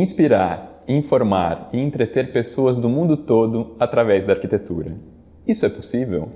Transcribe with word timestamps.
Inspirar, 0.00 0.82
informar 0.88 1.68
e 1.74 1.78
entreter 1.78 2.32
pessoas 2.32 2.78
do 2.78 2.88
mundo 2.88 3.18
todo 3.18 3.76
através 3.78 4.24
da 4.24 4.32
arquitetura. 4.32 4.94
Isso 5.46 5.66
é 5.66 5.68
possível? 5.68 6.26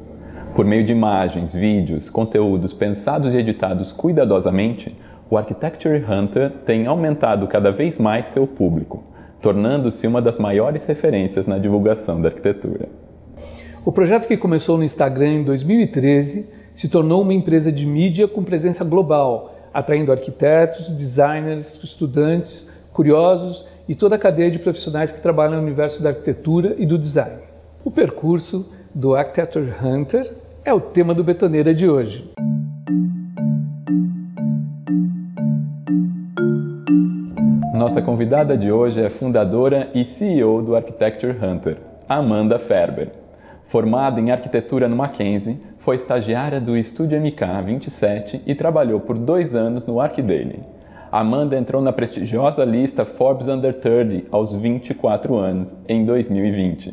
Por 0.54 0.66
meio 0.66 0.84
de 0.84 0.92
imagens, 0.92 1.54
vídeos, 1.54 2.10
conteúdos 2.10 2.74
pensados 2.74 3.32
e 3.32 3.38
editados 3.38 3.90
cuidadosamente, 3.90 4.94
o 5.30 5.38
Architecture 5.38 6.04
Hunter 6.06 6.50
tem 6.66 6.86
aumentado 6.86 7.48
cada 7.48 7.72
vez 7.72 7.98
mais 7.98 8.26
seu 8.26 8.46
público, 8.46 9.02
tornando-se 9.40 10.06
uma 10.06 10.20
das 10.20 10.38
maiores 10.38 10.84
referências 10.84 11.46
na 11.46 11.56
divulgação 11.56 12.20
da 12.20 12.28
arquitetura. 12.28 12.90
O 13.82 13.90
projeto 13.90 14.28
que 14.28 14.36
começou 14.36 14.76
no 14.76 14.84
Instagram 14.84 15.36
em 15.36 15.42
2013 15.42 16.50
se 16.74 16.90
tornou 16.90 17.22
uma 17.22 17.32
empresa 17.32 17.72
de 17.72 17.86
mídia 17.86 18.28
com 18.28 18.44
presença 18.44 18.84
global, 18.84 19.54
atraindo 19.72 20.12
arquitetos, 20.12 20.92
designers, 20.92 21.82
estudantes, 21.82 22.73
curiosos 22.94 23.66
e 23.88 23.94
toda 23.94 24.14
a 24.14 24.18
cadeia 24.18 24.50
de 24.50 24.60
profissionais 24.60 25.10
que 25.10 25.20
trabalham 25.20 25.56
no 25.56 25.62
universo 25.62 26.00
da 26.00 26.10
arquitetura 26.10 26.76
e 26.78 26.86
do 26.86 26.96
design. 26.96 27.42
O 27.84 27.90
percurso 27.90 28.72
do 28.94 29.16
Architecture 29.16 29.74
Hunter 29.82 30.32
é 30.64 30.72
o 30.72 30.80
tema 30.80 31.12
do 31.12 31.24
Betoneira 31.24 31.74
de 31.74 31.88
hoje. 31.88 32.32
Nossa 37.74 38.00
convidada 38.00 38.56
de 38.56 38.70
hoje 38.70 39.02
é 39.02 39.10
fundadora 39.10 39.90
e 39.92 40.04
CEO 40.04 40.62
do 40.62 40.76
Architecture 40.76 41.36
Hunter, 41.36 41.76
Amanda 42.08 42.60
Ferber. 42.60 43.10
Formada 43.64 44.20
em 44.20 44.30
arquitetura 44.30 44.88
no 44.88 44.94
Mackenzie, 44.94 45.60
foi 45.78 45.96
estagiária 45.96 46.60
do 46.60 46.76
Estúdio 46.76 47.20
MK 47.20 47.62
27 47.66 48.42
e 48.46 48.54
trabalhou 48.54 49.00
por 49.00 49.18
dois 49.18 49.54
anos 49.54 49.84
no 49.84 50.00
ArcDaily. 50.00 50.73
Amanda 51.16 51.56
entrou 51.56 51.80
na 51.80 51.92
prestigiosa 51.92 52.64
lista 52.64 53.04
Forbes 53.04 53.46
Under 53.46 53.72
30 53.72 54.26
aos 54.32 54.52
24 54.52 55.36
anos, 55.36 55.76
em 55.88 56.04
2020. 56.04 56.92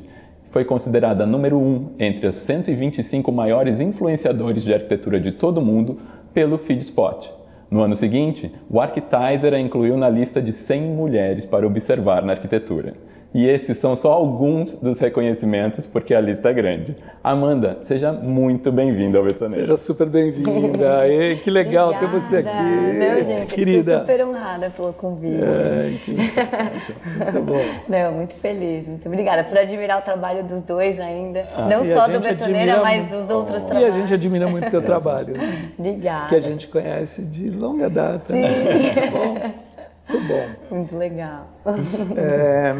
Foi 0.51 0.63
considerada 0.63 1.25
número 1.25 1.57
1 1.57 1.95
entre 1.97 2.27
os 2.27 2.35
125 2.35 3.31
maiores 3.31 3.81
influenciadores 3.81 4.63
de 4.63 4.75
arquitetura 4.75 5.19
de 5.19 5.31
todo 5.31 5.57
o 5.57 5.65
mundo 5.65 5.97
pelo 6.35 6.59
Feedspot. 6.59 7.31
No 7.71 7.81
ano 7.81 7.95
seguinte, 7.95 8.53
o 8.69 8.79
Architizer 8.79 9.55
a 9.55 9.59
incluiu 9.59 9.97
na 9.97 10.07
lista 10.07 10.39
de 10.39 10.53
100 10.53 10.81
mulheres 10.83 11.47
para 11.47 11.65
observar 11.65 12.21
na 12.21 12.33
arquitetura. 12.33 12.93
E 13.33 13.47
esses 13.47 13.77
são 13.77 13.95
só 13.95 14.11
alguns 14.11 14.73
dos 14.73 14.99
reconhecimentos, 14.99 15.87
porque 15.87 16.13
a 16.13 16.19
lista 16.19 16.49
é 16.49 16.53
grande. 16.53 16.97
Amanda, 17.23 17.77
seja 17.81 18.11
muito 18.11 18.73
bem-vinda 18.73 19.19
ao 19.19 19.23
Betoneiro. 19.23 19.63
Seja 19.63 19.77
super 19.77 20.05
bem-vinda. 20.07 20.99
que 21.41 21.49
legal 21.49 21.93
ter 21.93 22.07
você 22.07 22.37
aqui. 22.37 22.49
Não, 22.49 23.23
gente, 23.23 23.53
querida. 23.53 23.79
Estou 23.79 23.99
super 24.01 24.25
honrada 24.25 24.69
pelo 24.69 24.91
convite. 24.91 25.41
É, 25.41 25.97
que... 26.03 26.11
muito 26.11 27.41
bom. 27.43 27.61
Não, 27.87 28.11
muito 28.11 28.33
feliz, 28.33 28.85
muito 28.89 29.07
obrigada 29.07 29.45
por 29.45 29.57
admirar 29.57 29.99
o 29.99 30.01
trabalho 30.01 30.43
dos 30.43 30.59
dois 30.61 30.99
ainda. 30.99 31.47
Ah, 31.55 31.69
Não 31.69 31.85
só 31.85 32.07
do 32.09 32.19
Betoneira, 32.19 32.73
admira... 32.73 32.81
mas 32.81 33.13
os 33.13 33.29
outros 33.29 33.63
oh. 33.63 33.65
trabalhos. 33.65 33.95
E 33.95 33.97
a 33.97 34.01
gente 34.01 34.13
admira 34.13 34.47
muito 34.47 34.67
o 34.67 34.69
teu 34.69 34.81
trabalho. 34.83 35.35
obrigada. 35.79 36.27
Que 36.27 36.35
a 36.35 36.41
gente 36.41 36.67
conhece 36.67 37.23
de 37.23 37.49
longa 37.49 37.89
data. 37.89 38.33
Sim. 38.33 38.41
Muito 38.41 39.11
bom. 39.11 39.71
Muito 40.09 40.27
bom. 40.27 40.75
Muito 40.75 40.97
legal. 40.97 41.47
É... 42.17 42.75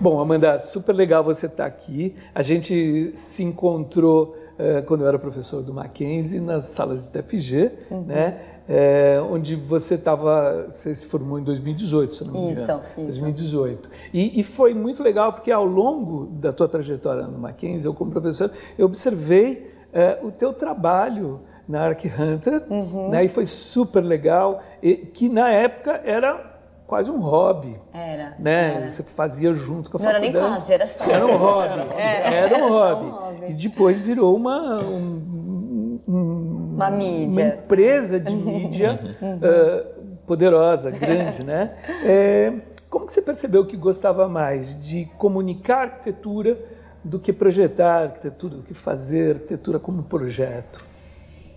Bom, 0.00 0.18
Amanda, 0.20 0.58
super 0.58 0.92
legal 0.92 1.22
você 1.22 1.46
estar 1.46 1.66
aqui. 1.66 2.14
A 2.34 2.42
gente 2.42 3.12
se 3.14 3.44
encontrou 3.44 4.34
uh, 4.58 4.82
quando 4.86 5.02
eu 5.02 5.08
era 5.08 5.18
professor 5.18 5.62
do 5.62 5.72
Mackenzie 5.72 6.40
nas 6.40 6.64
salas 6.64 7.04
de 7.04 7.10
TFG, 7.10 7.70
uhum. 7.90 8.02
né? 8.02 8.40
É, 8.66 9.22
onde 9.30 9.54
você 9.54 9.94
estava, 9.94 10.66
você 10.70 10.94
se 10.94 11.06
formou 11.06 11.38
em 11.38 11.44
2018, 11.44 12.14
se 12.14 12.24
não 12.24 12.32
me 12.32 12.52
engano. 12.52 12.62
Isso, 12.62 12.72
isso. 12.92 13.02
2018. 13.02 13.90
E, 14.12 14.40
e, 14.40 14.42
foi 14.42 14.72
muito 14.72 15.02
legal 15.02 15.34
porque 15.34 15.52
ao 15.52 15.66
longo 15.66 16.26
da 16.26 16.50
tua 16.50 16.66
trajetória 16.66 17.24
no 17.24 17.38
Mackenzie, 17.38 17.86
eu 17.86 17.92
como 17.92 18.10
professor, 18.10 18.50
eu 18.78 18.86
observei 18.86 19.70
uh, 19.92 20.26
o 20.26 20.32
teu 20.32 20.54
trabalho 20.54 21.40
na 21.68 21.82
Arc 21.82 22.06
Hunter, 22.06 22.64
uhum. 22.70 23.10
né? 23.10 23.24
E 23.24 23.28
foi 23.28 23.44
super 23.44 24.02
legal, 24.02 24.62
e, 24.82 24.96
que 24.96 25.28
na 25.28 25.50
época 25.50 26.00
era 26.02 26.53
quase 26.94 27.10
um 27.10 27.18
hobby. 27.18 27.76
Era. 27.92 28.36
Né? 28.38 28.74
Era. 28.76 28.90
Você 28.90 29.02
fazia 29.02 29.52
junto 29.52 29.90
com 29.90 29.96
a 29.96 30.00
Não 30.00 30.06
faculdade. 30.12 30.36
era 30.36 30.44
nem 30.44 30.52
quase, 30.52 30.72
era 30.72 30.86
só. 30.86 31.10
Era 31.10 31.26
um 31.26 31.36
hobby. 31.36 31.88
É. 31.98 32.34
Era 32.34 32.64
um 32.64 32.68
hobby. 32.68 33.04
Um 33.04 33.10
hobby. 33.10 33.46
E 33.50 33.54
depois 33.54 33.98
virou 33.98 34.36
uma. 34.36 34.80
Um, 34.80 36.00
um, 36.06 36.70
uma 36.74 36.90
mídia. 36.90 37.44
Uma 37.44 37.54
empresa 37.54 38.20
de 38.20 38.32
mídia 38.32 39.00
uh, 39.20 40.14
poderosa, 40.24 40.92
grande, 40.92 41.42
né? 41.42 41.72
É, 42.04 42.52
como 42.88 43.06
que 43.06 43.12
você 43.12 43.22
percebeu 43.22 43.66
que 43.66 43.76
gostava 43.76 44.28
mais 44.28 44.78
de 44.78 45.06
comunicar 45.18 45.88
arquitetura 45.88 46.56
do 47.02 47.18
que 47.18 47.32
projetar 47.32 48.04
arquitetura, 48.04 48.54
do 48.54 48.62
que 48.62 48.72
fazer 48.72 49.34
arquitetura 49.34 49.80
como 49.80 50.04
projeto? 50.04 50.84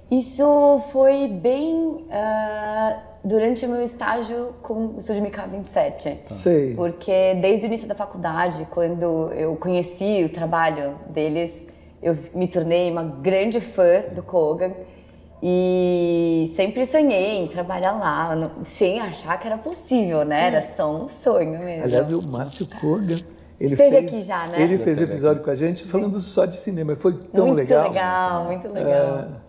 Isso 0.10 0.80
foi 0.92 1.28
bem 1.28 1.76
uh, 1.76 3.17
durante 3.28 3.66
o 3.66 3.70
meu 3.70 3.84
estágio 3.84 4.54
com 4.64 4.88
o 4.88 4.96
Estúdio 4.98 5.22
MK27. 5.24 6.18
Tá. 6.28 6.36
Sei. 6.36 6.74
Porque 6.76 7.36
desde 7.42 7.66
o 7.66 7.68
início 7.68 7.88
da 7.88 7.94
faculdade, 7.94 8.66
quando 8.72 9.32
eu 9.34 9.56
conheci 9.58 10.24
o 10.24 10.30
trabalho 10.30 10.96
deles, 11.10 11.68
eu 12.02 12.18
me 12.34 12.48
tornei 12.48 12.90
uma 12.90 13.04
grande 13.04 13.60
fã 13.60 14.02
do 14.16 14.24
Kogan. 14.24 14.72
E 15.44 16.52
sempre 16.56 16.84
sonhei 16.84 17.44
em 17.44 17.48
trabalhar 17.48 17.92
lá, 17.92 18.52
sem 18.66 19.00
achar 19.00 19.40
que 19.40 19.46
era 19.46 19.58
possível, 19.58 20.26
né? 20.26 20.48
Era 20.48 20.62
só 20.62 20.92
um 20.92 21.08
sonho 21.08 21.60
mesmo. 21.60 21.84
Aliás, 21.84 22.12
o 22.12 22.28
Márcio 22.28 22.66
Kogan, 22.66 23.18
ele 23.60 23.74
Esteve 23.74 23.98
fez, 23.98 24.14
aqui 24.14 24.24
já, 24.24 24.48
né? 24.48 24.60
Ele 24.60 24.78
fez 24.80 25.00
episódio 25.00 25.44
com 25.44 25.52
a 25.52 25.56
gente 25.56 25.84
falando 25.84 26.20
só 26.20 26.46
de 26.46 26.56
cinema. 26.56 26.96
Foi 26.96 27.14
tão 27.14 27.48
muito 27.48 27.58
legal. 27.58 27.90
legal. 27.90 28.46
Muito 28.46 28.68
legal, 28.68 28.86
muito 28.86 29.20
legal. 29.20 29.42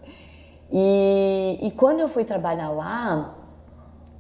E, 0.71 1.59
e 1.63 1.71
quando 1.71 2.01
eu 2.01 2.09
fui 2.09 2.25
trabalhar 2.25 2.69
lá, 2.69 3.38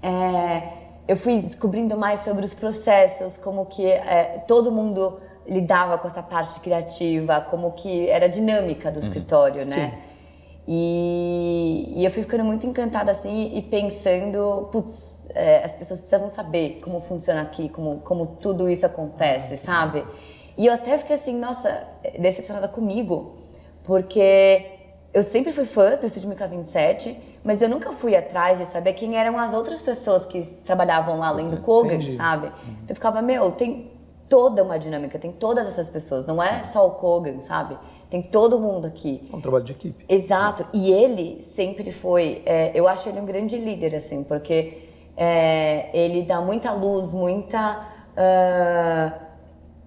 é, 0.02 0.62
eu 1.06 1.16
fui 1.16 1.40
descobrindo 1.40 1.96
mais 1.96 2.20
sobre 2.20 2.44
os 2.44 2.54
processos, 2.54 3.36
como 3.36 3.66
que 3.66 3.86
é, 3.86 4.44
todo 4.46 4.70
mundo 4.70 5.18
lidava 5.46 5.96
com 5.96 6.06
essa 6.06 6.22
parte 6.22 6.60
criativa, 6.60 7.40
como 7.40 7.72
que 7.72 8.08
era 8.08 8.26
a 8.26 8.28
dinâmica 8.28 8.90
do 8.90 8.98
uhum. 8.98 9.04
escritório, 9.04 9.64
né? 9.64 9.90
Sim. 9.90 10.08
E, 10.70 11.94
e, 11.96 12.04
eu 12.04 12.10
fui 12.10 12.22
ficando 12.22 12.44
muito 12.44 12.66
encantada 12.66 13.10
assim 13.10 13.56
e 13.56 13.62
pensando, 13.62 14.68
putz, 14.70 15.22
é, 15.30 15.64
as 15.64 15.72
pessoas 15.72 16.02
precisam 16.02 16.28
saber 16.28 16.80
como 16.84 17.00
funciona 17.00 17.40
aqui, 17.40 17.70
como, 17.70 18.00
como 18.00 18.26
tudo 18.26 18.68
isso 18.68 18.84
acontece, 18.84 19.56
sabe? 19.56 20.04
E 20.58 20.66
eu 20.66 20.74
até 20.74 20.98
fiquei 20.98 21.16
assim, 21.16 21.38
nossa, 21.38 21.84
decepcionada 22.18 22.68
comigo, 22.68 23.34
porque 23.82 24.66
eu 25.14 25.24
sempre 25.24 25.54
fui 25.54 25.64
fã 25.64 25.96
do 25.96 26.06
Estúdio 26.06 26.28
MK27, 26.30 27.16
mas 27.44 27.62
eu 27.62 27.68
nunca 27.68 27.92
fui 27.92 28.14
atrás 28.16 28.58
de 28.58 28.66
saber 28.66 28.92
quem 28.94 29.16
eram 29.16 29.38
as 29.38 29.54
outras 29.54 29.80
pessoas 29.80 30.26
que 30.26 30.42
trabalhavam 30.64 31.18
lá 31.18 31.28
além 31.28 31.48
do 31.48 31.58
Kogan, 31.58 31.94
Entendi. 31.94 32.16
sabe? 32.16 32.46
Uhum. 32.46 32.72
Então 32.72 32.86
eu 32.90 32.94
ficava, 32.94 33.22
meu, 33.22 33.50
tem 33.52 33.90
toda 34.28 34.62
uma 34.62 34.78
dinâmica, 34.78 35.18
tem 35.18 35.32
todas 35.32 35.66
essas 35.66 35.88
pessoas, 35.88 36.26
não 36.26 36.42
é 36.42 36.48
Sim. 36.48 36.60
é 36.60 36.62
só 36.64 36.86
o 36.86 36.90
Kogan, 36.92 37.40
sabe? 37.40 37.78
Tem 38.10 38.22
todo 38.22 38.58
mundo 38.58 38.86
aqui. 38.86 39.22
É 39.32 39.36
um 39.36 39.40
trabalho 39.40 39.64
de 39.64 39.72
equipe. 39.72 40.04
Exato. 40.08 40.66
E 40.72 40.90
ele 40.90 41.42
sempre 41.42 41.92
foi, 41.92 42.42
é, 42.46 42.72
eu 42.74 42.88
acho 42.88 43.08
ele 43.08 43.20
um 43.20 43.26
grande 43.26 43.56
líder, 43.56 43.94
assim, 43.94 44.22
porque 44.24 44.88
é, 45.16 45.90
ele 45.92 46.22
dá 46.22 46.40
muita 46.40 46.72
luz, 46.72 47.12
muita 47.12 47.86
uh, 48.16 49.28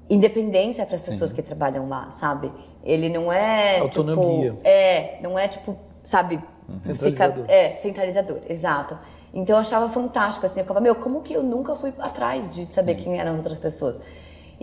independência 0.09 0.85
para 0.85 0.95
as 0.95 1.05
pessoas 1.05 1.31
que 1.33 1.41
trabalham 1.41 1.87
lá, 1.87 2.11
sabe? 2.11 2.51
Ele 2.83 3.09
não 3.09 3.31
é 3.31 3.79
autonomia. 3.79 4.51
Tipo, 4.51 4.67
é, 4.67 5.19
não 5.21 5.39
é 5.39 5.47
tipo, 5.47 5.77
sabe, 6.03 6.39
centralizador. 6.79 7.41
Fica, 7.43 7.51
é, 7.51 7.75
centralizador, 7.75 8.37
exato. 8.49 8.97
Então 9.33 9.55
eu 9.55 9.61
achava 9.61 9.89
fantástico 9.89 10.45
assim, 10.45 10.59
eu 10.59 10.63
ficava, 10.63 10.81
meu, 10.81 10.95
como 10.95 11.21
que 11.21 11.33
eu 11.33 11.43
nunca 11.43 11.75
fui 11.75 11.93
atrás 11.99 12.53
de 12.53 12.65
saber 12.73 12.95
Sim. 12.97 13.03
quem 13.03 13.19
eram 13.19 13.31
as 13.31 13.37
outras 13.37 13.59
pessoas? 13.59 14.01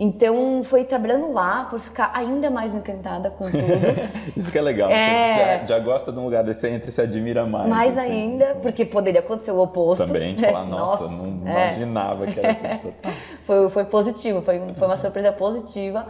Então 0.01 0.63
foi 0.63 0.85
trabalhando 0.85 1.33
lá 1.33 1.65
por 1.65 1.77
ficar 1.77 2.11
ainda 2.13 2.49
mais 2.49 2.73
encantada 2.73 3.29
com 3.29 3.43
tudo. 3.43 3.59
Isso 4.37 4.49
que 4.49 4.57
é 4.57 4.61
legal. 4.61 4.89
É... 4.89 5.59
Já, 5.59 5.65
já, 5.65 5.79
gosta 5.79 6.09
de 6.09 6.17
um 6.17 6.23
lugar 6.23 6.41
desse 6.41 6.69
entre 6.69 6.89
se 6.89 7.01
admira 7.01 7.45
mais. 7.45 7.67
Mais 7.67 7.97
assim. 7.97 8.09
ainda, 8.09 8.55
porque 8.61 8.85
poderia 8.85 9.19
acontecer 9.19 9.51
o 9.51 9.59
oposto. 9.59 10.05
Também, 10.05 10.37
né? 10.37 10.47
falar, 10.47 10.63
nossa, 10.63 11.03
nossa, 11.03 11.27
não 11.27 11.47
é. 11.49 11.67
imaginava 11.67 12.27
que 12.27 12.39
era 12.39 12.51
assim. 12.51 12.93
foi, 13.43 13.69
foi 13.69 13.83
positivo, 13.83 14.41
foi, 14.41 14.61
foi 14.73 14.87
uma 14.87 14.95
surpresa 14.95 15.33
positiva 15.33 16.07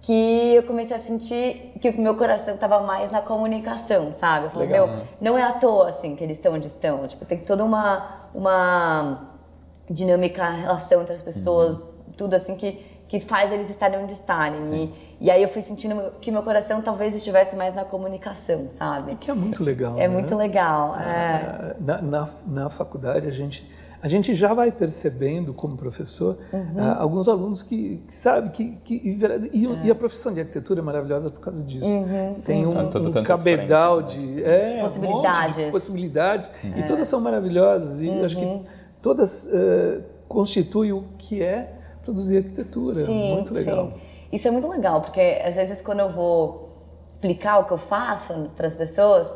que 0.00 0.54
eu 0.54 0.62
comecei 0.62 0.96
a 0.96 0.98
sentir 0.98 1.72
que 1.80 1.90
o 1.90 2.00
meu 2.00 2.14
coração 2.14 2.54
estava 2.54 2.80
mais 2.80 3.10
na 3.10 3.20
comunicação, 3.20 4.12
sabe? 4.12 4.46
Eu 4.46 4.50
falei, 4.50 4.68
Legal, 4.68 4.86
meu, 4.86 4.96
né? 4.96 5.02
não 5.20 5.38
é 5.38 5.42
à 5.42 5.52
toa 5.52 5.88
assim 5.88 6.14
que 6.14 6.22
eles 6.22 6.36
estão 6.36 6.54
onde 6.54 6.66
estão. 6.66 7.06
Tipo, 7.06 7.24
tem 7.24 7.38
toda 7.38 7.64
uma 7.64 8.18
uma 8.34 9.28
dinâmica, 9.90 10.48
relação 10.50 11.00
entre 11.00 11.14
as 11.14 11.22
pessoas, 11.22 11.78
uhum. 11.78 12.12
tudo 12.16 12.34
assim 12.34 12.54
que 12.54 12.98
que 13.08 13.18
faz 13.18 13.52
eles 13.52 13.70
estarem 13.70 13.98
onde 13.98 14.12
estarem. 14.12 14.60
E, 14.74 14.94
e 15.18 15.30
aí 15.30 15.42
eu 15.42 15.48
fui 15.48 15.62
sentindo 15.62 16.12
que 16.20 16.30
meu 16.30 16.42
coração 16.42 16.82
talvez 16.82 17.16
estivesse 17.16 17.56
mais 17.56 17.74
na 17.74 17.84
comunicação, 17.84 18.68
sabe? 18.68 19.16
Que 19.16 19.30
é 19.30 19.34
muito 19.34 19.64
legal. 19.64 19.94
É 19.98 20.06
né? 20.06 20.08
muito 20.08 20.36
legal. 20.36 20.94
É. 20.96 21.74
Na, 21.80 22.02
na, 22.02 22.28
na, 22.46 22.70
faculdade 22.70 23.26
a 23.26 23.30
gente 23.30 23.68
a 24.00 24.06
gente 24.06 24.34
já 24.34 24.54
vai 24.54 24.70
percebendo 24.70 25.52
como 25.52 25.76
professor 25.76 26.38
uhum. 26.52 26.60
uh, 26.76 27.00
alguns 27.00 27.28
alunos 27.28 27.62
que, 27.62 28.02
que 28.06 28.14
sabe 28.14 28.50
que, 28.50 28.76
que 28.84 28.94
e, 28.94 29.24
é. 29.24 29.86
e, 29.86 29.90
a 29.90 29.94
profissão 29.94 30.32
de 30.32 30.40
arquitetura 30.40 30.80
é 30.80 30.82
maravilhosa 30.82 31.30
por 31.30 31.40
causa 31.40 31.64
disso. 31.64 31.84
Uhum. 31.84 32.40
Tem 32.44 32.64
um, 32.64 32.88
tá 32.88 32.98
um 33.00 33.22
cabedal 33.22 33.96
frentes, 33.98 34.16
né? 34.16 34.34
de, 34.34 34.44
é, 34.44 34.80
possibilidades, 34.82 35.56
um 35.56 35.64
de 35.64 35.70
possibilidades 35.70 36.50
é. 36.64 36.78
e 36.78 36.82
todas 36.84 37.08
são 37.08 37.20
maravilhosas 37.20 38.00
e 38.02 38.10
acho 38.24 38.36
que 38.36 38.44
uhum. 38.44 38.64
todas 39.02 39.46
uh, 39.46 40.02
constituem 40.28 40.92
o 40.92 41.04
que 41.18 41.42
é 41.42 41.72
produzir 42.02 42.38
arquitetura. 42.38 43.04
Sim, 43.04 43.34
muito 43.34 43.52
legal. 43.52 43.88
Sim. 43.88 44.00
Isso 44.30 44.46
é 44.46 44.50
muito 44.50 44.68
legal 44.68 45.00
porque 45.00 45.42
às 45.44 45.56
vezes 45.56 45.82
quando 45.82 46.00
eu 46.00 46.10
vou 46.10 46.68
explicar 47.10 47.58
o 47.58 47.64
que 47.64 47.72
eu 47.72 47.78
faço 47.78 48.50
para 48.56 48.66
as 48.66 48.76
pessoas 48.76 49.28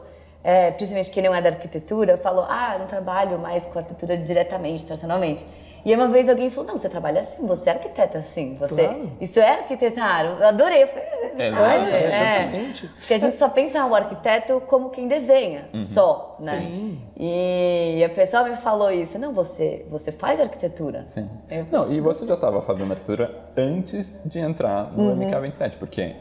é, 0.44 0.70
principalmente 0.70 1.10
quem 1.10 1.22
não 1.22 1.34
é 1.34 1.40
da 1.40 1.50
arquitetura, 1.50 2.16
falou, 2.18 2.44
ah, 2.48 2.76
não 2.78 2.86
trabalho 2.86 3.38
mais 3.38 3.66
com 3.66 3.78
arquitetura 3.78 4.16
diretamente, 4.16 4.84
tradicionalmente. 4.84 5.46
E 5.84 5.92
uma 5.94 6.06
vez 6.06 6.28
alguém 6.28 6.48
falou, 6.48 6.70
não, 6.70 6.78
você 6.78 6.88
trabalha 6.88 7.20
assim, 7.20 7.44
você 7.44 7.68
é 7.68 7.72
arquiteta 7.72 8.18
assim, 8.18 8.56
você, 8.58 8.84
claro. 8.84 9.12
isso 9.20 9.40
é 9.40 9.50
arquitetar. 9.50 10.24
Eu 10.24 10.46
adorei, 10.46 10.84
eu 10.84 10.86
falei, 10.86 11.04
é, 11.04 11.28
verdade, 11.34 11.90
é, 11.90 11.92
é, 11.92 12.06
exatamente. 12.06 12.86
Porque 12.86 13.14
a 13.14 13.18
gente 13.18 13.36
só 13.36 13.48
pensa 13.48 13.84
o 13.86 13.94
arquiteto 13.94 14.62
como 14.68 14.90
quem 14.90 15.08
desenha, 15.08 15.68
uhum. 15.74 15.84
só, 15.84 16.36
né? 16.38 16.60
Sim. 16.60 17.00
E 17.16 18.04
a 18.04 18.08
pessoa 18.10 18.44
me 18.44 18.56
falou 18.56 18.92
isso, 18.92 19.18
não, 19.18 19.32
você, 19.32 19.84
você 19.90 20.12
faz 20.12 20.40
arquitetura. 20.40 21.04
Sim. 21.04 21.28
Eu, 21.50 21.66
não, 21.72 21.92
e 21.92 22.00
você 22.00 22.26
já 22.26 22.34
estava 22.34 22.62
fazendo 22.62 22.92
arquitetura 22.92 23.42
antes 23.56 24.20
de 24.24 24.38
entrar 24.38 24.92
no 24.92 25.10
uhum. 25.10 25.18
MK27, 25.18 25.78
porque 25.80 26.14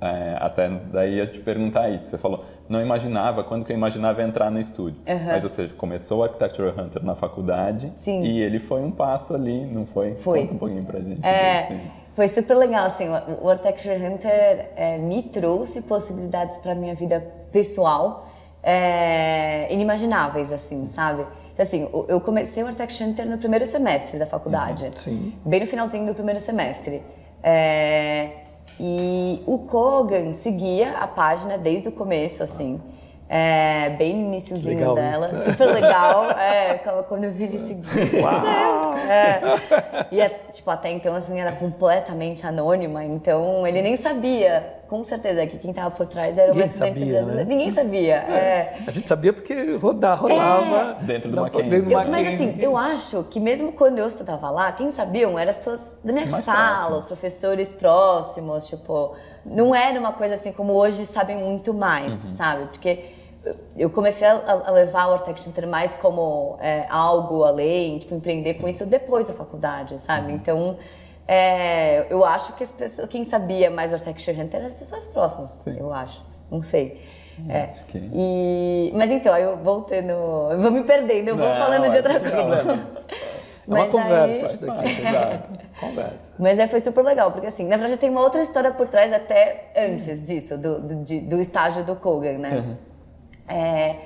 é, 0.00 0.36
até 0.40 0.68
daí 0.68 1.14
ia 1.14 1.26
te 1.26 1.40
perguntar 1.40 1.88
isso. 1.88 2.06
Você 2.06 2.18
falou, 2.18 2.44
não 2.72 2.80
imaginava, 2.80 3.44
quando 3.44 3.64
que 3.64 3.72
eu 3.72 3.76
imaginava 3.76 4.22
entrar 4.22 4.50
no 4.50 4.58
estúdio. 4.58 5.00
Uhum. 5.06 5.26
Mas, 5.26 5.44
ou 5.44 5.50
seja, 5.50 5.74
começou 5.74 6.20
o 6.20 6.24
Architecture 6.24 6.68
Hunter 6.68 7.04
na 7.04 7.14
faculdade 7.14 7.92
Sim. 7.98 8.22
e 8.22 8.40
ele 8.40 8.58
foi 8.58 8.80
um 8.80 8.90
passo 8.90 9.34
ali, 9.34 9.64
não 9.66 9.84
foi? 9.86 10.14
Foi. 10.14 10.40
Conta 10.40 10.54
um 10.54 10.58
pouquinho 10.58 10.84
pra 10.84 10.98
gente. 10.98 11.24
É, 11.24 11.64
assim. 11.64 11.80
Foi 12.16 12.28
super 12.28 12.56
legal, 12.56 12.86
assim, 12.86 13.08
o 13.40 13.48
Architecture 13.48 13.94
Hunter 13.94 14.70
é, 14.76 14.98
me 14.98 15.22
trouxe 15.22 15.82
possibilidades 15.82 16.58
para 16.58 16.74
minha 16.74 16.94
vida 16.94 17.24
pessoal 17.52 18.26
é, 18.62 19.72
inimagináveis, 19.72 20.52
assim, 20.52 20.88
sabe? 20.88 21.24
Então, 21.52 21.62
assim, 21.62 21.88
eu 22.08 22.20
comecei 22.20 22.62
o 22.62 22.66
Architecture 22.66 23.08
Hunter 23.08 23.28
no 23.28 23.38
primeiro 23.38 23.66
semestre 23.66 24.18
da 24.18 24.26
faculdade. 24.26 24.86
Uhum. 24.86 24.92
Sim. 24.94 25.32
Bem 25.44 25.60
no 25.60 25.66
finalzinho 25.66 26.06
do 26.06 26.14
primeiro 26.14 26.40
semestre. 26.40 27.02
É, 27.42 28.28
e 28.78 29.42
o 29.46 29.58
Kogan 29.58 30.32
seguia 30.32 30.98
a 30.98 31.06
página 31.06 31.58
desde 31.58 31.88
o 31.88 31.92
começo, 31.92 32.42
assim. 32.42 32.80
É, 33.28 33.88
bem 33.90 34.14
no 34.14 34.26
iníciozinho 34.26 34.94
dela, 34.94 35.30
isso. 35.32 35.44
super 35.52 35.72
legal. 35.72 36.30
É, 36.32 36.74
quando 37.08 37.24
eu 37.24 37.30
vi 37.30 37.44
ele 37.44 37.58
seguir. 37.58 38.20
Uau! 38.20 38.94
É. 39.08 39.40
E, 40.10 40.52
tipo, 40.52 40.70
até 40.70 40.90
então, 40.90 41.14
assim, 41.14 41.40
era 41.40 41.52
completamente 41.52 42.46
anônima, 42.46 43.02
então 43.04 43.66
ele 43.66 43.80
nem 43.80 43.96
sabia 43.96 44.81
com 44.92 45.02
certeza 45.02 45.46
que 45.46 45.56
quem 45.56 45.70
estava 45.70 45.90
por 45.90 46.06
trás 46.06 46.36
era 46.36 46.52
o 46.52 46.54
Ninguém 46.54 46.68
residente 46.68 46.98
sabia, 46.98 47.14
brasileiro. 47.14 47.48
Né? 47.48 47.54
Ninguém 47.54 47.70
sabia. 47.70 48.14
É. 48.14 48.74
A 48.86 48.90
gente 48.90 49.08
sabia 49.08 49.32
porque 49.32 49.76
rodar, 49.76 50.20
rolava 50.20 50.98
é. 51.00 51.04
dentro 51.04 51.30
do 51.30 51.40
Mackenzie. 51.40 51.90
Eu, 51.90 52.10
mas 52.10 52.26
assim, 52.26 52.62
eu 52.62 52.76
acho 52.76 53.24
que 53.30 53.40
mesmo 53.40 53.72
quando 53.72 53.98
eu 53.98 54.06
estava 54.06 54.50
lá, 54.50 54.70
quem 54.72 54.90
sabiam 54.90 55.38
eram 55.38 55.50
as 55.50 55.56
pessoas 55.56 55.98
da 56.04 56.12
minha 56.12 56.26
Mais 56.26 56.44
sala, 56.44 56.76
próximo. 56.76 56.96
os 56.98 57.04
professores 57.06 57.72
próximos, 57.72 58.68
tipo, 58.68 59.14
não 59.46 59.74
era 59.74 59.98
uma 59.98 60.12
coisa 60.12 60.34
assim 60.34 60.52
como 60.52 60.74
hoje 60.74 61.06
sabem 61.06 61.38
muito 61.38 61.72
mais, 61.72 62.12
uhum. 62.12 62.32
sabe? 62.32 62.66
Porque 62.66 63.12
eu 63.74 63.88
comecei 63.88 64.28
a, 64.28 64.70
levar 64.72 65.08
o 65.08 65.12
Architecture 65.14 65.66
mais 65.66 65.94
como 65.94 66.58
é, 66.60 66.84
algo 66.90 67.44
além, 67.44 67.98
tipo, 67.98 68.14
empreender 68.14 68.52
Sim. 68.52 68.60
com 68.60 68.68
isso 68.68 68.84
depois 68.84 69.26
da 69.26 69.32
faculdade, 69.32 69.98
sabe? 70.02 70.32
Uhum. 70.32 70.36
Então, 70.36 70.76
é, 71.26 72.06
eu 72.10 72.24
acho 72.24 72.54
que 72.54 72.62
as 72.62 72.72
pessoas, 72.72 73.08
quem 73.08 73.24
sabia 73.24 73.70
mais 73.70 73.90
do 73.90 73.94
Architecture 73.94 74.40
Hunter 74.40 74.58
eram 74.58 74.66
as 74.66 74.74
pessoas 74.74 75.04
próximas, 75.06 75.50
Sim. 75.50 75.76
eu 75.78 75.92
acho. 75.92 76.20
Não 76.50 76.62
sei. 76.62 77.00
É. 77.48 77.68
Que... 77.88 77.98
E, 78.12 78.92
mas 78.94 79.10
então, 79.10 79.36
eu 79.36 79.56
voltando. 79.56 80.10
Eu 80.10 80.60
vou 80.60 80.70
me 80.70 80.82
perdendo, 80.84 81.28
eu 81.28 81.36
vou 81.36 81.48
não, 81.48 81.56
falando 81.56 81.90
de 81.90 81.96
outra 81.96 82.20
coisa. 82.20 83.02
É 83.64 83.74
uma 83.74 83.86
conversa 83.86 84.46
aí... 84.46 84.52
isso 84.52 84.66
daqui, 84.66 85.78
conversa. 85.78 86.34
Mas 86.36 86.58
é, 86.58 86.66
foi 86.66 86.80
super 86.80 87.04
legal, 87.04 87.30
porque 87.30 87.46
assim, 87.46 87.68
na 87.68 87.76
verdade 87.76 87.96
tem 87.96 88.10
uma 88.10 88.20
outra 88.20 88.42
história 88.42 88.72
por 88.72 88.88
trás 88.88 89.12
até 89.12 89.70
antes 89.76 90.26
disso, 90.26 90.58
do, 90.58 90.80
do, 90.80 91.04
de, 91.04 91.20
do 91.20 91.40
estágio 91.40 91.84
do 91.84 91.94
Kogan, 91.94 92.38
né? 92.38 92.56
Uhum. 92.56 92.76
É, 93.48 93.96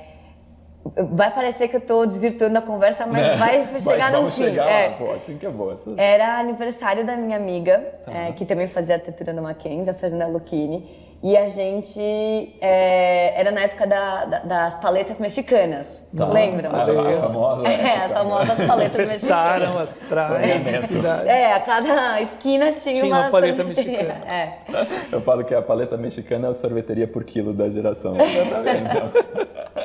Vai 1.12 1.33
parecer 1.33 1.69
que 1.69 1.77
eu 1.77 1.81
estou 1.81 2.06
desvirtuando 2.06 2.59
a 2.59 2.62
conversa, 2.62 3.06
mas 3.06 3.25
é, 3.25 3.37
vai 3.37 3.81
chegar 3.81 4.12
mas 4.12 4.23
no 4.23 4.31
fim. 4.31 4.44
Chegar 4.44 4.71
é. 4.71 4.88
Pô, 4.91 5.12
assim 5.12 5.37
que 5.38 5.47
é 5.47 5.50
boa. 5.50 5.75
Era 5.97 6.38
aniversário 6.38 7.05
da 7.05 7.17
minha 7.17 7.37
amiga, 7.37 7.79
tá. 8.05 8.12
é, 8.12 8.33
que 8.33 8.44
também 8.44 8.67
fazia 8.67 8.97
arquitetura 8.97 9.33
no 9.33 9.43
Mackenzie, 9.43 9.91
a 9.91 9.94
Fernanda 9.94 10.27
Lucchini. 10.27 11.06
E 11.23 11.37
a 11.37 11.49
gente. 11.49 12.00
É, 12.61 13.41
era 13.41 13.50
na 13.50 13.62
época 13.62 13.87
da, 13.87 14.25
da, 14.27 14.38
das 14.41 14.77
paletas 14.77 15.19
mexicanas. 15.19 16.05
Tá. 16.17 16.27
Lembram? 16.29 16.71
A, 16.71 16.81
a 16.81 17.17
famosa. 17.17 17.69
É, 17.69 18.05
as 18.05 18.12
famosas 18.12 18.67
paletas 18.67 19.12
Festaram 19.12 19.67
mexicanas. 19.67 19.91
as 19.91 19.99
praias 20.09 20.87
cidade. 20.87 21.29
É, 21.29 21.53
a 21.55 21.61
cada 21.61 22.21
esquina 22.21 22.73
tinha, 22.73 22.94
tinha 22.94 23.06
uma, 23.06 23.23
uma 23.23 23.31
paleta 23.31 23.65
mexicana. 23.65 24.15
É. 24.29 24.53
Eu 25.11 25.21
falo 25.21 25.43
que 25.43 25.55
a 25.55 25.62
paleta 25.62 25.97
mexicana 25.97 26.49
é 26.49 26.50
a 26.50 26.55
sorveteria 26.55 27.09
por 27.09 27.25
quilo 27.25 27.55
da 27.55 27.69
geração. 27.71 28.15
Exatamente. 28.21 28.83
Então. 28.83 29.75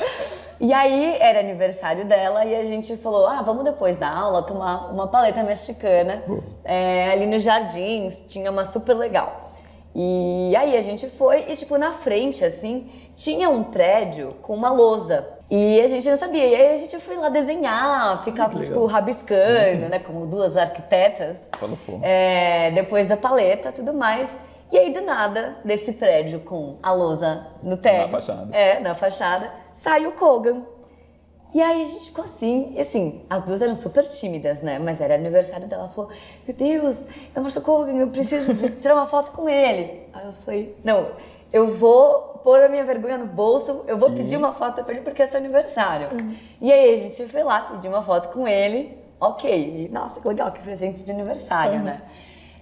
E 0.61 0.71
aí 0.71 1.17
era 1.19 1.39
aniversário 1.39 2.05
dela 2.05 2.45
e 2.45 2.55
a 2.55 2.63
gente 2.63 2.95
falou: 2.97 3.25
ah, 3.25 3.41
vamos 3.41 3.63
depois 3.63 3.97
da 3.97 4.07
aula 4.07 4.43
tomar 4.43 4.93
uma 4.93 5.07
paleta 5.07 5.41
mexicana 5.41 6.21
é, 6.63 7.09
ali 7.11 7.25
nos 7.25 7.41
jardins, 7.41 8.21
tinha 8.29 8.51
uma 8.51 8.63
super 8.63 8.95
legal. 8.95 9.49
E 9.95 10.55
aí 10.55 10.77
a 10.77 10.81
gente 10.81 11.07
foi 11.09 11.45
e, 11.49 11.55
tipo, 11.55 11.77
na 11.79 11.93
frente, 11.93 12.45
assim, 12.45 12.89
tinha 13.15 13.49
um 13.49 13.63
prédio 13.63 14.35
com 14.43 14.53
uma 14.53 14.69
lousa. 14.69 15.27
E 15.49 15.81
a 15.81 15.87
gente 15.87 16.07
não 16.07 16.15
sabia. 16.15 16.45
E 16.45 16.55
aí 16.55 16.75
a 16.75 16.77
gente 16.77 16.97
foi 16.99 17.17
lá 17.17 17.27
desenhar, 17.27 18.23
ficar, 18.23 18.47
tipo, 18.51 18.85
rabiscando, 18.85 19.89
né? 19.89 19.97
Como 19.99 20.27
duas 20.27 20.55
arquitetas. 20.55 21.37
É, 22.03 22.69
depois 22.71 23.07
da 23.07 23.17
paleta 23.17 23.71
tudo 23.71 23.93
mais. 23.93 24.31
E 24.71 24.77
aí, 24.77 24.93
do 24.93 25.01
nada, 25.01 25.57
desse 25.65 25.91
prédio 25.93 26.39
com 26.39 26.77
a 26.81 26.93
lousa 26.93 27.47
no 27.61 27.75
teto. 27.75 28.03
Na 28.03 28.07
fachada. 28.07 28.55
É, 28.55 28.79
na 28.79 28.95
fachada 28.95 29.60
sai 29.73 30.05
o 30.05 30.13
Kogan. 30.13 30.63
E 31.53 31.61
aí 31.61 31.83
a 31.83 31.85
gente 31.85 32.05
ficou 32.05 32.23
assim, 32.23 32.71
e 32.75 32.79
assim, 32.79 33.25
as 33.29 33.41
duas 33.41 33.61
eram 33.61 33.75
super 33.75 34.05
tímidas, 34.05 34.61
né? 34.61 34.79
Mas 34.79 35.01
era 35.01 35.15
aniversário 35.15 35.67
dela, 35.67 35.83
ela 35.83 35.91
falou, 35.91 36.09
meu 36.47 36.55
Deus, 36.55 37.07
é 37.35 37.39
o 37.39 37.61
Kogan, 37.61 37.97
eu 37.97 38.07
preciso 38.07 38.53
de 38.53 38.69
tirar 38.79 38.95
uma 38.95 39.05
foto 39.05 39.31
com 39.33 39.49
ele. 39.49 40.07
Aí 40.13 40.25
eu 40.25 40.31
falei, 40.31 40.75
não, 40.81 41.11
eu 41.51 41.75
vou 41.75 42.39
pôr 42.43 42.63
a 42.63 42.69
minha 42.69 42.85
vergonha 42.85 43.17
no 43.17 43.25
bolso, 43.25 43.83
eu 43.87 43.97
vou 43.97 44.11
pedir 44.11 44.37
uma 44.37 44.53
foto 44.53 44.83
pra 44.83 44.93
ele 44.93 45.03
porque 45.03 45.21
é 45.21 45.27
seu 45.27 45.39
aniversário. 45.39 46.09
Uhum. 46.11 46.35
E 46.61 46.71
aí 46.71 46.93
a 46.93 46.97
gente 46.97 47.27
foi 47.27 47.43
lá, 47.43 47.61
pedir 47.61 47.89
uma 47.89 48.01
foto 48.01 48.29
com 48.29 48.47
ele, 48.47 48.97
ok. 49.19 49.85
E, 49.85 49.89
nossa, 49.89 50.21
que 50.21 50.27
legal, 50.27 50.51
que 50.51 50.61
presente 50.61 51.03
de 51.03 51.11
aniversário, 51.11 51.79
uhum. 51.79 51.83
né? 51.83 52.01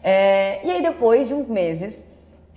É, 0.03 0.65
e 0.65 0.71
aí 0.71 0.81
depois 0.81 1.27
de 1.27 1.33
uns 1.35 1.47
meses, 1.47 2.07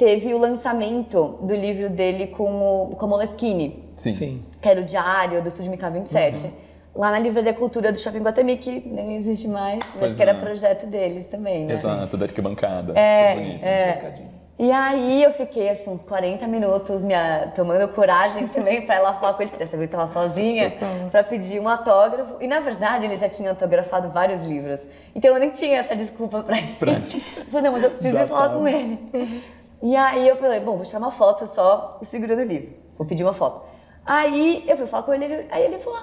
teve 0.03 0.35
o 0.35 0.39
lançamento 0.39 1.39
do 1.43 1.55
livro 1.55 1.89
dele 1.89 2.27
com 2.27 2.51
o, 2.91 2.97
com 2.97 3.05
a 3.05 3.09
Moleskine. 3.09 3.85
Sim. 3.97 4.11
Sim. 4.11 4.43
Que 4.61 4.69
era 4.69 4.81
o 4.81 4.85
diário 4.85 5.41
do 5.41 5.49
Estúdio 5.49 5.71
MK27. 5.71 6.43
Uhum. 6.43 6.51
Lá 6.97 7.13
na 7.13 7.21
Livraria 7.21 7.55
Cultura 7.55 7.93
do 7.93 7.99
Shopping 7.99 8.19
Guatemi, 8.19 8.57
que 8.57 8.83
nem 8.85 9.17
existe 9.17 9.47
mais, 9.47 9.79
mas 9.79 9.95
pois 9.99 10.17
que 10.17 10.23
era 10.23 10.35
projeto 10.35 10.87
deles 10.87 11.27
também, 11.27 11.65
né? 11.65 11.75
Exato, 11.75 12.17
da 12.17 12.27
arquibancada. 12.27 12.99
É, 12.99 13.33
é. 13.63 14.13
E 14.59 14.71
aí 14.73 15.23
eu 15.23 15.33
fiquei 15.33 15.71
assim 15.71 15.91
uns 15.91 16.03
40 16.03 16.47
minutos 16.49 17.05
me, 17.05 17.15
tomando 17.55 17.89
coragem 17.95 18.47
também 18.49 18.83
para 18.83 18.97
ela 18.97 19.13
falar 19.15 19.35
com 19.35 19.43
ele, 19.43 19.53
dessa 19.53 19.77
vez 19.77 19.83
eu 19.83 19.85
estava 19.85 20.07
sozinha, 20.09 20.75
para 21.11 21.23
pedir 21.23 21.61
um 21.61 21.69
autógrafo. 21.69 22.35
E 22.41 22.49
na 22.49 22.59
verdade 22.59 23.07
ele 23.07 23.17
já 23.17 23.29
tinha 23.29 23.51
autografado 23.51 24.11
vários 24.11 24.43
livros. 24.43 24.85
Então 25.15 25.33
eu 25.33 25.39
nem 25.39 25.51
tinha 25.51 25.79
essa 25.79 25.95
desculpa 25.95 26.43
para 26.43 26.59
ir. 26.59 26.75
Pra... 26.75 26.93
Eu 26.93 27.01
falei, 27.47 27.63
não, 27.63 27.73
mas 27.73 27.85
eu 27.85 27.91
preciso 27.91 28.19
ir 28.19 28.27
falar 28.27 28.49
com 28.51 28.67
ele. 28.67 28.99
E 29.83 29.97
aí 29.97 30.29
eu 30.29 30.37
falei, 30.37 30.61
bom, 30.61 30.77
vou 30.77 30.87
tirar 30.87 31.01
uma 31.01 31.11
foto 31.11 31.47
só 31.49 31.99
segurando 32.03 32.39
o 32.39 32.45
livro. 32.45 32.73
Vou 32.97 33.07
pedir 33.07 33.25
uma 33.25 33.33
foto. 33.33 33.63
Aí 34.07 34.65
eu 34.69 34.77
fui 34.77 34.87
falar 34.87 35.03
com 35.03 35.13
ele, 35.13 35.47
aí 35.51 35.65
ele 35.65 35.79
falou, 35.79 35.99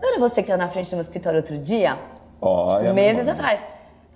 não 0.00 0.08
era 0.08 0.18
você 0.18 0.36
que 0.36 0.50
estava 0.50 0.62
na 0.62 0.68
frente 0.68 0.90
do 0.90 0.96
meu 0.96 1.02
escritório 1.02 1.38
outro 1.38 1.58
dia? 1.58 1.98
Olha, 2.40 2.82
tipo, 2.82 2.94
meses 2.94 3.26
atrás. 3.26 3.60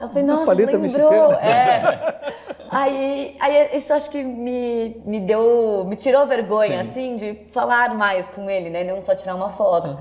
Eu 0.00 0.08
falei, 0.08 0.24
nossa, 0.24 0.52
lembrou. 0.52 1.32
É. 1.34 2.32
aí, 2.70 3.36
aí 3.40 3.76
isso 3.76 3.92
acho 3.92 4.10
que 4.10 4.22
me, 4.22 5.00
me 5.04 5.20
deu, 5.20 5.84
me 5.86 5.96
tirou 5.96 6.26
vergonha, 6.26 6.84
sim. 6.84 6.90
assim, 6.90 7.16
de 7.16 7.34
falar 7.52 7.94
mais 7.94 8.28
com 8.28 8.48
ele, 8.48 8.70
né? 8.70 8.84
Não 8.84 9.00
só 9.00 9.14
tirar 9.14 9.34
uma 9.34 9.50
foto. 9.50 9.88
Uhum. 9.88 9.98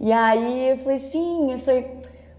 E 0.00 0.12
aí 0.12 0.70
eu 0.70 0.78
falei, 0.78 0.98
sim, 0.98 1.52
eu 1.52 1.58
falei, 1.58 1.98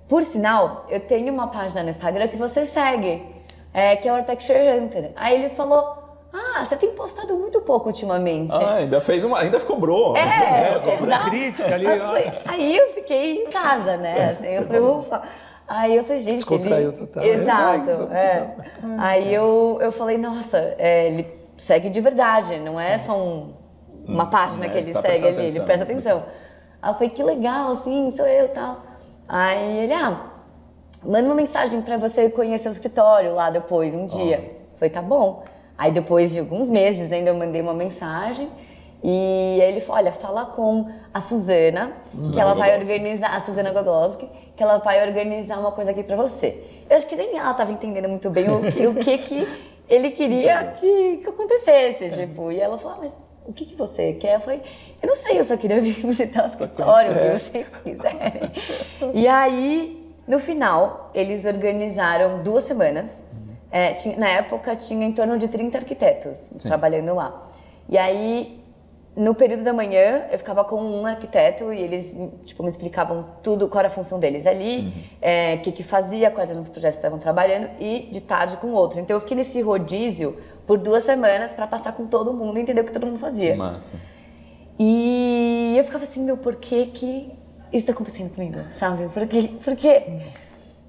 por 0.09 0.23
sinal, 0.23 0.85
eu 0.89 0.99
tenho 0.99 1.31
uma 1.31 1.47
página 1.47 1.83
no 1.83 1.89
Instagram 1.89 2.27
que 2.27 2.37
você 2.37 2.65
segue 2.65 3.34
é, 3.75 3.95
que 3.97 4.07
é 4.07 4.11
o 4.11 4.15
Architecture 4.15 4.57
Hunter. 4.79 5.11
Aí 5.15 5.35
ele 5.43 5.49
falou, 5.53 6.03
ah, 6.33 6.63
você 6.65 6.75
tem 6.75 6.91
postado 6.91 7.35
muito 7.35 7.59
pouco 7.61 7.87
ultimamente. 7.87 8.53
Ah, 8.55 8.75
ainda 8.75 8.99
fez 9.01 9.23
uma. 9.23 9.39
Ainda 9.39 9.59
cobrou. 9.59 10.15
É, 10.17 10.77
Uma 10.99 11.07
exato. 11.07 11.29
crítica 11.29 11.73
ali, 11.75 11.87
Aí 11.87 11.97
eu 11.97 12.03
ó. 12.03 12.07
falei- 12.07 12.31
Aí 12.45 12.77
eu 12.77 12.93
fiquei 12.93 13.43
em 13.43 13.49
casa, 13.49 13.97
né? 13.97 14.29
Assim, 14.31 14.47
eu 14.47 14.65
falei, 14.65 14.81
ufa. 14.81 15.21
Aí 15.67 15.95
eu 15.95 16.03
falei, 16.03 16.21
gente, 16.21 16.35
Descontraiu 16.35 16.89
ele... 16.89 16.97
total. 16.97 17.23
Exato, 17.23 17.61
Ai, 17.61 17.79
vamos 17.95 18.11
é. 18.11 18.55
Aí 18.99 19.33
eu, 19.33 19.79
eu 19.81 19.91
falei, 19.91 20.17
nossa, 20.17 20.57
é, 20.77 21.07
ele 21.07 21.27
segue 21.57 21.89
de 21.89 21.99
verdade, 22.01 22.59
não 22.59 22.79
é 22.79 22.97
só 22.99 23.13
um- 23.17 23.53
uma 24.07 24.27
página 24.27 24.67
É, 24.67 24.69
que 24.69 24.77
ele 24.77 24.93
tá 24.93 25.01
segue 25.01 25.25
ali, 25.25 25.27
ele 25.37 25.41
atenção. 25.47 25.65
presta 25.65 25.83
atenção. 25.83 26.23
Aí 26.81 26.89
eu 26.91 26.93
falei, 26.93 27.09
que 27.09 27.23
legal, 27.23 27.71
assim, 27.71 28.11
sou 28.11 28.27
eu 28.27 28.45
e 28.45 28.49
tal. 28.49 28.73
Aí 29.27 29.77
ele, 29.85 29.93
ah, 29.93 30.19
manda 31.05 31.27
uma 31.27 31.35
mensagem 31.35 31.81
pra 31.81 31.97
você 31.97 32.29
conhecer 32.29 32.69
o 32.69 32.71
escritório 32.71 33.33
lá 33.33 33.49
depois, 33.49 33.93
um 33.93 34.07
dia. 34.07 34.37
Eu 34.37 34.77
Falei, 34.77 34.89
tá 34.89 35.01
bom. 35.01 35.43
Aí 35.77 35.91
depois 35.91 36.31
de 36.31 36.39
alguns 36.39 36.69
meses 36.69 37.11
ainda 37.11 37.29
eu 37.29 37.35
mandei 37.35 37.61
uma 37.61 37.73
mensagem 37.73 38.49
e 39.03 39.59
ele 39.61 39.81
falou, 39.81 40.01
olha, 40.01 40.11
fala 40.11 40.45
com 40.45 40.89
a 41.13 41.21
Suzana, 41.21 41.93
que 42.33 42.39
ela 42.39 42.53
vai 42.55 42.77
organizar, 42.77 43.35
a 43.35 43.39
Suzana 43.39 43.71
Gogolski, 43.71 44.27
que 44.55 44.63
ela 44.63 44.77
vai 44.77 45.07
organizar 45.07 45.59
uma 45.59 45.71
coisa 45.71 45.91
aqui 45.91 46.01
pra 46.01 46.15
você. 46.15 46.63
Eu 46.89 46.95
acho 46.95 47.05
que 47.05 47.15
nem 47.15 47.37
ela 47.37 47.53
tava 47.53 47.71
entendendo 47.71 48.09
muito 48.09 48.29
bem 48.29 48.49
o 48.49 48.61
que, 48.71 48.87
o 48.87 48.95
que, 48.95 49.17
que 49.19 49.47
ele 49.87 50.11
queria 50.11 50.75
que, 50.79 51.17
que 51.17 51.29
acontecesse, 51.29 52.09
tipo. 52.09 52.51
E 52.51 52.59
ela 52.59 52.77
falou, 52.77 52.97
ah, 52.97 53.01
mas 53.01 53.15
o 53.45 53.53
que, 53.53 53.65
que 53.65 53.75
você 53.75 54.13
quer? 54.13 54.35
Eu 54.35 54.39
falei, 54.39 54.63
eu 55.01 55.07
não 55.07 55.15
sei, 55.15 55.39
eu 55.39 55.43
só 55.43 55.55
queria 55.55 55.79
vir 55.79 55.93
visitar 56.03 56.43
o 56.43 56.47
escritório, 56.47 57.11
o 57.11 57.15
que 57.15 57.39
vocês 57.39 57.67
quiserem. 57.83 58.51
E 59.13 59.27
aí, 59.27 60.04
no 60.27 60.39
final, 60.39 61.11
eles 61.13 61.45
organizaram 61.45 62.41
duas 62.43 62.63
semanas. 62.63 63.23
É, 63.71 63.93
tinha- 63.93 64.17
na 64.17 64.29
época, 64.29 64.75
tinha 64.75 65.05
em 65.05 65.11
torno 65.11 65.37
de 65.37 65.47
30 65.47 65.77
arquitetos 65.77 66.49
trabalhando 66.61 67.13
lá. 67.15 67.45
E 67.89 67.97
aí, 67.97 68.59
no 69.15 69.35
período 69.35 69.63
da 69.63 69.73
manhã, 69.73 70.25
eu 70.31 70.37
ficava 70.37 70.63
com 70.63 70.81
um 70.81 71.05
arquiteto 71.05 71.71
e 71.73 71.81
eles 71.81 72.15
tipo, 72.45 72.63
me 72.63 72.69
explicavam 72.69 73.25
tudo, 73.43 73.67
qual 73.67 73.79
era 73.79 73.87
a 73.87 73.91
função 73.91 74.19
deles 74.19 74.45
ali, 74.47 74.93
é, 75.21 75.55
o 75.55 75.59
que, 75.61 75.71
que 75.71 75.83
fazia, 75.83 76.31
quais 76.31 76.49
eram 76.49 76.61
os 76.61 76.69
projetos 76.69 76.97
que 76.97 77.05
estavam 77.05 77.19
trabalhando, 77.19 77.69
e 77.79 78.09
de 78.11 78.21
tarde 78.21 78.57
com 78.57 78.71
outro. 78.73 78.99
Então 78.99 79.15
eu 79.15 79.21
fiquei 79.21 79.35
nesse 79.37 79.61
rodízio 79.61 80.37
por 80.65 80.77
duas 80.77 81.03
semanas 81.03 81.53
para 81.53 81.67
passar 81.67 81.93
com 81.93 82.07
todo 82.07 82.33
mundo 82.33 82.57
e 82.57 82.61
entender 82.61 82.81
o 82.81 82.83
que 82.85 82.91
todo 82.91 83.05
mundo 83.05 83.19
fazia. 83.19 83.55
Massa. 83.55 83.93
E 84.79 85.73
eu 85.77 85.83
ficava 85.85 86.03
assim, 86.03 86.23
meu, 86.23 86.37
por 86.37 86.55
que 86.55 86.87
que 86.87 87.31
isso 87.75 87.87
tá 87.87 87.91
acontecendo 87.91 88.33
comigo, 88.33 88.59
sabe? 88.71 89.07
Por 89.09 89.27
quê? 89.27 89.51
Por 89.63 89.75
quê? 89.75 90.21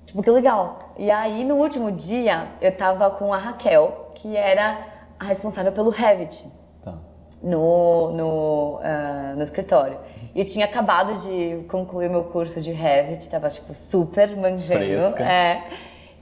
Tipo, 0.06 0.22
que 0.22 0.30
legal. 0.30 0.94
E 0.96 1.10
aí, 1.10 1.44
no 1.44 1.56
último 1.56 1.90
dia, 1.90 2.48
eu 2.60 2.70
tava 2.70 3.10
com 3.10 3.34
a 3.34 3.38
Raquel, 3.38 4.12
que 4.14 4.36
era 4.36 4.78
a 5.18 5.24
responsável 5.24 5.72
pelo 5.72 5.90
Revit 5.90 6.46
Tá. 6.84 6.94
no, 7.42 8.12
no, 8.12 8.80
ah, 8.82 9.34
no 9.36 9.42
escritório. 9.42 9.98
E 10.34 10.40
eu 10.40 10.46
tinha 10.46 10.64
acabado 10.64 11.14
de 11.14 11.64
concluir 11.68 12.08
meu 12.08 12.22
curso 12.24 12.60
de 12.60 12.70
Revit, 12.70 13.28
tava, 13.28 13.48
tipo, 13.48 13.74
super 13.74 14.36
manjando. 14.36 14.84
Fresca. 14.84 15.24
É. 15.24 15.64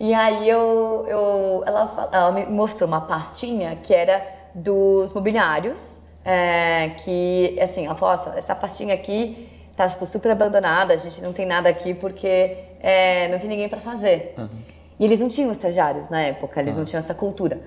E 0.01 0.15
aí 0.15 0.49
eu, 0.49 1.05
eu, 1.07 1.63
ela, 1.67 2.09
ela 2.11 2.33
me 2.33 2.47
mostrou 2.47 2.89
uma 2.89 3.03
pastinha 3.03 3.77
que 3.77 3.93
era 3.93 4.27
dos 4.55 5.13
mobiliários, 5.13 6.01
é, 6.25 6.91
que, 7.05 7.59
assim, 7.61 7.85
ela 7.87 7.95
falou, 7.95 8.17
nossa, 8.17 8.39
essa 8.39 8.55
pastinha 8.55 8.95
aqui 8.95 9.51
tá, 9.77 9.89
tipo, 9.89 10.07
super 10.07 10.31
abandonada, 10.31 10.95
a 10.95 10.97
gente 10.97 11.21
não 11.21 11.33
tem 11.33 11.47
nada 11.47 11.69
aqui 11.69 11.95
porque 11.95 12.57
é, 12.81 13.29
não 13.29 13.39
tem 13.39 13.49
ninguém 13.49 13.69
para 13.69 13.81
fazer. 13.81 14.35
E 14.99 15.05
eles 15.05 15.19
não 15.21 15.29
tinham 15.29 15.51
estagiários 15.51 16.09
na 16.09 16.21
época, 16.23 16.61
eles 16.61 16.77
não 16.77 16.85
tinham 16.85 17.01
essa 17.01 17.15
cultura. 17.15 17.59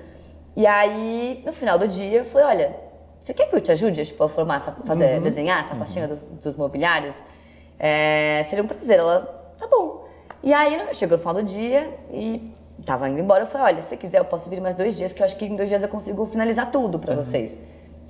E 0.56 0.66
aí, 0.66 1.44
no 1.46 1.54
final 1.54 1.78
do 1.78 1.88
dia, 1.88 2.20
eu 2.20 2.26
falei, 2.26 2.48
olha, 2.48 2.76
você 3.22 3.34
quer 3.34 3.50
que 3.50 3.56
eu 3.56 3.62
te 3.62 3.72
ajude 3.72 4.06
tipo, 4.06 4.24
a 4.24 4.30
formar 4.30 4.56
essa, 4.56 4.72
fazer, 4.72 5.20
desenhar 5.20 5.64
essa 5.64 5.76
pastinha 5.76 6.08
dos, 6.08 6.20
dos 6.42 6.56
mobiliários? 6.56 7.16
É, 7.78 8.46
seria 8.50 8.64
um 8.64 8.68
prazer. 8.68 9.00
Ela, 9.00 9.54
tá 9.60 9.68
bom. 9.68 10.08
E 10.42 10.54
aí, 10.54 10.96
chegou 10.96 11.18
no 11.18 11.22
final 11.22 11.34
do 11.36 11.44
dia 11.44 11.94
e 12.12 12.54
tava 12.86 13.10
indo 13.10 13.20
embora. 13.20 13.44
Eu 13.44 13.48
falei, 13.48 13.76
olha, 13.76 13.84
se 13.84 13.98
quiser 13.98 14.20
eu 14.20 14.26
posso 14.26 14.50
vir 14.50 14.62
mais 14.62 14.76
dois 14.76 14.98
dias, 14.98 15.14
que 15.14 15.22
eu 15.22 15.26
acho 15.26 15.36
que 15.36 15.46
em 15.46 15.56
dois 15.56 15.70
dias 15.70 15.84
eu 15.84 15.90
consigo 15.90 16.26
finalizar 16.26 16.72
tudo 16.72 16.98
pra 16.98 17.14
vocês. 17.16 17.58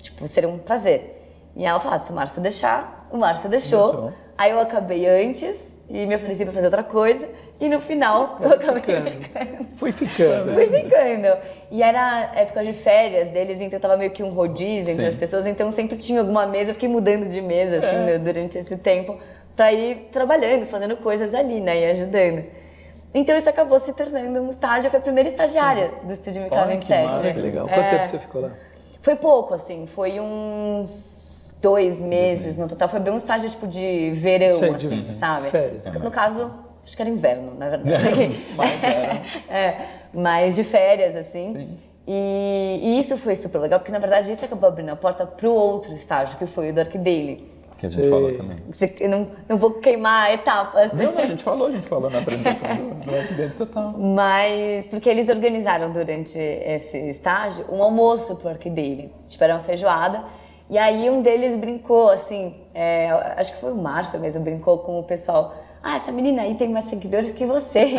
Tipo, 0.01 0.27
seria 0.27 0.47
um 0.47 0.57
prazer. 0.57 1.15
E 1.55 1.65
ela 1.65 1.79
falou, 1.79 1.95
ah, 1.95 1.99
se 1.99 2.11
o 2.11 2.15
Márcio 2.15 2.41
deixar, 2.41 2.96
o 3.11 3.17
Márcio 3.17 3.49
deixou. 3.49 3.91
Deixou. 3.91 4.13
Aí 4.37 4.51
eu 4.51 4.59
acabei 4.59 5.07
antes 5.07 5.75
e 5.89 6.05
me 6.05 6.15
ofereci 6.15 6.43
pra 6.43 6.53
fazer 6.53 6.65
outra 6.67 6.83
coisa. 6.83 7.27
E 7.59 7.67
no 7.67 7.81
final, 7.81 8.37
eu 8.39 8.51
acabei 8.53 8.81
ficando. 9.01 9.63
Fui 9.75 9.91
ficando. 9.91 10.53
Fui 10.53 10.67
ficando. 10.67 11.37
E 11.71 11.81
era 11.81 12.31
época 12.35 12.63
de 12.63 12.71
férias 12.71 13.29
deles, 13.29 13.59
então 13.59 13.79
tava 13.79 13.97
meio 13.97 14.11
que 14.11 14.21
um 14.21 14.29
rodízio 14.29 14.91
entre 14.91 15.05
Sim. 15.05 15.09
as 15.09 15.15
pessoas, 15.15 15.47
então 15.47 15.71
sempre 15.71 15.97
tinha 15.97 16.19
alguma 16.19 16.45
mesa, 16.45 16.69
eu 16.69 16.75
fiquei 16.75 16.87
mudando 16.87 17.27
de 17.27 17.41
mesa, 17.41 17.77
assim, 17.77 17.97
né, 18.05 18.19
durante 18.19 18.59
esse 18.59 18.77
tempo, 18.77 19.17
pra 19.55 19.73
ir 19.73 20.07
trabalhando, 20.11 20.67
fazendo 20.67 20.97
coisas 20.97 21.33
ali, 21.33 21.59
né, 21.59 21.79
e 21.79 21.85
ajudando. 21.91 22.43
Então 23.11 23.35
isso 23.35 23.49
acabou 23.49 23.79
se 23.79 23.91
tornando 23.93 24.39
um 24.39 24.49
estágio, 24.51 24.85
eu 24.87 24.91
fui 24.91 24.99
a 24.99 25.01
primeira 25.01 25.27
estagiária 25.27 25.91
do 26.03 26.13
Estúdio 26.13 26.43
MK 26.43 26.53
Olha 26.53 26.67
que 26.67 26.73
27. 26.75 27.05
massa, 27.07 27.33
que 27.33 27.39
legal. 27.39 27.67
Quanto 27.67 27.79
É. 27.79 27.89
tempo 27.89 28.05
você 28.05 28.19
ficou 28.19 28.41
lá? 28.41 28.51
Foi 29.01 29.15
pouco, 29.15 29.55
assim, 29.55 29.87
foi 29.87 30.19
uns 30.19 31.36
dois 31.67 32.01
meses 32.01 32.55
no 32.55 32.69
total, 32.69 32.87
foi 32.87 33.01
bem 33.01 33.13
um 33.13 33.17
estágio 33.17 33.49
tipo 33.49 33.67
de 33.67 34.11
verão, 34.11 34.53
Sei, 34.53 34.73
de 34.73 34.87
assim, 34.87 35.19
sabe? 35.19 35.49
férias. 35.49 35.93
No 35.95 36.09
caso, 36.09 36.49
acho 36.85 36.95
que 36.95 37.01
era 37.01 37.11
inverno, 37.11 37.53
na 37.57 37.67
verdade. 37.67 38.37
é, 39.49 39.81
mas 40.13 40.55
de 40.55 40.63
férias, 40.63 41.13
assim. 41.13 41.53
Sim. 41.53 41.77
E, 42.07 42.79
e 42.81 42.99
isso 42.99 43.17
foi 43.17 43.35
super 43.35 43.59
legal, 43.59 43.79
porque 43.79 43.91
na 43.91 43.99
verdade 43.99 44.31
isso 44.31 44.45
acabou 44.45 44.69
abrindo 44.69 44.91
a 44.91 44.95
porta 44.95 45.25
pro 45.25 45.51
outro 45.51 45.93
estágio, 45.93 46.37
que 46.37 46.45
foi 46.45 46.69
o 46.69 46.73
do 46.73 46.79
Arquidaily. 46.79 47.45
Que 47.77 47.85
a 47.85 47.89
gente 47.89 48.01
Sei. 48.01 48.09
falou 48.09 48.33
também. 48.33 48.57
Eu 49.01 49.09
não, 49.09 49.27
não 49.49 49.57
vou 49.57 49.73
queimar 49.73 50.31
etapas. 50.33 50.93
Não, 50.93 51.11
não, 51.11 51.21
a 51.21 51.25
gente 51.25 51.43
falou, 51.43 51.67
a 51.67 51.71
gente 51.71 51.85
falou 51.85 52.09
na 52.09 52.19
apresentação 52.19 52.89
do, 53.05 53.15
Arquidedo 53.15 53.53
Total. 53.55 53.91
Mas, 53.91 54.87
porque 54.87 55.09
eles 55.09 55.27
organizaram 55.29 55.91
durante 55.91 56.39
esse 56.39 56.97
estágio 57.09 57.65
um 57.69 57.83
almoço 57.83 58.37
pro 58.37 58.49
Arquidaily. 58.49 59.11
Tipo, 59.27 59.43
era 59.43 59.55
uma 59.55 59.63
feijoada. 59.63 60.23
E 60.69 60.77
aí 60.77 61.09
um 61.09 61.21
deles 61.21 61.55
brincou, 61.55 62.09
assim, 62.09 62.55
é, 62.73 63.09
acho 63.37 63.53
que 63.53 63.61
foi 63.61 63.71
o 63.71 63.75
Márcio 63.75 64.19
mesmo, 64.19 64.43
brincou 64.43 64.79
com 64.79 64.99
o 64.99 65.03
pessoal. 65.03 65.55
Ah, 65.81 65.95
essa 65.95 66.11
menina 66.11 66.41
aí 66.41 66.55
tem 66.55 66.67
mais 66.69 66.85
seguidores 66.85 67.31
que 67.31 67.45
você. 67.45 67.95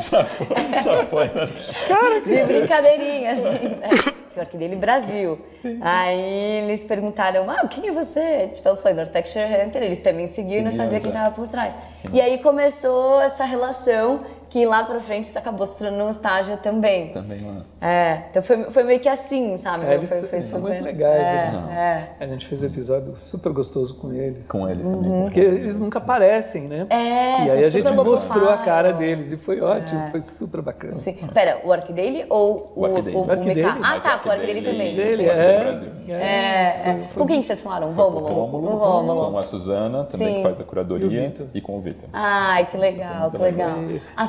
Já 0.00 0.24
foi, 0.24 0.46
já 0.82 1.04
foi. 1.06 1.24
né? 1.26 2.20
De 2.24 2.44
brincadeirinha, 2.44 3.32
assim, 3.32 3.68
né? 3.68 3.88
Que 4.36 4.40
o 4.40 4.42
Arquidaily 4.42 4.76
Brasil. 4.76 5.38
Aí 5.80 6.60
eles 6.62 6.84
perguntaram, 6.84 7.48
ah, 7.48 7.66
quem 7.68 7.88
é 7.88 7.92
você? 7.92 8.48
Tipo, 8.52 8.68
eu 8.68 8.76
falei 8.76 9.00
Architecture 9.00 9.42
Hunter, 9.46 9.82
eles 9.82 10.02
também 10.02 10.28
seguiam 10.28 10.58
e 10.58 10.62
não 10.62 10.70
Seguiam 10.70 10.86
sabia 10.86 11.00
quem 11.00 11.08
estava 11.08 11.34
por 11.34 11.48
trás. 11.48 11.74
E 12.12 12.20
aí 12.20 12.36
começou 12.36 13.18
essa 13.18 13.46
relação 13.46 14.20
que 14.50 14.64
lá 14.66 14.84
pra 14.84 15.00
frente 15.00 15.24
isso 15.26 15.38
acabou 15.38 15.66
se 15.66 15.76
tornando 15.76 16.04
um 16.04 16.10
estágio 16.10 16.56
também. 16.58 17.08
Também 17.10 17.38
lá. 17.40 17.62
É, 17.86 18.22
então 18.30 18.42
foi, 18.42 18.64
foi 18.70 18.82
meio 18.84 19.00
que 19.00 19.08
assim, 19.08 19.56
sabe? 19.58 19.84
É, 19.86 19.94
eles, 19.94 20.08
foi, 20.08 20.20
foi 20.20 20.38
eles 20.38 20.44
são 20.48 20.60
muito 20.60 20.82
legais. 20.82 21.16
É, 21.22 21.48
eles- 21.48 21.72
é. 21.74 22.10
A 22.20 22.26
gente 22.26 22.46
fez 22.46 22.62
um 22.62 22.66
episódio 22.66 23.16
super 23.16 23.52
gostoso 23.52 23.94
com 23.96 24.12
eles. 24.12 24.48
Com 24.50 24.68
eles 24.68 24.88
também. 24.88 25.22
Porque 25.22 25.40
eles 25.40 25.78
nunca 25.78 25.98
aparecem, 25.98 26.62
né? 26.68 26.86
É, 26.90 27.44
E 27.46 27.50
aí 27.50 27.64
a 27.64 27.70
gente 27.70 27.92
mostrou 27.92 28.48
a 28.48 28.56
cara 28.58 28.92
deles 28.92 29.32
e 29.32 29.36
foi 29.36 29.60
ótimo, 29.60 30.06
foi 30.10 30.20
super 30.22 30.60
bacana. 30.62 30.94
Sim. 30.94 31.14
Pera, 31.34 31.60
o 31.64 31.72
Arquidaily 31.72 32.24
ou 32.28 32.72
o, 32.74 32.84
O 32.84 32.86
o, 32.86 33.22
o. 33.22 33.26
MK? 33.26 33.62
Ah, 33.82 34.00
tá, 34.00 34.16
o 34.16 34.20
com 34.20 34.28
o 34.28 34.32
Arquidaily 34.32 34.62
também. 34.62 34.94
Dele, 34.96 35.24
é, 35.26 35.60
Brasil. 35.64 35.88
é, 36.08 36.12
É, 36.12 36.90
é. 37.04 37.06
Com 37.14 37.26
quem 37.26 37.40
que 37.40 37.46
vocês 37.46 37.60
falaram? 37.60 37.90
Rômulo? 37.90 38.26
Rômulo, 38.26 38.68
O 38.72 38.76
Rômulo. 38.76 39.30
com 39.32 39.38
a 39.38 39.42
Suzana, 39.42 40.04
também 40.04 40.28
Sim. 40.28 40.36
que 40.36 40.42
faz 40.42 40.58
a 40.58 40.62
E 40.62 40.64
o 40.64 40.66
curadoria, 40.68 41.08
Vitor. 41.28 41.46
e 41.54 41.60
com 41.60 41.76
o 41.76 41.80
Vitor. 41.80 42.08
Ai, 42.12 42.66
que 42.66 42.76
legal, 42.76 43.30
que 43.30 43.38
Muito 43.38 43.42
legal. 43.56 43.74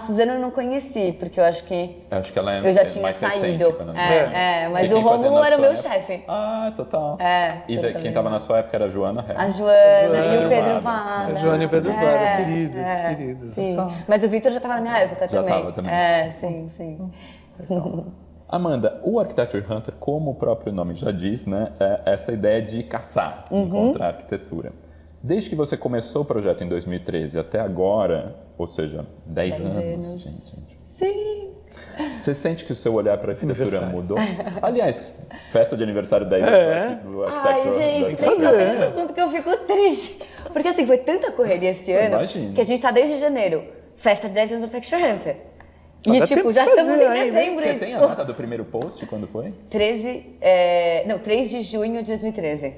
Suzana 0.08 0.34
eu 0.34 0.40
não 0.40 0.50
conheci, 0.50 1.16
porque 1.20 1.40
eu 1.40 1.44
acho 1.44 1.64
que 1.66 1.98
Eu 2.10 2.18
acho 2.18 2.34
que 2.34 2.40
ela 2.40 2.56
é 2.56 2.60
eu 2.68 2.74
já 2.74 2.82
é 2.82 2.86
tinha 2.86 3.02
mais 3.04 3.20
recente, 3.20 3.40
saído. 3.40 3.74
quando- 3.74 3.96
É, 3.98 4.64
é, 4.64 4.68
mas 4.70 4.92
o 4.92 5.00
Rômulo 5.00 5.44
era 5.44 5.58
o 5.58 5.62
meu 5.62 5.72
época? 5.72 5.90
chefe. 5.90 6.24
Ah, 6.28 6.72
total. 6.76 7.18
É, 7.20 7.58
E 7.68 7.78
da- 7.78 7.94
quem 7.94 8.12
tava 8.12 8.30
na 8.30 8.40
sua 8.40 8.60
época 8.60 8.76
era 8.78 8.86
a 8.86 8.90
Joana 8.90 9.22
Ré. 9.22 9.36
A 9.38 9.50
Joana, 9.50 10.08
Joana 10.08 10.34
e 10.36 10.46
o 10.46 10.50
Pedro 10.50 10.66
Vada. 10.74 10.80
Vada. 10.82 11.32
A 11.32 11.36
Joana 11.36 11.64
e 11.64 11.66
o 11.66 11.70
Pedro 11.70 11.92
É, 11.92 11.94
Vada, 11.96 12.38
queridos, 12.46 12.78
é, 12.78 13.16
queridos. 13.16 13.50
Sim. 13.54 13.78
Mas 14.08 14.24
o 14.24 14.28
Vitor 14.30 14.52
já 14.52 14.58
estava 14.58 14.76
na 14.76 14.82
minha 14.82 14.98
época 14.98 15.28
Já 15.28 15.44
também. 15.44 15.54
tava 15.60 15.72
também. 15.74 15.92
É, 15.94 16.32
sim, 16.40 16.70
sim. 16.70 17.12
Amanda, 18.50 19.02
o 19.04 19.20
Architecture 19.20 19.64
Hunter, 19.70 19.94
como 20.00 20.32
o 20.32 20.36
próprio 20.36 20.72
nome 20.74 20.94
já 20.94 21.12
diz, 21.12 21.46
né, 21.46 21.74
é 21.80 22.14
essa 22.14 22.32
ideia 22.32 22.62
de 22.62 22.82
caçar, 22.84 23.46
de 23.52 23.56
Uhum. 23.58 23.64
encontrar 23.66 24.08
arquitetura. 24.08 24.72
Desde 25.28 25.50
que 25.50 25.58
você 25.58 25.76
começou 25.76 26.22
o 26.22 26.26
projeto 26.26 26.64
em 26.64 26.70
2013 26.70 27.38
até 27.38 27.60
agora, 27.60 28.34
ou 28.58 28.66
seja, 28.66 29.06
10, 29.26 29.58
Dez 29.58 29.60
anos, 29.60 29.76
anos. 29.84 30.22
gente, 30.24 30.38
gente. 30.52 30.78
Sim. 30.98 31.50
Você 32.18 32.34
sente 32.34 32.64
que 32.64 32.72
o 32.72 32.76
seu 32.76 32.94
olhar 32.94 33.18
para 33.18 33.32
a 33.32 33.36
arquitetura 33.36 33.82
mudou? 33.88 34.18
Aliás, 34.62 35.16
festa 35.50 35.76
de 35.76 35.84
aniversário 35.84 36.26
10 36.26 36.44
É. 36.48 36.80
anos 36.80 37.04
do 37.04 37.26
Ai, 37.26 37.60
Architecture 37.60 38.06
gente, 38.06 38.18
toca 38.24 38.52
nesse 38.52 38.84
assunto 38.84 39.14
que 39.14 39.20
eu 39.20 39.30
fico 39.30 39.58
triste. 39.58 40.24
Porque 40.54 40.70
assim, 40.70 40.86
foi 40.86 40.98
tanta 41.00 41.30
correria 41.34 41.72
esse 41.72 41.92
ano 41.92 42.16
Imagino. 42.16 42.54
que 42.54 42.62
a 42.62 42.64
gente 42.64 42.82
tá 42.82 42.92
desde 42.92 43.18
janeiro. 43.18 43.66
Festa 43.98 44.30
de 44.30 44.34
10 44.34 44.52
anos 44.54 44.70
do 44.70 44.72
Texture 44.72 45.04
Hunter. 45.04 45.36
E, 46.06 46.22
tipo, 46.22 46.54
já 46.54 46.66
estamos 46.66 47.02
em 47.02 47.14
dezembro. 47.32 47.60
Você 47.64 47.74
tem 47.74 47.96
a 47.96 48.00
data 48.00 48.24
do 48.24 48.34
primeiro 48.34 48.64
post? 48.64 49.06
Quando 49.08 49.28
foi? 49.28 49.52
13, 49.70 50.26
é, 50.40 51.04
não, 51.06 51.20
3 51.20 51.50
de 51.50 51.62
junho 51.64 52.02
de 52.02 52.12
2013. 52.12 52.76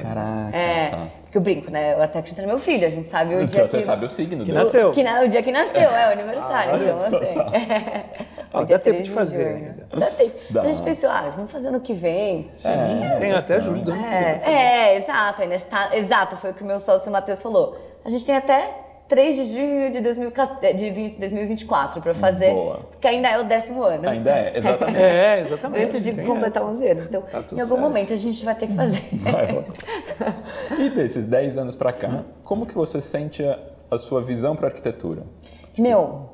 Caraca. 0.00 0.56
É, 0.56 0.88
tá. 0.90 1.08
Porque 1.34 1.38
eu 1.38 1.42
brinco, 1.42 1.70
né? 1.70 1.96
O 1.96 2.02
Artexto 2.02 2.40
é 2.40 2.46
meu 2.46 2.58
filho, 2.58 2.86
a 2.86 2.90
gente 2.90 3.08
sabe 3.08 3.30
o 3.34 3.42
Então 3.42 3.46
dia 3.46 3.66
você 3.66 3.78
que... 3.78 3.82
sabe 3.84 4.06
o 4.06 4.08
signo 4.08 4.44
Que 4.44 4.52
dele. 4.52 4.58
nasceu. 4.58 4.92
Que 4.92 5.02
na- 5.02 5.20
o 5.22 5.28
dia 5.28 5.42
que 5.42 5.50
nasceu, 5.50 5.80
é 5.82 6.08
o 6.08 6.12
aniversário, 6.12 6.76
então 6.76 7.02
assim. 7.02 7.34
Dia 8.54 8.78
dá 8.78 8.78
tempo 8.78 8.96
13 8.98 9.02
de 9.02 9.10
fazer 9.10 9.46
ainda. 9.48 9.86
Dá 9.96 10.06
tempo. 10.06 10.36
Dá. 10.48 10.60
A 10.62 10.64
gente 10.66 10.80
pensou, 10.82 11.10
ah, 11.10 11.28
vamos 11.34 11.50
fazer 11.50 11.68
ano 11.68 11.80
que 11.80 11.92
vem. 11.92 12.48
Sim, 12.54 12.70
É, 12.70 13.16
tem 13.18 13.32
até 13.32 13.56
ajuda. 13.56 13.92
É, 13.96 14.42
é, 14.92 14.96
exato, 14.96 15.42
ainda 15.42 15.56
está, 15.56 15.96
exato, 15.96 16.36
foi 16.36 16.50
o 16.50 16.54
que 16.54 16.62
o 16.62 16.66
meu 16.66 16.78
sócio 16.78 17.10
Matheus 17.10 17.42
falou. 17.42 17.76
A 18.04 18.08
gente 18.10 18.24
tem 18.24 18.36
até 18.36 18.70
3 19.08 19.36
de 19.36 19.44
junho 19.54 19.92
de, 19.92 20.00
2014 20.00 20.74
de 20.74 20.90
20 20.90 21.18
2024 21.18 22.00
para 22.00 22.14
fazer, 22.14 22.52
Boa. 22.52 22.80
porque 22.90 23.06
ainda 23.06 23.28
é 23.28 23.38
o 23.38 23.44
décimo 23.44 23.82
ano. 23.82 24.08
Ainda 24.08 24.30
é, 24.30 24.56
exatamente. 24.58 24.98
É, 24.98 25.40
exatamente. 25.40 25.84
Antes 25.84 26.04
de 26.04 26.12
completar 26.22 26.62
essa. 26.62 26.64
11 26.64 26.88
anos. 26.88 27.06
Então, 27.06 27.22
Tá 27.22 27.38
em 27.38 27.60
algum 27.60 27.66
certo. 27.66 27.80
momento 27.80 28.12
a 28.12 28.16
gente 28.16 28.44
vai 28.44 28.54
ter 28.54 28.66
que 28.66 28.74
fazer. 28.74 29.02
Vai, 29.12 29.46
vai. 29.46 29.64
E 30.86 30.90
desses 30.90 31.26
10 31.26 31.58
anos 31.58 31.76
pra 31.76 31.92
cá, 31.92 32.24
como 32.44 32.64
que 32.66 32.74
você 32.74 33.00
sente 33.00 33.44
a, 33.44 33.58
a 33.90 33.98
sua 33.98 34.22
visão 34.22 34.56
para 34.56 34.68
arquitetura? 34.68 35.22
Meu, 35.78 36.30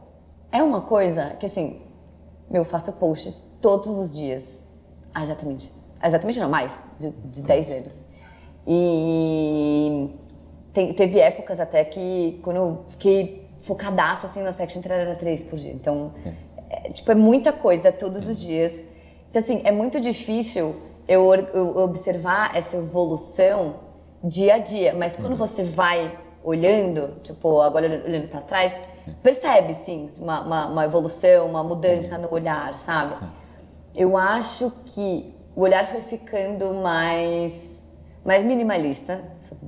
é 0.52 0.62
uma 0.62 0.82
coisa 0.82 1.30
que 1.40 1.46
assim, 1.46 1.80
meu, 2.48 2.60
eu 2.62 2.64
faço 2.64 2.92
posts 2.94 3.42
todos 3.60 3.98
os 3.98 4.14
dias. 4.14 4.64
Ah, 5.14 5.24
exatamente. 5.24 5.72
Exatamente 6.02 6.38
não, 6.38 6.48
mais, 6.48 6.84
de, 6.98 7.10
de 7.10 7.42
10 7.42 7.70
anos. 7.72 8.06
E 8.66 10.08
tem- 10.72 10.92
teve 10.92 11.18
épocas 11.18 11.60
até 11.60 11.84
que 11.84 12.38
quando 12.42 12.56
eu 12.56 12.84
fiquei 12.88 13.46
focadaça 13.60 14.26
assim 14.26 14.42
no 14.42 14.52
Section 14.54 14.80
era 14.84 15.14
3 15.14 15.42
por 15.44 15.58
dia. 15.58 15.72
Então, 15.72 16.12
é, 16.68 16.90
tipo, 16.90 17.10
é 17.10 17.14
muita 17.14 17.52
coisa 17.52 17.92
todos 17.92 18.26
os 18.26 18.38
dias. 18.38 18.72
Então, 19.30 19.40
assim, 19.40 19.60
é 19.64 19.70
muito 19.72 20.00
difícil 20.00 20.74
eu, 21.06 21.32
eu 21.34 21.76
observar 21.78 22.56
essa 22.56 22.76
evolução 22.76 23.74
dia 24.22 24.54
a 24.54 24.58
dia. 24.58 24.94
Mas 24.94 25.16
quando 25.16 25.36
você 25.36 25.62
vai 25.64 26.16
olhando, 26.42 27.20
tipo, 27.22 27.60
agora 27.60 28.02
olhando 28.06 28.28
para 28.28 28.40
trás, 28.40 28.72
percebe, 29.22 29.74
sim, 29.74 30.08
uma, 30.18 30.40
uma, 30.40 30.66
uma 30.66 30.84
evolução, 30.84 31.46
uma 31.46 31.62
mudança 31.62 32.16
no 32.16 32.32
olhar, 32.32 32.78
sabe? 32.78 33.16
Eu 33.94 34.16
acho 34.16 34.72
que 34.86 35.34
o 35.54 35.62
olhar 35.62 35.86
foi 35.88 36.00
ficando 36.00 36.72
mais, 36.74 37.79
mais 38.24 38.44
minimalista. 38.44 39.20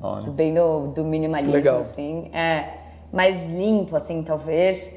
Olha. 0.03 0.31
bem 0.31 0.53
do, 0.55 0.89
do 0.89 1.05
minimalismo, 1.05 1.55
Legal. 1.55 1.81
assim. 1.81 2.31
É, 2.33 2.65
mais 3.13 3.47
limpo, 3.47 3.97
assim, 3.97 4.23
talvez. 4.23 4.93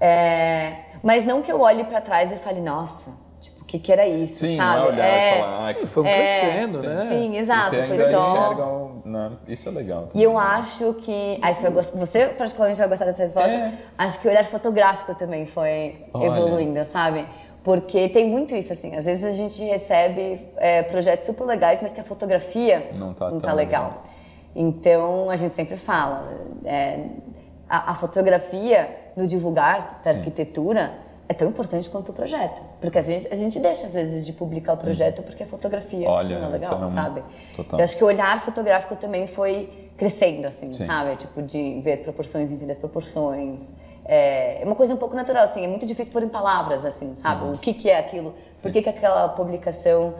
É, 0.00 0.76
mas 1.02 1.24
não 1.24 1.42
que 1.42 1.50
eu 1.50 1.60
olhe 1.60 1.84
para 1.84 2.00
trás 2.00 2.30
e 2.32 2.36
fale, 2.36 2.60
nossa, 2.60 3.12
tipo, 3.40 3.62
o 3.62 3.64
que, 3.64 3.78
que 3.78 3.90
era 3.90 4.06
isso, 4.06 4.46
Sim, 4.46 4.56
sabe? 4.56 4.78
não 4.78 4.86
é 4.86 4.88
olhar 4.92 5.06
É, 5.06 5.38
e 5.38 5.40
falar, 5.40 5.56
ah, 5.82 5.86
Foi 5.86 6.06
É, 6.06 6.40
crescendo, 6.40 6.82
né? 6.82 7.06
Sim, 7.08 7.36
exato. 7.36 7.70
você 7.76 7.86
Foi 7.86 8.10
só. 8.10 8.52
um, 9.04 9.08
né? 9.10 9.32
Isso 9.48 9.68
é 9.68 9.72
legal. 9.72 10.08
E 10.14 10.22
eu 10.22 10.36
acho 10.38 10.94
que. 10.94 11.38
Aí 11.40 11.54
você, 11.54 11.70
você 11.70 12.26
particularmente 12.26 12.78
vai 12.78 12.88
gostar 12.88 13.04
dessa 13.06 13.22
resposta. 13.22 13.50
É. 13.50 13.72
Acho 13.96 14.20
que 14.20 14.28
o 14.28 14.30
olhar 14.30 14.44
fotográfico 14.44 15.14
também 15.14 15.46
foi 15.46 15.96
Olha. 16.12 16.26
evoluindo, 16.26 16.84
sabe? 16.84 17.26
Porque 17.66 18.08
tem 18.08 18.30
muito 18.30 18.54
isso, 18.54 18.72
assim. 18.72 18.94
Às 18.94 19.06
vezes 19.06 19.24
a 19.24 19.32
gente 19.32 19.60
recebe 19.64 20.40
é, 20.56 20.84
projetos 20.84 21.26
super 21.26 21.42
legais, 21.42 21.80
mas 21.82 21.92
que 21.92 22.00
a 22.00 22.04
fotografia 22.04 22.90
Não 22.94 23.12
tá 23.12 23.28
não 23.28 23.40
tá 23.40 23.52
legal. 23.52 24.04
Então 24.54 25.28
a 25.28 25.34
gente 25.34 25.52
sempre 25.52 25.76
fala. 25.76 26.32
é, 26.64 27.00
a, 27.68 27.90
a 27.90 27.94
fotografia 27.96 28.88
no 29.16 29.26
divulgar 29.26 30.00
da 30.04 30.12
arquitetura 30.12 30.92
é 31.28 31.34
tão 31.34 31.48
importante 31.48 31.90
quanto 31.90 32.10
o 32.10 32.12
projeto. 32.12 32.62
Porque 32.80 32.98
a 32.98 33.02
gente, 33.02 33.26
a 33.32 33.34
gente 33.34 33.58
deixa, 33.58 33.88
às 33.88 33.94
vezes, 33.94 34.24
de 34.24 34.32
publicar 34.32 34.74
o 34.74 34.76
projeto 34.76 35.24
porque 35.24 35.42
a 35.42 35.46
fotografia 35.48 36.08
Olha, 36.08 36.38
não 36.38 36.46
é 36.46 36.50
legal, 36.52 36.84
é 36.84 36.88
sabe? 36.88 37.20
total. 37.50 37.64
Então 37.66 37.80
acho 37.82 37.96
que 37.96 38.04
o 38.04 38.06
olhar 38.06 38.40
fotográfico 38.42 38.94
também 38.94 39.26
foi 39.26 39.90
crescendo, 39.96 40.46
assim, 40.46 40.70
Sim. 40.70 40.86
sabe? 40.86 41.16
Tipo, 41.16 41.42
de 41.42 41.80
ver 41.80 41.94
as 41.94 42.00
proporções, 42.00 42.52
entender 42.52 42.70
as 42.70 42.78
proporções. 42.78 43.72
É 44.08 44.46
é 44.60 44.64
uma 44.64 44.74
coisa 44.74 44.94
um 44.94 44.96
pouco 44.96 45.14
natural, 45.14 45.44
assim, 45.44 45.64
é 45.64 45.68
muito 45.68 45.84
difícil 45.84 46.12
pôr 46.12 46.22
em 46.22 46.28
palavras, 46.28 46.84
assim, 46.84 47.14
sabe? 47.16 47.44
Uhum. 47.44 47.52
O 47.52 47.58
que, 47.58 47.74
que 47.74 47.90
é 47.90 47.98
aquilo, 47.98 48.34
por 48.62 48.70
que, 48.72 48.82
que 48.82 48.88
aquela 48.88 49.28
publicação, 49.28 50.14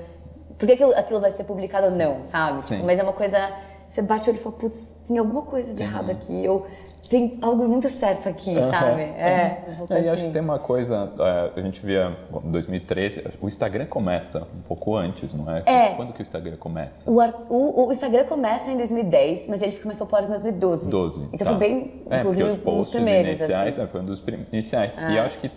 por 0.58 0.66
que 0.66 0.72
aquilo, 0.72 0.92
aquilo 0.92 1.20
vai 1.20 1.30
ser 1.30 1.44
publicado 1.44 1.86
ou 1.86 1.92
não, 1.92 2.24
sabe? 2.24 2.60
Sim. 2.60 2.74
Tipo, 2.74 2.86
mas 2.86 2.98
é 2.98 3.02
uma 3.02 3.12
coisa, 3.12 3.50
você 3.88 4.02
bate 4.02 4.28
o 4.28 4.32
olho 4.32 4.40
e 4.40 4.42
fala, 4.42 4.56
putz, 4.56 4.96
tem 5.06 5.18
alguma 5.18 5.42
coisa 5.42 5.74
de 5.74 5.82
errado 5.82 6.10
aqui, 6.10 6.46
ou 6.48 6.66
tem 7.08 7.38
algo 7.42 7.68
muito 7.68 7.88
certo 7.88 8.28
aqui, 8.28 8.54
sabe? 8.70 9.02
É, 9.02 9.64
um 9.80 9.94
É, 9.94 10.00
e 10.00 10.08
acho 10.08 10.10
assim. 10.14 10.26
que 10.26 10.32
tem 10.32 10.42
uma 10.42 10.58
coisa, 10.58 11.12
é, 11.54 11.60
a 11.60 11.62
gente 11.62 11.84
via 11.84 12.16
em 12.44 12.50
2013, 12.50 13.24
o 13.40 13.48
Instagram 13.48 13.86
começa 13.86 14.46
um 14.56 14.60
pouco 14.62 14.96
antes, 14.96 15.32
não 15.34 15.50
é? 15.54 15.62
É. 15.66 15.88
Quando 15.94 16.12
que 16.12 16.20
o 16.20 16.22
Instagram 16.22 16.56
começa? 16.56 17.10
O, 17.10 17.20
o- 17.50 17.86
o 17.88 17.92
Instagram 17.92 18.24
começa 18.24 18.70
em 18.70 18.76
2010, 18.76 19.48
mas 19.48 19.62
ele 19.62 19.72
fica 19.72 19.86
mais 19.86 19.98
popular 19.98 20.24
em 20.24 20.28
2012. 20.28 20.90
12. 20.90 21.22
Então 21.32 21.38
tá. 21.38 21.46
foi 21.46 21.58
bem, 21.58 22.02
É, 22.10 22.18
inclusive, 22.18 22.48
os 22.48 22.54
um 22.54 22.76
dos 22.78 22.90
primeiros, 22.90 23.40
iniciais 23.40 23.68
assim. 23.74 23.82
é, 23.82 23.86
foi 23.86 24.00
um 24.00 24.04
dos 24.04 24.22
iniciais. 24.52 24.94
E 25.10 25.16
eu 25.16 25.22
acho 25.22 25.38
que 25.38 25.50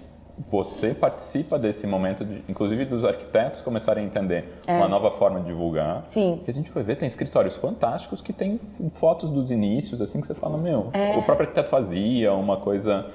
você 0.50 0.94
participa 0.94 1.60
desse 1.60 1.86
momento, 1.86 2.24
de, 2.24 2.42
inclusive 2.48 2.86
dos 2.86 3.04
arquitetos 3.04 3.60
começarem 3.62 4.04
a 4.04 4.08
entender 4.08 4.46
uma 4.68 4.88
nova 4.88 5.12
forma 5.12 5.40
de 5.42 5.48
divulgar. 5.48 5.98
É. 5.98 6.06
Sim. 6.06 6.36
Porque 6.38 6.52
a 6.52 6.54
gente 6.54 6.70
foi 6.70 6.82
ver, 6.82 6.96
tem 6.96 7.08
escritórios 7.08 7.56
fantásticos 7.58 8.22
que 8.22 8.32
tem 8.32 8.60
fotos 8.94 9.30
dos 9.30 9.52
inícios, 9.52 10.02
assim, 10.02 10.22
que 10.22 10.28
você 10.28 10.34
fala, 10.34 10.58
meu, 10.58 10.90
É. 10.94 11.18
o 11.18 11.24
próprio 11.24 11.48
arquiteto 11.48 11.70
fazia 11.70 12.34
uma 12.34 12.58
coisa 12.58 13.06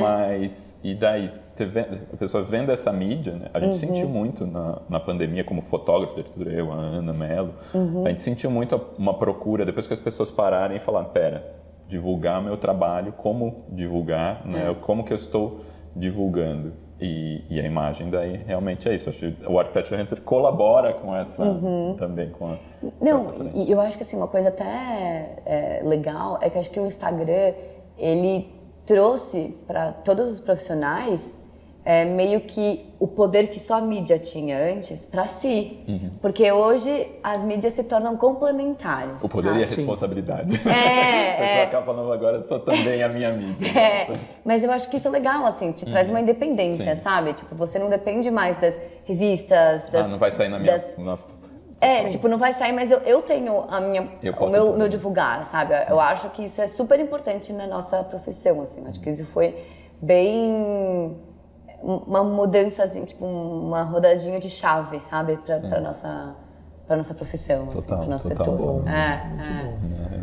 mais... 0.00 0.76
E 0.84 0.94
daí, 0.94 1.30
você 1.54 1.64
vê, 1.64 1.80
a 2.12 2.16
pessoa 2.16 2.42
vendo 2.42 2.70
essa 2.70 2.92
mídia, 2.92 3.32
né? 3.32 3.46
A 3.54 3.58
gente 3.58 3.70
Uhum. 3.72 3.74
sentiu 3.74 4.08
muito 4.08 4.46
na, 4.46 4.78
na 4.88 5.00
pandemia, 5.00 5.42
como 5.42 5.62
fotógrafo 5.62 6.14
de 6.14 6.20
arquitetura, 6.20 6.52
eu, 6.54 6.70
a 6.72 6.76
Ana 6.76 7.12
Mello, 7.12 7.54
Uhum. 7.74 8.04
a 8.06 8.10
gente 8.10 8.20
sentiu 8.20 8.50
muito 8.50 8.78
uma 8.98 9.14
procura, 9.14 9.64
depois 9.64 9.86
que 9.86 9.94
as 9.94 9.98
pessoas 10.00 10.30
pararem 10.30 10.76
e 10.76 10.80
falaram, 10.80 11.08
pera, 11.08 11.42
divulgar 11.88 12.42
meu 12.42 12.56
trabalho, 12.56 13.12
como 13.12 13.64
divulgar, 13.70 14.42
É. 14.44 14.48
né? 14.48 14.76
Como 14.82 15.02
que 15.04 15.12
eu 15.12 15.16
estou 15.16 15.60
divulgando. 15.96 16.72
E, 16.98 17.42
e 17.50 17.60
a 17.60 17.64
imagem 17.64 18.08
daí 18.08 18.36
realmente 18.46 18.88
é 18.88 18.94
isso. 18.94 19.10
Acho 19.10 19.30
que 19.30 19.46
o 19.46 19.58
Architecture 19.58 20.00
Hunter 20.00 20.20
colabora 20.22 20.94
com 20.94 21.14
essa 21.14 21.42
também 21.98 22.30
com, 22.30 22.52
a, 22.52 22.56
com 22.80 22.92
Não, 23.04 23.34
frente. 23.34 23.58
e 23.58 23.70
eu 23.70 23.78
acho 23.80 23.98
que 23.98 24.02
assim, 24.02 24.16
uma 24.16 24.28
coisa 24.28 24.48
até 24.48 25.42
é, 25.44 25.80
legal 25.84 26.38
é 26.40 26.48
que 26.48 26.58
acho 26.58 26.70
que 26.70 26.80
o 26.80 26.86
Instagram, 26.86 27.52
ele 27.98 28.48
trouxe 28.86 29.54
para 29.66 29.92
todos 29.92 30.30
os 30.30 30.40
profissionais 30.40 31.38
é, 31.88 32.04
meio 32.04 32.40
que 32.40 32.84
o 32.98 33.06
poder 33.06 33.46
que 33.46 33.60
só 33.60 33.74
a 33.74 33.80
mídia 33.80 34.18
tinha 34.18 34.58
antes 34.58 35.06
para 35.06 35.24
si. 35.28 35.78
Uhum. 35.86 36.10
Porque 36.20 36.50
hoje 36.50 37.06
as 37.22 37.44
mídias 37.44 37.74
se 37.74 37.84
tornam 37.84 38.16
complementares. 38.16 39.22
O 39.22 39.28
poder 39.28 39.50
e 39.50 39.62
a 39.62 39.68
sabe? 39.68 39.82
responsabilidade. 39.82 40.60
É, 40.66 41.30
a 41.30 41.36
pessoa 41.36 41.60
é. 41.60 41.62
acaba 41.62 41.86
falando 41.86 42.12
agora, 42.12 42.42
sou 42.42 42.58
também 42.58 43.00
a 43.04 43.08
minha 43.08 43.32
mídia. 43.32 43.66
É, 43.80 44.18
mas 44.44 44.64
eu 44.64 44.72
acho 44.72 44.90
que 44.90 44.96
isso 44.96 45.06
é 45.06 45.10
legal, 45.12 45.46
assim, 45.46 45.70
te 45.70 45.86
traz 45.86 46.10
uma 46.10 46.20
independência, 46.20 46.92
Sim. 46.96 47.00
sabe? 47.00 47.34
Tipo, 47.34 47.54
você 47.54 47.78
não 47.78 47.88
depende 47.88 48.32
mais 48.32 48.56
das 48.56 48.80
revistas, 49.04 49.88
das... 49.90 50.06
Ah, 50.06 50.08
não 50.08 50.18
vai 50.18 50.32
sair 50.32 50.48
na 50.48 50.58
minha... 50.58 50.72
das- 50.72 50.98
na- 50.98 51.16
É, 51.80 52.04
tipo, 52.08 52.26
não 52.26 52.38
vai 52.38 52.52
sair, 52.52 52.72
mas 52.72 52.90
eu, 52.90 52.98
eu 53.00 53.22
tenho 53.22 53.64
a 53.68 53.80
minha, 53.80 54.10
Eu 54.22 54.32
o 54.32 54.50
meu, 54.50 54.76
meu 54.76 54.88
divulgar, 54.88 55.44
sabe? 55.44 55.72
Eu 55.88 56.00
acho 56.00 56.30
que 56.30 56.42
isso 56.44 56.60
é 56.60 56.66
super 56.66 56.98
importante 56.98 57.52
na 57.52 57.66
nossa 57.68 58.02
profissão, 58.02 58.60
assim. 58.60 58.84
Acho 58.88 58.98
que 59.00 59.10
isso 59.10 59.24
foi 59.26 59.54
bem 60.02 61.16
uma 61.82 62.24
mudança, 62.24 62.82
assim, 62.84 63.04
tipo, 63.04 63.24
uma 63.24 63.82
rodadinha 63.82 64.38
de 64.40 64.48
chave, 64.50 64.98
sabe? 65.00 65.36
Pra, 65.44 65.58
pra 65.60 65.80
nossa, 65.80 66.34
pra 66.86 66.96
nossa 66.96 67.14
profissão, 67.14 67.62
assim, 67.64 67.72
Total, 67.80 67.98
pro 68.00 68.10
nosso 68.10 68.28
total. 68.30 68.46
setor. 68.46 68.58
Bom. 68.82 68.88
É, 68.88 69.22
é. 69.40 69.76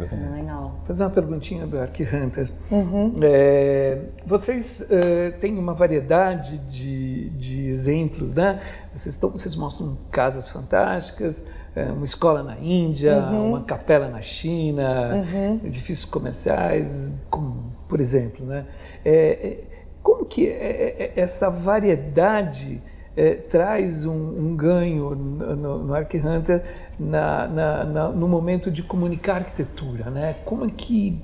É 0.03 0.35
legal. 0.35 0.61
Vou 0.77 0.85
fazer 0.85 1.03
uma 1.05 1.09
perguntinha 1.11 1.65
do 1.65 1.79
Ark 1.79 2.03
Hunter. 2.03 2.51
Uhum. 2.69 3.15
É, 3.21 3.99
vocês 4.25 4.85
eh, 4.89 5.31
têm 5.39 5.57
uma 5.57 5.73
variedade 5.73 6.57
de, 6.57 7.29
de 7.31 7.69
exemplos, 7.69 8.33
né? 8.33 8.59
Vocês, 8.93 9.15
estão, 9.15 9.29
vocês 9.29 9.55
mostram 9.55 9.97
casas 10.11 10.49
fantásticas, 10.49 11.43
eh, 11.75 11.85
uma 11.91 12.03
escola 12.03 12.43
na 12.43 12.57
Índia, 12.59 13.17
Uhum. 13.31 13.49
uma 13.49 13.63
capela 13.63 14.09
na 14.09 14.21
China, 14.21 15.25
edifícios 15.63 16.05
comerciais, 16.05 17.09
como, 17.29 17.63
por 17.87 18.01
exemplo, 18.01 18.45
né? 18.45 18.65
É, 19.05 19.13
é, 19.15 19.63
como 20.03 20.25
que 20.25 20.45
é- 20.47 20.51
é- 20.51 21.13
é- 21.15 21.21
essa 21.21 21.49
variedade 21.49 22.81
eh, 23.15 23.35
traz 23.35 24.05
um, 24.05 24.11
um 24.13 24.55
ganho 24.55 25.13
no, 25.15 25.77
no, 25.83 25.93
Ark 25.93 26.17
Hunter 26.17 26.63
na, 26.99 27.47
na- 27.47 27.83
na- 27.83 28.09
no 28.09 28.27
momento 28.27 28.71
de 28.71 28.81
comunicar 28.83 29.35
arquitetura, 29.35 30.09
né? 30.09 30.35
Como 30.45 30.65
é 30.65 30.69
que 30.75 31.19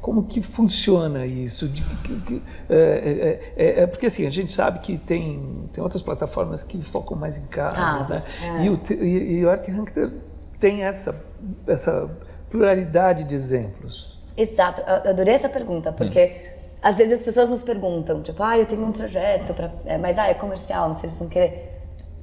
como 0.00 0.22
que 0.24 0.40
funciona 0.42 1.26
isso? 1.26 1.68
De, 1.68 1.82
que- 1.82 2.20
que- 2.22 2.42
é, 2.70 2.74
é, 2.74 3.52
é, 3.54 3.80
é, 3.82 3.86
porque 3.86 4.06
assim 4.06 4.26
a 4.26 4.30
gente 4.30 4.50
sabe 4.50 4.78
que 4.78 4.96
tem 4.96 5.68
tem 5.74 5.82
outras 5.84 6.00
plataformas 6.00 6.64
que 6.64 6.80
focam 6.82 7.18
mais 7.18 7.36
em 7.36 7.46
casas, 7.48 7.76
Casas, 8.08 8.24
né? 8.40 8.64
E 8.64 8.70
o 8.70 8.80
e, 9.04 9.34
e 9.40 9.44
o 9.44 9.50
Ark 9.50 9.70
Hunter 9.70 10.10
tem 10.58 10.84
essa 10.84 11.14
essa 11.66 12.10
pluralidade 12.48 13.24
de 13.24 13.34
exemplos. 13.34 14.18
Exato, 14.36 14.80
eu 14.80 15.10
adorei 15.10 15.34
essa 15.34 15.50
pergunta, 15.50 15.92
porque 15.92 16.49
às 16.82 16.96
vezes 16.96 17.20
as 17.20 17.22
pessoas 17.22 17.50
nos 17.50 17.62
perguntam, 17.62 18.22
tipo, 18.22 18.42
ah, 18.42 18.56
eu 18.56 18.66
tenho 18.66 18.84
um 18.84 18.92
projeto, 18.92 19.52
pra, 19.54 19.70
é, 19.86 19.98
mas 19.98 20.18
ah, 20.18 20.28
é 20.28 20.34
comercial, 20.34 20.88
não 20.88 20.94
sei 20.94 21.08
se 21.08 21.16
vocês 21.16 21.20
vão 21.20 21.28
querer. 21.28 21.76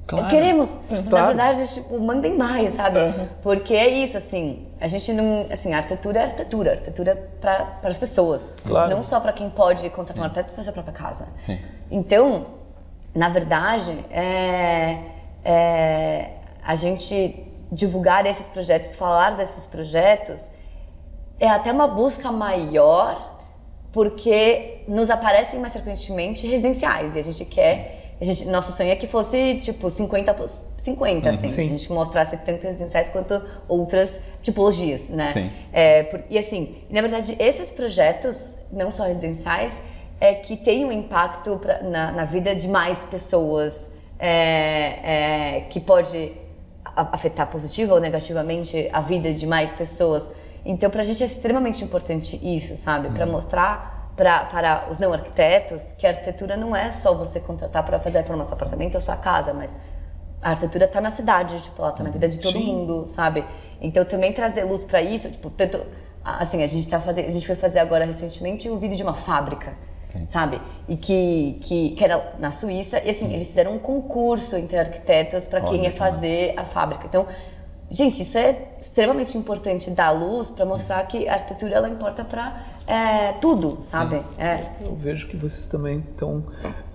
Claro. 0.06 0.26
Queremos. 0.28 0.80
Na 0.88 1.02
Claro. 1.02 1.26
verdade, 1.26 1.68
tipo, 1.68 1.98
mandem 2.00 2.34
mais, 2.34 2.72
sabe? 2.74 2.96
Porque 3.42 3.74
é 3.74 3.88
isso, 3.88 4.16
assim, 4.16 4.66
a 4.80 4.88
gente 4.88 5.12
não, 5.12 5.46
assim, 5.52 5.74
arquitetura 5.74 6.20
é 6.20 6.22
arquitetura, 6.24 6.70
arquitetura 6.72 7.30
para 7.42 7.64
para 7.64 7.90
as 7.90 7.98
pessoas. 7.98 8.54
Claro. 8.64 8.88
Não 8.90 9.02
só 9.02 9.20
para 9.20 9.34
quem 9.34 9.50
pode 9.50 9.88
contratar 9.90 10.22
um 10.22 10.24
arquiteto 10.24 10.46
para 10.48 10.56
fazer 10.56 10.70
a 10.70 10.72
própria 10.72 10.94
casa. 10.94 11.26
Sim. 11.36 11.58
Então, 11.90 12.46
na 13.14 13.28
verdade, 13.28 14.02
é, 14.10 14.98
é, 15.44 16.30
a 16.64 16.74
gente 16.74 17.44
divulgar 17.70 18.24
esses 18.24 18.48
projetos, 18.48 18.96
falar 18.96 19.36
desses 19.36 19.66
projetos, 19.66 20.50
é 21.38 21.48
até 21.50 21.70
uma 21.70 21.86
busca 21.86 22.32
maior, 22.32 23.37
porque 23.92 24.82
nos 24.86 25.10
aparecem 25.10 25.58
mais 25.60 25.72
frequentemente 25.72 26.46
residenciais 26.46 27.16
e 27.16 27.18
a 27.18 27.22
gente 27.22 27.44
quer. 27.44 28.14
A 28.20 28.24
gente, 28.24 28.46
nosso 28.46 28.72
sonho 28.72 28.90
é 28.90 28.96
que 28.96 29.06
fosse 29.06 29.60
tipo 29.62 29.88
50 29.88 30.34
plus 30.34 30.64
50, 30.78 31.30
assim, 31.30 31.42
que 31.42 31.48
Sim. 31.52 31.60
a 31.60 31.70
gente 31.70 31.92
mostrasse 31.92 32.36
tanto 32.38 32.64
residenciais 32.66 33.08
quanto 33.08 33.40
outras 33.68 34.20
tipologias, 34.42 35.08
né? 35.08 35.32
Sim. 35.32 35.50
É, 35.72 36.02
por- 36.02 36.22
e 36.28 36.36
assim, 36.36 36.74
na 36.90 37.00
verdade, 37.00 37.36
esses 37.38 37.70
projetos, 37.70 38.56
não 38.72 38.90
só 38.90 39.04
residenciais, 39.04 39.80
é 40.20 40.34
que 40.34 40.56
têm 40.56 40.84
um 40.84 40.90
impacto 40.90 41.58
pra- 41.58 41.80
na, 41.82 42.10
na 42.10 42.24
vida 42.24 42.56
de 42.56 42.66
mais 42.66 43.04
pessoas, 43.04 43.90
é, 44.18 45.58
é, 45.58 45.60
que 45.70 45.78
pode 45.78 46.32
afetar 46.96 47.46
positiva 47.46 47.94
ou 47.94 48.00
negativamente 48.00 48.88
a 48.92 49.00
vida 49.00 49.32
de 49.32 49.46
mais 49.46 49.72
pessoas. 49.72 50.28
Então, 50.68 50.90
para 50.90 51.00
a 51.00 51.04
gente 51.04 51.22
é 51.22 51.26
extremamente 51.26 51.82
importante 51.82 52.38
isso, 52.42 52.76
sabe? 52.76 53.08
Para 53.08 53.24
mostrar 53.24 54.12
pra, 54.14 54.44
para 54.44 54.86
os 54.90 54.98
não 54.98 55.14
arquitetos 55.14 55.92
que 55.92 56.06
a 56.06 56.10
arquitetura 56.10 56.58
não 56.58 56.76
é 56.76 56.90
só 56.90 57.14
você 57.14 57.40
contratar 57.40 57.82
para 57.82 57.98
fazer 57.98 58.18
a 58.18 58.20
reforma 58.20 58.44
do 58.44 58.48
seu 58.48 58.56
apartamento 58.56 58.96
ou 58.96 59.00
sua 59.00 59.16
casa, 59.16 59.54
mas 59.54 59.74
a 60.42 60.50
arquitetura 60.50 60.84
está 60.84 61.00
na 61.00 61.10
cidade, 61.10 61.58
tipo, 61.62 61.80
ela 61.80 61.90
tá 61.90 62.04
na 62.04 62.10
vida 62.10 62.28
de 62.28 62.38
todo 62.38 62.52
Sim. 62.52 62.66
mundo, 62.66 63.08
sabe? 63.08 63.46
Então 63.80 64.04
também 64.04 64.30
trazer 64.30 64.64
luz 64.64 64.84
para 64.84 65.00
isso, 65.00 65.30
tipo, 65.30 65.48
tanto 65.48 65.80
assim, 66.22 66.62
a 66.62 66.66
gente 66.66 66.86
tá 66.86 67.00
fazendo, 67.00 67.28
a 67.28 67.30
gente 67.30 67.46
foi 67.46 67.56
fazer 67.56 67.78
agora 67.78 68.04
recentemente 68.04 68.68
um 68.68 68.76
vídeo 68.76 68.94
de 68.94 69.02
uma 69.02 69.14
fábrica, 69.14 69.72
sabe? 70.28 70.60
E 70.86 70.98
que, 70.98 71.58
que 71.62 71.90
que 71.92 72.04
era 72.04 72.34
na 72.38 72.50
Suíça, 72.50 73.00
e 73.02 73.08
assim, 73.08 73.32
eles 73.32 73.46
fizeram 73.48 73.72
um 73.72 73.78
concurso 73.78 74.54
entre 74.54 74.78
arquitetos 74.78 75.46
para 75.46 75.62
quem 75.62 75.84
ia 75.84 75.92
fazer 75.92 76.52
a 76.58 76.64
fábrica. 76.64 77.06
Então, 77.06 77.26
gente, 77.90 78.22
isso 78.22 78.36
é 78.38 78.68
extremamente 78.80 79.36
importante 79.36 79.90
dar 79.90 80.10
luz 80.10 80.50
para 80.50 80.64
mostrar 80.64 81.02
que 81.06 81.28
a 81.28 81.34
arquitetura 81.34 81.74
ela 81.76 81.88
importa 81.88 82.24
para 82.24 82.54
tudo, 83.40 83.78
sabe? 83.82 84.22
É. 84.38 84.64
Eu 84.80 84.94
vejo 84.96 85.28
que 85.28 85.36
vocês 85.36 85.66
também 85.66 85.98
estão 86.10 86.42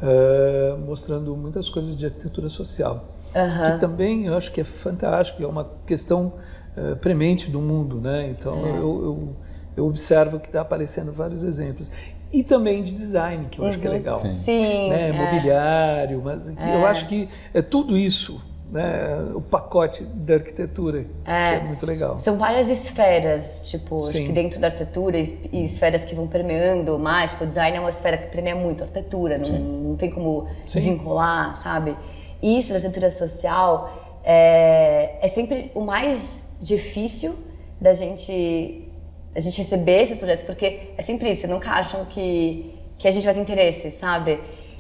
eh, 0.02 0.76
mostrando 0.86 1.36
muitas 1.36 1.70
coisas 1.70 1.96
de 1.96 2.06
arquitetura 2.06 2.50
social. 2.50 3.04
Que 3.34 3.80
também 3.80 4.26
eu 4.26 4.36
acho 4.38 4.52
que 4.52 4.62
é 4.62 4.64
fantástico, 4.64 5.42
é 5.44 5.48
uma 5.48 5.70
questão 5.86 6.34
eh, 6.78 6.96
premente 6.96 7.50
do 7.50 7.60
mundo, 7.62 8.00
né? 8.00 8.30
Então 8.30 8.60
eu, 8.66 9.04
eu, 9.04 9.30
eu 9.78 9.86
observo 9.88 10.40
que 10.40 10.48
está 10.48 10.62
aparecendo 10.62 11.12
vários 11.12 11.44
exemplos. 11.44 11.92
E 12.32 12.44
também 12.44 12.82
de 12.84 12.94
design, 12.94 13.46
que 13.50 13.60
eu 13.60 13.66
acho 13.66 13.78
que 13.80 13.86
é 13.86 13.92
legal. 13.92 14.20
Sim. 14.20 14.34
Sim, 14.34 14.90
Né? 14.90 15.10
é. 15.10 15.14
Mobiliário, 15.14 16.22
mas 16.24 16.50
que 16.50 16.70
eu 16.70 16.86
acho 16.88 17.08
que 17.08 17.30
é 17.54 17.62
tudo 17.62 17.96
isso, 17.96 18.42
né? 18.74 19.32
o 19.36 19.40
pacote 19.40 20.04
da 20.04 20.34
arquitetura, 20.34 21.04
que 21.04 21.32
é 21.32 21.60
muito 21.60 21.86
legal. 21.86 22.18
São 22.18 22.38
várias 22.38 22.70
esferas, 22.70 23.70
tipo, 23.70 24.04
acho 24.08 24.14
que 24.18 24.32
dentro 24.32 24.60
da 24.60 24.68
arquitetura, 24.68 25.18
e 25.18 25.64
esferas 25.64 26.04
que 26.04 26.16
vão 26.16 26.26
permeando 26.26 26.98
mais, 26.98 27.32
tipo, 27.32 27.44
o 27.44 27.48
design 27.48 27.78
é 27.78 27.80
uma 27.80 27.92
esfera 27.92 28.18
que 28.18 28.28
permeia 28.28 28.56
muito 28.56 28.82
a 28.82 28.88
arquitetura, 28.88 29.38
não, 29.38 29.60
não 29.60 29.96
tem 29.96 30.10
como 30.10 30.48
Sim. 30.66 30.80
desenrolar, 30.80 31.62
sabe? 31.62 31.96
E 32.42 32.58
isso 32.58 32.70
da 32.70 32.78
arquitetura 32.78 33.12
social 33.12 34.20
é, 34.24 35.18
é 35.22 35.28
sempre 35.28 35.72
o 35.76 35.82
mais 35.82 36.40
difícil 36.60 37.36
da 37.80 37.94
gente, 37.94 38.90
a 39.36 39.40
gente 39.40 39.62
receber 39.62 40.02
esses 40.02 40.18
projetos, 40.18 40.44
porque 40.46 40.90
é 40.98 41.02
sempre 41.04 41.32
isso, 41.32 41.48
nunca 41.48 41.70
acham 41.72 42.06
que, 42.06 42.74
que 42.98 43.08
a 43.08 43.12
gente 43.12 43.24
vai 43.24 43.36
ter 43.36 43.42
interesse, 43.42 43.92
sabe? 43.92 44.40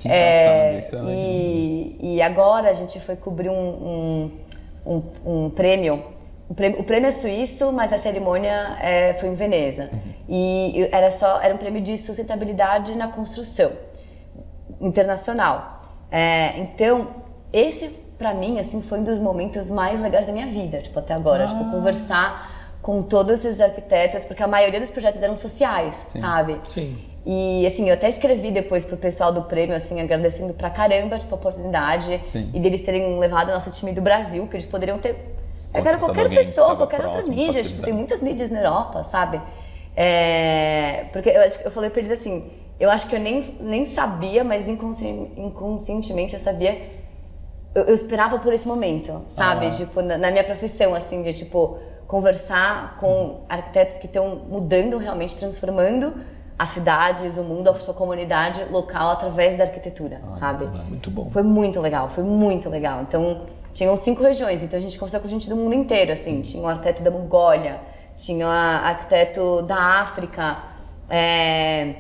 Que 0.09 0.79
isso 0.79 0.95
é 0.95 0.99
legal. 0.99 1.13
e, 1.13 2.15
e 2.15 2.21
agora 2.21 2.69
a 2.69 2.73
gente 2.73 2.99
foi 2.99 3.15
cobrir 3.15 3.49
um, 3.49 3.55
um, 3.55 4.31
um, 4.85 5.45
um 5.45 5.49
prêmio. 5.49 6.03
O 6.49 6.53
prêmio, 6.53 6.79
o 6.81 6.83
prêmio 6.83 7.07
é 7.07 7.11
suíço, 7.11 7.71
mas 7.71 7.91
a 7.93 7.97
cerimônia 7.97 8.77
é, 8.81 9.13
foi 9.15 9.29
em 9.29 9.33
Veneza. 9.33 9.89
E 10.27 10.87
era 10.91 11.09
só 11.09 11.41
era 11.41 11.53
um 11.53 11.57
prêmio 11.57 11.81
de 11.81 11.97
sustentabilidade 11.97 12.95
na 12.95 13.07
construção 13.07 13.71
internacional. 14.79 15.81
É, 16.11 16.59
então 16.59 17.07
esse 17.51 17.89
para 18.17 18.33
mim 18.33 18.59
assim 18.59 18.81
foi 18.81 18.99
um 18.99 19.03
dos 19.03 19.19
momentos 19.19 19.69
mais 19.69 20.01
legais 20.01 20.27
da 20.27 20.33
minha 20.33 20.47
vida, 20.47 20.79
tipo 20.81 20.99
até 20.99 21.13
agora, 21.13 21.47
tipo 21.47 21.71
conversar 21.71 22.77
com 22.81 23.01
todos 23.01 23.45
esses 23.45 23.61
arquitetos, 23.61 24.25
porque 24.25 24.43
a 24.43 24.47
maioria 24.47 24.79
dos 24.79 24.91
projetos 24.91 25.23
eram 25.23 25.37
sociais, 25.37 26.11
sabe? 26.19 26.59
Sim. 26.67 27.12
E 27.25 27.65
assim, 27.65 27.87
eu 27.87 27.93
até 27.93 28.09
escrevi 28.09 28.51
depois 28.51 28.83
pro 28.83 28.97
pessoal 28.97 29.31
do 29.31 29.43
prêmio, 29.43 29.75
assim, 29.75 30.01
agradecendo 30.01 30.53
pra 30.53 30.69
caramba, 30.69 31.17
tipo, 31.17 31.33
a 31.33 31.37
oportunidade 31.37 32.19
Sim. 32.31 32.49
e 32.53 32.59
deles 32.59 32.81
terem 32.81 33.17
levado 33.17 33.49
o 33.49 33.51
nosso 33.53 33.71
time 33.71 33.93
do 33.93 34.01
Brasil, 34.01 34.45
que 34.47 34.55
eles 34.57 34.65
poderiam 34.65 34.97
ter. 34.97 35.11
Eu 35.73 35.81
quero 35.81 35.97
Contratado 35.99 35.99
qualquer 35.99 36.29
pessoa, 36.29 36.75
qualquer 36.75 36.97
outra 36.97 37.13
próximo, 37.13 37.35
mídia, 37.35 37.63
tipo, 37.63 37.81
tem 37.81 37.93
muitas 37.93 38.21
mídias 38.21 38.51
na 38.51 38.59
Europa, 38.59 39.03
sabe? 39.03 39.41
É, 39.95 41.05
porque 41.13 41.29
eu, 41.29 41.41
eu 41.65 41.71
falei 41.71 41.89
pra 41.89 42.01
eles 42.01 42.11
assim, 42.11 42.51
eu 42.79 42.91
acho 42.91 43.07
que 43.07 43.15
eu 43.15 43.19
nem, 43.19 43.41
nem 43.61 43.85
sabia, 43.85 44.43
mas 44.43 44.67
inconsci- 44.67 45.31
inconscientemente 45.37 46.33
eu 46.33 46.39
sabia 46.39 46.77
eu, 47.75 47.85
eu 47.85 47.95
esperava 47.95 48.37
por 48.39 48.53
esse 48.53 48.67
momento, 48.67 49.23
sabe? 49.27 49.67
Ah. 49.67 49.71
Tipo, 49.71 50.01
na, 50.01 50.17
na 50.17 50.31
minha 50.31 50.43
profissão, 50.43 50.93
assim, 50.93 51.23
de 51.23 51.33
tipo, 51.33 51.77
conversar 52.07 52.97
com 52.99 53.41
arquitetos 53.49 53.97
que 53.97 54.05
estão 54.05 54.35
mudando 54.47 54.97
realmente, 54.97 55.35
transformando 55.35 56.13
as 56.57 56.69
cidades, 56.69 57.37
o 57.37 57.43
mundo, 57.43 57.69
a 57.69 57.75
sua 57.75 57.93
comunidade 57.93 58.63
local 58.71 59.11
através 59.11 59.57
da 59.57 59.63
arquitetura, 59.63 60.21
sabe? 60.31 60.69
Muito 60.87 61.09
bom. 61.09 61.29
Foi 61.29 61.43
muito 61.43 61.79
legal, 61.79 62.09
foi 62.09 62.23
muito 62.23 62.69
legal. 62.69 63.01
Então, 63.01 63.41
tinham 63.73 63.97
cinco 63.97 64.21
regiões, 64.23 64.61
então 64.61 64.77
a 64.77 64.81
gente 64.81 64.97
conversou 64.99 65.19
com 65.19 65.27
gente 65.27 65.49
do 65.49 65.55
mundo 65.55 65.73
inteiro, 65.73 66.11
assim. 66.11 66.41
Tinha 66.41 66.63
um 66.63 66.67
arquiteto 66.69 67.01
da 67.01 67.09
Mongólia, 67.09 67.79
tinha 68.17 68.45
um 68.45 68.49
arquiteto 68.49 69.63
da 69.63 70.01
África, 70.01 70.57
é, 71.09 71.95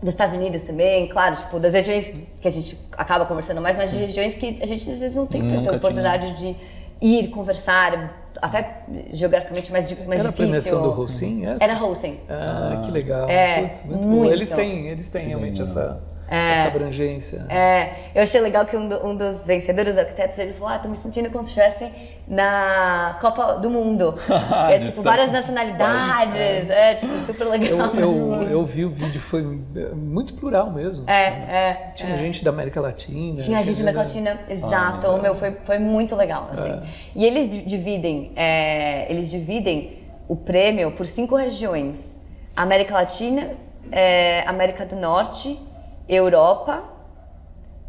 dos 0.00 0.10
Estados 0.10 0.34
Unidos 0.34 0.62
também, 0.62 1.08
claro, 1.08 1.36
tipo, 1.36 1.58
das 1.58 1.72
regiões 1.72 2.12
que 2.40 2.46
a 2.46 2.50
gente 2.50 2.78
acaba 2.96 3.24
conversando 3.24 3.60
mais, 3.60 3.76
mas 3.76 3.90
de 3.90 3.98
regiões 3.98 4.34
que 4.34 4.58
a 4.62 4.66
gente 4.66 4.88
às 4.90 5.00
vezes 5.00 5.16
não 5.16 5.26
tem 5.26 5.42
Nunca 5.42 5.54
tanta 5.56 5.68
tinha. 5.68 5.78
oportunidade 5.78 6.32
de 6.34 6.56
ir 7.00 7.28
conversar, 7.28 8.17
até 8.40 8.82
geograficamente 9.12 9.70
mais, 9.72 9.84
mais 10.06 10.20
Era 10.20 10.28
a 10.28 10.32
difícil. 10.32 10.34
premiação 10.34 10.82
do 10.82 10.90
Roussin, 10.90 11.46
essa? 11.46 11.64
Era 11.64 11.74
Rosen. 11.74 12.20
Ah, 12.28 12.80
que 12.84 12.90
legal. 12.90 13.28
É, 13.28 13.62
Putz, 13.62 13.84
muito, 13.84 14.00
bom. 14.02 14.08
muito. 14.08 14.32
Eles 14.32 14.50
têm, 14.50 14.86
eles 14.88 15.08
têm 15.08 15.26
realmente 15.28 15.60
legal. 15.60 15.66
essa, 15.66 16.04
essa 16.28 16.68
abrangência. 16.68 17.46
É, 17.48 17.90
eu 18.14 18.22
achei 18.22 18.40
legal 18.40 18.64
que 18.66 18.76
um, 18.76 18.88
do- 18.88 19.06
um 19.06 19.16
dos 19.16 19.44
vencedores 19.44 19.96
arquitetos 19.96 20.38
ele 20.38 20.52
falou: 20.52 20.68
Ah, 20.74 20.78
tô 20.78 20.88
me 20.88 20.96
sentindo 20.96 21.30
como 21.30 21.42
se 21.42 21.50
estivesse 21.50 21.90
na 22.28 23.16
Copa 23.20 23.54
do 23.54 23.70
Mundo. 23.70 24.14
é 24.70 24.78
tipo 24.78 25.02
várias 25.02 25.32
nacionalidades, 25.32 26.68
é. 26.68 26.94
tipo 26.94 27.12
super 27.26 27.46
legal. 27.46 27.94
Eu, 27.94 28.00
eu, 28.00 28.42
eu 28.42 28.64
vi 28.66 28.84
o 28.84 28.90
vídeo, 28.90 29.20
foi 29.20 29.60
é, 29.74 29.94
muito 29.94 30.34
plural 30.34 30.70
mesmo. 30.70 31.08
É, 31.08 31.22
é. 31.26 31.92
Tinha 31.96 32.16
gente 32.18 32.44
da 32.44 32.50
América 32.50 32.80
Latina. 32.80 33.38
Tinha 33.38 33.62
gente 33.62 33.76
da 33.76 33.82
América 33.82 34.02
Latina, 34.02 34.40
exato. 34.48 35.16
meu, 35.18 35.34
foi, 35.34 35.52
foi 35.64 35.78
muito 35.78 36.14
legal, 36.14 36.50
assim. 36.52 36.80
E 37.16 37.24
eles 37.24 37.50
di- 37.50 37.62
dividem, 37.62 38.32
é, 38.36 39.10
eles 39.10 39.30
dividem 39.30 39.98
o 40.28 40.36
prêmio 40.36 40.92
por 40.92 41.06
cinco 41.06 41.34
regiões: 41.34 42.22
América 42.54 42.94
Latina, 42.94 43.52
é, 43.90 44.42
América 44.46 44.84
do 44.84 44.96
Norte, 44.96 45.58
Europa, 46.06 46.84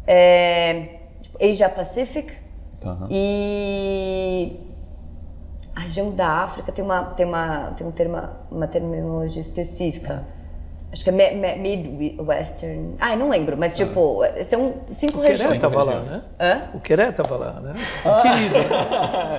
é, 0.06 0.86
tipo, 1.22 1.44
Asia 1.44 1.68
Pacific 1.68 2.32
E 3.10 4.56
a 5.74 5.80
região 5.80 6.10
da 6.10 6.42
África 6.44 6.72
tem 6.72 6.84
uma 6.84 7.04
tem 7.04 7.26
uma 7.26 7.72
tem 7.76 7.86
um 7.86 7.90
termo, 7.90 8.18
uma 8.50 8.66
terminologia 8.66 9.40
específica. 9.40 10.24
Acho 10.92 11.04
que 11.04 11.10
é 11.10 11.56
Midwestern. 11.56 12.96
Ah, 12.98 13.12
eu 13.12 13.18
não 13.18 13.30
lembro, 13.30 13.56
mas 13.56 13.76
tipo, 13.76 14.22
são 14.44 14.74
cinco 14.90 15.18
O 15.18 15.22
Queré 15.22 15.32
regiões. 15.34 15.54
estava 15.54 15.84
lá, 15.84 15.92
né? 15.94 16.00
regiões. 16.00 16.28
Hã? 16.40 16.62
O 16.74 16.80
Queré 16.80 17.08
estava 17.10 17.36
lá, 17.36 17.52
né? 17.60 17.74
Um 18.04 18.20
querido. 18.22 18.54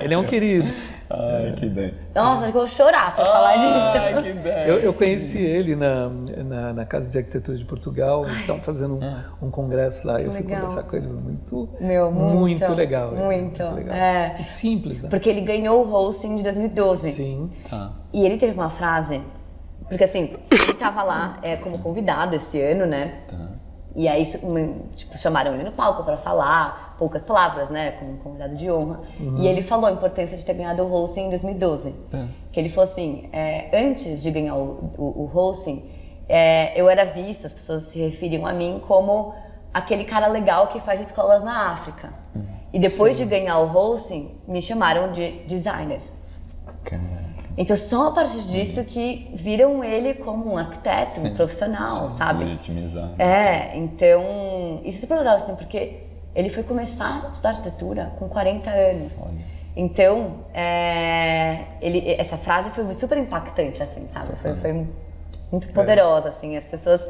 Ele 0.02 0.14
é 0.14 0.18
um 0.18 0.24
querido. 0.24 0.68
Ai, 1.14 1.52
que 1.58 1.66
ideia. 1.66 1.92
Nossa, 2.14 2.44
acho 2.44 2.52
que 2.52 2.56
eu 2.56 2.62
vou 2.62 2.66
chorar 2.66 3.12
se 3.14 3.20
eu 3.20 3.26
falar 3.26 3.48
Ai, 3.50 4.12
disso. 4.14 4.22
que 4.22 4.28
ideia. 4.30 4.66
Eu, 4.66 4.78
eu 4.78 4.94
conheci 4.94 5.38
ele 5.38 5.76
na, 5.76 6.08
na, 6.08 6.72
na 6.72 6.84
Casa 6.86 7.10
de 7.10 7.18
Arquitetura 7.18 7.58
de 7.58 7.66
Portugal. 7.66 8.24
Eles 8.24 8.38
estão 8.38 8.58
fazendo 8.62 8.94
um, 8.94 9.46
um 9.46 9.50
congresso 9.50 10.06
lá. 10.06 10.22
Eu 10.22 10.30
fui 10.30 10.40
Legal. 10.40 10.60
conversar 10.62 10.84
com 10.84 10.96
ele. 10.96 11.08
Muito, 11.08 11.68
Meu, 11.78 12.10
muito, 12.10 12.72
legal. 12.72 13.12
ele, 13.12 13.24
muito, 13.24 13.62
legal. 13.74 13.94
é. 13.94 14.34
Muito 14.38 14.50
simples, 14.50 15.02
né? 15.02 15.10
Porque 15.10 15.28
ele 15.28 15.42
ganhou 15.42 15.84
o 15.86 15.92
hosting 15.94 16.34
de 16.36 16.42
2012. 16.44 17.12
Sim. 17.12 17.50
Tá. 17.68 17.90
E 18.10 18.24
ele 18.24 18.38
teve 18.38 18.54
uma 18.54 18.70
frase 18.70 19.20
Porque 19.92 20.04
assim, 20.04 20.34
ele 20.50 20.74
tava 20.74 21.02
lá 21.02 21.38
é, 21.42 21.56
como 21.56 21.78
convidado 21.78 22.34
esse 22.34 22.58
ano, 22.60 22.86
né? 22.86 23.18
Tá. 23.28 23.36
E 23.94 24.08
aí, 24.08 24.24
tipo, 24.96 25.18
chamaram 25.18 25.52
ele 25.52 25.64
no 25.64 25.72
palco 25.72 26.02
para 26.02 26.16
falar, 26.16 26.96
poucas 26.98 27.26
palavras, 27.26 27.68
né, 27.68 27.90
como 27.92 28.16
convidado 28.16 28.56
de 28.56 28.70
honra. 28.70 29.00
Uhum. 29.20 29.36
E 29.38 29.46
ele 29.46 29.60
falou 29.60 29.84
a 29.84 29.92
importância 29.92 30.34
de 30.34 30.42
ter 30.46 30.54
ganhado 30.54 30.82
o 30.82 30.86
Holcim 30.88 31.26
em 31.26 31.28
2012. 31.28 31.94
É. 32.10 32.24
Que 32.50 32.58
ele 32.58 32.70
falou 32.70 32.90
assim, 32.90 33.28
é, 33.34 33.68
antes 33.86 34.22
de 34.22 34.30
ganhar 34.30 34.54
o, 34.54 34.90
o, 34.96 35.30
o 35.30 35.52
é, 36.26 36.72
eu 36.74 36.88
era 36.88 37.04
visto, 37.04 37.46
as 37.46 37.52
pessoas 37.52 37.82
se 37.82 37.98
referiam 37.98 38.46
a 38.46 38.54
mim 38.54 38.80
como 38.86 39.34
aquele 39.74 40.04
cara 40.04 40.26
legal 40.26 40.68
que 40.68 40.80
faz 40.80 40.98
escolas 40.98 41.44
na 41.44 41.72
África. 41.72 42.14
Uhum. 42.34 42.46
E 42.72 42.78
depois 42.78 43.18
Sim. 43.18 43.24
de 43.24 43.28
ganhar 43.28 43.58
o 43.58 43.66
Holcim, 43.66 44.30
me 44.48 44.62
chamaram 44.62 45.12
de 45.12 45.44
designer. 45.44 46.00
Então, 47.56 47.76
só 47.76 48.08
a 48.08 48.12
partir 48.12 48.42
disso 48.44 48.82
que 48.84 49.30
viram 49.34 49.84
ele 49.84 50.14
como 50.14 50.52
um 50.52 50.56
arquiteto, 50.56 51.20
sim, 51.20 51.28
um 51.28 51.34
profissional, 51.34 52.08
sim, 52.08 52.16
sabe? 52.16 52.44
Legitimizar. 52.44 53.10
É, 53.18 53.76
então, 53.76 54.80
isso 54.84 54.98
é 54.98 55.00
super 55.02 55.18
legal, 55.18 55.36
assim, 55.36 55.54
porque 55.54 55.98
ele 56.34 56.48
foi 56.48 56.62
começar 56.62 57.22
a 57.24 57.28
estudar 57.28 57.50
arquitetura 57.50 58.12
com 58.18 58.28
40 58.28 58.70
anos. 58.70 59.22
Olha. 59.22 59.52
Então, 59.74 60.36
é, 60.52 61.64
ele, 61.80 62.14
essa 62.18 62.36
frase 62.36 62.70
foi 62.70 62.92
super 62.94 63.18
impactante, 63.18 63.82
assim, 63.82 64.06
sabe? 64.12 64.34
Foi, 64.36 64.54
foi 64.56 64.86
muito 65.50 65.72
poderosa, 65.72 66.28
assim. 66.28 66.56
As 66.56 66.64
pessoas, 66.64 67.06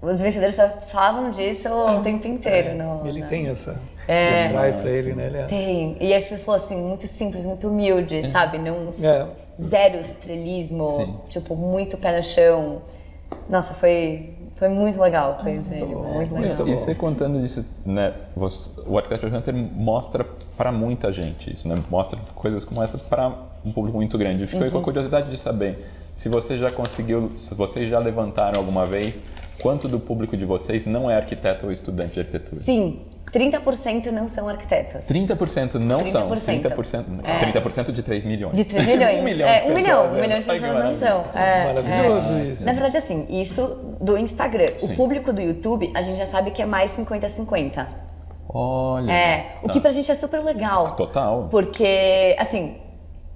os 0.00 0.20
vencedores 0.20 0.54
só 0.54 0.68
falavam 0.68 1.30
disso 1.30 1.68
o 1.68 2.00
tempo 2.02 2.26
inteiro. 2.26 2.68
É, 2.68 2.74
no, 2.74 3.06
ele 3.06 3.22
tem 3.24 3.48
essa. 3.48 3.76
É, 4.06 4.48
pra 4.48 4.90
ele, 4.90 5.12
né? 5.14 5.26
Ele 5.26 5.36
é. 5.38 5.44
Tem. 5.44 5.96
E 6.00 6.12
esse 6.12 6.36
falou 6.38 6.60
assim, 6.60 6.76
muito 6.76 7.06
simples, 7.06 7.44
muito 7.44 7.68
humilde, 7.68 8.30
sabe? 8.30 8.58
Não, 8.58 8.88
é 9.02 9.26
zero 9.60 9.98
estrelismo, 9.98 10.84
Sim. 10.84 11.14
tipo, 11.28 11.56
muito 11.56 11.96
pé 11.98 12.16
no 12.16 12.22
chão. 12.22 12.82
Nossa, 13.48 13.74
foi, 13.74 14.30
foi 14.56 14.68
muito 14.68 15.00
legal 15.00 15.38
conhecer 15.42 15.76
ele, 15.76 15.94
muito 15.94 16.34
legal. 16.34 16.68
E 16.68 16.76
você 16.76 16.94
contando 16.94 17.40
disso, 17.40 17.66
né, 17.84 18.14
você, 18.36 18.70
o 18.86 18.96
Architecture 18.96 19.34
Hunter 19.34 19.54
mostra 19.54 20.24
para 20.56 20.70
muita 20.70 21.12
gente 21.12 21.52
isso, 21.52 21.68
né? 21.68 21.82
Mostra 21.90 22.18
coisas 22.34 22.64
como 22.64 22.82
essa 22.82 22.96
para 22.96 23.32
um 23.64 23.72
público 23.72 23.98
muito 23.98 24.16
grande. 24.16 24.42
Eu 24.42 24.48
fiquei 24.48 24.66
uhum. 24.66 24.72
com 24.72 24.78
a 24.78 24.82
curiosidade 24.82 25.30
de 25.30 25.38
saber 25.38 25.86
se 26.16 26.28
você 26.28 26.56
já 26.56 26.70
conseguiu, 26.70 27.32
se 27.36 27.54
vocês 27.54 27.88
já 27.88 27.98
levantaram 27.98 28.58
alguma 28.58 28.86
vez 28.86 29.22
quanto 29.60 29.88
do 29.88 29.98
público 29.98 30.36
de 30.36 30.44
vocês 30.44 30.86
não 30.86 31.10
é 31.10 31.16
arquiteto 31.16 31.66
ou 31.66 31.72
estudante 31.72 32.14
de 32.14 32.20
arquitetura? 32.20 32.60
Sim, 32.60 33.00
30% 33.32 34.06
não 34.06 34.28
são 34.28 34.48
arquitetos. 34.48 35.06
30% 35.06 35.74
não 35.74 36.00
30%. 36.00 36.06
são? 36.06 36.28
30%, 36.30 37.04
é. 37.24 37.60
30% 37.60 37.92
de 37.92 38.02
3 38.02 38.24
milhões. 38.24 38.54
De 38.54 38.64
3 38.64 38.86
milhões. 38.86 39.20
um 39.20 39.24
milhão 39.24 39.48
é, 39.48 39.64
um 39.64 39.74
milhão, 39.74 40.08
um 40.08 40.20
milhão 40.20 40.40
de 40.40 40.46
pessoas 40.46 40.84
não 40.84 40.98
são. 40.98 41.24
É, 41.34 41.64
Maravilhoso 41.66 42.32
é. 42.34 42.44
isso. 42.44 42.64
Na 42.64 42.72
verdade, 42.72 42.96
assim, 42.96 43.26
isso 43.28 43.96
do 44.00 44.16
Instagram. 44.16 44.68
Sim. 44.78 44.92
O 44.92 44.96
público 44.96 45.32
do 45.32 45.40
YouTube, 45.40 45.90
a 45.94 46.02
gente 46.02 46.18
já 46.18 46.26
sabe 46.26 46.50
que 46.50 46.62
é 46.62 46.66
mais 46.66 46.92
50-50. 46.92 47.86
Olha. 48.48 49.12
É, 49.12 49.46
o 49.62 49.66
tá. 49.66 49.72
que 49.74 49.80
pra 49.80 49.90
gente 49.90 50.10
é 50.10 50.14
super 50.14 50.42
legal. 50.42 50.92
Total. 50.92 51.48
Porque, 51.50 52.34
assim, 52.38 52.76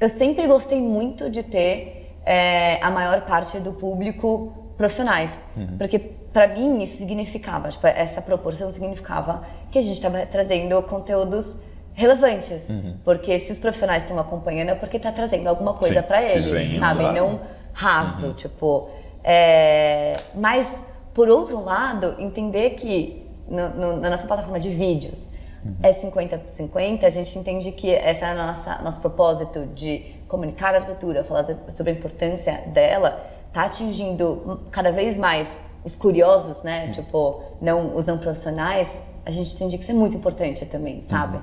eu 0.01 0.09
sempre 0.09 0.47
gostei 0.47 0.81
muito 0.81 1.29
de 1.29 1.43
ter 1.43 2.17
é, 2.25 2.79
a 2.83 2.91
maior 2.91 3.23
parte 3.23 3.59
do 3.59 3.73
público 3.73 4.62
profissionais. 4.77 5.43
Uhum. 5.57 5.77
Porque 5.79 5.99
para 5.99 6.49
mim 6.49 6.83
isso 6.83 6.99
significava, 6.99 7.69
tipo, 7.69 7.87
essa 7.87 8.23
proporção 8.23 8.71
significava 8.71 9.43
que 9.71 9.79
a 9.79 9.83
gente 9.83 9.95
estava 9.95 10.25
trazendo 10.27 10.83
conteúdos 10.83 11.59
relevantes, 11.95 12.71
uhum. 12.71 12.97
porque 13.05 13.39
se 13.39 13.53
os 13.53 13.59
profissionais 13.59 14.03
estão 14.03 14.19
acompanhando 14.19 14.71
é 14.71 14.75
porque 14.75 14.97
está 14.97 15.13
trazendo 15.13 15.47
alguma 15.47 15.75
coisa 15.75 16.03
para 16.03 16.23
eles, 16.23 16.47
Sim, 16.47 16.79
sabe? 16.79 17.01
Claro. 17.01 17.17
Não 17.17 17.41
raso, 17.73 18.29
uhum. 18.29 18.33
tipo. 18.33 18.89
É... 19.25 20.17
Mas 20.35 20.81
por 21.15 21.29
outro 21.29 21.63
lado, 21.63 22.15
entender 22.19 22.71
que 22.71 23.27
no, 23.49 23.69
no, 23.71 23.97
na 23.99 24.11
nossa 24.11 24.27
plataforma 24.27 24.59
de 24.59 24.71
vídeos 24.71 25.31
uhum. 25.65 25.77
é 25.83 25.93
50-50, 25.93 27.05
a 27.05 27.11
gente 27.11 27.39
entende 27.39 27.73
que 27.73 27.89
esse 27.89 28.25
é 28.25 28.33
o 28.33 28.83
nosso 28.85 29.01
propósito 29.01 29.67
de 29.75 30.17
comunicar 30.27 30.75
a 30.75 30.79
arquitetura, 30.79 31.23
falar 31.23 31.45
sobre 31.45 31.93
a 31.93 31.95
importância 31.95 32.63
dela, 32.69 33.21
está 33.53 33.65
atingindo 33.65 34.61
cada 34.71 34.91
vez 34.91 35.19
mais 35.19 35.61
os 35.85 35.95
curiosos, 35.95 36.63
né? 36.63 36.87
Sim. 36.87 37.03
Tipo, 37.03 37.43
não, 37.61 37.95
os 37.95 38.07
não 38.07 38.17
profissionais, 38.17 39.03
a 39.27 39.31
gente 39.31 39.55
entende 39.55 39.77
que 39.77 39.83
isso 39.83 39.93
é 39.93 39.95
muito 39.95 40.17
importante 40.17 40.65
também, 40.65 41.03
sabe? 41.03 41.37
Uhum. 41.37 41.43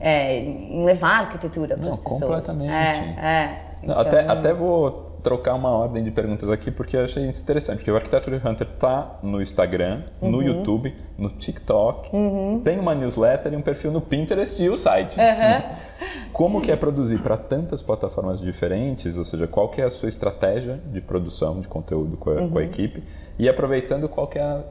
É, 0.00 0.38
em 0.38 0.84
levar 0.84 1.10
a 1.10 1.18
arquitetura 1.20 1.76
para 1.76 1.88
as 1.88 1.98
pessoas. 1.98 2.20
Completamente. 2.20 2.72
É, 2.72 3.24
é. 3.24 3.62
Então... 3.82 3.98
Até, 3.98 4.20
até 4.26 4.52
vou 4.52 5.07
trocar 5.22 5.54
uma 5.54 5.74
ordem 5.74 6.02
de 6.02 6.10
perguntas 6.10 6.48
aqui 6.50 6.70
porque 6.70 6.96
eu 6.96 7.04
achei 7.04 7.28
isso 7.28 7.42
interessante. 7.42 7.78
Porque 7.78 7.90
o 7.90 7.96
Arquiteture 7.96 8.40
Hunter 8.44 8.66
tá 8.78 9.18
no 9.22 9.40
Instagram, 9.40 10.02
uhum. 10.20 10.30
no 10.30 10.42
YouTube, 10.42 10.94
no 11.16 11.30
TikTok, 11.30 12.10
uhum. 12.12 12.60
tem 12.64 12.78
uma 12.78 12.94
newsletter 12.94 13.52
e 13.52 13.56
um 13.56 13.62
perfil 13.62 13.90
no 13.90 14.00
Pinterest 14.00 14.62
e 14.62 14.68
o 14.68 14.76
site. 14.76 15.16
Uhum. 15.18 16.08
Como 16.32 16.60
que 16.60 16.70
é 16.70 16.76
produzir 16.76 17.18
para 17.20 17.36
tantas 17.36 17.82
plataformas 17.82 18.40
diferentes? 18.40 19.16
Ou 19.16 19.24
seja, 19.24 19.46
qual 19.46 19.68
que 19.68 19.80
é 19.80 19.84
a 19.84 19.90
sua 19.90 20.08
estratégia 20.08 20.78
de 20.86 21.00
produção 21.00 21.60
de 21.60 21.68
conteúdo 21.68 22.16
com 22.16 22.30
a, 22.30 22.34
com 22.34 22.40
a 22.40 22.46
uhum. 22.46 22.60
equipe? 22.60 23.02
E 23.38 23.48
aproveitando, 23.48 24.08
qual 24.08 24.26
que 24.26 24.38
é 24.38 24.42
a, 24.42 24.62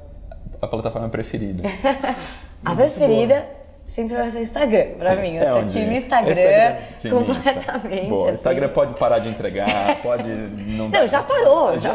a 0.62 0.68
plataforma 0.68 1.10
preferida? 1.10 1.64
a 2.64 2.76
preferida 2.76 3.46
sempre 3.88 4.16
vai 4.16 4.30
ser 4.30 4.42
Instagram 4.42 4.86
pra 4.98 5.16
mim. 5.16 5.36
Eu 5.36 5.44
é 5.44 5.52
sou 5.52 5.66
time 5.68 5.98
Instagram, 5.98 6.32
Instagram 6.32 6.76
completamente. 7.10 8.10
Boa. 8.10 8.26
Assim. 8.26 8.34
Instagram 8.34 8.70
pode 8.70 8.94
parar 8.96 9.20
de 9.20 9.30
entregar, 9.30 9.68
pode 10.04 10.30
não. 10.30 10.90
Não, 10.90 11.08
já 11.08 11.24
parou. 11.24 11.78
Já, 11.80 11.92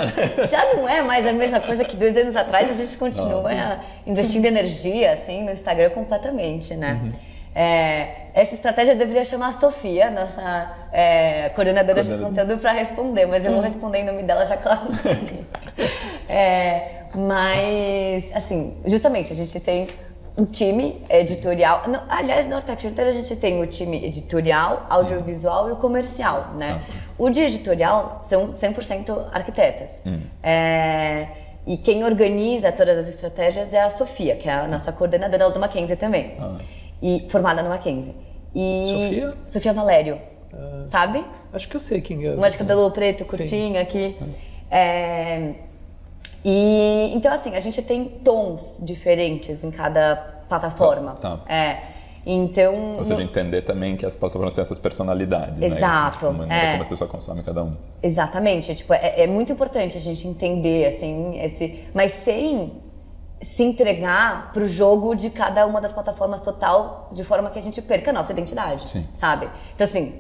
já 0.47 0.75
não 0.75 0.89
é 0.89 1.03
mais 1.03 1.27
a 1.27 1.33
mesma 1.33 1.61
coisa 1.61 1.85
que 1.85 1.97
dois 1.97 2.17
anos 2.17 2.37
atrás. 2.37 2.71
A 2.71 2.75
gente 2.75 2.97
continua 2.97 3.53
não. 3.53 3.81
investindo 4.07 4.45
energia 4.45 5.13
assim 5.13 5.45
no 5.45 5.51
Instagram 5.51 5.91
completamente, 5.91 6.75
né? 6.75 7.01
Uhum. 7.03 7.11
É, 7.55 8.29
essa 8.33 8.55
estratégia 8.55 8.95
deveria 8.95 9.25
chamar 9.25 9.49
a 9.49 9.53
Sofia, 9.53 10.11
nossa 10.11 10.71
é, 10.91 11.51
coordenadora, 11.51 12.03
de 12.03 12.17
conteúdo, 12.17 12.59
para 12.59 12.73
responder, 12.73 13.27
mas 13.27 13.45
eu 13.45 13.53
vou 13.53 13.61
responder 13.61 13.99
em 13.99 14.05
nome 14.05 14.23
dela 14.23 14.47
já 14.47 14.57
que 14.57 14.67
ela 14.67 14.81
não 14.83 15.47
é, 16.29 17.03
Mas, 17.15 18.35
assim, 18.35 18.75
justamente, 18.87 19.33
a 19.33 19.37
gente 19.37 19.61
tem 19.61 19.87
um 20.37 20.45
time 20.45 20.97
editorial. 21.09 21.89
No, 21.89 22.01
aliás, 22.09 22.49
no 22.49 22.57
Architecture 22.57 23.01
a 23.01 23.13
gente 23.13 23.37
tem 23.37 23.61
o 23.61 23.67
time 23.67 24.05
editorial, 24.05 24.87
audiovisual 24.89 25.69
e 25.69 25.73
o 25.73 25.77
comercial, 25.77 26.55
né? 26.57 26.81
Ah. 26.81 27.03
O 27.19 27.31
de 27.31 27.41
editorial 27.41 28.21
são 28.23 28.53
100% 28.53 29.29
arquitetas. 29.33 30.03
Hum. 30.07 30.21
É, 30.43 31.29
e 31.67 31.77
quem 31.77 32.05
organiza 32.05 32.73
todas 32.73 32.99
as 32.99 33.09
estratégias 33.09 33.73
é 33.73 33.83
a 33.83 33.91
Sofia, 33.91 34.37
que 34.37 34.49
é 34.49 34.53
a 34.53 34.67
nossa 34.67 34.93
coordenadora 34.93 35.51
do 35.51 35.61
Mackenzie 35.61 35.97
também. 35.97 36.35
Ah. 36.41 36.57
E, 37.01 37.27
formada 37.29 37.63
no 37.63 37.69
Mackenzie. 37.69 38.15
E 38.55 38.87
Sofia? 38.89 39.35
Sofia 39.47 39.73
Valério. 39.73 40.21
Uh, 40.53 40.87
sabe? 40.87 41.25
Acho 41.53 41.69
que 41.69 41.77
eu 41.77 41.81
sei 41.81 42.01
quem 42.01 42.27
é. 42.27 42.35
Uma 42.35 42.51
de 42.51 42.59
cabelo 42.59 42.91
preto, 42.91 43.25
curtinho 43.25 43.81
aqui. 43.81 44.17
É, 44.71 45.55
e 46.45 47.13
então 47.15 47.33
assim, 47.33 47.55
a 47.55 47.61
gente 47.61 47.81
tem 47.83 48.05
tons 48.05 48.81
diferentes 48.83 49.65
em 49.65 49.71
cada 49.71 50.17
plataforma. 50.49 51.15
Tá. 51.15 51.39
tá. 51.39 51.53
É. 51.53 51.93
Então, 52.25 52.99
Ou 52.99 53.05
seja, 53.05 53.21
no... 53.21 53.27
entender 53.27 53.63
também 53.63 53.97
que 53.97 54.07
as 54.07 54.15
plataformas 54.15 54.53
têm 54.53 54.63
essas 54.63 54.79
personalidades, 54.79 55.61
Exato. 55.61 55.73
né? 55.73 55.77
Exato. 55.77 56.53
É. 56.53 56.73
como 56.73 56.83
a 56.83 56.87
pessoa 56.87 57.11
consome 57.11 57.43
cada 57.43 57.65
um. 57.65 57.77
Exatamente. 58.01 58.75
Tipo, 58.77 58.95
é, 58.95 59.23
é, 59.23 59.27
muito 59.27 59.53
importante 59.53 59.99
a 59.99 60.01
gente 60.01 60.29
entender, 60.29 60.87
assim, 60.87 61.41
esse... 61.41 61.81
Mas 61.93 62.13
sem 62.13 62.73
se 63.41 63.65
entregar 63.65 64.53
pro 64.53 64.69
jogo 64.69 65.17
de 65.17 65.31
cada 65.31 65.67
uma 65.67 65.81
das 65.81 65.93
plataformas 65.93 66.41
total, 66.41 67.11
de 67.13 67.25
forma 67.25 67.51
que 67.51 67.59
a 67.59 67.63
gente 67.63 67.83
perca 67.83 68.11
a 68.11 68.13
nossa 68.15 68.33
identidade, 68.33 68.89
Sim. 68.89 69.05
sabe? 69.13 69.51
Então, 69.75 69.85
assim, 69.85 70.15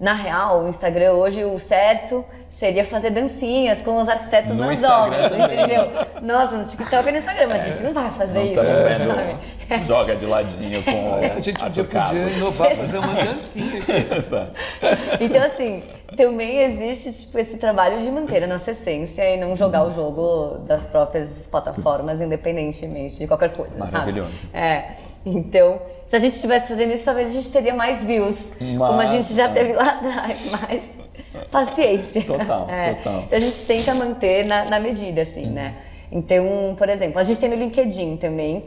na 0.00 0.12
real, 0.12 0.62
o 0.62 0.68
Instagram 0.68 1.12
hoje, 1.12 1.44
o 1.44 1.58
certo 1.58 2.24
seria 2.50 2.84
fazer 2.84 3.10
dancinhas 3.10 3.80
com 3.80 4.00
os 4.00 4.08
arquitetos 4.08 4.54
no 4.54 4.64
nas 4.64 4.82
obras, 4.82 5.32
entendeu? 5.32 5.88
Nossa, 6.22 6.56
no 6.56 6.64
TikTok 6.64 7.08
e 7.08 7.12
no 7.12 7.18
Instagram, 7.18 7.46
mas 7.48 7.62
a 7.62 7.70
gente 7.70 7.82
não 7.82 7.92
vai 7.92 8.10
fazer 8.10 8.44
não 8.44 8.54
tá 8.54 8.62
isso, 8.62 9.08
sabe? 9.08 9.84
Joga 9.86 10.16
de 10.16 10.26
ladinho 10.26 10.82
com 10.82 11.36
A 11.36 11.40
gente 11.40 11.58
podia, 11.58 11.84
podia 11.84 12.30
inovar, 12.30 12.70
fazer 12.76 12.98
uma 12.98 13.14
dancinha 13.24 13.78
aqui. 13.78 15.24
então, 15.24 15.42
assim, 15.44 15.82
também 16.16 16.60
existe 16.60 17.12
tipo, 17.12 17.38
esse 17.38 17.58
trabalho 17.58 18.00
de 18.00 18.10
manter 18.10 18.44
a 18.44 18.46
nossa 18.46 18.70
essência 18.70 19.28
e 19.34 19.36
não 19.36 19.56
jogar 19.56 19.84
o 19.84 19.90
jogo 19.90 20.58
das 20.66 20.86
próprias 20.86 21.46
plataformas, 21.50 22.18
Sim. 22.18 22.24
independentemente 22.24 23.18
de 23.18 23.26
qualquer 23.26 23.52
coisa, 23.52 23.76
Maravilhoso. 23.76 24.30
sabe? 24.30 24.56
É. 24.56 24.92
Então, 25.24 25.80
se 26.06 26.16
a 26.16 26.18
gente 26.18 26.34
estivesse 26.34 26.68
fazendo 26.68 26.92
isso, 26.92 27.04
talvez 27.04 27.28
a 27.28 27.32
gente 27.32 27.50
teria 27.50 27.74
mais 27.74 28.04
views, 28.04 28.52
mas, 28.60 28.78
como 28.78 29.00
a 29.00 29.04
gente 29.04 29.34
já 29.34 29.48
teve 29.48 29.74
lá 29.74 29.88
atrás, 29.90 30.50
mas 30.50 30.90
paciência. 31.50 32.22
Total, 32.24 32.68
é. 32.68 32.94
total. 32.94 33.22
Então 33.26 33.38
a 33.38 33.40
gente 33.40 33.66
tenta 33.66 33.94
manter 33.94 34.44
na, 34.46 34.64
na 34.64 34.80
medida, 34.80 35.22
assim, 35.22 35.46
hum. 35.48 35.52
né? 35.52 35.74
Então, 36.10 36.74
por 36.78 36.88
exemplo, 36.88 37.18
a 37.18 37.22
gente 37.22 37.38
tem 37.38 37.50
no 37.50 37.56
LinkedIn 37.56 38.16
também. 38.16 38.64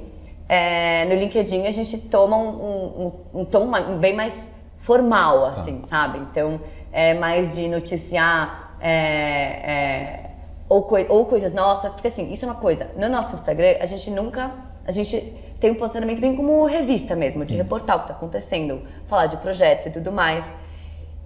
É, 0.48 1.06
no 1.06 1.16
LinkedIn 1.16 1.66
a 1.66 1.72
gente 1.72 1.98
toma 1.98 2.38
um, 2.38 3.12
um, 3.34 3.42
um 3.42 3.46
tom 3.46 3.72
bem 4.00 4.16
mais 4.16 4.52
formal, 4.80 5.42
tá. 5.42 5.48
assim, 5.62 5.80
tá. 5.80 5.88
sabe? 5.88 6.20
Então, 6.20 6.62
é 6.92 7.14
mais 7.14 7.56
de 7.56 7.68
noticiar 7.68 8.76
é, 8.80 8.92
é 8.92 10.32
ou, 10.68 10.84
coi 10.84 11.06
ou 11.10 11.26
coisas 11.26 11.54
nossas, 11.54 11.94
porque 11.94 12.08
assim, 12.08 12.32
isso 12.32 12.46
é 12.46 12.48
uma 12.48 12.56
coisa. 12.56 12.88
No 12.96 13.10
nosso 13.10 13.36
Instagram, 13.36 13.76
a 13.80 13.86
gente 13.86 14.10
nunca. 14.10 14.52
A 14.86 14.92
gente 14.92 15.34
tem 15.62 15.72
um 15.72 15.76
posicionamento 15.76 16.20
bem 16.20 16.36
como 16.36 16.66
revista 16.66 17.16
mesmo, 17.16 17.46
de 17.46 17.56
reportar 17.56 17.96
o 17.98 18.00
que 18.00 18.06
está 18.06 18.16
acontecendo, 18.16 18.82
falar 19.08 19.28
de 19.28 19.38
projetos 19.38 19.86
e 19.86 19.92
tudo 19.92 20.12
mais. 20.12 20.52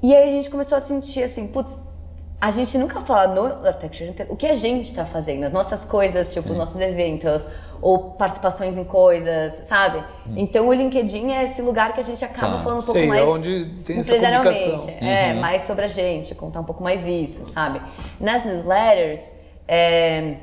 E 0.04 0.14
aí 0.14 0.28
a 0.28 0.30
gente 0.30 0.50
começou 0.50 0.78
a 0.78 0.82
sentir 0.82 1.24
assim, 1.24 1.48
putz, 1.48 1.82
a 2.40 2.52
gente 2.52 2.78
nunca 2.78 3.00
fala 3.00 3.34
no 3.34 3.66
Architecture 3.66 4.14
o 4.28 4.36
que 4.36 4.46
a 4.46 4.54
gente 4.54 4.88
está 4.88 5.06
fazendo, 5.06 5.46
as 5.46 5.54
nossas 5.54 5.86
coisas, 5.86 6.34
tipo, 6.34 6.52
os 6.52 6.58
nossos 6.58 6.80
eventos, 6.82 7.48
ou 7.82 8.12
participações 8.12 8.78
em 8.78 8.84
coisas, 8.84 9.66
sabe? 9.68 10.00
Hum. 10.28 10.34
Então 10.36 10.68
o 10.68 10.74
LinkedIn 10.74 11.32
é 11.32 11.46
esse 11.46 11.62
lugar 11.62 11.94
que 11.94 12.02
a 12.02 12.04
gente 12.04 12.24
acaba 12.26 12.58
Tá. 12.58 12.64
falando 12.64 12.80
um 12.80 12.86
pouco 12.86 13.00
Sei, 13.00 13.08
mais 13.08 13.22
é 13.22 13.26
onde 13.26 13.66
tem 13.86 14.00
essa 14.00 14.16
comunicação. 14.16 14.90
É, 15.00 15.34
mais 15.34 15.62
sobre 15.62 15.86
a 15.86 15.88
gente, 15.88 16.36
contar 16.36 16.60
um 16.60 16.66
pouco 16.66 16.84
mais 16.84 17.08
isso, 17.08 17.46
sabe? 17.46 17.82
Nas 18.20 18.44
newsletters, 18.44 19.32
é, 19.66 20.36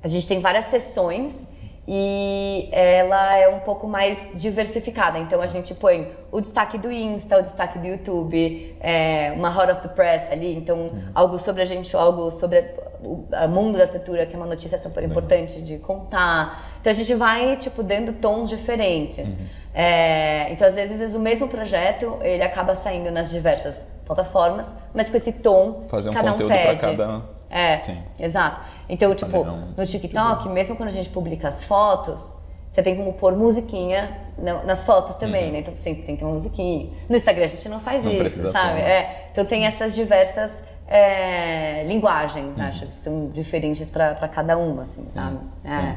a 0.00 0.06
gente 0.06 0.28
tem 0.28 0.40
várias 0.40 0.66
sessões 0.66 1.48
e 1.88 2.68
ela 2.72 3.36
é 3.36 3.48
um 3.48 3.60
pouco 3.60 3.86
mais 3.86 4.18
diversificada. 4.34 5.18
Então 5.18 5.40
a 5.40 5.46
gente 5.46 5.74
põe 5.74 6.10
o 6.32 6.40
destaque 6.40 6.76
do 6.78 6.90
Insta, 6.90 7.38
o 7.38 7.42
destaque 7.42 7.78
do 7.78 7.86
YouTube, 7.86 8.76
é, 8.80 9.32
uma 9.36 9.48
Hot 9.56 9.70
of 9.70 9.80
the 9.82 9.88
Press 9.88 10.30
ali, 10.32 10.54
então 10.56 10.90
algo 11.14 11.38
sobre 11.38 11.62
a 11.62 11.64
gente, 11.64 11.94
algo 11.96 12.30
sobre 12.30 12.64
o 13.02 13.24
mundo 13.48 13.76
da 13.78 13.84
arquitetura, 13.84 14.26
que 14.26 14.34
é 14.34 14.36
uma 14.36 14.46
notícia 14.46 14.78
super 14.78 15.02
importante 15.04 15.60
de 15.62 15.78
contar. 15.78 16.76
Então 16.80 16.90
a 16.90 16.94
gente 16.94 17.14
vai 17.14 17.56
tipo 17.56 17.82
dando 17.82 18.12
tons 18.14 18.48
diferentes. 18.48 19.36
É, 19.72 20.50
então 20.50 20.66
às 20.66 20.74
vezes 20.74 21.14
o 21.14 21.20
mesmo 21.20 21.46
projeto 21.48 22.18
ele 22.22 22.42
acaba 22.42 22.74
saindo 22.74 23.10
nas 23.10 23.30
diversas 23.30 23.84
plataformas, 24.06 24.72
mas 24.94 25.08
com 25.10 25.16
esse 25.16 25.32
tom 25.32 25.82
Fazer 25.82 26.08
um 26.10 26.12
cada 26.12 26.28
um 26.28 26.32
conteúdo 26.32 26.48
pra 26.52 26.58
pede. 26.58 26.80
cada- 26.80 27.22
É, 27.50 27.78
Sim. 27.78 28.02
exato. 28.18 28.60
Então, 28.88 29.14
tipo, 29.14 29.44
no 29.76 29.86
TikTok, 29.86 30.48
mesmo 30.48 30.76
quando 30.76 30.88
a 30.88 30.92
gente 30.92 31.08
publica 31.08 31.48
as 31.48 31.64
fotos, 31.64 32.32
você 32.70 32.82
tem 32.82 32.94
como 32.96 33.12
pôr 33.14 33.34
musiquinha 33.34 34.16
na- 34.38 34.62
nas 34.64 34.84
fotos 34.84 35.16
também, 35.16 35.50
né? 35.50 35.60
Então 35.60 35.74
sempre 35.76 36.02
tem 36.02 36.14
que 36.14 36.20
ter 36.20 36.24
uma 36.26 36.34
musiquinha. 36.34 36.90
No 37.08 37.16
Instagram 37.16 37.44
a 37.44 37.48
gente 37.48 37.68
não 37.68 37.80
faz 37.80 38.04
Uhum. 38.04 38.12
Não 38.12 38.26
isso, 38.26 38.50
sabe? 38.52 38.80
pôr. 38.80 38.88
É, 38.88 39.28
então 39.32 39.44
tem 39.44 39.64
essas 39.66 39.94
diversas 39.94 40.62
é, 40.88 41.82
linguagens, 41.84 42.56
Uhum. 42.56 42.62
acho, 42.62 42.86
que 42.86 42.94
são 42.94 43.28
diferentes 43.30 43.88
para 43.88 44.14
cada 44.28 44.56
uma, 44.56 44.84
assim, 44.84 45.04
sabe? 45.04 45.38
É, 45.64 45.96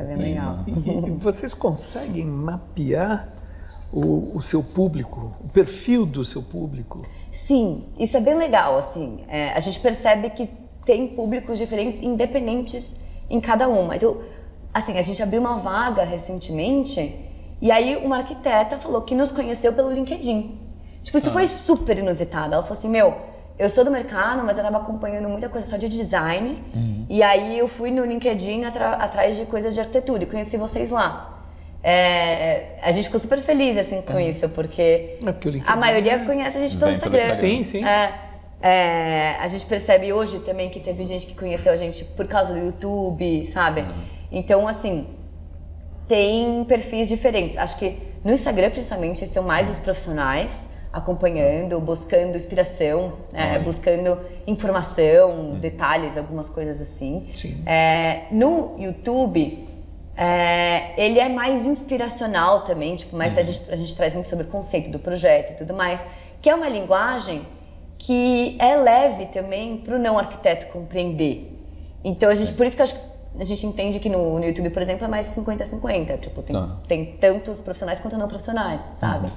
é 0.00 0.02
bem 0.04 0.16
legal. 0.16 0.60
E, 0.66 0.70
e 0.70 1.10
vocês 1.18 1.52
conseguem 1.52 2.24
mapear 2.24 3.28
o, 3.92 4.36
o 4.36 4.40
seu 4.40 4.62
público, 4.62 5.34
o 5.44 5.48
perfil 5.48 6.06
do 6.06 6.24
seu 6.24 6.42
público? 6.42 7.02
Sim, 7.32 7.82
isso 7.98 8.16
é 8.16 8.20
bem 8.20 8.34
legal, 8.34 8.78
assim. 8.78 9.24
É, 9.28 9.50
a 9.52 9.60
gente 9.60 9.78
percebe 9.80 10.30
que 10.30 10.48
tem 10.90 11.06
públicos 11.06 11.56
diferentes, 11.56 12.02
independentes 12.02 12.96
em 13.30 13.40
cada 13.40 13.68
uma. 13.68 13.94
Então, 13.94 14.16
assim, 14.74 14.98
a 14.98 15.02
gente 15.02 15.22
abriu 15.22 15.40
uma 15.40 15.56
vaga 15.56 16.02
recentemente 16.02 17.14
e 17.62 17.70
aí 17.70 17.96
uma 17.96 18.16
arquiteta 18.16 18.76
falou 18.76 19.02
que 19.02 19.14
nos 19.14 19.30
conheceu 19.30 19.72
pelo 19.72 19.92
LinkedIn. 19.92 20.58
Tipo, 21.04 21.18
isso 21.18 21.30
foi 21.30 21.46
super 21.46 21.96
inusitado. 21.96 22.54
Ela 22.54 22.62
falou 22.64 22.76
assim, 22.76 22.88
meu, 22.88 23.14
eu 23.56 23.70
sou 23.70 23.84
do 23.84 23.90
mercado, 23.92 24.42
mas 24.44 24.58
eu 24.58 24.64
tava 24.64 24.78
acompanhando 24.78 25.28
muita 25.28 25.48
coisa 25.48 25.64
só 25.68 25.76
de 25.76 25.88
design. 25.88 26.58
E 27.08 27.22
aí 27.22 27.56
eu 27.56 27.68
fui 27.68 27.92
no 27.92 28.04
LinkedIn 28.04 28.64
atrás 28.64 29.36
de 29.36 29.44
coisas 29.44 29.72
de 29.74 29.78
arquitetura 29.80 30.24
e 30.24 30.26
conheci 30.26 30.56
vocês 30.56 30.90
lá. 30.90 31.40
É, 31.84 32.78
a 32.82 32.90
gente 32.90 33.04
ficou 33.04 33.20
super 33.20 33.38
feliz 33.38 33.78
assim 33.78 34.02
com 34.02 34.18
isso, 34.18 34.48
porque, 34.50 35.18
É, 35.24 35.32
porque 35.32 35.62
a 35.64 35.76
maioria 35.76 36.24
conhece 36.26 36.58
a 36.58 36.60
gente 36.60 36.76
pelo 36.76 36.90
Instagram. 36.90 37.28
Instagram. 37.28 37.40
Sim, 37.40 37.62
sim. 37.62 37.84
É, 37.84 38.29
é, 38.62 39.36
a 39.40 39.48
gente 39.48 39.64
percebe 39.66 40.12
hoje 40.12 40.40
também 40.40 40.68
que 40.68 40.80
teve 40.80 41.04
gente 41.04 41.26
que 41.26 41.34
conheceu 41.34 41.72
a 41.72 41.76
gente 41.76 42.04
por 42.04 42.26
causa 42.28 42.52
do 42.52 42.58
YouTube, 42.58 43.46
sabe? 43.46 43.84
Então, 44.30 44.68
assim, 44.68 45.06
tem 46.06 46.64
perfis 46.64 47.08
diferentes. 47.08 47.56
Acho 47.56 47.78
que 47.78 47.96
no 48.22 48.32
Instagram, 48.32 48.70
principalmente, 48.70 49.26
são 49.26 49.44
mais 49.44 49.70
os 49.70 49.78
profissionais 49.78 50.68
acompanhando, 50.92 51.80
buscando 51.80 52.36
inspiração, 52.36 53.12
né? 53.32 53.58
buscando 53.60 54.18
informação, 54.46 55.54
detalhes, 55.60 56.16
algumas 56.16 56.48
coisas 56.48 56.80
assim. 56.80 57.28
Sim. 57.32 57.62
É, 57.64 58.24
no 58.30 58.74
YouTube, 58.76 59.66
é, 60.16 60.92
ele 60.96 61.18
é 61.18 61.28
mais 61.28 61.64
inspiracional 61.64 62.62
também, 62.62 62.96
tipo, 62.96 63.16
mas 63.16 63.38
a, 63.38 63.42
gente, 63.42 63.70
a 63.70 63.76
gente 63.76 63.96
traz 63.96 64.12
muito 64.14 64.28
sobre 64.28 64.46
o 64.46 64.48
conceito 64.48 64.90
do 64.90 64.98
projeto 64.98 65.52
e 65.52 65.54
tudo 65.54 65.72
mais, 65.72 66.04
que 66.42 66.50
é 66.50 66.54
uma 66.54 66.68
linguagem 66.68 67.46
que 68.02 68.56
é 68.58 68.76
leve 68.76 69.26
também 69.26 69.76
para 69.76 69.94
o 69.94 69.98
não 69.98 70.18
arquiteto 70.18 70.68
compreender. 70.68 71.52
Então, 72.02 72.30
a 72.30 72.34
gente, 72.34 72.50
por 72.54 72.64
isso 72.64 72.74
que 72.74 72.80
acho 72.80 72.94
que 72.94 73.00
a 73.38 73.44
gente 73.44 73.66
entende 73.66 74.00
que 74.00 74.08
no, 74.08 74.38
no 74.38 74.44
YouTube, 74.44 74.70
por 74.70 74.80
exemplo, 74.80 75.04
é 75.04 75.08
mais 75.08 75.26
50-50. 75.36 76.18
Tipo, 76.18 76.40
tem, 76.42 76.56
Tá. 76.56 76.76
tem 76.88 77.04
tantos 77.20 77.60
profissionais 77.60 78.00
quanto 78.00 78.16
não 78.16 78.26
profissionais, 78.26 78.80
sabe? 78.96 79.30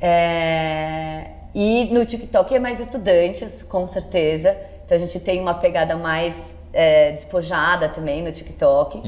É, 0.00 1.26
e 1.54 1.84
no 1.92 2.04
TikTok 2.06 2.54
é 2.54 2.58
mais 2.58 2.80
estudantes, 2.80 3.62
com 3.62 3.86
certeza. 3.86 4.56
Então 4.86 4.96
a 4.96 5.00
gente 5.00 5.20
tem 5.20 5.38
uma 5.38 5.52
pegada 5.52 5.94
mais 5.94 6.56
é, 6.72 7.12
despojada 7.12 7.90
também 7.90 8.22
no 8.22 8.32
TikTok. 8.32 9.02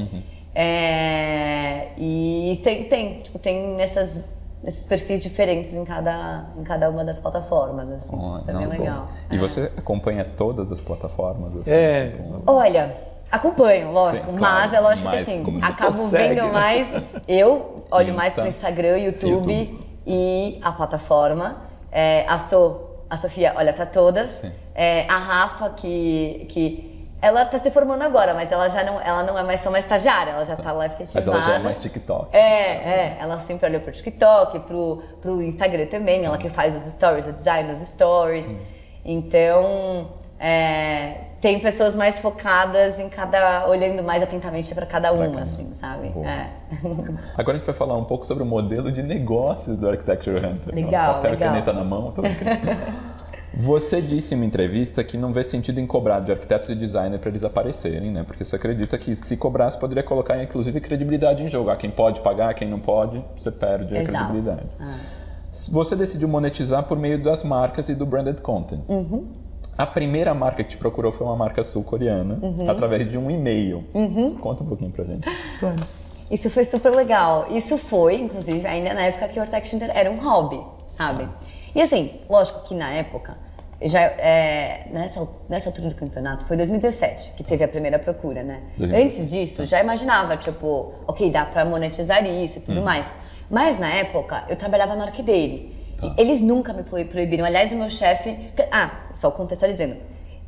É, 0.53 1.87
e 1.97 2.61
tem, 2.63 2.83
tem, 2.83 3.19
tipo, 3.21 3.39
tem 3.39 3.69
nessas, 3.75 4.23
nesses 4.65 4.87
perfis 4.87 5.21
diferentes 5.21 5.71
em 5.73 5.85
cada, 5.85 6.47
em 6.57 6.63
cada 6.63 6.89
uma 6.89 7.05
das 7.05 7.19
plataformas, 7.19 7.87
assim. 7.89 8.17
Oh, 8.19 8.39
Isso 8.39 8.49
é 8.49 8.53
bem 8.55 8.67
legal. 8.67 9.07
E 9.31 9.35
É. 9.35 9.37
você 9.37 9.71
acompanha 9.77 10.25
todas 10.25 10.71
as 10.71 10.81
plataformas? 10.81 11.55
Assim, 11.57 11.69
É. 11.71 12.09
tipo, 12.09 12.43
Olha, 12.47 12.97
acompanho, 13.31 13.91
lógico, 13.91 14.25
Sim, 14.25 14.31
mas 14.33 14.39
claro, 14.39 14.75
é 14.75 14.79
lógico 14.79 15.05
mas 15.07 15.23
que 15.23 15.31
assim, 15.31 15.57
acabo 15.61 15.97
consegue, 15.97 16.35
vendo 16.35 16.47
né? 16.47 16.51
mais. 16.51 17.03
Eu 17.27 17.85
olho 17.91 18.15
mais 18.15 18.29
Insta, 18.29 18.41
pro 18.41 18.49
Instagram, 18.49 18.97
YouTube, 18.97 19.53
YouTube. 19.53 19.85
e 20.07 20.59
a 20.63 20.71
plataforma. 20.71 21.57
É, 21.91 22.25
a, 22.27 22.37
so, 22.39 22.81
a 23.09 23.17
Sofia 23.17 23.53
olha 23.55 23.71
para 23.71 23.85
todas. 23.85 24.43
É, 24.73 25.07
a 25.07 25.17
Rafa, 25.19 25.69
que, 25.69 26.47
que 26.49 26.94
ela 27.25 27.43
tá 27.43 27.57
se 27.57 27.71
formando 27.71 28.03
agora, 28.03 28.35
mas 28.35 28.51
ela 28.51 28.69
já 28.69 28.83
não, 28.83 29.01
ela 29.01 29.23
não 29.23 29.35
é 29.35 29.41
mais 29.41 29.59
só 29.59 29.69
uma 29.69 29.79
estagiária, 29.79 30.29
ela 30.29 30.45
já 30.45 30.55
tá 30.55 30.71
lá 30.71 30.87
Mas 30.87 30.93
efetivada. 30.93 31.31
ela 31.31 31.41
já 31.41 31.55
é 31.55 31.59
mais 31.59 31.79
TikTok. 31.79 32.27
É, 32.31 32.39
é, 32.39 33.17
ela 33.19 33.39
sempre 33.39 33.65
olha 33.65 33.79
pro 33.79 33.91
TikTok, 33.91 34.59
pro, 34.59 35.01
pro 35.21 35.41
Instagram 35.41 35.87
também, 35.87 36.23
ela 36.23 36.37
que 36.37 36.49
faz 36.51 36.75
os 36.75 36.83
stories, 36.83 37.25
o 37.25 37.33
design 37.33 37.67
dos 37.67 37.79
stories. 37.87 38.53
Então, 39.03 40.07
é, 40.39 41.15
tem 41.41 41.59
pessoas 41.59 41.95
mais 41.95 42.19
focadas 42.19 42.99
em 42.99 43.09
cada, 43.09 43.67
olhando 43.67 44.03
mais 44.03 44.21
atentamente 44.21 44.75
para 44.75 44.85
cada 44.85 45.11
uma, 45.11 45.41
assim, 45.41 45.73
sabe? 45.73 46.11
É. 46.23 46.47
Agora 47.35 47.57
a 47.57 47.59
gente 47.59 47.65
vai 47.65 47.75
falar 47.75 47.97
um 47.97 48.05
pouco 48.05 48.23
sobre 48.27 48.43
o 48.43 48.45
modelo 48.45 48.91
de 48.91 49.01
negócios 49.01 49.77
do 49.77 49.89
Architecture 49.89 50.37
Hunter. 50.37 50.75
Legal, 50.75 51.15
Papel 51.15 51.31
e 51.31 51.33
legal. 51.33 51.49
caneta 51.49 51.73
na 51.73 51.83
mão. 51.83 52.11
tô 52.11 52.21
brincando. 52.21 52.51
Você 53.57 54.01
disse 54.01 54.33
em 54.33 54.37
uma 54.37 54.45
entrevista 54.45 55.03
que 55.03 55.17
não 55.17 55.31
vê 55.31 55.43
sentido 55.43 55.79
em 55.79 55.87
cobrar 55.87 56.19
de 56.19 56.31
arquitetos 56.31 56.69
e 56.69 56.75
designers 56.75 57.19
para 57.21 57.29
eles 57.29 57.43
aparecerem, 57.43 58.11
né? 58.11 58.23
Porque 58.23 58.43
você 58.43 58.55
acredita 58.55 58.97
que 58.97 59.15
se 59.15 59.37
cobrasse 59.37 59.77
poderia 59.77 60.03
colocar 60.03 60.41
inclusive 60.43 60.79
credibilidade 60.81 61.41
em 61.41 61.47
jogo. 61.47 61.69
Ah, 61.69 61.75
quem 61.75 61.89
pode 61.89 62.21
pagar, 62.21 62.53
quem 62.53 62.67
não 62.67 62.79
pode, 62.79 63.23
você 63.37 63.51
perde 63.51 63.95
a 63.95 64.01
Exato. 64.01 64.17
credibilidade. 64.17 64.67
Você 65.71 65.95
decidiu 65.95 66.27
monetizar 66.27 66.83
por 66.83 66.97
meio 66.97 67.21
das 67.21 67.43
marcas 67.43 67.87
e 67.87 67.95
do 67.95 68.05
branded 68.05 68.41
content. 68.41 68.81
Uhum. 68.89 69.25
A 69.77 69.85
primeira 69.85 70.33
marca 70.33 70.63
que 70.63 70.71
te 70.71 70.77
procurou 70.77 71.11
foi 71.11 71.25
uma 71.27 71.35
marca 71.35 71.63
sul-coreana, 71.63 72.37
Uhum. 72.41 72.69
através 72.69 73.07
de 73.09 73.17
um 73.17 73.31
e-mail. 73.31 73.83
Conta 74.41 74.63
um 74.63 74.67
pouquinho 74.67 74.91
pra 74.91 75.03
gente 75.05 75.27
essa 75.29 75.47
história. 75.47 75.79
Isso 76.29 76.49
foi 76.49 76.65
super 76.65 76.93
legal. 76.95 77.47
Isso 77.51 77.77
foi, 77.77 78.15
inclusive, 78.15 78.65
ainda 78.67 78.93
na 78.93 79.01
época 79.03 79.27
que 79.29 79.37
o 79.37 79.41
Architect 79.41 79.69
Center 79.69 79.91
era 79.95 80.09
um 80.11 80.17
hobby, 80.17 80.61
sabe? 80.89 81.27
E 81.73 81.81
assim, 81.81 82.11
lógico 82.29 82.61
que 82.63 82.73
na 82.73 82.89
época, 82.91 83.37
já 83.81 84.01
é, 84.01 84.87
nessa, 84.91 85.27
nessa 85.49 85.69
altura 85.69 85.89
do 85.89 85.95
campeonato, 85.95 86.45
foi 86.45 86.55
2017 86.57 87.31
que 87.33 87.43
teve 87.43 87.63
a 87.63 87.67
primeira 87.67 87.99
procura, 87.99 88.41
né? 88.43 88.61
2017. 88.77 89.03
Antes 89.05 89.31
disso, 89.31 89.65
já 89.65 89.81
imaginava, 89.81 90.37
tipo, 90.37 90.93
ok, 91.07 91.29
dá 91.29 91.45
pra 91.45 91.65
monetizar 91.65 92.25
isso 92.25 92.59
e 92.59 92.61
tudo 92.61 92.81
mais. 92.81 93.13
Mas 93.49 93.77
na 93.79 93.91
época, 93.93 94.43
eu 94.49 94.55
trabalhava 94.55 94.95
no 94.95 95.03
Arquidaily. 95.03 95.75
E 96.01 96.21
Eles 96.21 96.41
nunca 96.41 96.73
me 96.73 96.83
proib- 96.83 97.09
proibiram. 97.09 97.45
Aliás, 97.45 97.71
o 97.71 97.75
meu 97.75 97.89
chefe. 97.89 98.37
Ah, 98.71 99.05
só 99.13 99.29
contextualizando. 99.31 99.95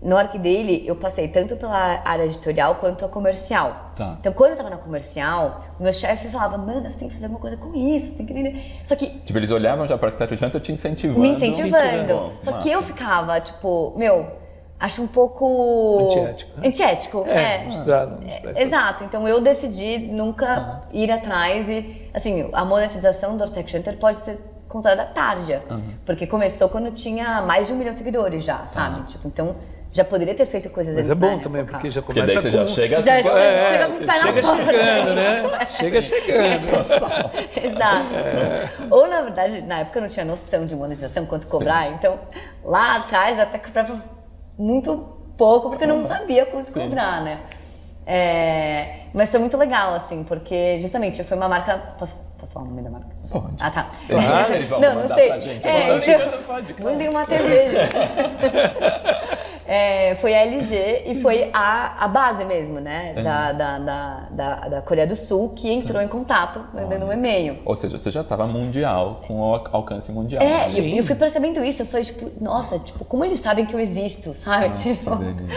No 0.02 0.16
Arquidaily, 0.16 0.88
eu 0.88 0.96
passei 0.96 1.28
tanto 1.28 1.56
pela 1.58 2.02
área 2.06 2.24
editorial 2.26 2.76
quanto 2.76 3.04
a 3.04 3.10
comercial. 3.10 3.92
Tá. 3.96 4.16
Então, 4.20 4.32
quando 4.32 4.52
eu 4.52 4.58
tava 4.58 4.70
na 4.70 4.78
comercial, 4.78 5.64
o 5.80 5.84
meu 5.84 5.92
chefe 5.92 6.30
falava, 6.30 6.54
Amanda, 6.56 6.90
você 6.90 6.98
tem 7.00 7.08
que 7.08 7.16
fazer 7.16 7.26
alguma 7.26 7.42
coisa 7.42 7.58
com 7.58 7.74
isso, 7.76 8.10
você 8.12 8.18
tem 8.18 8.26
que 8.28 8.34
vender. 8.34 8.80
Só 8.86 8.96
que 8.96 9.08
Tipo, 9.10 9.40
eles 9.40 9.50
olhavam 9.50 9.88
já 9.88 9.98
para 9.98 10.10
Architecture 10.10 10.46
Hunter 10.46 10.62
te 10.62 10.72
incentivando. 10.72 11.20
me 11.20 11.30
incentivando. 11.30 12.14
Bom, 12.14 12.32
Só 12.42 12.52
massa. 12.52 12.64
que 12.64 12.70
eu 12.72 12.84
ficava, 12.84 13.42
tipo, 13.42 13.94
meu, 13.98 14.28
acho 14.80 15.02
um 15.02 15.08
pouco. 15.08 16.06
Antiético, 16.06 16.52
né? 16.62 16.68
Antiético, 16.68 17.26
É, 17.28 17.56
é. 17.56 17.64
mostrar 17.64 18.10
É, 18.56 18.62
Exato, 18.62 19.04
então 19.04 19.28
eu 19.28 19.42
decidi 19.42 19.98
nunca 19.98 20.82
ir 20.94 21.12
atrás 21.12 21.68
e, 21.70 22.08
assim, 22.14 22.48
a 22.54 22.64
monetização 22.64 23.36
do 23.36 23.42
Architecture 23.42 23.80
Center 23.84 23.98
pode 24.00 24.20
ser 24.20 24.40
considerada 24.70 25.06
tardia, 25.12 25.64
porque 26.06 26.28
começou 26.28 26.68
quando 26.70 26.92
tinha 26.92 27.42
mais 27.42 27.66
de 27.66 27.74
um 27.74 27.78
milhão 27.78 27.94
de 27.94 27.98
seguidores 28.00 28.44
já, 28.44 28.68
sabe? 28.68 29.02
Tipo, 29.08 29.28
então 29.28 29.56
já 29.98 30.06
poderia 30.06 30.36
ter 30.36 30.46
feito 30.46 30.70
coisas 30.70 30.96
Mas 30.96 31.10
é 31.10 31.16
bom 31.16 31.36
na 31.38 31.42
também, 31.42 31.62
época. 31.62 31.78
porque 31.78 31.92
já 31.92 32.02
Porque 32.02 32.20
começa 32.22 32.42
daí 32.42 32.52
você 32.52 32.58
com... 32.58 32.66
já 32.66 32.74
chega 32.74 33.02
Já, 33.02 33.16
assim, 33.18 33.30
já 33.30 33.40
É, 33.42 33.70
chega 33.72 33.86
com 33.88 33.94
o 33.96 34.00
pé 34.00 34.06
na 34.06 34.14
chega 34.14 34.42
porta. 34.42 34.66
chegando, 34.66 35.16
né? 35.16 35.68
Chega 35.70 36.02
chegando. 36.02 36.68
Exato. 37.68 38.88
Ou, 38.92 39.08
na 39.08 39.22
verdade, 39.22 39.62
na 39.62 39.80
época 39.80 39.98
eu 39.98 40.02
não 40.02 40.10
tinha 40.10 40.26
noção 40.26 40.66
de 40.66 40.76
monetização, 40.76 41.26
quanto 41.26 41.48
cobrar. 41.48 41.92
Então, 41.94 42.20
lá 42.64 42.98
atrás 42.98 43.40
até 43.40 43.58
cobrava 43.58 44.02
muito 44.58 44.96
pouco, 45.38 45.70
porque 45.70 45.84
eu 45.84 45.88
não 45.90 46.08
sabia 46.08 46.46
quanto 46.46 46.72
cobrar, 46.72 47.22
né? 47.22 47.40
É, 48.06 49.02
mas 49.14 49.30
foi 49.30 49.40
muito 49.40 49.58
legal, 49.58 49.94
assim, 49.94 50.24
porque 50.24 50.78
justamente 50.80 51.24
foi 51.24 51.36
uma 51.36 51.50
marca. 51.50 51.78
Posso, 52.00 52.16
posso 52.40 52.54
falar 52.54 52.66
o 52.66 52.70
nome 52.70 52.82
da 52.84 52.90
marca? 52.90 53.08
Pode. 53.30 53.56
Ah, 53.60 53.72
tá. 53.72 53.88
Claro, 54.08 54.54
eles 54.54 54.68
vão 54.68 54.80
não, 54.80 54.96
não 54.96 55.16
sei. 55.16 55.28
pra 55.28 55.40
gente. 55.40 55.68
É, 55.68 55.84
Agora 55.84 55.98
então, 55.98 56.44
pode, 56.44 56.74
claro. 56.74 56.92
Mandem 56.92 57.10
uma 57.10 57.26
TV, 57.26 57.70
gente. 57.70 57.96
É, 59.70 60.16
foi 60.16 60.34
a 60.34 60.46
LG 60.46 61.04
e 61.08 61.22
foi 61.22 61.50
a, 61.52 62.06
a 62.06 62.08
base 62.08 62.46
mesmo, 62.46 62.80
né? 62.80 63.14
Da, 63.22 63.52
da, 63.52 63.80
da, 63.80 64.28
da, 64.32 64.56
da 64.70 64.82
Coreia 64.82 65.06
do 65.06 65.16
Sul 65.16 65.50
que 65.50 65.70
entrou 65.70 66.02
em 66.02 66.08
contato 66.08 66.64
mandando 66.74 67.06
um 67.06 67.12
e-mail. 67.12 67.60
Ou 67.66 67.76
seja, 67.76 67.98
você 67.98 68.10
já 68.10 68.22
estava 68.22 68.48
mundial, 68.48 69.22
com 69.28 69.42
o 69.42 69.56
alcance 69.74 70.10
mundial. 70.10 70.42
É, 70.42 70.66
né? 70.66 70.70
e 70.70 70.92
eu, 70.92 70.98
eu 71.00 71.04
fui 71.04 71.16
percebendo 71.16 71.62
isso. 71.66 71.82
Eu 71.82 71.86
falei, 71.86 72.06
tipo, 72.06 72.32
nossa, 72.42 72.80
tipo, 72.80 73.04
como 73.04 73.26
eles 73.26 73.40
sabem 73.40 73.66
que 73.66 73.76
eu 73.76 73.80
existo, 73.82 74.34
sabe? 74.34 74.74
tipo, 74.80 75.10
legal. 75.10 75.48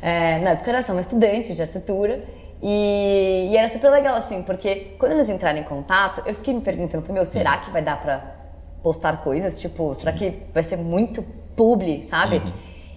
é, 0.00 0.38
na 0.38 0.50
época 0.50 0.70
eu 0.70 0.74
era 0.74 0.82
só 0.82 0.92
uma 0.92 1.00
estudante 1.00 1.52
de 1.52 1.60
arquitetura. 1.60 2.22
E, 2.62 3.48
e 3.50 3.56
era 3.56 3.68
super 3.68 3.90
legal, 3.90 4.16
assim, 4.16 4.42
porque 4.42 4.94
quando 4.98 5.12
eles 5.12 5.28
entraram 5.28 5.58
em 5.58 5.64
contato, 5.64 6.22
eu 6.26 6.34
fiquei 6.34 6.54
me 6.54 6.60
perguntando, 6.60 7.02
falei, 7.04 7.22
meu, 7.22 7.24
será 7.24 7.58
que 7.58 7.70
vai 7.70 7.82
dar 7.82 8.00
pra 8.00 8.34
postar 8.82 9.18
coisas? 9.22 9.60
Tipo, 9.60 9.94
será 9.94 10.12
que 10.12 10.42
vai 10.54 10.62
ser 10.62 10.76
muito 10.76 11.22
publi, 11.54 12.02
sabe? 12.02 12.42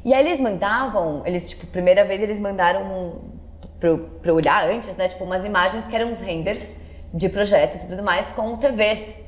E 0.03 0.13
aí 0.13 0.25
eles 0.25 0.39
mandavam, 0.39 1.21
eles, 1.25 1.49
tipo, 1.49 1.67
primeira 1.67 2.05
vez 2.05 2.21
eles 2.21 2.39
mandaram 2.39 2.83
um, 2.83 3.19
pra, 3.79 3.97
pra 4.21 4.33
olhar 4.33 4.69
antes, 4.69 4.95
né? 4.97 5.07
Tipo, 5.07 5.23
umas 5.23 5.43
imagens 5.43 5.87
que 5.87 5.95
eram 5.95 6.09
uns 6.09 6.21
renders 6.21 6.77
de 7.13 7.27
projetos 7.29 7.83
e 7.83 7.87
tudo 7.87 8.03
mais 8.03 8.31
com 8.31 8.55
TVs. 8.55 9.19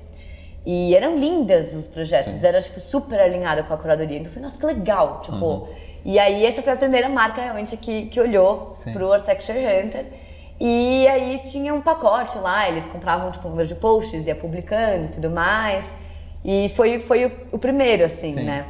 E 0.66 0.96
eram 0.96 1.16
lindas 1.16 1.74
os 1.74 1.88
projetos, 1.88 2.44
era 2.44 2.62
tipo 2.62 2.80
super 2.80 3.20
alinhado 3.20 3.64
com 3.64 3.74
a 3.74 3.78
curadoria. 3.78 4.18
Então 4.18 4.28
eu 4.28 4.34
falei, 4.34 4.44
nossa, 4.44 4.60
que 4.60 4.66
legal, 4.66 5.22
tipo. 5.22 5.68
E 6.04 6.18
aí 6.18 6.46
essa 6.46 6.62
foi 6.62 6.74
a 6.74 6.78
primeira 6.78 7.08
marca 7.08 7.42
realmente 7.42 7.78
que, 7.78 8.08
que 8.08 8.20
olhou 8.20 8.72
Sim. 8.74 8.94
pro 8.94 9.12
Architecture 9.14 9.58
Hunter. 9.58 10.06
E 10.60 11.08
aí 11.08 11.42
tinha 11.46 11.74
um 11.74 11.82
pacote 11.82 12.38
lá, 12.38 12.70
eles 12.70 12.86
compravam 12.86 13.32
tipo 13.32 13.48
um 13.48 13.52
número 13.52 13.68
de 13.68 13.76
posts, 13.76 14.28
ia 14.28 14.36
publicando 14.36 15.06
e 15.06 15.08
tudo 15.10 15.30
mais. 15.30 15.86
E 16.44 16.72
foi, 16.76 17.00
foi 17.00 17.26
o, 17.26 17.32
o 17.54 17.60
primeiro, 17.60 18.04
assim, 18.04 18.34
Sim. 18.34 18.44
né? 18.44 18.66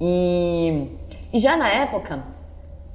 E, 0.00 0.88
e 1.32 1.38
já 1.38 1.56
na 1.56 1.68
época, 1.68 2.22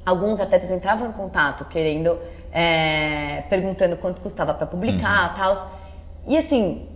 alguns 0.06 0.40
arquitetos 0.40 0.72
entravam 0.72 1.10
em 1.10 1.12
contato 1.12 1.66
querendo, 1.66 2.18
é, 2.52 3.44
perguntando 3.50 3.98
quanto 3.98 4.22
custava 4.22 4.54
para 4.54 4.68
publicar 4.68 5.34
e 5.34 5.40
tal. 5.40 5.72
E 6.28 6.38
assim, 6.38 6.88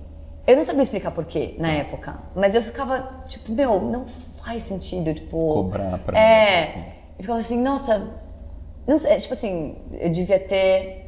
eu 0.45 0.57
não 0.57 0.63
sabia 0.63 0.81
explicar 0.83 1.11
porquê 1.11 1.55
na 1.57 1.69
época, 1.69 2.15
mas 2.35 2.53
eu 2.53 2.61
ficava 2.61 3.09
tipo, 3.27 3.51
meu, 3.51 3.79
não 3.79 4.05
faz 4.43 4.63
sentido, 4.63 5.13
tipo. 5.13 5.37
Cobrar 5.53 5.97
pra 5.99 6.17
É. 6.19 6.61
mim, 6.61 6.69
assim. 6.69 6.79
Eu 7.17 7.21
ficava 7.23 7.39
assim, 7.39 7.61
nossa, 7.61 8.07
não 8.87 8.97
sei, 8.97 9.17
tipo 9.17 9.33
assim, 9.33 9.75
eu 9.99 10.09
devia 10.11 10.39
ter 10.39 10.99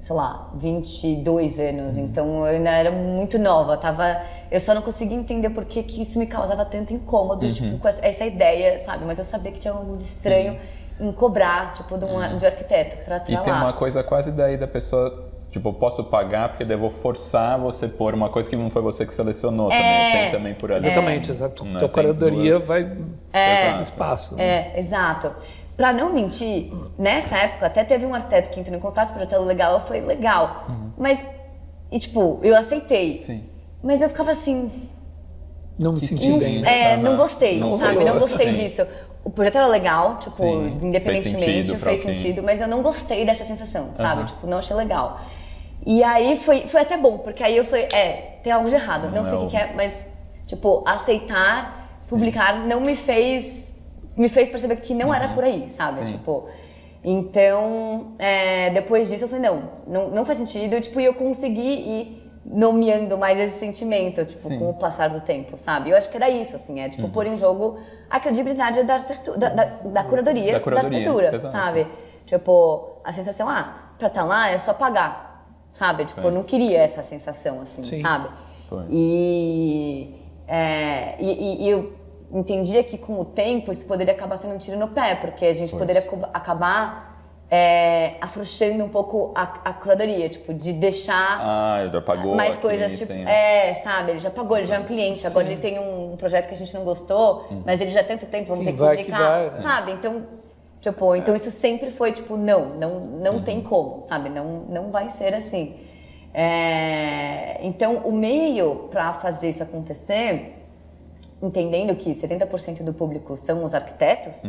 sei 0.00 0.16
lá, 0.16 0.50
22 0.54 1.58
anos, 1.60 1.98
então 1.98 2.38
eu 2.38 2.44
ainda 2.44 2.70
era 2.70 2.90
muito 2.90 3.38
nova, 3.38 3.76
tava, 3.76 4.22
eu 4.50 4.58
só 4.58 4.74
não 4.74 4.80
conseguia 4.80 5.14
entender 5.16 5.50
por 5.50 5.66
que, 5.66 5.82
que 5.82 6.00
isso 6.00 6.18
me 6.18 6.26
causava 6.26 6.64
tanto 6.64 6.94
incômodo, 6.94 7.52
tipo, 7.52 7.76
com 7.76 7.86
essa, 7.86 8.04
essa 8.06 8.24
ideia, 8.24 8.78
sabe? 8.80 9.04
Mas 9.04 9.18
eu 9.18 9.26
sabia 9.26 9.52
que 9.52 9.60
tinha 9.60 9.74
algo 9.74 9.98
de 9.98 10.04
estranho 10.04 10.56
em 10.98 11.12
cobrar, 11.12 11.72
tipo, 11.72 11.98
de 11.98 12.06
um, 12.06 12.38
de 12.38 12.44
um 12.44 12.48
arquiteto 12.48 12.96
pra 13.04 13.18
E 13.18 13.20
trabalhar. 13.26 13.42
tem 13.42 13.52
uma 13.52 13.72
coisa 13.74 14.02
quase 14.02 14.32
daí 14.32 14.56
da 14.56 14.66
pessoa, 14.66 15.29
tipo, 15.50 15.68
eu 15.68 15.72
posso 15.74 16.04
pagar 16.04 16.48
porque 16.50 16.64
daí 16.64 16.76
eu 16.76 16.80
vou 16.80 16.90
forçar 16.90 17.58
você 17.58 17.88
pôr 17.88 18.14
uma 18.14 18.28
coisa 18.28 18.48
que 18.48 18.56
não 18.56 18.70
foi 18.70 18.82
você 18.82 19.04
que 19.04 19.12
selecionou 19.12 19.70
É. 19.70 19.76
também. 19.78 20.12
Tem 20.22 20.30
também 20.30 20.54
por 20.54 20.72
ali. 20.72 20.86
Exatamente, 20.86 21.30
exato. 21.30 21.64
Né, 21.64 21.78
Tua 21.78 21.88
curadoria 21.88 22.50
duas- 22.52 22.66
vai 22.66 22.84
no 22.84 23.80
espaço. 23.82 24.34
né? 24.36 24.44
É, 24.74 24.78
exato. 24.80 25.32
Pra 25.76 25.92
não 25.92 26.12
mentir, 26.12 26.70
nessa 26.98 27.36
época 27.38 27.66
até 27.66 27.82
teve 27.84 28.04
um 28.04 28.14
arquiteto 28.14 28.50
que 28.50 28.60
entrou 28.60 28.76
em 28.76 28.80
contato, 28.80 29.10
projeto 29.12 29.40
legal, 29.42 29.74
eu 29.74 29.80
falei, 29.80 30.02
legal. 30.02 30.66
Mas, 30.98 31.26
e 31.90 31.98
tipo, 31.98 32.38
eu 32.42 32.54
aceitei. 32.56 33.12
Uhum. 33.12 33.16
Sim. 33.16 33.44
Mas 33.82 34.02
eu 34.02 34.08
ficava 34.08 34.30
assim, 34.30 34.70
Não 35.78 35.94
me 35.94 36.00
senti 36.00 36.28
Não- 36.28 36.38
bem, 36.38 36.60
né? 36.60 36.92
É, 36.92 36.96
não 36.98 37.16
gostei, 37.16 37.58
Não 37.58 37.78
sabe? 37.78 37.94
foi. 37.96 38.04
Não 38.04 38.18
gostei 38.18 38.48
Sim. 38.54 38.62
disso. 38.62 38.86
O 39.24 39.30
projeto 39.30 39.56
era 39.56 39.66
legal, 39.66 40.18
tipo, 40.18 40.32
Sim, 40.36 40.78
independentemente, 40.82 41.44
fez 41.44 41.68
sentido 41.68 41.78
fez 41.78 42.02
sentido, 42.02 42.42
mas 42.42 42.60
eu 42.60 42.68
não 42.68 42.82
gostei 42.82 43.24
dessa 43.24 43.44
sensação, 43.46 43.88
sabe? 43.96 44.24
Tipo, 44.24 44.46
não 44.46 44.58
achei 44.58 44.76
legal. 44.76 45.20
E 45.84 46.02
aí 46.04 46.36
foi, 46.36 46.66
foi 46.66 46.82
até 46.82 46.96
bom, 46.96 47.18
porque 47.18 47.42
aí 47.42 47.56
eu 47.56 47.64
falei, 47.64 47.88
é, 47.92 48.38
tem 48.42 48.52
algo 48.52 48.68
de 48.68 48.74
errado, 48.74 49.04
não, 49.08 49.22
Não 49.22 49.24
sei 49.24 49.34
o 49.34 49.42
é 49.42 49.44
que, 49.44 49.50
que 49.50 49.56
é, 49.56 49.72
mas, 49.74 50.06
tipo, 50.46 50.82
aceitar, 50.86 51.96
publicar 52.08 52.66
não 52.66 52.80
me 52.80 52.94
fez, 52.94 53.74
me 54.16 54.28
fez 54.28 54.48
perceber 54.48 54.76
que 54.76 54.94
não 54.94 55.12
era 55.12 55.28
por 55.28 55.42
aí, 55.44 55.68
sabe? 55.68 56.00
Uhum. 56.00 56.06
Sim. 56.06 56.12
Tipo, 56.12 56.48
então, 57.02 58.12
é, 58.18 58.70
depois 58.70 59.08
disso 59.08 59.24
eu 59.24 59.28
falei, 59.28 59.50
não, 59.50 59.62
não, 59.86 60.10
não 60.10 60.24
faz 60.24 60.38
sentido, 60.38 60.78
tipo, 60.80 61.00
e 61.00 61.04
eu 61.06 61.14
consegui 61.14 61.60
ir 61.60 62.20
nomeando 62.44 63.16
mais 63.16 63.38
esse 63.38 63.58
sentimento, 63.58 64.24
tipo, 64.24 64.48
Sim. 64.48 64.58
com 64.58 64.70
o 64.70 64.74
passar 64.74 65.08
do 65.08 65.20
tempo, 65.20 65.56
sabe? 65.56 65.90
Eu 65.90 65.96
acho 65.96 66.10
que 66.10 66.16
era 66.16 66.28
isso, 66.28 66.56
assim, 66.56 66.80
é 66.80 66.88
tipo 66.88 67.08
pôr 67.08 67.26
em 67.26 67.36
jogo 67.36 67.78
a 68.08 68.18
credibilidade 68.18 68.82
da, 68.82 68.98
da, 68.98 69.48
da, 69.48 69.64
da 69.64 70.04
curadoria, 70.04 70.52
Da 70.52 70.58
da, 70.58 70.64
curadoria, 70.64 70.98
arquitetura, 70.98 71.36
exato. 71.36 71.52
sabe? 71.52 71.86
Tipo, 72.26 72.96
a 73.04 73.12
sensação, 73.12 73.48
ah, 73.48 73.92
pra 73.98 74.08
estar 74.08 74.24
lá 74.24 74.50
é 74.50 74.58
só 74.58 74.72
pagar, 74.72 75.29
sabe? 75.72 76.04
Tipo, 76.04 76.20
eu 76.22 76.30
não 76.30 76.42
queria 76.44 76.78
essa 76.78 77.02
sensação, 77.02 77.60
assim, 77.60 77.82
Sim. 77.82 78.02
sabe? 78.02 78.28
E, 78.88 80.14
é, 80.46 81.14
e, 81.18 81.64
e- 81.64 81.68
eu 81.70 81.92
entendia 82.32 82.82
que 82.84 82.96
com 82.96 83.18
o 83.20 83.24
tempo 83.24 83.72
isso 83.72 83.84
poderia 83.86 84.14
acabar 84.14 84.36
sendo 84.36 84.54
um 84.54 84.58
tiro 84.58 84.78
no 84.78 84.88
pé, 84.88 85.16
porque 85.16 85.44
a 85.46 85.52
gente 85.52 85.70
Pois. 85.70 85.80
poderia 85.80 86.04
acabar 86.32 87.08
é, 87.52 88.14
afrouxando 88.20 88.84
um 88.84 88.88
pouco 88.88 89.32
a, 89.34 89.42
a 89.64 89.72
curadoria, 89.72 90.28
tipo, 90.28 90.54
de 90.54 90.72
deixar 90.72 91.40
Ah, 91.40 91.78
ele 91.82 91.90
já 91.90 92.00
pagou. 92.00 92.36
mais 92.36 92.56
coisas, 92.58 92.96
tipo, 92.96 93.12
tem- 93.12 93.26
é, 93.28 93.74
sabe, 93.74 94.12
ele 94.12 94.20
já 94.20 94.30
pagou, 94.30 94.56
ele 94.56 94.66
já 94.68 94.76
é 94.76 94.78
um 94.78 94.84
cliente, 94.84 95.26
agora 95.26 95.48
ele 95.50 95.60
tem 95.60 95.76
um 95.80 96.14
projeto 96.16 96.46
que 96.46 96.54
a 96.54 96.56
gente 96.56 96.72
não 96.74 96.84
gostou, 96.84 97.48
mas 97.66 97.80
ele 97.80 97.90
já 97.90 98.04
tem 98.04 98.16
tanto 98.16 98.30
tempo, 98.30 98.50
vamos 98.50 98.60
Sim, 98.64 98.70
ter 98.70 98.72
que 98.72 98.78
vai 98.78 98.96
que 98.98 99.02
publicar, 99.02 99.30
vai, 99.30 99.44
né? 99.46 99.50
sabe? 99.50 99.90
Então, 99.92 100.22
tipo, 100.80 101.14
então 101.16 101.34
isso 101.34 101.50
sempre 101.50 101.90
foi, 101.90 102.12
tipo, 102.12 102.36
não, 102.36 102.70
não, 102.70 103.00
não 103.00 103.42
tem 103.42 103.60
como, 103.62 104.02
sabe? 104.02 104.28
Não, 104.28 104.64
não 104.68 104.90
vai 104.90 105.10
ser 105.10 105.34
assim. 105.34 105.76
É, 106.32 107.58
então, 107.62 107.98
o 107.98 108.12
meio 108.12 108.88
para 108.90 109.12
fazer 109.14 109.48
isso 109.48 109.62
acontecer, 109.62 110.56
entendendo 111.42 111.94
que 111.96 112.12
70% 112.12 112.82
do 112.82 112.94
público 112.94 113.36
são 113.36 113.64
os 113.64 113.74
arquitetos, 113.74 114.44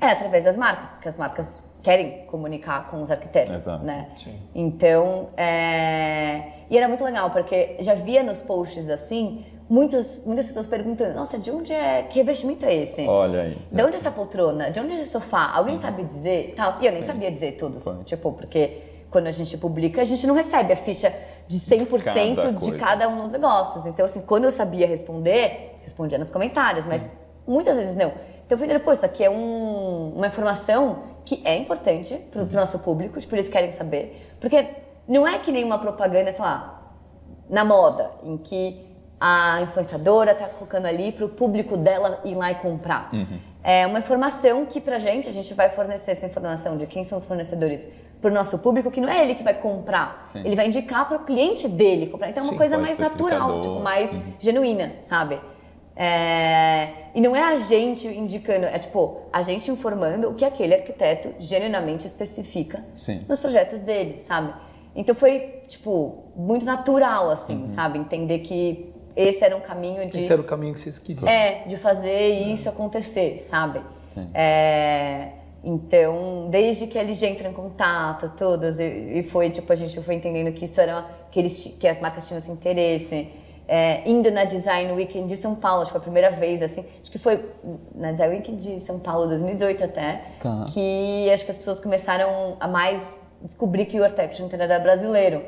é 0.00 0.06
através 0.06 0.44
das 0.44 0.56
marcas, 0.56 0.90
porque 0.90 1.08
as 1.08 1.18
marcas 1.18 1.60
querem 1.82 2.24
comunicar 2.26 2.88
com 2.88 3.00
os 3.00 3.10
arquitetos, 3.10 3.56
Exato. 3.56 3.84
né? 3.84 4.08
Sim. 4.16 4.36
Então, 4.54 5.28
é... 5.36 6.42
e 6.68 6.76
era 6.76 6.88
muito 6.88 7.04
legal, 7.04 7.30
porque 7.30 7.76
já 7.78 7.94
via 7.94 8.22
nos 8.22 8.40
posts 8.40 8.90
assim, 8.90 9.44
muitos, 9.68 10.24
muitas 10.24 10.46
pessoas 10.46 10.66
perguntando, 10.66 11.14
nossa, 11.14 11.38
de 11.38 11.50
onde 11.50 11.72
é, 11.72 12.02
que 12.04 12.18
revestimento 12.18 12.64
é 12.64 12.74
esse? 12.74 13.06
Olha 13.06 13.42
aí. 13.42 13.58
De 13.70 13.82
onde 13.82 13.96
é 13.96 13.98
essa 13.98 14.10
poltrona? 14.10 14.70
De 14.70 14.80
onde 14.80 14.92
é 14.92 14.94
esse 14.94 15.08
sofá? 15.10 15.50
Alguém 15.54 15.78
sabe 15.78 16.04
dizer? 16.04 16.54
Tal. 16.56 16.72
E 16.80 16.86
eu 16.86 16.92
nem 16.92 17.02
sabia 17.02 17.30
dizer 17.30 17.52
todos, 17.52 17.82
Foi. 17.84 18.04
tipo, 18.04 18.32
porque 18.32 18.82
quando 19.10 19.26
a 19.26 19.30
gente 19.30 19.56
publica, 19.58 20.00
a 20.00 20.04
gente 20.04 20.26
não 20.26 20.34
recebe 20.34 20.72
a 20.72 20.76
ficha 20.76 21.12
de 21.48 21.58
100% 21.60 22.36
Cada 22.36 22.52
de 22.52 22.72
cada 22.78 23.08
um 23.08 23.22
dos 23.22 23.32
negócios. 23.32 23.86
Então, 23.86 24.04
assim, 24.06 24.20
quando 24.22 24.44
eu 24.44 24.52
sabia 24.52 24.86
responder, 24.86 25.76
respondia 25.82 26.18
nos 26.18 26.30
comentários, 26.30 26.86
mas 26.86 27.08
muitas 27.46 27.76
vezes 27.76 27.96
não. 27.96 28.08
Então, 28.44 28.56
eu 28.56 28.58
falei, 28.58 28.78
pô, 28.78 28.92
isso 28.92 29.04
aqui 29.06 29.24
é 29.24 29.30
um- 29.30 30.12
uma 30.16 30.26
informação 30.28 30.98
que 31.24 31.40
é 31.44 31.56
importante 31.56 32.14
pro, 32.30 32.46
pro 32.46 32.56
nosso 32.56 32.78
público, 32.78 33.18
tipo, 33.20 33.34
eles 33.34 33.48
querem 33.48 33.72
saber. 33.72 34.30
Porque 34.40 34.66
não 35.08 35.26
é 35.26 35.38
que 35.38 35.50
nem 35.50 35.64
uma 35.64 35.78
propaganda, 35.78 36.30
sei 36.32 36.42
lá, 36.44 36.92
na 37.48 37.64
moda, 37.64 38.10
em 38.22 38.36
que 38.36 38.85
a 39.20 39.60
influenciadora 39.62 40.32
está 40.32 40.46
colocando 40.46 40.86
ali 40.86 41.10
para 41.12 41.24
o 41.24 41.28
público 41.28 41.76
dela 41.76 42.20
ir 42.24 42.34
lá 42.34 42.50
e 42.52 42.54
comprar. 42.56 43.10
É 43.62 43.86
uma 43.86 43.98
informação 43.98 44.64
que 44.66 44.80
pra 44.80 44.98
gente, 44.98 45.28
a 45.28 45.32
gente 45.32 45.52
vai 45.54 45.68
fornecer 45.70 46.12
essa 46.12 46.26
informação 46.26 46.76
de 46.76 46.86
quem 46.86 47.02
são 47.02 47.18
os 47.18 47.24
fornecedores 47.24 47.88
para 48.20 48.30
o 48.30 48.34
nosso 48.34 48.58
público, 48.58 48.90
que 48.90 49.00
não 49.00 49.08
é 49.08 49.22
ele 49.22 49.34
que 49.34 49.42
vai 49.42 49.54
comprar, 49.54 50.18
Sim. 50.22 50.40
ele 50.44 50.54
vai 50.56 50.66
indicar 50.66 51.06
para 51.08 51.16
o 51.18 51.24
cliente 51.24 51.66
dele 51.68 52.06
comprar. 52.06 52.30
Então 52.30 52.42
é 52.42 52.46
uma 52.46 52.52
Sim, 52.52 52.58
coisa 52.58 52.78
mais 52.78 52.96
natural, 52.98 53.60
tipo, 53.62 53.80
mais 53.80 54.18
genuína, 54.38 54.92
sabe? 55.00 55.38
É, 55.94 56.88
E 57.14 57.20
não 57.22 57.34
é 57.34 57.42
a 57.42 57.56
gente 57.56 58.06
indicando, 58.06 58.66
é 58.66 58.78
tipo, 58.78 59.22
a 59.32 59.40
gente 59.42 59.70
informando 59.70 60.28
o 60.28 60.34
que 60.34 60.44
aquele 60.44 60.74
arquiteto 60.74 61.32
genuinamente 61.40 62.06
especifica 62.06 62.84
Sim. 62.94 63.22
nos 63.26 63.40
projetos 63.40 63.80
dele, 63.80 64.20
sabe? 64.20 64.52
Então 64.94 65.14
foi, 65.14 65.62
tipo, 65.66 66.24
muito 66.36 66.66
natural, 66.66 67.30
assim, 67.30 67.62
Uhum. 67.62 67.68
sabe? 67.68 67.98
Entender 67.98 68.40
que 68.40 68.92
esse 69.16 69.42
era 69.42 69.56
um 69.56 69.60
caminho 69.60 70.08
de. 70.10 70.20
Esse 70.20 70.32
era 70.32 70.40
o 70.40 70.44
caminho 70.44 70.74
que 70.74 70.80
vocês 70.80 70.98
queriam. 70.98 71.26
É, 71.26 71.64
de 71.66 71.76
fazer 71.76 72.28
isso 72.28 72.68
acontecer, 72.68 73.40
sabe? 73.40 73.80
É, 74.34 75.30
então, 75.64 76.48
desde 76.50 76.86
que 76.86 76.98
a 76.98 77.02
LG 77.02 77.26
entrou 77.26 77.50
em 77.50 77.54
contato, 77.54 78.30
todas, 78.36 78.78
e, 78.78 79.18
e, 79.18 79.22
foi, 79.24 79.50
tipo, 79.50 79.70
a 79.72 79.76
gente 79.76 80.00
foi 80.00 80.14
entendendo 80.14 80.52
que 80.52 80.64
isso 80.64 80.80
era, 80.80 81.04
que, 81.30 81.38
eles, 81.38 81.76
que 81.80 81.88
as 81.88 82.00
marcas 82.00 82.26
tinham 82.26 82.38
esse 82.38 82.50
interesse. 82.50 83.28
É, 83.68 84.08
indo 84.08 84.30
na 84.30 84.44
Design 84.44 84.92
Weekend 84.92 85.26
de 85.26 85.36
São 85.36 85.56
Paulo, 85.56 85.82
acho 85.82 85.90
que 85.90 85.98
foi 85.98 86.00
a 86.00 86.04
primeira 86.04 86.30
vez, 86.30 86.62
assim, 86.62 86.84
acho 87.02 87.10
que 87.10 87.18
foi 87.18 87.44
na 87.96 88.12
Design 88.12 88.36
Weekend 88.36 88.62
de 88.62 88.80
São 88.80 89.00
Paulo, 89.00 89.26
2018 89.26 89.82
até, 89.82 90.22
tá. 90.40 90.66
que 90.72 91.28
acho 91.32 91.44
que 91.44 91.50
as 91.50 91.56
pessoas 91.56 91.80
começaram 91.80 92.56
a 92.60 92.68
mais 92.68 93.18
descobrir 93.42 93.86
que 93.86 93.98
o 93.98 94.04
Architecture 94.04 94.48
era 94.52 94.78
brasileiro. 94.78 95.42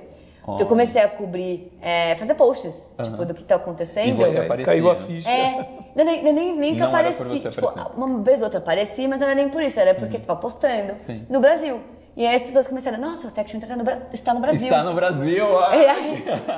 Eu 0.58 0.66
comecei 0.66 1.02
a 1.02 1.08
cobrir, 1.08 1.72
é, 1.80 2.16
fazer 2.16 2.34
posts, 2.34 2.90
tipo, 3.02 3.24
do 3.24 3.34
que 3.34 3.44
tá 3.44 3.56
acontecendo. 3.56 4.08
E 4.08 4.12
você 4.12 4.38
aparecia. 4.38 4.66
Caiu 4.66 4.90
a 4.90 4.94
ficha. 4.94 5.28
É, 5.28 5.68
não, 5.94 6.04
nem, 6.04 6.22
nem, 6.22 6.56
nem 6.56 6.74
que 6.74 6.80
Não 6.80 6.88
apareci. 6.88 7.40
tipo, 7.50 7.68
uma 7.96 8.22
vez 8.22 8.40
ou 8.40 8.44
outra 8.44 8.58
apareci, 8.58 9.06
mas 9.06 9.18
não 9.18 9.26
era 9.26 9.34
nem 9.34 9.48
por 9.48 9.62
isso, 9.62 9.78
era 9.78 9.94
porque 9.94 10.18
tava 10.18 10.40
postando 10.40 10.94
Sim. 10.96 11.26
no 11.28 11.40
Brasil. 11.40 11.80
E 12.16 12.26
aí 12.26 12.34
as 12.34 12.42
pessoas 12.42 12.66
começaram, 12.66 12.98
nossa, 12.98 13.26
o 13.26 13.30
Architecture 13.30 13.72
Hunter 13.72 13.86
tá 13.86 14.06
está 14.12 14.34
no 14.34 14.40
Brasil. 14.40 14.68
Está 14.68 14.82
no 14.82 14.94
Brasil! 14.94 15.46
ah! 15.58 15.70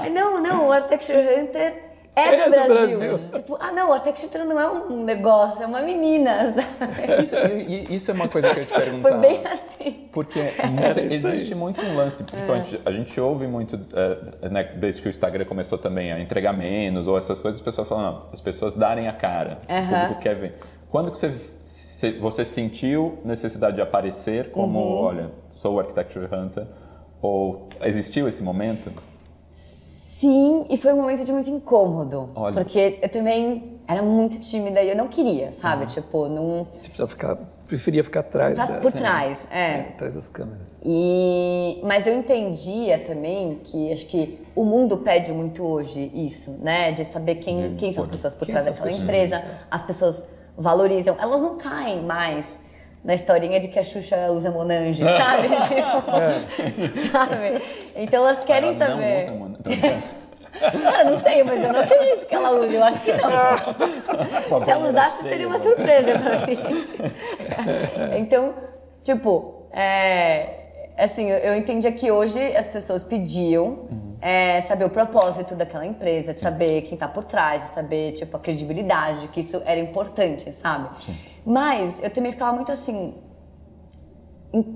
Aí, 0.01 0.11
não, 0.11 0.41
não, 0.41 0.68
o 0.68 0.72
Architecture 0.72 1.18
Hunter 1.18 1.89
é, 2.17 2.35
É 2.35 2.37
do 2.39 2.45
do 2.45 2.51
Brasil. 2.51 2.75
Brasil. 2.99 3.19
Tipo, 3.33 3.57
ah 3.61 3.73
não, 3.73 3.91
o 3.91 3.93
Architecture 3.93 4.45
não 4.45 4.61
é 4.61 4.69
um 4.71 5.05
negócio, 5.05 5.63
é 5.63 5.67
uma 5.67 5.81
menina, 5.81 6.53
sabe? 6.53 7.23
Isso, 7.25 7.37
isso 7.93 8.11
é 8.11 8.15
uma 8.15 8.29
coisa 8.29 8.51
que 8.51 8.59
eu 8.59 8.63
ia 8.63 8.67
te 8.67 8.75
perguntar. 8.75 9.09
Foi 9.09 9.19
bem 9.19 9.41
assim. 9.47 10.09
Porque 10.13 10.41
aí. 10.99 11.05
existe 11.15 11.55
muito 11.55 11.85
um 11.85 11.95
lance, 11.97 12.25
principalmente 12.25 12.81
a 12.85 12.91
gente 12.93 13.19
ouve 13.21 13.47
muito, 13.47 13.79
eh, 13.95 14.49
né, 14.49 14.65
desde 14.65 15.01
que 15.03 15.09
o 15.09 15.11
Instagram 15.11 15.45
começou 15.45 15.79
também 15.79 16.13
a 16.13 16.21
entregar 16.21 16.53
menos 16.53 17.07
ou 17.07 17.17
essas 17.17 17.41
coisas, 17.41 17.61
as 17.61 17.65
pessoas 17.65 17.89
falam, 17.89 18.13
não, 18.13 18.23
as 18.33 18.41
pessoas 18.41 18.75
darem 18.75 19.07
a 19.09 19.13
cara, 19.13 19.59
o 19.69 19.73
Aham. 19.73 20.01
público 20.01 20.21
quer 20.21 20.35
ver. 20.35 20.59
Quando 20.91 21.11
que 21.13 21.17
você, 21.17 21.33
se- 21.65 22.13
você 22.19 22.45
sentiu 22.45 23.19
necessidade 23.25 23.77
de 23.77 23.83
aparecer 23.83 24.51
como, 24.51 24.79
Uhum. 24.81 25.05
olha, 25.05 25.31
sou 25.55 25.75
o 25.77 25.79
Architecture 25.81 26.27
Hunter, 26.27 26.65
ou 27.23 27.69
existiu 27.83 28.27
esse 28.29 28.43
momento? 28.43 28.91
Sim, 30.21 30.66
e 30.68 30.77
foi 30.77 30.93
um 30.93 30.97
momento 30.97 31.25
de 31.25 31.33
muito 31.33 31.49
incômodo. 31.49 32.29
Olha. 32.35 32.53
Porque 32.55 32.99
eu 33.01 33.09
também 33.09 33.79
era 33.89 34.03
muito 34.03 34.39
tímida 34.39 34.83
e 34.83 34.91
eu 34.91 34.97
não 34.97 35.09
queria, 35.09 35.51
sabe? 35.51 35.87
Tipo, 35.87 36.29
não. 36.29 36.64
Você 36.71 36.89
precisa 36.91 37.09
ficar, 37.09 37.37
preferia 37.66 38.05
ficar 38.05 38.21
atrás, 38.21 38.55
Pra- 38.55 38.66
da- 38.66 38.79
por 38.81 38.93
trás, 38.93 39.49
é. 39.51 39.81
atrás 39.95 40.14
das 40.14 40.29
câmeras. 40.29 40.79
E, 40.85 41.81
mas 41.83 42.07
eu 42.07 42.14
entendia 42.18 42.99
também 42.99 43.61
que 43.64 43.91
acho 43.91 44.05
que 44.09 44.39
o 44.55 44.62
mundo 44.62 44.99
pede 44.99 45.33
muito 45.33 45.64
hoje 45.64 46.11
isso, 46.14 46.59
né? 46.61 46.93
De 46.93 47.03
saber 47.07 47.37
quem, 47.37 47.75
quem 47.77 47.91
são 47.91 48.05
as 48.05 48.11
pessoas 48.11 48.35
por 48.35 48.47
trás 48.47 48.66
daquela 48.66 48.85
pessoas? 48.89 49.03
empresa. 49.03 49.43
As 49.71 49.81
pessoas 49.81 50.29
valorizam. 50.55 51.16
Elas 51.18 51.41
não 51.41 51.57
caem 51.57 52.03
mais 52.03 52.59
na 53.03 53.15
historinha 53.15 53.59
de 53.61 53.69
que 53.69 53.79
a 53.79 53.85
Xuxa 53.85 54.17
usa 54.31 54.51
Monange, 54.51 55.03
sabe? 55.03 55.49
Tipo, 55.69 57.09
sabe? 57.11 57.63
Então 57.97 58.27
elas 58.27 58.45
querem 58.45 58.71
Ela 58.71 58.79
saber. 58.79 59.27
Não 59.27 59.33
usa, 59.33 59.33
mano. 59.41 59.59
Cara, 60.83 61.05
não 61.05 61.19
sei, 61.19 61.43
mas 61.45 61.63
eu 61.65 61.73
não 61.73 61.81
acredito 61.81 62.27
que 62.27 62.35
ela 62.35 62.51
use. 62.51 62.75
Eu 62.75 62.85
acho 62.85 63.01
que 63.01 63.13
não. 63.13 64.65
Se 64.65 64.71
ela 64.71 64.89
usasse, 64.91 65.23
seria 65.23 65.47
uma 65.47 65.59
surpresa 65.59 66.19
pra 66.19 66.47
mim. 66.47 66.59
Então, 68.19 68.55
tipo, 69.05 69.67
é, 69.73 70.49
assim, 70.99 71.29
eu- 71.31 71.57
entendia 71.57 71.93
que 71.93 72.11
hoje 72.11 72.39
as 72.57 72.67
pessoas 72.67 73.05
pediam 73.05 73.87
é, 74.21 74.61
saber 74.63 74.85
o 74.85 74.91
propósito 74.91 75.55
daquela 75.55 75.87
empresa, 75.87 76.35
de 76.35 76.41
saber 76.41 76.83
quem 76.83 76.99
tá 76.99 77.09
por 77.09 77.25
trás, 77.25 77.63
de 77.63 77.69
saber, 77.75 78.13
tipo, 78.13 78.37
a 78.37 78.41
credibilidade, 78.41 79.29
que 79.29 79.41
isso 79.41 79.63
era 79.65 79.81
importante, 79.81 80.53
sabe? 80.53 80.89
Mas 81.45 82.03
eu 82.03 82.11
também 82.11 82.32
ficava 82.32 82.53
muito 82.53 82.70
assim, 82.72 83.14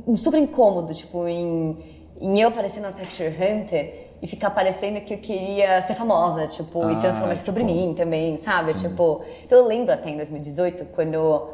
um 0.07 0.17
super 0.17 0.39
incômodo, 0.39 0.95
tipo, 0.95 1.27
em, 1.27 1.77
em 2.21 2.41
eu 2.41 2.49
aparecer 2.49 2.81
no 2.81 2.87
Architecture 2.87 3.29
Hunter 3.29 4.05
e 4.23 4.27
ficar 4.27 4.51
parecendo 4.51 5.01
que 5.03 5.15
eu 5.15 5.19
queria 5.19 5.83
ser 5.83 5.95
famosa, 5.95 6.47
tipo, 6.47 6.79
e 6.91 6.95
Ah, 6.95 6.99
transformar 7.01 7.35
isso 7.35 7.45
sobre 7.45 7.63
tipo- 7.65 7.75
mim 7.75 7.95
também, 7.95 8.39
sabe? 8.39 8.75
Tipo, 8.75 9.23
então 9.45 9.59
eu 9.59 9.67
lembro 9.67 9.93
até 9.93 10.11
em 10.11 10.17
2018, 10.17 10.87
quando 10.95 11.49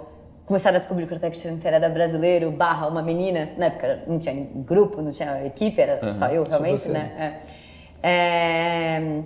começaram 0.46 0.76
a 0.76 0.78
descobrir 0.78 1.06
que 1.06 1.12
o 1.12 1.16
Architecture 1.16 1.54
Hunter 1.54 1.74
era 1.74 1.88
brasileiro, 1.88 2.50
barra 2.50 2.86
uma 2.88 3.02
menina, 3.02 3.50
na 3.56 3.66
época 3.66 4.02
não 4.06 4.18
tinha 4.18 4.34
grupo, 4.56 5.00
não 5.02 5.10
tinha 5.10 5.44
equipe, 5.46 5.80
era 5.80 6.12
só 6.12 6.26
eu 6.26 6.44
realmente, 6.44 6.88
né? 6.90 7.40
É. 7.42 7.60
É, 8.02 9.22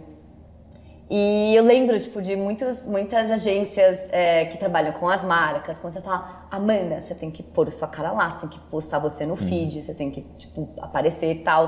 e 1.11 1.55
eu 1.55 1.63
lembro, 1.63 1.99
tipo, 2.01 2.23
de 2.23 2.35
muitos, 2.35 2.87
muitas 2.87 3.31
agências 3.31 4.09
é, 4.11 4.47
que 4.47 4.57
trabalham 4.57 4.93
com 4.93 5.09
as 5.09 5.23
marcas, 5.23 5.79
quando 5.79 5.93
você 5.93 6.01
fala, 6.01 6.47
Amanda, 6.51 7.01
você 7.01 7.15
tem 7.15 7.31
que 7.31 7.43
pôr 7.43 7.71
sua 7.71 7.89
cara 7.89 8.13
lá, 8.13 8.31
você 8.31 8.41
tem 8.41 8.49
que 8.49 8.59
postar 8.71 8.99
você 8.99 9.27
no 9.27 9.37
feed, 9.37 9.83
você 9.83 9.95
tem 9.95 10.11
que, 10.11 10.23
tipo, 10.39 10.69
aparecer 10.81 11.31
e 11.33 11.39
tal. 11.41 11.67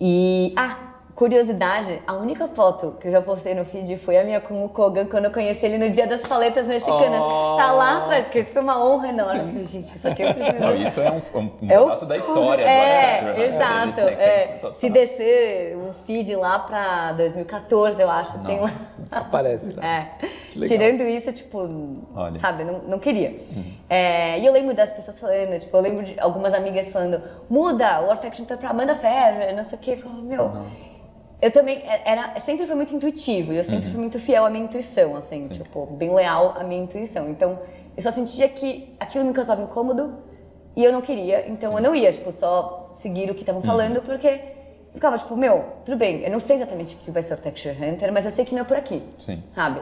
E, 0.00 0.54
ah, 0.56 0.89
curiosidade, 1.20 2.00
a 2.06 2.14
única 2.14 2.48
foto 2.48 2.96
que 2.98 3.06
eu 3.08 3.12
já 3.12 3.20
postei 3.20 3.54
no 3.54 3.62
feed 3.62 3.98
foi 3.98 4.16
a 4.16 4.24
minha 4.24 4.40
com 4.40 4.64
o 4.64 4.70
Kogan, 4.70 5.04
quando 5.04 5.26
eu 5.26 5.30
conheci 5.30 5.66
ele 5.66 5.76
no 5.76 5.90
Dia 5.90 6.06
das 6.06 6.22
Paletas 6.22 6.66
Mexicanas. 6.66 7.20
Tá 7.58 7.72
lá 7.72 7.98
atrás, 7.98 8.24
porque 8.24 8.38
isso 8.38 8.54
foi 8.54 8.62
uma 8.62 8.82
honra 8.82 9.08
enorme. 9.08 9.52
Falei, 9.52 9.66
Gente, 9.66 9.84
isso 9.96 10.08
aqui 10.08 10.22
eu 10.22 10.32
preciso... 10.32 10.58
Não, 10.58 10.74
isso 10.76 10.98
é 10.98 11.10
um, 11.10 11.38
um, 11.38 11.50
um 11.62 11.70
É 11.70 11.78
o- 11.78 11.84
pedaço 11.84 12.06
da 12.06 12.16
história 12.16 12.64
do 12.64 12.70
É, 12.70 13.10
Architecture 13.12 13.44
Hunter. 13.48 13.54
exato. 13.54 14.00
Ele 14.00 14.16
tem- 14.16 14.24
é. 14.24 14.60
Se 14.80 14.88
descer 14.88 15.76
um 15.76 15.92
feed 16.06 16.34
lá 16.36 16.58
pra 16.60 17.12
2014, 17.12 18.00
eu 18.02 18.10
acho, 18.10 18.38
tem 18.44 18.58
uma. 18.58 18.70
Aparece 19.12 19.74
lá. 19.74 19.84
É. 19.86 20.08
Tirando 20.66 21.02
isso, 21.02 21.30
tipo, 21.34 21.68
Olha. 22.16 22.38
sabe, 22.38 22.64
não, 22.64 22.78
não 22.88 22.98
queria. 22.98 23.36
É, 23.90 24.38
e 24.38 24.46
eu 24.46 24.52
lembro 24.54 24.74
das 24.74 24.90
pessoas 24.94 25.20
falando, 25.20 25.60
tipo, 25.60 25.76
eu 25.76 25.82
lembro 25.82 26.02
de 26.02 26.18
algumas 26.18 26.54
amigas 26.54 26.88
falando, 26.88 27.20
muda 27.50 28.00
o 28.00 28.10
Architecture 28.10 28.48
tá 28.48 28.56
pra 28.56 28.70
Amanda 28.70 28.94
Ferrer, 28.94 29.54
não 29.54 29.64
sei 29.64 29.76
o 29.76 29.80
quê. 29.82 29.90
Eu 29.92 29.98
falava, 29.98 30.22
meu. 30.22 30.52
Eu 31.42 31.50
também, 31.50 31.82
era, 32.04 32.38
sempre 32.38 32.66
foi 32.66 32.76
muito 32.76 32.94
intuitivo, 32.94 33.52
e 33.52 33.56
eu 33.56 33.64
sempre 33.64 33.88
fui 33.90 33.98
muito 33.98 34.18
fiel 34.18 34.44
à 34.44 34.50
minha 34.50 34.64
intuição, 34.64 35.16
assim, 35.16 35.44
tipo, 35.44 35.86
bem 35.86 36.14
leal 36.14 36.54
à 36.58 36.62
minha 36.62 36.82
intuição. 36.82 37.30
Então, 37.30 37.58
eu 37.96 38.02
só 38.02 38.10
sentia 38.10 38.46
que 38.48 38.94
aquilo 39.00 39.24
me 39.24 39.32
causava 39.32 39.62
incômodo 39.62 40.14
e 40.76 40.84
eu 40.84 40.92
não 40.92 41.00
queria, 41.00 41.48
então 41.48 41.76
eu 41.76 41.82
não 41.82 41.94
ia, 41.94 42.12
tipo, 42.12 42.30
só 42.30 42.90
seguir 42.94 43.30
o 43.30 43.34
que 43.34 43.40
estavam 43.40 43.62
falando, 43.62 44.02
porque 44.02 44.26
eu 44.28 44.94
ficava, 44.94 45.16
tipo, 45.16 45.34
meu, 45.34 45.64
tudo 45.84 45.96
bem, 45.96 46.22
eu 46.22 46.30
não 46.30 46.40
sei 46.40 46.56
exatamente 46.56 46.94
o 46.94 46.98
que 46.98 47.10
vai 47.10 47.22
ser 47.22 47.30
o 47.30 47.32
Architecture 47.34 47.74
Hunter, 47.74 48.12
mas 48.12 48.26
eu 48.26 48.30
sei 48.30 48.44
que 48.44 48.54
não 48.54 48.60
é 48.60 48.64
por 48.64 48.76
aqui, 48.76 49.02
Sim. 49.16 49.42
sabe? 49.46 49.80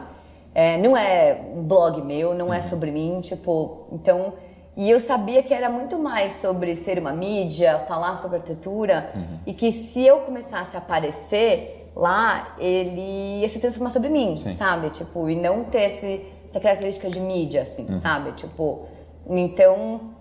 É, 0.55 0.79
não 0.79 0.97
é 0.97 1.41
um 1.57 1.63
blog 1.63 2.01
meu, 2.03 2.35
não 2.35 2.55
é 2.55 2.61
sobre 2.61 2.91
mim, 2.91 3.21
tipo, 3.21 3.89
então... 3.93 4.33
E 4.79 4.89
eu 4.89 5.01
sabia 5.01 5.43
que 5.43 5.53
era 5.53 5.69
muito 5.69 5.99
mais 5.99 6.37
sobre 6.37 6.77
ser 6.77 7.01
uma 7.01 7.13
mídia, 7.13 7.81
falar 7.89 8.15
sobre 8.15 8.37
arquitetura, 8.37 9.13
e 9.45 9.53
que 9.53 9.73
se 9.73 10.07
eu 10.07 10.21
começasse 10.21 10.77
a 10.77 10.79
aparecer 10.79 11.91
lá, 11.97 12.55
ele 12.61 13.41
ia 13.41 13.49
se 13.49 13.59
transformar 13.59 13.91
sobre 13.91 14.09
mim, 14.09 14.37
sabe? 14.57 14.89
Tipo, 14.91 15.29
e 15.29 15.35
não 15.35 15.65
ter 15.65 15.83
esse, 15.83 16.25
essa 16.49 16.61
característica 16.61 17.11
de 17.11 17.19
mídia, 17.19 17.63
assim, 17.63 17.97
sabe? 17.97 18.31
Tipo, 18.33 18.87
então, 19.29 20.13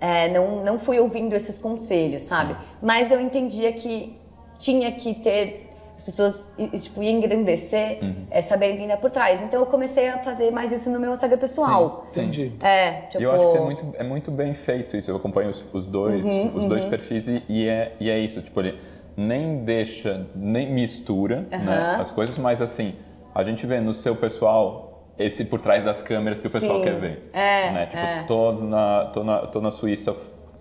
é, 0.00 0.32
não, 0.32 0.64
não 0.64 0.78
fui 0.78 0.98
ouvindo 0.98 1.34
esses 1.34 1.58
conselhos, 1.58 2.22
sabe? 2.22 2.56
Mas 2.80 3.10
eu 3.10 3.20
entendia 3.20 3.70
que 3.74 4.18
tinha 4.58 4.90
que 4.92 5.12
ter 5.12 5.63
pessoas 6.04 6.52
tipo, 6.82 7.02
ia 7.02 7.10
engrandecer, 7.10 7.98
é, 8.30 8.42
saberem 8.42 8.76
quem 8.76 8.88
tá 8.88 8.96
por 8.96 9.10
trás. 9.10 9.42
Então 9.42 9.60
eu 9.60 9.66
comecei 9.66 10.08
a 10.08 10.18
fazer 10.18 10.50
mais 10.50 10.70
isso 10.72 10.90
no 10.90 11.00
meu 11.00 11.12
Instagram 11.12 11.38
pessoal. 11.38 12.06
Entendi. 12.10 12.52
É, 12.62 12.92
tipo. 13.10 13.22
E 13.22 13.24
eu 13.24 13.32
acho 13.32 13.40
que 13.40 13.46
isso 13.46 13.56
é 13.56 13.60
muito, 13.60 13.86
é 13.98 14.04
muito 14.04 14.30
bem 14.30 14.54
feito 14.54 14.96
isso. 14.96 15.10
Eu 15.10 15.16
acompanho 15.16 15.50
os, 15.50 15.64
os 15.72 15.86
dois, 15.86 16.24
Uhum, 16.24 16.56
os 16.56 16.64
dois 16.66 16.84
perfis 16.84 17.28
e, 17.28 17.42
e 17.48 17.68
é, 17.68 17.92
e 17.98 18.10
é 18.10 18.18
isso. 18.18 18.40
Tipo, 18.42 18.60
ele 18.60 18.78
nem 19.16 19.64
deixa, 19.64 20.26
nem 20.34 20.70
mistura 20.72 21.46
né, 21.50 21.96
as 22.00 22.10
coisas, 22.10 22.36
mas 22.38 22.60
assim, 22.60 22.94
a 23.34 23.42
gente 23.44 23.66
vê 23.66 23.80
no 23.80 23.94
seu 23.94 24.16
pessoal 24.16 25.02
esse 25.18 25.44
por 25.44 25.60
trás 25.60 25.84
das 25.84 26.02
câmeras 26.02 26.40
que 26.40 26.46
o 26.46 26.50
pessoal 26.50 26.78
Sim. 26.78 26.84
quer 26.84 26.94
ver. 26.94 27.30
É, 27.32 27.70
né? 27.70 27.86
Tipo, 27.86 28.02
é. 28.02 28.24
tô, 28.26 28.52
na, 28.52 29.04
tô, 29.06 29.24
na, 29.24 29.38
tô 29.46 29.60
na 29.60 29.70
Suíça 29.70 30.14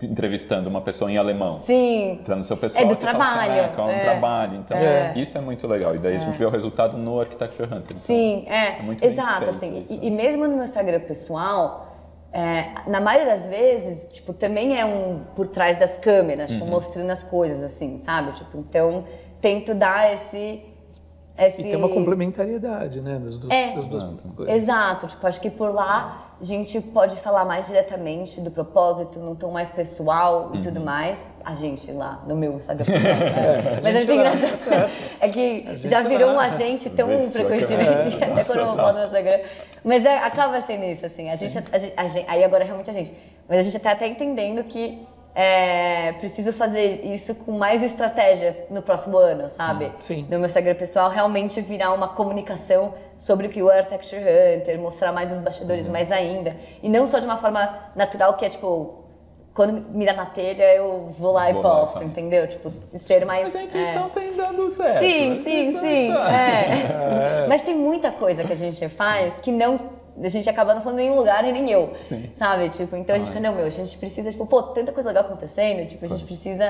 entrevistando 0.06 0.70
uma 0.70 0.82
pessoa 0.82 1.12
em 1.12 1.18
alemão. 1.18 1.58
Sim. 1.60 2.22
Tá 2.26 2.36
no 2.36 2.44
seu 2.44 2.58
pessoal, 2.58 2.84
É 2.84 2.88
do 2.88 2.96
fala, 2.96 3.12
trabalho, 3.12 3.54
"Caraca, 3.54 3.82
é 3.82 3.86
um 3.86 3.90
é. 3.90 4.00
trabalho. 4.00 4.56
Então, 4.58 4.78
É. 4.78 5.14
isso 5.16 5.38
é 5.38 5.42
muito 5.42 5.68
legal. 5.68 5.96
E 5.96 5.98
daí 6.00 6.16
a 6.18 6.20
gente 6.20 6.38
vê 6.38 6.46
o 6.46 6.50
resultado 6.50 6.98
no 6.98 7.20
Architecture 7.20 7.66
Hunter. 7.68 7.82
Então, 7.92 7.98
Sim, 7.98 8.46
é, 8.48 8.82
muito 8.82 9.00
bem 9.02 9.10
exato, 9.10 9.38
feito 9.46 9.50
assim, 9.50 9.86
e, 9.90 10.08
e 10.08 10.12
mesmo 10.12 10.48
no 10.48 10.56
meu 10.56 10.64
Instagram 10.64 11.00
pessoal, 11.02 11.88
é, 12.32 12.66
na 12.88 13.00
maioria 13.00 13.28
das 13.34 13.46
vezes, 13.48 14.12
tipo, 14.12 14.34
também 14.34 14.80
é 14.80 14.84
um 14.86 15.22
por 15.36 15.48
trás 15.48 15.78
das 15.80 15.98
câmeras, 15.98 16.52
Uhum. 16.52 16.60
tipo, 16.60 16.70
mostrando 16.72 17.10
as 17.12 17.22
coisas, 17.24 17.62
assim, 17.64 17.98
sabe? 17.98 18.32
Tipo, 18.32 18.58
então, 18.58 19.06
tento 19.40 19.74
dar 19.76 20.12
esse... 20.14 20.62
esse... 21.38 21.62
E 21.62 21.64
tem 21.66 21.76
uma 21.76 21.90
complementariedade, 21.90 23.02
né? 23.02 23.20
Das 23.24 23.38
duas, 23.38 23.54
É. 23.54 23.76
das 23.76 23.86
duas 23.86 24.04
coisas. 24.36 24.56
Exato, 24.56 25.08
tipo, 25.08 25.28
acho 25.28 25.40
que 25.42 25.50
por 25.50 25.74
lá 25.74 26.23
a 26.42 26.44
gente 26.44 26.80
pode 26.82 27.16
falar 27.18 27.46
mais 27.46 27.68
diretamente 27.68 28.42
do 28.42 28.52
propósito, 28.52 29.20
num 29.20 29.36
tom 29.36 29.52
mais 29.52 29.72
pessoal 29.72 30.52
e 30.54 30.60
tudo 30.60 30.82
mais. 30.82 31.30
A 31.44 31.56
gente 31.56 31.92
lá 31.92 32.22
no 32.28 32.36
meu 32.36 32.54
Instagram. 32.54 32.86
É, 32.94 33.82
Mas 33.82 33.96
é 33.96 34.04
engraçado. 34.04 34.92
É 35.20 35.30
que 35.30 35.66
já 35.88 36.02
virou 36.02 36.30
lá. 36.30 36.36
um 36.36 36.40
agente 36.40 36.90
tão 36.90 37.22
frequentemente 37.22 38.18
que 38.18 38.24
até 38.24 38.44
quando 38.44 38.60
eu 38.60 38.76
volto 38.76 38.98
no 38.98 39.06
Instagram. 39.06 39.40
Mas 39.84 40.06
é, 40.06 40.18
acaba 40.18 40.60
sendo 40.62 40.86
isso, 40.86 41.06
assim. 41.06 41.30
A 41.30 41.36
gente, 41.36 41.58
a 41.58 42.02
a 42.02 42.08
gente, 42.08 42.26
aí 42.30 42.44
agora 42.44 42.64
é 42.64 42.66
realmente 42.66 42.90
a 42.90 42.94
gente. 42.94 43.14
Mas 43.48 43.60
a 43.60 43.62
gente 43.64 43.80
tá 43.80 43.92
até 43.92 44.08
entendendo 44.08 44.64
que 44.64 45.06
é, 45.36 46.14
preciso 46.14 46.54
fazer 46.54 47.06
isso 47.06 47.36
com 47.36 47.54
mais 47.54 47.82
estratégia 47.82 48.66
no 48.70 48.82
próximo 48.82 49.18
ano, 49.18 49.50
sabe? 49.50 49.92
Sim. 50.00 50.24
No 50.30 50.38
meu 50.38 50.46
Instagram 50.46 50.76
pessoal, 50.76 51.10
realmente 51.10 51.60
virar 51.62 51.92
uma 51.94 52.08
comunicação 52.08 52.94
sobre 53.24 53.48
o 53.48 53.50
que 53.50 53.64
o 53.64 53.70
Architecture 53.70 54.22
Hunter, 54.22 54.78
mostrar 54.78 55.14
mais 55.14 55.32
os 55.32 55.40
bastidores 55.40 55.88
mais 55.88 56.12
ainda. 56.12 56.58
E 56.82 56.90
não 56.90 57.08
só 57.08 57.20
de 57.20 57.26
uma 57.26 57.38
forma 57.38 57.74
natural, 57.96 58.34
que 58.34 58.44
é 58.44 58.50
tipo, 58.50 58.96
quando 59.54 59.82
me 59.92 60.06
dá 60.06 60.12
na 60.12 60.26
telha, 60.26 60.76
eu 60.76 61.16
vou 61.18 61.32
lá 61.32 61.50
vou 61.50 61.60
e 61.60 61.64
posto, 61.64 62.00
lá, 62.00 62.04
entendeu? 62.04 62.46
Tipo, 62.50 62.74
ser 62.86 63.26
mais. 63.26 63.46
Mas 63.46 63.56
a 63.56 63.64
intuição 63.64 64.08
é... 64.08 64.10
tem 64.10 64.34
dando 64.34 64.70
certo. 64.70 65.00
Sim, 65.00 65.42
sim, 65.42 65.80
sim. 65.80 66.14
Tá. 66.14 66.30
É. 67.44 67.48
Mas 67.48 67.62
tem 67.62 67.76
muita 67.76 68.12
coisa 68.12 68.44
que 68.44 68.52
a 68.52 68.56
gente 68.56 68.90
faz 68.90 69.36
que 69.40 69.52
não 69.52 69.80
a 70.22 70.28
gente 70.28 70.48
acaba 70.50 70.76
não 70.76 70.82
falando 70.82 71.00
em 71.00 71.04
nenhum 71.04 71.18
lugar 71.18 71.44
e 71.48 71.52
nem 71.52 71.72
eu, 71.72 71.92
Sim. 72.08 72.30
sabe? 72.36 72.70
Tipo, 72.70 72.96
então 72.96 73.16
a 73.16 73.18
gente 73.18 73.30
fica, 73.30 73.40
não, 73.40 73.56
meu, 73.56 73.66
a 73.66 73.70
gente 73.70 73.98
precisa, 73.98 74.30
tipo, 74.30 74.46
pô, 74.46 74.62
tanta 74.62 74.92
coisa 74.92 75.10
legal 75.10 75.24
acontecendo, 75.24 75.88
tipo, 75.90 76.06
a 76.06 76.08
gente 76.08 76.24
precisa 76.24 76.66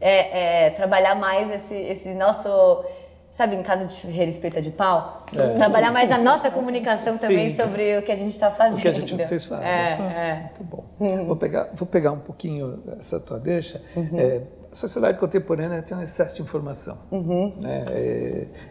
é, 0.00 0.66
é, 0.66 0.70
trabalhar 0.70 1.14
mais 1.14 1.50
esse, 1.50 1.74
esse 1.74 2.14
nosso, 2.14 2.82
sabe, 3.40 3.56
em 3.56 3.62
caso 3.62 3.88
de 3.88 4.06
respeita 4.12 4.60
de 4.60 4.70
pau, 4.70 5.24
é. 5.34 5.56
trabalhar 5.56 5.90
mais 5.90 6.10
a 6.10 6.18
nossa 6.18 6.50
comunicação 6.50 7.14
Sim. 7.14 7.20
também 7.20 7.54
sobre 7.54 7.96
o 7.96 8.02
que 8.02 8.12
a 8.12 8.14
gente 8.14 8.32
está 8.32 8.50
fazendo. 8.50 8.78
O 8.78 8.82
que 8.82 8.88
a 8.88 8.92
gente, 8.92 9.16
vocês 9.16 9.46
fazem. 9.46 9.66
É, 9.66 9.92
é. 9.92 10.40
Muito 10.42 10.64
bom. 10.64 10.84
Uhum. 11.00 11.26
Vou, 11.26 11.36
pegar, 11.36 11.70
vou 11.72 11.88
pegar 11.88 12.12
um 12.12 12.18
pouquinho 12.18 12.82
essa 12.98 13.18
tua 13.18 13.38
deixa. 13.38 13.80
Uhum. 13.96 14.20
É, 14.20 14.42
a 14.70 14.74
sociedade 14.74 15.18
contemporânea 15.18 15.80
tem 15.80 15.96
um 15.96 16.02
excesso 16.02 16.36
de 16.36 16.42
informação. 16.42 16.98
Uhum. 17.10 17.50
Né? 17.60 17.84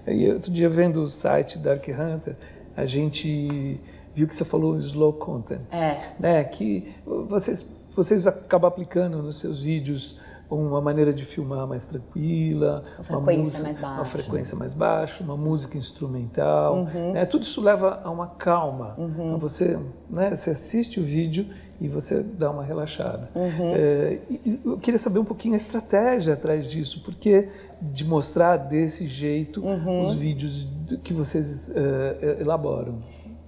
É, 0.06 0.14
e 0.14 0.32
outro 0.32 0.52
dia 0.52 0.70
vendo 0.70 1.02
o 1.02 1.08
site 1.08 1.58
da 1.58 1.72
Ark 1.72 1.92
Hunter, 1.92 2.36
a 2.78 2.86
gente 2.86 3.82
viu 4.14 4.28
que 4.28 4.36
você 4.36 4.46
falou 4.46 4.78
slow 4.78 5.14
content, 5.14 5.62
é. 5.74 5.98
né? 6.20 6.44
Que 6.44 6.94
vocês 7.06 7.68
vocês 7.92 8.28
acabam 8.28 8.68
aplicando 8.68 9.22
nos 9.24 9.40
seus 9.40 9.64
vídeos 9.64 10.18
uma 10.50 10.82
maneira 10.82 11.14
de 11.14 11.24
filmar 11.24 11.68
mais 11.68 11.86
tranquila, 11.86 12.84
uma, 12.98 13.04
frequência 13.04 13.44
música, 13.44 13.64
mais 13.64 13.78
baixa, 13.78 13.96
uma 13.96 14.06
frequência 14.06 14.58
mais 14.58 14.74
baixa, 14.74 15.24
uma 15.24 15.38
música 15.38 15.78
instrumental, 15.78 16.76
uhum. 16.76 17.14
né? 17.14 17.26
Tudo 17.26 17.44
isso 17.44 17.62
leva 17.62 18.02
a 18.04 18.10
uma 18.10 18.28
calma. 18.28 18.96
Uhum. 18.98 19.38
Você, 19.38 19.80
né? 20.10 20.36
Você 20.36 20.52
assiste 20.52 21.00
o 21.00 21.04
vídeo 21.04 21.46
e 21.80 21.88
você 21.88 22.22
dá 22.22 22.52
uma 22.52 22.64
relaxada. 22.64 23.30
Uhum. 23.36 23.74
É, 23.74 24.20
eu 24.66 24.78
queria 24.78 24.98
saber 24.98 25.20
um 25.20 25.26
pouquinho 25.26 25.54
a 25.54 25.58
estratégia 25.58 26.34
atrás 26.34 26.68
disso, 26.68 27.02
porque 27.04 27.48
de 27.82 28.04
mostrar 28.04 28.58
desse 28.58 29.08
jeito 29.08 29.64
uhum. 29.64 30.06
os 30.06 30.16
vídeos 30.16 30.68
que 31.04 31.14
vocês 31.14 31.70
uh, 31.70 32.42
elaboram. 32.42 33.00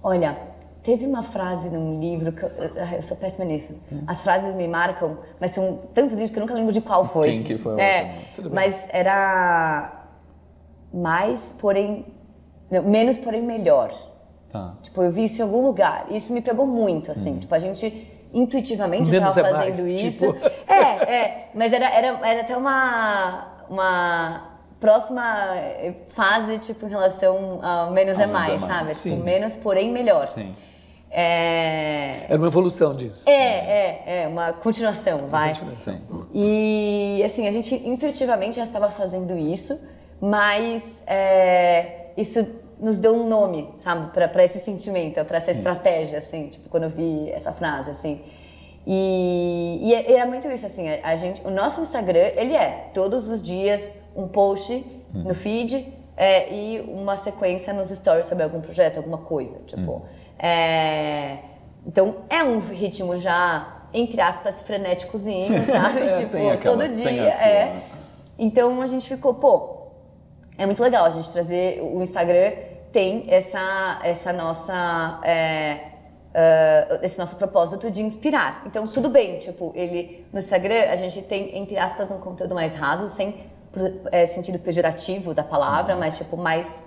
Olha, 0.02 0.36
Teve 0.82 1.06
uma 1.06 1.22
frase 1.22 1.70
num 1.70 2.00
livro 2.00 2.32
que 2.32 2.42
eu, 2.42 2.50
eu 2.96 3.02
sou 3.02 3.16
péssima 3.16 3.44
nisso. 3.44 3.80
As 4.06 4.22
frases 4.22 4.54
me 4.54 4.66
marcam, 4.66 5.16
mas 5.40 5.52
são 5.52 5.78
tantos 5.94 6.14
livros 6.14 6.30
que 6.30 6.38
eu 6.38 6.40
nunca 6.40 6.54
lembro 6.54 6.72
de 6.72 6.80
qual 6.80 7.04
foi. 7.04 7.28
Quem 7.28 7.42
que 7.44 7.56
foi? 7.56 7.80
É, 7.80 8.16
mas 8.50 8.88
era 8.90 10.06
mais, 10.92 11.54
porém 11.58 12.04
não, 12.72 12.82
menos, 12.84 13.18
porém 13.18 13.42
melhor. 13.42 13.92
Tá. 14.50 14.74
Tipo, 14.82 15.02
eu 15.02 15.10
vi 15.10 15.24
isso 15.24 15.40
em 15.40 15.44
algum 15.44 15.60
lugar. 15.62 16.06
Isso 16.10 16.32
me 16.32 16.40
pegou 16.40 16.66
muito, 16.66 17.12
assim. 17.12 17.34
Hum. 17.34 17.38
Tipo, 17.38 17.54
a 17.54 17.58
gente 17.58 18.08
intuitivamente 18.32 19.14
estava 19.14 19.40
é 19.40 19.52
fazendo 19.52 19.86
mais, 19.86 20.02
isso. 20.02 20.32
Tipo... 20.32 20.46
É, 20.66 21.14
é. 21.14 21.50
Mas 21.54 21.70
era, 21.70 21.86
era, 21.90 22.06
era 22.26 22.40
até 22.40 22.56
uma, 22.56 23.46
uma 23.68 24.52
próxima 24.80 25.22
fase, 26.08 26.58
tipo, 26.58 26.86
em 26.86 26.88
relação 26.88 27.60
a 27.62 27.90
menos 27.90 28.18
é 28.18 28.26
mais, 28.26 28.60
mais, 28.60 28.72
sabe? 28.72 28.94
Tipo, 28.94 29.22
menos, 29.22 29.54
porém 29.56 29.92
melhor. 29.92 30.26
Sim. 30.26 30.52
É... 31.14 32.24
Era 32.26 32.38
uma 32.38 32.46
evolução 32.46 32.94
disso. 32.94 33.28
É, 33.28 33.32
é, 33.32 34.02
é, 34.22 34.28
uma 34.28 34.54
continuação, 34.54 35.18
uma 35.18 35.28
vai. 35.28 35.50
Continuação. 35.50 36.00
E, 36.32 37.22
assim, 37.24 37.46
a 37.46 37.52
gente 37.52 37.74
intuitivamente 37.86 38.56
já 38.56 38.64
estava 38.64 38.88
fazendo 38.88 39.36
isso, 39.36 39.78
mas 40.18 41.02
é, 41.06 42.06
isso 42.16 42.46
nos 42.80 42.98
deu 42.98 43.14
um 43.14 43.28
nome, 43.28 43.68
sabe, 43.78 44.10
para 44.10 44.42
esse 44.42 44.58
sentimento, 44.58 45.22
para 45.26 45.36
essa 45.36 45.52
estratégia, 45.52 46.16
assim, 46.16 46.48
tipo, 46.48 46.68
quando 46.70 46.84
eu 46.84 46.90
vi 46.90 47.30
essa 47.30 47.52
frase, 47.52 47.90
assim. 47.90 48.22
E, 48.86 49.80
e 49.82 49.94
é, 49.94 50.14
era 50.14 50.26
muito 50.26 50.50
isso, 50.50 50.64
assim, 50.64 50.88
a, 50.88 51.10
a, 51.10 51.14
gente, 51.14 51.46
o 51.46 51.50
nosso 51.50 51.82
Instagram, 51.82 52.30
ele 52.34 52.54
é 52.54 52.88
todos 52.94 53.28
os 53.28 53.42
dias 53.42 53.92
um 54.16 54.26
post 54.26 54.72
hum. 55.14 55.24
no 55.24 55.34
feed 55.34 55.86
é, 56.16 56.52
e 56.52 56.80
uma 56.88 57.16
sequência 57.16 57.72
nos 57.74 57.90
stories 57.90 58.26
sobre 58.26 58.42
algum 58.44 58.62
projeto, 58.62 58.96
alguma 58.96 59.18
coisa, 59.18 59.58
tipo... 59.66 59.96
Hum 59.96 60.21
é, 60.42 61.38
então 61.86 62.16
é 62.28 62.42
um 62.42 62.58
ritmo 62.58 63.16
já, 63.16 63.84
entre 63.94 64.20
aspas, 64.20 64.62
frenéticozinho, 64.62 65.62
sabe? 65.64 66.00
é, 66.00 66.18
tipo, 66.18 66.36
aquela, 66.50 66.76
todo 66.76 66.88
dia. 66.94 67.10
É. 67.10 67.82
Então 68.36 68.82
a 68.82 68.86
gente 68.88 69.06
ficou, 69.08 69.34
pô, 69.34 69.82
é 70.58 70.66
muito 70.66 70.82
legal 70.82 71.04
a 71.04 71.10
gente 71.10 71.30
trazer. 71.30 71.80
O 71.80 72.02
Instagram 72.02 72.52
tem 72.90 73.24
essa, 73.28 74.00
essa 74.02 74.32
nossa. 74.32 75.20
É, 75.22 75.92
Uh, 76.32 77.04
esse 77.04 77.18
nosso 77.18 77.36
propósito 77.36 77.90
de 77.90 78.00
inspirar. 78.00 78.62
Então, 78.64 78.86
tudo 78.86 79.10
bem, 79.10 79.38
tipo, 79.38 79.70
ele 79.74 80.24
no 80.32 80.38
Instagram 80.38 80.86
a 80.90 80.96
gente 80.96 81.20
tem, 81.20 81.58
entre 81.58 81.76
aspas, 81.76 82.10
um 82.10 82.20
conteúdo 82.20 82.54
mais 82.54 82.74
raso, 82.74 83.10
sem 83.10 83.34
é, 84.10 84.24
sentido 84.24 84.58
pejorativo 84.58 85.34
da 85.34 85.42
palavra, 85.42 85.92
uhum. 85.92 86.00
mas, 86.00 86.16
tipo, 86.16 86.38
mais 86.38 86.84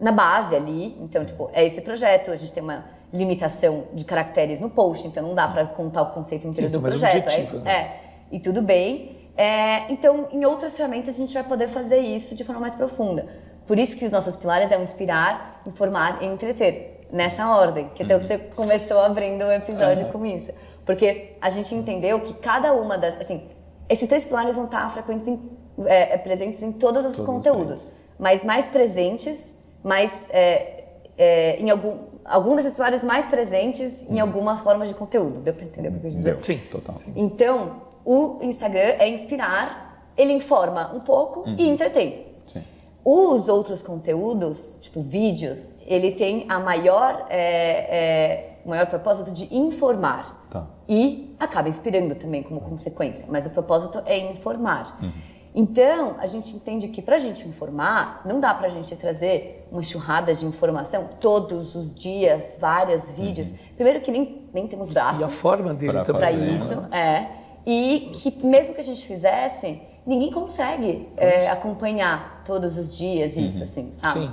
na 0.00 0.12
base 0.12 0.54
ali. 0.54 0.96
Então, 1.00 1.24
tipo, 1.24 1.50
é 1.52 1.64
esse 1.64 1.80
projeto. 1.80 2.30
A 2.30 2.36
gente 2.36 2.52
tem 2.52 2.62
uma 2.62 2.84
limitação 3.12 3.84
de 3.92 4.04
caracteres 4.04 4.60
no 4.60 4.68
post, 4.68 5.06
então 5.06 5.22
não 5.22 5.34
dá 5.34 5.48
para 5.48 5.64
contar 5.66 6.02
o 6.02 6.12
conceito 6.12 6.46
inteiro 6.46 6.70
do 6.70 6.80
projeto. 6.80 7.26
Objetivo, 7.26 7.58
é, 7.58 7.60
né? 7.60 7.72
é, 7.72 8.00
e 8.30 8.38
tudo 8.38 8.60
bem. 8.60 9.16
É, 9.36 9.90
então, 9.90 10.28
em 10.32 10.44
outras 10.44 10.76
ferramentas, 10.76 11.14
a 11.14 11.18
gente 11.18 11.32
vai 11.32 11.44
poder 11.44 11.68
fazer 11.68 12.00
isso 12.00 12.34
de 12.34 12.44
forma 12.44 12.60
mais 12.60 12.74
profunda. 12.74 13.26
Por 13.66 13.78
isso 13.78 13.96
que 13.96 14.04
os 14.04 14.12
nossos 14.12 14.34
pilares 14.34 14.72
é 14.72 14.78
o 14.78 14.82
inspirar, 14.82 15.62
informar 15.66 16.22
e 16.22 16.26
entreter. 16.26 16.96
Nessa 17.10 17.48
ordem, 17.48 17.88
que 17.94 18.02
então 18.02 18.18
uhum. 18.18 18.22
você 18.22 18.36
começou 18.36 19.00
abrindo 19.00 19.42
o 19.42 19.50
episódio 19.50 20.04
uhum. 20.06 20.12
com 20.12 20.26
isso. 20.26 20.52
Porque 20.84 21.36
a 21.40 21.48
gente 21.48 21.74
entendeu 21.74 22.20
que 22.20 22.34
cada 22.34 22.74
uma 22.74 22.98
das. 22.98 23.18
Assim, 23.18 23.48
esses 23.88 24.06
três 24.06 24.26
pilares 24.26 24.56
vão 24.56 24.66
estar 24.66 24.90
frequentes 24.90 25.26
em, 25.26 25.40
é, 25.86 26.14
é 26.14 26.18
presentes 26.18 26.62
em 26.62 26.70
todos 26.70 27.06
os 27.06 27.16
todos 27.16 27.26
conteúdos, 27.26 27.92
mas 28.18 28.44
mais 28.44 28.68
presentes 28.68 29.57
mais 29.82 30.28
é, 30.30 30.84
é, 31.16 31.56
em 31.60 31.70
algum, 31.70 31.98
algum 32.24 32.54
desses 32.54 32.74
pilares 32.74 33.02
mais 33.02 33.26
presentes 33.26 34.02
em 34.02 34.14
uhum. 34.14 34.22
algumas 34.22 34.60
formas 34.60 34.88
de 34.88 34.94
conteúdo. 34.94 35.40
Deu 35.40 35.54
para 35.54 35.64
entender 35.64 35.88
o 35.88 35.92
que 35.92 35.98
eu 35.98 36.02
quis 36.02 36.14
dizer? 36.14 36.44
Sim, 36.44 36.58
total. 36.70 36.94
Então, 37.16 37.82
o 38.04 38.38
Instagram 38.42 38.96
é 38.98 39.08
inspirar, 39.08 40.04
ele 40.16 40.32
informa 40.32 40.92
um 40.94 41.00
pouco 41.00 41.40
uhum. 41.40 41.56
e 41.58 41.68
entretém. 41.68 42.26
Sim. 42.46 42.62
Os 43.04 43.48
outros 43.48 43.82
conteúdos, 43.82 44.78
tipo 44.82 45.02
vídeos, 45.02 45.74
ele 45.86 46.12
tem 46.12 46.46
a 46.48 46.58
maior, 46.58 47.26
é, 47.28 47.40
é, 47.40 48.58
maior 48.64 48.86
propósito 48.86 49.30
de 49.30 49.54
informar. 49.54 50.46
Tá. 50.50 50.66
E 50.88 51.36
acaba 51.38 51.68
inspirando 51.68 52.14
também 52.14 52.42
como 52.42 52.60
consequência. 52.60 53.26
Mas 53.28 53.44
o 53.46 53.50
propósito 53.50 54.02
é 54.06 54.18
informar. 54.18 54.98
Uhum. 55.02 55.12
Então, 55.58 56.14
a 56.20 56.26
gente 56.28 56.54
entende 56.54 56.86
que 56.86 57.02
para 57.02 57.16
a 57.16 57.18
gente 57.18 57.48
informar, 57.48 58.22
não 58.24 58.38
dá 58.38 58.54
para 58.54 58.68
a 58.68 58.70
gente 58.70 58.94
trazer 58.94 59.66
uma 59.72 59.80
enxurrada 59.80 60.32
de 60.32 60.46
informação 60.46 61.10
todos 61.20 61.74
os 61.74 61.92
dias, 61.92 62.54
vários 62.60 63.10
vídeos. 63.10 63.50
Uhum. 63.50 63.56
Primeiro 63.74 64.00
que 64.00 64.12
nem, 64.12 64.48
nem 64.54 64.68
temos 64.68 64.88
braços. 64.88 65.20
E 65.20 65.24
a 65.24 65.28
forma 65.28 65.74
dele 65.74 65.98
para 66.04 66.30
isso, 66.30 66.76
né? 66.82 66.88
é. 66.96 67.26
E 67.66 68.12
que 68.14 68.46
mesmo 68.46 68.72
que 68.72 68.80
a 68.80 68.84
gente 68.84 69.04
fizesse, 69.04 69.82
ninguém 70.06 70.30
consegue 70.30 71.08
é, 71.16 71.50
acompanhar 71.50 72.44
todos 72.46 72.78
os 72.78 72.96
dias 72.96 73.36
isso, 73.36 73.56
uhum. 73.56 73.64
assim, 73.64 73.92
sabe? 73.92 74.20
Sim. 74.20 74.32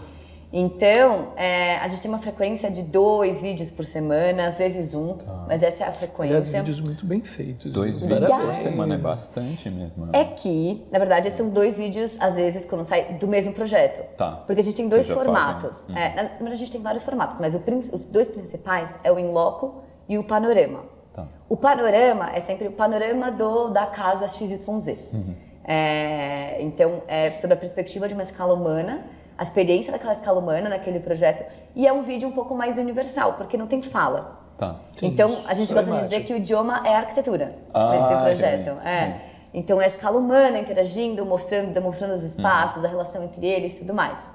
Então, 0.58 1.34
é, 1.36 1.76
a 1.80 1.88
gente 1.90 2.02
tem 2.02 2.10
uma 2.10 2.18
frequência 2.18 2.72
de 2.72 2.82
dois 2.82 3.42
vídeos 3.42 3.70
por 3.70 3.84
semana, 3.84 4.48
às 4.48 4.58
vezes 4.58 4.94
um, 4.94 5.18
tá. 5.18 5.44
mas 5.50 5.62
essa 5.62 5.84
é 5.84 5.88
a 5.90 5.92
frequência. 5.92 6.38
Aliás, 6.38 6.50
vídeos 6.50 6.80
muito 6.80 7.06
bem 7.06 7.22
feitos. 7.22 7.70
Dois 7.74 8.00
vídeos 8.00 8.32
por 8.32 8.56
semana 8.56 8.96
é 8.96 8.98
bastante 8.98 9.70
mesmo. 9.70 10.08
É 10.14 10.24
que, 10.24 10.88
na 10.90 10.98
verdade, 10.98 11.30
são 11.32 11.50
dois 11.50 11.78
vídeos, 11.78 12.18
às 12.22 12.38
vezes, 12.38 12.66
quando 12.66 12.86
sai 12.86 13.16
do 13.16 13.28
mesmo 13.28 13.52
projeto. 13.52 14.02
Tá. 14.16 14.44
Porque 14.48 14.62
a 14.62 14.64
gente 14.64 14.78
tem 14.78 14.88
dois 14.88 15.10
formatos. 15.12 15.90
Uhum. 15.90 15.98
É, 15.98 16.16
na 16.16 16.30
verdade, 16.30 16.54
a 16.54 16.58
gente 16.58 16.72
tem 16.72 16.82
vários 16.82 17.04
formatos, 17.04 17.38
mas 17.42 17.54
o, 17.54 17.62
os 17.92 18.06
dois 18.06 18.30
principais 18.30 18.96
é 19.04 19.12
o 19.12 19.20
in 19.20 19.32
loco 19.34 19.84
e 20.08 20.18
o 20.18 20.24
panorama. 20.24 20.86
Tá. 21.14 21.28
O 21.50 21.58
panorama 21.58 22.34
é 22.34 22.40
sempre 22.40 22.70
o 22.70 22.72
panorama 22.72 23.30
do, 23.30 23.68
da 23.72 23.88
casa 23.88 24.26
XYZ. 24.26 24.64
Uhum. 25.12 25.36
É, 25.66 26.62
então, 26.62 27.02
é 27.10 27.32
sobre 27.32 27.56
a 27.56 27.58
perspectiva 27.58 28.08
de 28.08 28.14
uma 28.14 28.24
escala 28.24 28.54
humana 28.54 29.04
a 29.38 29.44
experiência 29.44 29.92
daquela 29.92 30.14
escala 30.14 30.40
humana 30.40 30.70
naquele 30.70 31.00
projeto. 31.00 31.44
E 31.76 31.86
é 31.88 31.92
um 31.94 32.02
vídeo 32.02 32.28
um 32.28 32.32
pouco 32.32 32.56
mais 32.56 32.78
universal, 32.78 33.34
porque 33.34 33.58
não 33.58 33.68
tem 33.68 33.82
fala. 33.82 34.40
Tá. 34.58 34.76
Sim, 34.96 35.08
então, 35.08 35.40
a 35.48 35.54
gente 35.54 35.68
só 35.68 35.74
gosta 35.76 35.92
de 35.92 35.98
imagem. 35.98 36.10
dizer 36.10 36.24
que 36.26 36.34
o 36.34 36.38
idioma 36.38 36.82
é 36.86 36.96
arquitetura 36.96 37.56
Ah, 37.74 37.84
desse 37.86 38.08
projeto. 38.08 38.70
entendi. 38.70 38.88
É. 38.88 39.22
Então, 39.54 39.82
é 39.82 39.86
a 39.86 39.88
escala 39.88 40.18
humana 40.18 40.60
interagindo, 40.60 41.26
mostrando, 41.26 41.74
demonstrando 41.74 42.14
os 42.14 42.24
espaços, 42.24 42.84
a 42.86 42.88
relação 42.88 43.24
entre 43.24 43.46
eles 43.46 43.76
e 43.76 43.80
tudo 43.80 43.94
mais. 43.94 44.30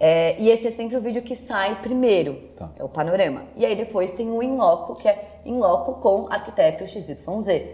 É, 0.00 0.36
e 0.38 0.48
esse 0.48 0.68
é 0.68 0.70
sempre 0.70 0.96
o 0.96 1.00
vídeo 1.00 1.22
que 1.22 1.34
sai 1.34 1.80
primeiro, 1.82 2.34
Tá. 2.56 2.68
é 2.78 2.84
o 2.84 2.88
panorama. 2.88 3.42
E 3.56 3.66
aí 3.66 3.74
depois 3.74 4.12
tem 4.12 4.30
o 4.30 4.42
in 4.42 4.56
loco, 4.56 4.94
que 4.94 5.08
é 5.08 5.40
in 5.44 5.58
loco 5.58 5.94
com 5.94 6.28
arquiteto 6.30 6.86
XYZ, 6.86 7.16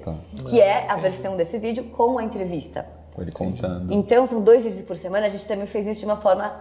Tá. 0.03 0.15
que 0.49 0.61
é 0.61 0.91
a 0.91 0.97
versão 0.97 1.37
desse 1.37 1.59
vídeo 1.59 1.85
com 1.85 2.19
a 2.19 2.25
entrevista. 2.25 2.87
Com 3.15 3.23
ele 3.23 3.33
contando. 3.33 3.93
Então, 3.93 4.27
são 4.27 4.43
dois 4.43 4.65
vídeos 4.65 4.83
por 4.83 4.97
semana. 4.97 5.27
A 5.27 5.29
gente 5.29 5.47
também 5.47 5.67
fez 5.67 5.87
isso 5.87 6.01
de 6.01 6.05
uma 6.07 6.17
forma 6.17 6.55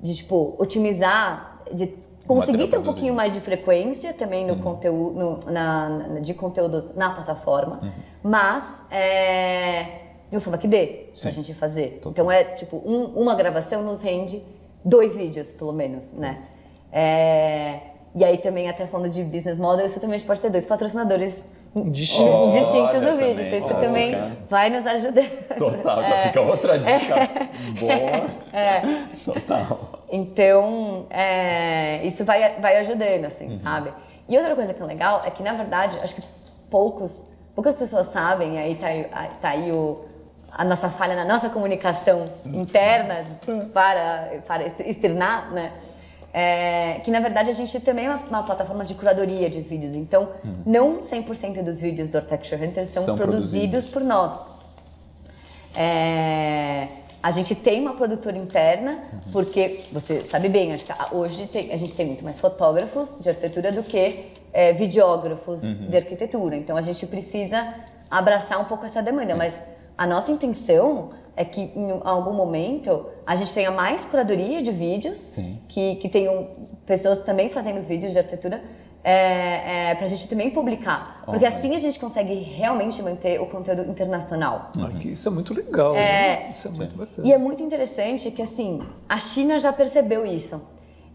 de, 0.00 0.14
tipo, 0.14 0.54
otimizar, 0.58 1.60
de 1.72 1.92
conseguir 2.26 2.68
ter 2.68 2.78
um 2.78 2.82
pouquinho 2.82 3.14
mais 3.14 3.32
de 3.32 3.40
frequência 3.40 4.12
também 4.14 4.46
no 4.46 4.54
Uhum. 4.54 4.60
conteúdo, 4.62 5.18
no- 5.18 5.52
na, 5.52 5.88
na- 5.88 6.20
de 6.20 6.34
conteúdos 6.34 6.94
na 6.94 7.10
plataforma, 7.10 7.80
Uhum. 7.82 7.90
mas 8.22 8.82
é, 8.90 9.82
de 10.30 10.36
uma 10.36 10.40
forma 10.40 10.58
que 10.58 10.66
dê 10.68 11.06
Sim. 11.14 11.22
pra 11.22 11.30
gente 11.30 11.54
fazer. 11.54 11.98
Total. 12.02 12.10
Então, 12.12 12.30
é 12.30 12.44
tipo, 12.44 12.76
um- 12.84 13.20
uma 13.20 13.34
gravação 13.34 13.82
nos 13.82 14.02
rende 14.02 14.42
dois 14.84 15.16
vídeos, 15.16 15.50
pelo 15.52 15.72
menos, 15.72 16.12
né? 16.14 16.40
É, 16.92 17.80
e 18.14 18.24
aí 18.24 18.38
também, 18.38 18.68
até 18.68 18.86
falando 18.86 19.10
de 19.10 19.22
business 19.22 19.58
model, 19.58 19.88
você 19.88 20.00
também 20.00 20.18
pode 20.20 20.40
ter 20.40 20.50
dois 20.50 20.64
patrocinadores 20.66 21.44
Distintos. 21.90 22.52
distintos 22.52 22.94
Olha, 22.96 23.12
no 23.12 23.16
vídeo. 23.18 23.34
também, 23.36 23.46
Então, 23.46 23.58
isso 23.58 23.74
também 23.86 24.32
vai 24.48 24.70
nos 24.70 24.86
ajudar. 24.86 25.22
Total, 25.58 26.02
já 26.04 26.18
fica 26.20 26.40
outra 26.40 26.78
dica 26.78 27.14
boa. 27.78 28.30
É. 28.52 28.82
Total. 29.24 29.78
Então, 30.10 31.06
é, 31.10 32.00
isso 32.04 32.24
vai, 32.24 32.54
vai 32.60 32.76
ajudando, 32.78 33.26
assim, 33.26 33.56
sabe? 33.58 33.92
E 34.28 34.36
outra 34.38 34.54
coisa 34.54 34.72
que 34.72 34.82
é 34.82 34.86
legal 34.86 35.20
é 35.24 35.30
que, 35.30 35.42
na 35.42 35.52
verdade, 35.52 35.98
acho 36.02 36.14
que 36.16 36.22
poucos, 36.70 37.32
poucas 37.54 37.74
pessoas 37.74 38.06
sabem, 38.08 38.54
e 38.54 38.58
aí 38.58 38.74
tá, 38.74 38.86
aí- 38.86 39.06
tá 39.42 39.48
aí 39.50 39.70
o, 39.70 40.04
a 40.50 40.64
nossa 40.64 40.88
falha 40.88 41.14
na 41.14 41.24
nossa 41.24 41.48
comunicação 41.50 42.24
interna 42.46 43.24
para, 43.74 44.30
para 44.46 44.64
externar, 44.86 45.52
né? 45.52 45.72
É, 46.38 47.00
que, 47.02 47.10
na 47.10 47.18
verdade, 47.18 47.48
a 47.48 47.54
gente 47.54 47.80
também 47.80 48.04
é 48.04 48.10
uma, 48.10 48.18
uma 48.28 48.42
plataforma 48.42 48.84
de 48.84 48.94
curadoria 48.94 49.48
de 49.48 49.62
vídeos. 49.62 49.94
Então, 49.94 50.28
não 50.66 50.98
100% 50.98 51.62
dos 51.62 51.80
vídeos 51.80 52.10
do 52.10 52.16
Architecture 52.16 52.62
Hunter 52.62 52.86
são, 52.86 53.04
São 53.06 53.16
produzidos 53.16 53.88
por 53.88 54.02
nós. 54.04 54.44
É, 55.74 56.88
a 57.22 57.30
gente 57.30 57.54
tem 57.54 57.80
uma 57.80 57.94
produtora 57.94 58.36
interna, 58.36 58.98
porque 59.32 59.80
você 59.90 60.26
sabe 60.26 60.50
bem, 60.50 60.74
acho 60.74 60.84
que 60.84 60.92
hoje 61.12 61.46
tem- 61.46 61.72
a 61.72 61.76
gente 61.78 61.94
tem 61.94 62.04
muito 62.06 62.22
mais 62.22 62.38
fotógrafos 62.38 63.16
de 63.20 63.30
arquitetura 63.30 63.72
do 63.72 63.82
que 63.82 64.26
é, 64.52 64.72
videógrafos 64.74 65.62
de 65.62 65.96
arquitetura. 65.96 66.54
Então 66.56 66.76
a 66.76 66.82
gente 66.82 67.06
precisa 67.06 67.74
abraçar 68.10 68.60
um 68.60 68.64
pouco 68.64 68.84
essa 68.86 69.02
demanda, 69.02 69.34
mas 69.34 69.62
a 69.98 70.06
nossa 70.06 70.30
intenção 70.32 71.10
é 71.36 71.44
que 71.44 71.60
em 71.76 72.00
algum 72.02 72.32
momento 72.32 73.06
a 73.26 73.36
gente 73.36 73.52
tenha 73.52 73.70
mais 73.70 74.04
curadoria 74.04 74.62
de 74.62 74.72
vídeos, 74.72 75.18
Sim. 75.18 75.58
que, 75.68 75.96
que 75.96 76.08
tenham 76.08 76.48
pessoas 76.86 77.20
também 77.20 77.50
fazendo 77.50 77.86
vídeos 77.86 78.12
de 78.12 78.18
arquitetura. 78.18 78.62
É, 79.08 79.90
é, 79.90 79.94
pra 79.94 80.08
gente 80.08 80.28
também 80.28 80.50
publicar. 80.50 81.22
Porque 81.24 81.46
Ok. 81.46 81.56
assim 81.56 81.76
a 81.76 81.78
gente 81.78 81.96
consegue 82.00 82.34
realmente 82.34 83.00
manter 83.00 83.40
o 83.40 83.46
conteúdo 83.46 83.88
internacional. 83.88 84.72
Aqui, 84.82 85.12
isso 85.12 85.28
é 85.28 85.30
muito 85.30 85.54
legal. 85.54 85.92
né? 85.92 86.50
Isso 86.50 86.66
é 86.66 86.70
muito 86.72 86.96
bacana. 86.96 87.28
E 87.28 87.32
é 87.32 87.38
muito 87.38 87.62
interessante 87.62 88.32
que, 88.32 88.42
assim, 88.42 88.82
a 89.08 89.16
China 89.20 89.60
já 89.60 89.72
percebeu 89.72 90.26
isso. 90.26 90.60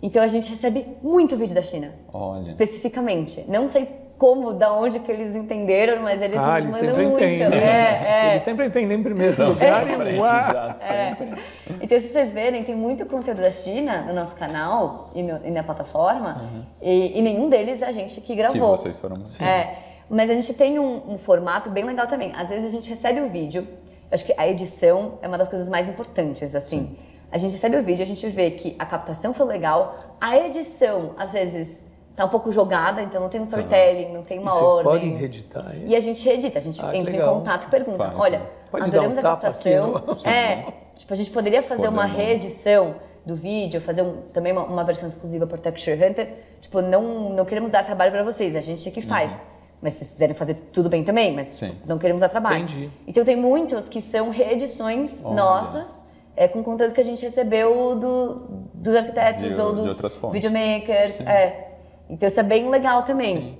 Então 0.01 0.23
a 0.23 0.27
gente 0.27 0.49
recebe 0.49 0.87
muito 1.03 1.35
vídeo 1.35 1.53
da 1.53 1.61
China. 1.61 1.91
Olha. 2.13 2.47
Especificamente. 2.47 3.43
Não 3.49 3.67
sei 3.67 3.89
como, 4.21 4.53
da 4.53 4.71
onde 4.71 4.99
que 4.99 5.11
eles 5.11 5.35
entenderam, 5.35 6.03
mas 6.03 6.21
eles 6.21 6.37
Ah, 6.37 6.59
nos 6.59 6.65
eles 6.65 6.75
mandam 6.75 6.87
sempre 6.89 7.03
muito. 7.07 7.23
entendem. 7.23 7.59
É, 7.59 8.03
é. 8.05 8.29
Eles 8.33 8.41
sempre 8.43 8.67
entendem 8.67 8.99
em 8.99 9.01
primeiro 9.01 9.33
lugar 9.49 9.89
e 9.89 9.93
Frente 9.95 10.17
já 10.17 10.73
sempre. 10.75 11.43
Então, 11.81 11.99
se 11.99 12.07
vocês 12.09 12.31
verem, 12.31 12.63
tem 12.63 12.75
muito 12.75 13.03
conteúdo 13.07 13.41
da 13.41 13.49
China 13.51 14.03
no 14.03 14.13
nosso 14.13 14.35
canal 14.35 15.09
e, 15.15 15.23
no- 15.23 15.41
e 15.43 15.49
na 15.49 15.63
plataforma, 15.63 16.39
e, 16.79 17.17
e 17.17 17.21
nenhum 17.23 17.49
deles 17.49 17.81
é 17.81 17.87
a 17.87 17.91
gente 17.91 18.21
que 18.21 18.35
gravou. 18.35 18.61
Uhum. 18.61 18.75
Que 18.75 18.81
vocês 18.81 18.99
foram. 18.99 19.25
Sim. 19.25 19.43
É, 19.43 19.75
mas 20.07 20.29
a 20.29 20.33
gente 20.35 20.53
tem 20.53 20.77
um, 20.77 21.13
um 21.13 21.17
formato 21.17 21.71
bem 21.71 21.83
legal 21.83 22.05
também. 22.05 22.31
Às 22.37 22.49
vezes 22.49 22.65
a 22.65 22.69
gente 22.69 22.91
recebe 22.91 23.21
o 23.21 23.27
vídeo, 23.27 23.61
eu 23.63 24.13
acho 24.15 24.23
que 24.23 24.35
a 24.37 24.47
edição 24.47 25.13
é 25.23 25.27
uma 25.27 25.37
das 25.39 25.47
coisas 25.47 25.67
mais 25.67 25.89
importantes, 25.89 26.53
assim. 26.53 26.95
A 27.31 27.39
gente 27.39 27.53
recebe 27.53 27.75
o 27.75 27.81
vídeo, 27.81 28.03
a 28.03 28.07
gente 28.07 28.27
vê 28.27 28.51
que 28.51 28.75
a 28.77 28.85
captação 28.85 29.33
foi 29.33 29.47
legal, 29.47 29.97
a 30.21 30.37
edição, 30.37 31.15
às 31.17 31.31
vezes, 31.31 31.89
tá 32.21 32.25
um 32.27 32.29
pouco 32.29 32.51
jogada, 32.51 33.01
então 33.01 33.19
não 33.21 33.29
tem 33.29 33.39
um 33.41 33.43
storytelling, 33.43 34.13
não 34.13 34.23
tem 34.23 34.39
uma 34.39 34.51
E 34.51 34.53
vocês 34.55 34.69
ordem. 34.69 34.83
podem 34.83 35.15
reeditar, 35.17 35.65
é? 35.73 35.79
E 35.87 35.95
a 35.95 35.99
gente 35.99 36.23
reedita, 36.25 36.59
a 36.59 36.61
gente 36.61 36.81
Ah, 36.83 36.95
entra 36.95 37.11
em 37.13 37.17
legal. 37.17 37.35
contato 37.35 37.67
e 37.67 37.69
pergunta, 37.69 37.97
Faz, 38.05 38.15
olha, 38.19 38.39
né? 38.39 38.45
Pode 38.69 38.85
adoramos 38.85 39.17
um 39.17 39.19
a 39.19 39.23
captação. 39.23 39.95
aqui, 39.97 40.27
é, 40.29 40.65
tipo, 40.95 41.13
a 41.13 41.15
gente 41.17 41.31
poderia 41.31 41.61
fazer 41.63 41.87
uma 41.87 42.03
Podemos. 42.03 42.17
reedição 42.25 42.95
do 43.25 43.35
vídeo, 43.35 43.79
fazer 43.81 44.01
um- 44.01 44.17
também 44.33 44.51
uma, 44.51 44.63
uma 44.63 44.83
versão 44.83 45.07
exclusiva 45.07 45.45
para 45.45 45.57
Texture 45.57 45.95
Hunter. 46.03 46.27
Tipo, 46.61 46.81
não, 46.81 47.29
não 47.31 47.45
queremos 47.45 47.69
dar 47.71 47.83
trabalho 47.85 48.11
para 48.11 48.23
vocês, 48.23 48.55
a 48.55 48.61
gente 48.61 48.87
é 48.87 48.91
que 48.91 49.01
faz. 49.01 49.41
Mas 49.81 49.93
se 49.93 49.99
vocês 49.99 50.11
quiserem 50.11 50.35
fazer 50.35 50.53
tudo 50.71 50.89
bem 50.89 51.03
também, 51.03 51.33
mas 51.33 51.53
Sim. 51.55 51.69
tipo, 51.69 51.87
não 51.87 51.97
queremos 51.97 52.21
dar 52.21 52.29
trabalho. 52.29 52.57
Entendi. 52.63 52.91
Então 53.07 53.25
tem 53.25 53.35
muitos 53.35 53.89
que 53.89 53.99
são 54.01 54.29
reedições 54.29 55.21
Olha. 55.25 55.35
nossas, 55.35 56.03
é, 56.35 56.47
com 56.47 56.63
conteúdo 56.63 56.93
que 56.93 57.01
a 57.01 57.03
gente 57.03 57.23
recebeu 57.25 57.95
do, 57.95 58.41
dos 58.75 58.93
arquitetos 58.95 59.41
De- 59.55 59.59
ou 59.61 59.73
dos 59.73 59.97
videomakers. 60.31 61.19
É. 61.21 61.67
Então 62.11 62.27
isso 62.27 62.39
é 62.39 62.43
bem 62.43 62.69
legal 62.69 63.03
também. 63.03 63.57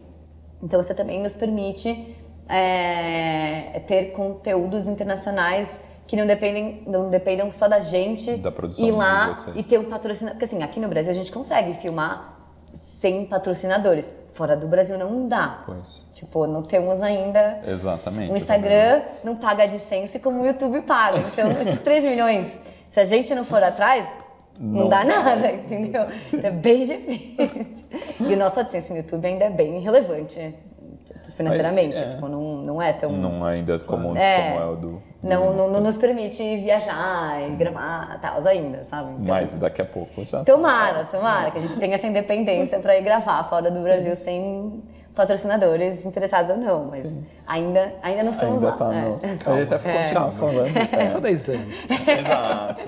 Então 0.61 0.83
você 0.83 0.93
também 0.93 1.23
nos 1.23 1.33
permite 1.33 2.15
é, 2.47 3.81
ter 3.87 4.11
conteúdos 4.11 4.87
internacionais 4.87 5.79
que 6.05 6.17
não 6.17 6.27
dependem, 6.27 6.83
não 6.85 7.07
dependam 7.07 7.49
só 7.49 7.69
da 7.69 7.79
gente 7.79 8.35
Da 8.35 8.51
produção 8.51 8.85
ir 8.85 8.91
lá 8.91 9.45
e 9.55 9.63
ter 9.63 9.79
um 9.79 9.85
patrocinador. 9.85 10.37
Porque 10.37 10.53
assim, 10.53 10.61
aqui 10.61 10.79
no 10.81 10.89
Brasil 10.89 11.11
a 11.11 11.15
gente 11.15 11.31
consegue 11.31 11.73
filmar 11.75 12.37
sem 12.73 13.25
patrocinadores. 13.25 14.05
Fora 14.33 14.57
do 14.57 14.67
Brasil 14.67 14.97
não 14.97 15.27
dá. 15.27 15.63
Pois. 15.65 16.05
Tipo, 16.13 16.45
não 16.45 16.61
temos 16.61 17.01
ainda 17.01 17.61
Exatamente. 17.65 18.31
o 18.31 18.37
Instagram 18.37 19.03
não 19.23 19.35
paga 19.35 19.63
AdSense 19.63 20.19
como 20.19 20.41
o 20.41 20.45
YouTube 20.45 20.81
paga. 20.81 21.19
Então, 21.19 21.49
esses 21.51 21.81
3 21.81 22.03
milhões, 22.03 22.57
se 22.91 22.99
a 22.99 23.05
gente 23.05 23.33
não 23.33 23.45
for 23.45 23.63
atrás, 23.63 24.05
não, 24.61 24.81
Não 24.81 24.89
dá 24.89 25.03
nada, 25.03 25.51
entendeu? 25.51 26.05
É 26.43 26.49
bem 26.51 26.85
difícil. 26.85 27.87
E 28.19 28.33
o 28.33 28.37
nosso 28.37 28.59
AdSense 28.59 28.91
no 28.91 28.97
YouTube 28.97 29.25
ainda 29.25 29.45
é 29.45 29.49
bem 29.49 29.79
relevante 29.79 30.55
financeiramente. 31.35 31.97
Mas, 31.97 32.07
é. 32.07 32.09
Tipo, 32.11 32.27
não, 32.27 32.41
não 32.57 32.81
é 32.81 32.93
tão... 32.93 33.11
Não 33.11 33.43
ainda 33.43 33.79
como 33.79 34.15
É. 34.15 34.51
como 34.51 34.61
é 34.61 34.65
o 34.65 34.75
do. 34.75 35.01
Não, 35.23 35.53
não, 35.53 35.69
não 35.69 35.81
nos 35.81 35.97
permite 35.97 36.41
viajar 36.57 37.41
e 37.47 37.51
gravar 37.55 38.19
tal 38.21 38.45
ainda, 38.47 38.83
sabe? 38.83 39.11
Então, 39.11 39.25
Mas 39.25 39.55
daqui 39.57 39.81
a 39.81 39.85
pouco 39.85 40.23
já. 40.23 40.43
Tomara, 40.43 41.05
tomara 41.05 41.51
que 41.51 41.59
a 41.59 41.61
gente 41.61 41.77
tenha 41.77 41.95
essa 41.95 42.07
independência 42.07 42.79
para 42.79 42.97
ir 42.97 43.03
gravar 43.03 43.43
fora 43.43 43.69
do 43.69 43.81
Brasil 43.81 44.15
sem 44.15 44.81
patrocinadores 45.15 46.05
interessados 46.05 46.51
ou 46.51 46.57
não, 46.57 46.85
mas 46.85 47.05
ainda, 47.45 47.93
ainda 48.01 48.23
não 48.23 48.31
estamos 48.31 48.55
Ainda 48.55 48.67
lá. 48.67 48.77
tá 48.77 48.87
né? 48.89 49.01
no. 49.45 49.53
Ele 49.53 49.63
até 49.63 49.77
continuar 49.77 50.31
falando. 50.31 50.77
É 50.93 51.05
só 51.05 51.19
10 51.19 51.49
anos. 51.49 51.85
Exato. 51.89 52.81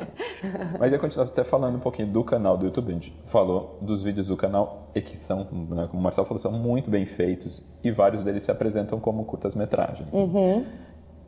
Mas 0.79 0.93
eu 0.93 0.99
continuo 0.99 1.25
até 1.25 1.43
falando 1.43 1.75
um 1.75 1.79
pouquinho 1.79 2.07
do 2.07 2.23
canal 2.23 2.57
do 2.57 2.65
YouTube. 2.65 2.89
A 2.89 2.93
gente 2.93 3.13
falou 3.23 3.77
dos 3.81 4.03
vídeos 4.03 4.27
do 4.27 4.37
canal 4.37 4.87
e 4.95 5.01
que 5.01 5.17
são, 5.17 5.47
né, 5.69 5.87
como 5.89 5.99
o 5.99 6.03
Marcelo 6.03 6.25
falou, 6.25 6.39
são 6.39 6.51
muito 6.51 6.89
bem 6.89 7.05
feitos 7.05 7.63
e 7.83 7.91
vários 7.91 8.23
deles 8.23 8.43
se 8.43 8.51
apresentam 8.51 8.99
como 8.99 9.23
curtas-metragens. 9.25 10.09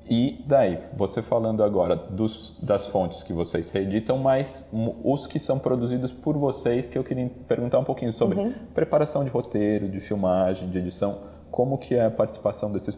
E 0.07 0.43
daí, 0.45 0.77
você 0.95 1.21
falando 1.21 1.63
agora 1.63 1.95
dos, 1.95 2.57
das 2.61 2.85
fontes 2.85 3.23
que 3.23 3.33
vocês 3.33 3.71
reeditam, 3.71 4.17
mas 4.17 4.67
os 5.03 5.25
que 5.25 5.39
são 5.39 5.57
produzidos 5.57 6.11
por 6.11 6.37
vocês, 6.37 6.89
que 6.89 6.97
eu 6.97 7.03
queria 7.03 7.29
perguntar 7.47 7.79
um 7.79 7.83
pouquinho 7.83 8.13
sobre 8.13 8.53
preparação 8.73 9.23
de 9.23 9.31
roteiro, 9.31 9.89
de 9.89 9.99
filmagem, 9.99 10.69
de 10.69 10.77
edição, 10.77 11.17
como 11.49 11.77
que 11.77 11.95
é 11.95 12.05
a 12.05 12.11
participação 12.11 12.71
desses 12.71 12.97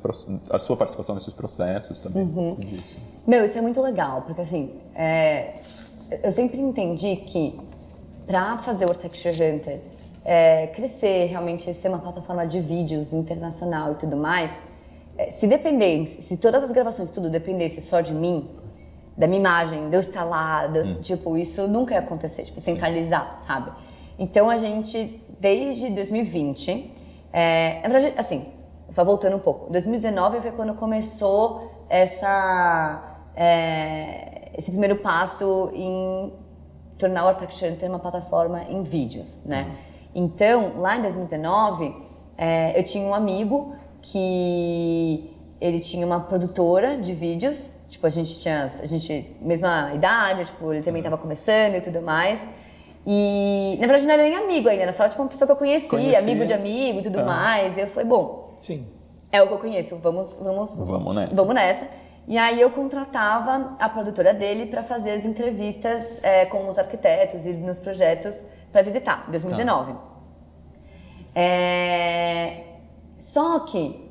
a 0.49 0.59
sua 0.59 0.75
participação 0.75 1.15
nesses 1.15 1.33
processos 1.33 1.97
também. 1.99 2.27
Isso. 2.73 2.97
Meu, 3.25 3.45
isso 3.45 3.57
é 3.57 3.61
muito 3.61 3.81
legal, 3.81 4.23
porque 4.23 4.41
assim, 4.41 4.73
é, 4.93 5.53
eu 6.23 6.31
sempre 6.31 6.59
entendi 6.59 7.17
que 7.17 7.57
para 8.25 8.57
fazer 8.57 8.85
o 8.85 8.89
Architecture 8.89 9.33
Hunter 9.33 9.79
é, 10.25 10.67
crescer, 10.67 11.27
realmente 11.27 11.73
ser 11.73 11.87
uma 11.87 11.99
plataforma 11.99 12.45
de 12.45 12.59
vídeos 12.59 13.13
internacional 13.13 13.93
e 13.93 13.95
tudo 13.95 14.17
mais, 14.17 14.61
é, 14.61 14.76
se 15.29 15.47
dependesse, 15.47 16.21
se 16.21 16.37
todas 16.37 16.63
as 16.63 16.71
gravações, 16.71 17.09
tudo 17.09 17.29
dependesse 17.29 17.81
só 17.81 18.01
de 18.01 18.13
mim, 18.13 18.47
da 19.17 19.25
minha 19.27 19.39
imagem, 19.39 19.89
de 19.89 19.95
eu 19.95 19.99
estar 19.99 20.23
lá, 20.23 20.67
de- 20.67 20.95
tipo, 21.01 21.35
isso 21.37 21.67
nunca 21.67 21.93
ia 21.95 21.99
acontecer, 21.99 22.43
tipo, 22.43 22.59
centralizar, 22.59 23.37
sabe? 23.41 23.71
Então 24.19 24.49
a 24.49 24.57
gente, 24.57 25.19
desde 25.39 25.89
2020, 25.89 26.93
é, 27.33 27.79
na 27.83 27.89
verdade, 27.89 28.13
assim, 28.17 28.45
só 28.89 29.03
voltando 29.03 29.35
um 29.35 29.39
pouco, 29.39 29.71
2019 29.71 30.39
foi 30.41 30.51
quando 30.51 30.73
começou 30.75 31.85
essa, 31.89 33.01
é, 33.35 34.51
esse 34.57 34.69
primeiro 34.71 34.97
passo 34.97 35.71
em 35.73 36.31
tornar 36.97 37.25
o 37.25 37.27
Architecture 37.29 37.71
Hunter 37.71 37.89
uma 37.89 37.99
plataforma 37.99 38.63
em 38.63 38.81
vídeos, 38.83 39.37
né? 39.45 39.67
Então, 40.15 40.79
lá 40.79 40.97
em 40.97 41.01
2019, 41.01 42.05
É, 42.39 42.79
eu 42.79 42.83
tinha 42.83 43.03
um 43.03 43.15
amigo 43.15 43.65
que 44.11 45.29
ele 45.59 45.79
tinha 45.79 46.05
uma 46.05 46.19
produtora 46.19 46.97
de 46.97 47.13
vídeos, 47.13 47.75
tipo, 47.89 48.05
a 48.05 48.09
gente 48.09 48.39
tinha, 48.39 48.63
a 48.65 48.85
gente, 48.85 49.35
mesma 49.41 49.91
idade, 49.93 50.45
tipo, 50.45 50.71
ele 50.71 50.83
também 50.83 50.99
estava 51.01 51.17
começando 51.17 51.75
e 51.75 51.81
tudo 51.81 52.01
mais. 52.01 52.45
E, 53.05 53.77
na 53.79 53.87
verdade, 53.87 54.05
não 54.05 54.13
era 54.13 54.23
nem 54.23 54.35
amigo 54.35 54.69
ainda, 54.69 54.83
era 54.83 54.91
só, 54.91 55.07
tipo, 55.07 55.21
uma 55.21 55.29
pessoa 55.29 55.45
que 55.47 55.51
eu 55.53 55.55
conhecia, 55.57 55.89
Conhecia. 55.89 56.19
amigo 56.19 56.45
de 56.45 56.53
amigo 56.53 56.99
e 56.99 57.03
tudo 57.03 57.19
Ah. 57.21 57.25
mais. 57.25 57.77
E 57.77 57.81
eu 57.81 57.87
falei, 57.87 58.07
bom, 58.07 58.53
Sim. 58.59 58.85
é 59.31 59.41
o 59.41 59.47
que 59.47 59.53
eu 59.53 59.59
conheço, 59.59 59.95
vamos, 59.97 60.37
vamos, 60.37 60.77
Vamos 60.77 61.15
nessa. 61.15 61.35
Vamos 61.35 61.55
nessa. 61.55 61.87
E 62.27 62.37
aí 62.37 62.59
eu 62.59 62.69
contratava 62.69 63.75
a 63.79 63.87
produtora 63.87 64.33
dele 64.33 64.65
para 64.65 64.83
fazer 64.83 65.11
as 65.11 65.23
entrevistas 65.23 66.21
é, 66.21 66.45
com 66.45 66.67
os 66.67 66.77
arquitetos 66.77 67.45
e 67.45 67.53
nos 67.53 67.79
projetos 67.79 68.43
para 68.71 68.81
visitar, 68.81 69.23
em 69.27 69.31
2019. 69.31 69.93
É, 71.33 72.63
Só 73.19 73.59
que, 73.61 74.09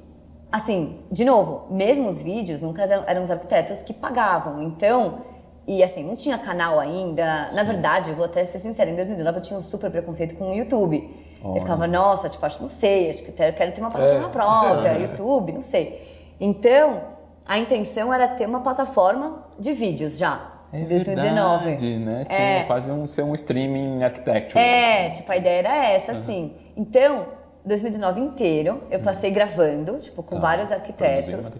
assim, 0.50 1.00
de 1.10 1.24
novo, 1.24 1.66
mesmo 1.70 2.08
os 2.08 2.20
vídeos, 2.22 2.62
nunca 2.62 2.82
eram, 2.82 3.04
eram 3.06 3.22
os 3.22 3.30
arquitetos 3.30 3.82
que 3.82 3.92
pagavam. 3.94 4.62
Então, 4.62 5.18
e 5.66 5.82
assim, 5.82 6.04
não 6.04 6.16
tinha 6.16 6.38
canal 6.38 6.78
ainda. 6.80 7.48
Na 7.52 7.62
verdade, 7.62 8.10
eu 8.10 8.16
vou 8.16 8.24
até 8.24 8.44
ser 8.44 8.58
sincera, 8.58 8.90
em 8.90 8.94
2019 8.96 9.38
eu 9.38 9.42
tinha 9.42 9.58
um 9.58 9.62
super 9.62 9.90
preconceito 9.90 10.34
com 10.36 10.50
o 10.50 10.54
YouTube. 10.54 11.24
Eu 11.44 11.60
ficava, 11.60 11.86
nossa, 11.86 12.28
tipo, 12.28 12.44
acho, 12.44 12.60
não 12.60 12.68
sei, 12.68 13.10
acho 13.10 13.22
que 13.22 13.30
quero, 13.30 13.54
ter 13.72 13.80
uma 13.80 13.90
plataforma 13.90 14.26
É. 14.26 14.30
própria, 14.30 14.92
YouTube, 14.98 15.52
não 15.52 15.62
sei. 15.62 16.34
Então, 16.40 17.02
a 17.46 17.56
intenção 17.58 18.12
era 18.12 18.26
ter 18.26 18.46
uma 18.48 18.60
plataforma 18.60 19.42
de 19.56 19.72
vídeos 19.72 20.18
já, 20.18 20.40
É 20.72 20.80
em 20.80 20.86
2019. 20.86 21.64
verdade, 21.64 21.98
né? 21.98 22.24
Tinha 22.28 22.40
É. 22.40 22.62
quase 22.64 22.90
um, 22.90 23.06
ser 23.06 23.22
um 23.22 23.32
streaming 23.34 24.02
architecture. 24.02 24.58
É, 24.58 25.10
tipo, 25.10 25.30
a 25.30 25.36
ideia 25.36 25.58
era 25.60 25.76
essa, 25.76 26.12
assim. 26.12 26.52
Então, 26.76 27.26
2019 27.66 28.20
inteiro, 28.20 28.80
eu 28.90 29.00
passei 29.00 29.30
gravando, 29.30 29.98
tipo, 29.98 30.22
com 30.22 30.36
Tá, 30.36 30.40
vários 30.40 30.70
arquitetos. 30.72 31.58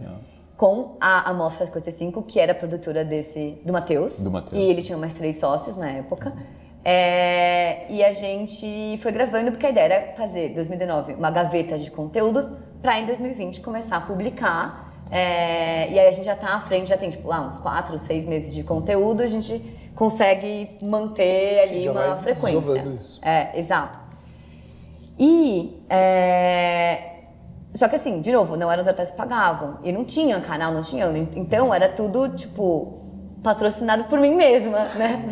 Com 0.57 0.96
a 1.00 1.28
Amostra 1.30 1.66
55, 1.66 2.22
que 2.22 2.40
era 2.40 2.52
a 2.52 2.54
produtora 2.54 3.04
desse, 3.04 3.59
do 3.64 3.72
Matheus. 3.72 4.20
Do 4.22 4.30
Matheus. 4.30 4.54
E 4.62 4.64
ele 4.70 4.80
tinha 4.80 4.96
mais 4.96 5.12
três 5.12 5.36
sócios 5.38 5.76
na 5.76 5.90
época. 5.90 6.32
É, 6.88 7.84
e 7.90 8.02
a 8.04 8.12
gente 8.12 8.96
foi 9.02 9.11
gravando, 9.11 9.50
porque 9.50 9.66
a 9.66 9.70
ideia 9.70 9.84
era 9.92 10.12
fazer, 10.16 10.50
2019, 10.54 11.14
uma 11.14 11.30
gaveta 11.30 11.76
de 11.76 11.90
conteúdos, 11.90 12.52
para 12.80 12.98
em 13.00 13.07
2020 13.07 13.61
começar 13.61 13.96
a 13.96 14.00
publicar. 14.00 14.94
É, 15.11 15.90
e 15.90 15.98
aí 15.98 16.07
a 16.09 16.11
gente 16.12 16.24
já 16.24 16.34
está 16.34 16.54
à 16.54 16.61
frente, 16.61 16.88
já 16.88 16.96
tem, 16.96 17.11
tipo, 17.11 17.28
lá 17.28 17.40
uns 17.46 17.59
quatro, 17.59 17.98
seis 17.98 18.24
meses 18.26 18.54
de 18.54 18.62
conteúdo, 18.62 19.22
a 19.22 19.26
gente 19.26 19.61
consegue 19.96 20.78
manter 20.80 21.61
ali 21.62 21.88
uma 21.88 22.16
frequência. 22.16 22.78
isso. 23.00 23.18
É, 23.22 23.59
exato. 23.59 24.05
E. 25.18 25.82
é, 25.88 26.98
Só 27.74 27.88
que 27.88 27.96
assim, 27.96 28.20
de 28.20 28.32
novo, 28.32 28.56
não 28.56 28.70
eram 28.70 28.82
os 28.82 28.88
artistas 28.88 29.12
que 29.12 29.16
pagavam. 29.16 29.78
E 29.82 29.92
não 29.92 30.04
tinha 30.04 30.40
canal, 30.40 30.72
não 30.72 30.82
tinha. 30.82 31.06
Então 31.34 31.72
era 31.74 31.88
tudo, 31.88 32.28
tipo, 32.30 32.98
patrocinado 33.42 34.04
por 34.04 34.18
mim 34.18 34.34
mesma, 34.34 34.80
né? 34.96 35.24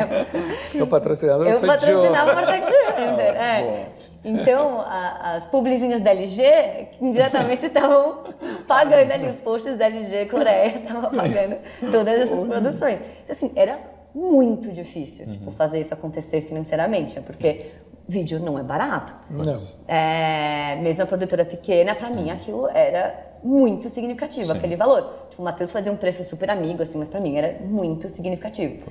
Época. 0.00 0.38
Eu 0.74 0.86
patrocinador 0.86 1.46
Eu 1.48 1.60
patrocinava 1.60 2.32
o. 2.34 2.38
Architecture 2.38 2.76
Hunter, 2.92 3.34
é. 3.36 3.86
Então, 4.24 4.80
a- 4.80 5.36
as 5.36 5.44
publizinhas 5.44 6.00
da 6.00 6.10
LG 6.10 6.88
indiretamente 7.00 7.66
estavam 7.66 8.24
pagando 8.66 9.12
ali 9.12 9.28
os 9.28 9.36
posts 9.36 9.76
da 9.76 9.86
LG 9.86 10.26
Coreia, 10.26 10.78
estavam 10.78 11.10
pagando 11.10 11.56
todas 11.92 12.22
essas 12.22 12.46
produções. 12.48 12.98
Então, 13.22 13.30
assim, 13.30 13.52
era 13.54 13.78
muito 14.12 14.72
difícil 14.72 15.26
tipo, 15.30 15.50
fazer 15.52 15.78
isso 15.80 15.94
acontecer 15.94 16.40
financeiramente, 16.40 17.20
porque 17.20 17.66
vídeo 18.08 18.38
não 18.40 18.58
é 18.58 18.62
barato. 18.62 19.14
Não. 19.30 19.54
É, 19.88 20.76
mesmo 20.82 21.02
a 21.02 21.06
produtora 21.06 21.44
pequena, 21.44 21.94
pra 21.94 22.10
mim 22.10 22.30
aquilo 22.30 22.68
era 22.68 23.26
muito 23.42 23.88
significativo, 23.88 24.46
Sim. 24.46 24.58
aquele 24.58 24.76
valor. 24.76 25.02
Tipo, 25.30 25.42
o 25.42 25.44
Matheus 25.44 25.70
fazia 25.70 25.92
um 25.92 25.96
preço 25.96 26.24
super 26.24 26.50
amigo, 26.50 26.82
assim, 26.82 26.98
mas 26.98 27.08
pra 27.08 27.20
mim 27.20 27.36
era 27.36 27.58
muito 27.64 28.08
significativo. 28.08 28.86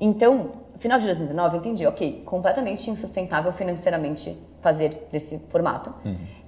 Então, 0.00 0.50
final 0.78 0.98
de 0.98 1.06
2019, 1.06 1.56
eu 1.56 1.60
entendi, 1.60 1.86
ok, 1.86 2.22
completamente 2.24 2.90
insustentável 2.90 3.52
financeiramente 3.52 4.36
fazer 4.60 5.08
desse 5.12 5.38
formato. 5.50 5.94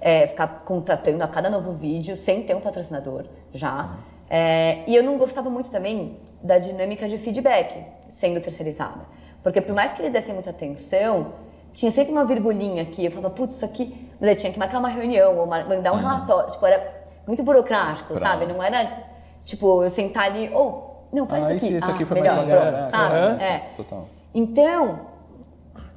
É, 0.01 0.27
ficar 0.27 0.63
contratando 0.65 1.23
a 1.23 1.27
cada 1.27 1.49
novo 1.49 1.71
vídeo 1.73 2.17
sem 2.17 2.43
ter 2.43 2.55
um 2.55 2.61
patrocinador 2.61 3.25
já. 3.53 3.95
É, 4.29 4.83
e 4.85 4.95
eu 4.95 5.03
não 5.03 5.17
gostava 5.17 5.49
muito 5.49 5.71
também 5.71 6.17
da 6.43 6.59
dinâmica 6.59 7.07
de 7.07 7.17
feedback 7.17 7.83
sendo 8.09 8.41
terceirizada. 8.41 9.01
Porque 9.41 9.61
por 9.61 9.73
mais 9.73 9.93
que 9.93 10.01
eles 10.01 10.11
dessem 10.11 10.33
muita 10.33 10.49
atenção, 10.49 11.31
tinha 11.77 11.91
sempre 11.91 12.11
uma 12.11 12.25
virgulinha 12.25 12.81
aqui. 12.81 13.05
Eu 13.05 13.11
falava, 13.11 13.31
putz, 13.35 13.55
isso 13.57 13.65
aqui. 13.65 14.09
Mas 14.19 14.31
eu 14.31 14.35
tinha 14.35 14.51
que 14.51 14.57
marcar 14.57 14.79
uma 14.79 14.87
reunião 14.89 15.37
ou 15.37 15.45
mandar 15.45 15.93
um 15.93 15.97
relatório. 15.97 16.49
Tipo, 16.51 16.65
era 16.65 17.05
muito 17.27 17.43
burocrático, 17.43 18.13
Pra- 18.15 18.19
sabe? 18.19 18.47
Não 18.47 18.63
era, 18.63 19.03
tipo, 19.45 19.83
eu 19.83 19.89
sentar 19.91 20.23
ali, 20.23 20.49
ou, 20.51 21.05
não, 21.13 21.27
faz 21.27 21.45
Ah, 21.47 21.53
isso 21.53 21.65
aqui. 21.65 21.77
isso 21.77 21.87
ah, 21.87 21.93
aqui 21.93 22.03
for 22.03 22.15
melhor, 22.15 22.47
mais 22.47 22.73
né? 22.73 22.85
sabe? 22.87 23.15
Aham. 23.15 23.37
É. 23.39 23.59
Total. 23.75 24.07
Então, 24.33 24.99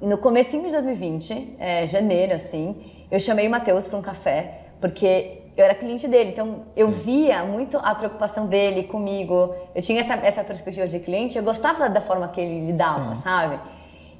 no 0.03 0.19
comecinho 0.19 0.65
de 0.65 0.71
2020, 0.73 1.57
é, 1.59 1.87
janeiro, 1.87 2.35
assim, 2.35 2.77
eu 3.11 3.19
chamei 3.19 3.49
o 3.49 3.51
Matheus 3.51 3.89
para 3.89 3.99
um 3.99 4.03
café, 4.03 4.59
porque 4.83 5.39
eu 5.57 5.65
era 5.65 5.75
cliente 5.75 6.07
dele, 6.07 6.31
então 6.31 6.65
eu 6.77 6.91
via 6.91 7.43
muito 7.43 7.79
a 7.79 7.95
preocupação 7.95 8.47
dele 8.47 8.83
comigo, 8.83 9.55
eu 9.75 9.81
tinha 9.81 10.01
essa, 10.03 10.13
essa 10.15 10.45
perspectiva 10.45 10.87
de 10.87 11.01
cliente, 11.01 11.39
eu 11.39 11.43
gostava 11.45 11.89
da 11.89 12.03
forma 12.03 12.29
que 12.29 12.39
ele 12.41 12.67
lidava, 12.67 13.15
sabe? 13.15 13.59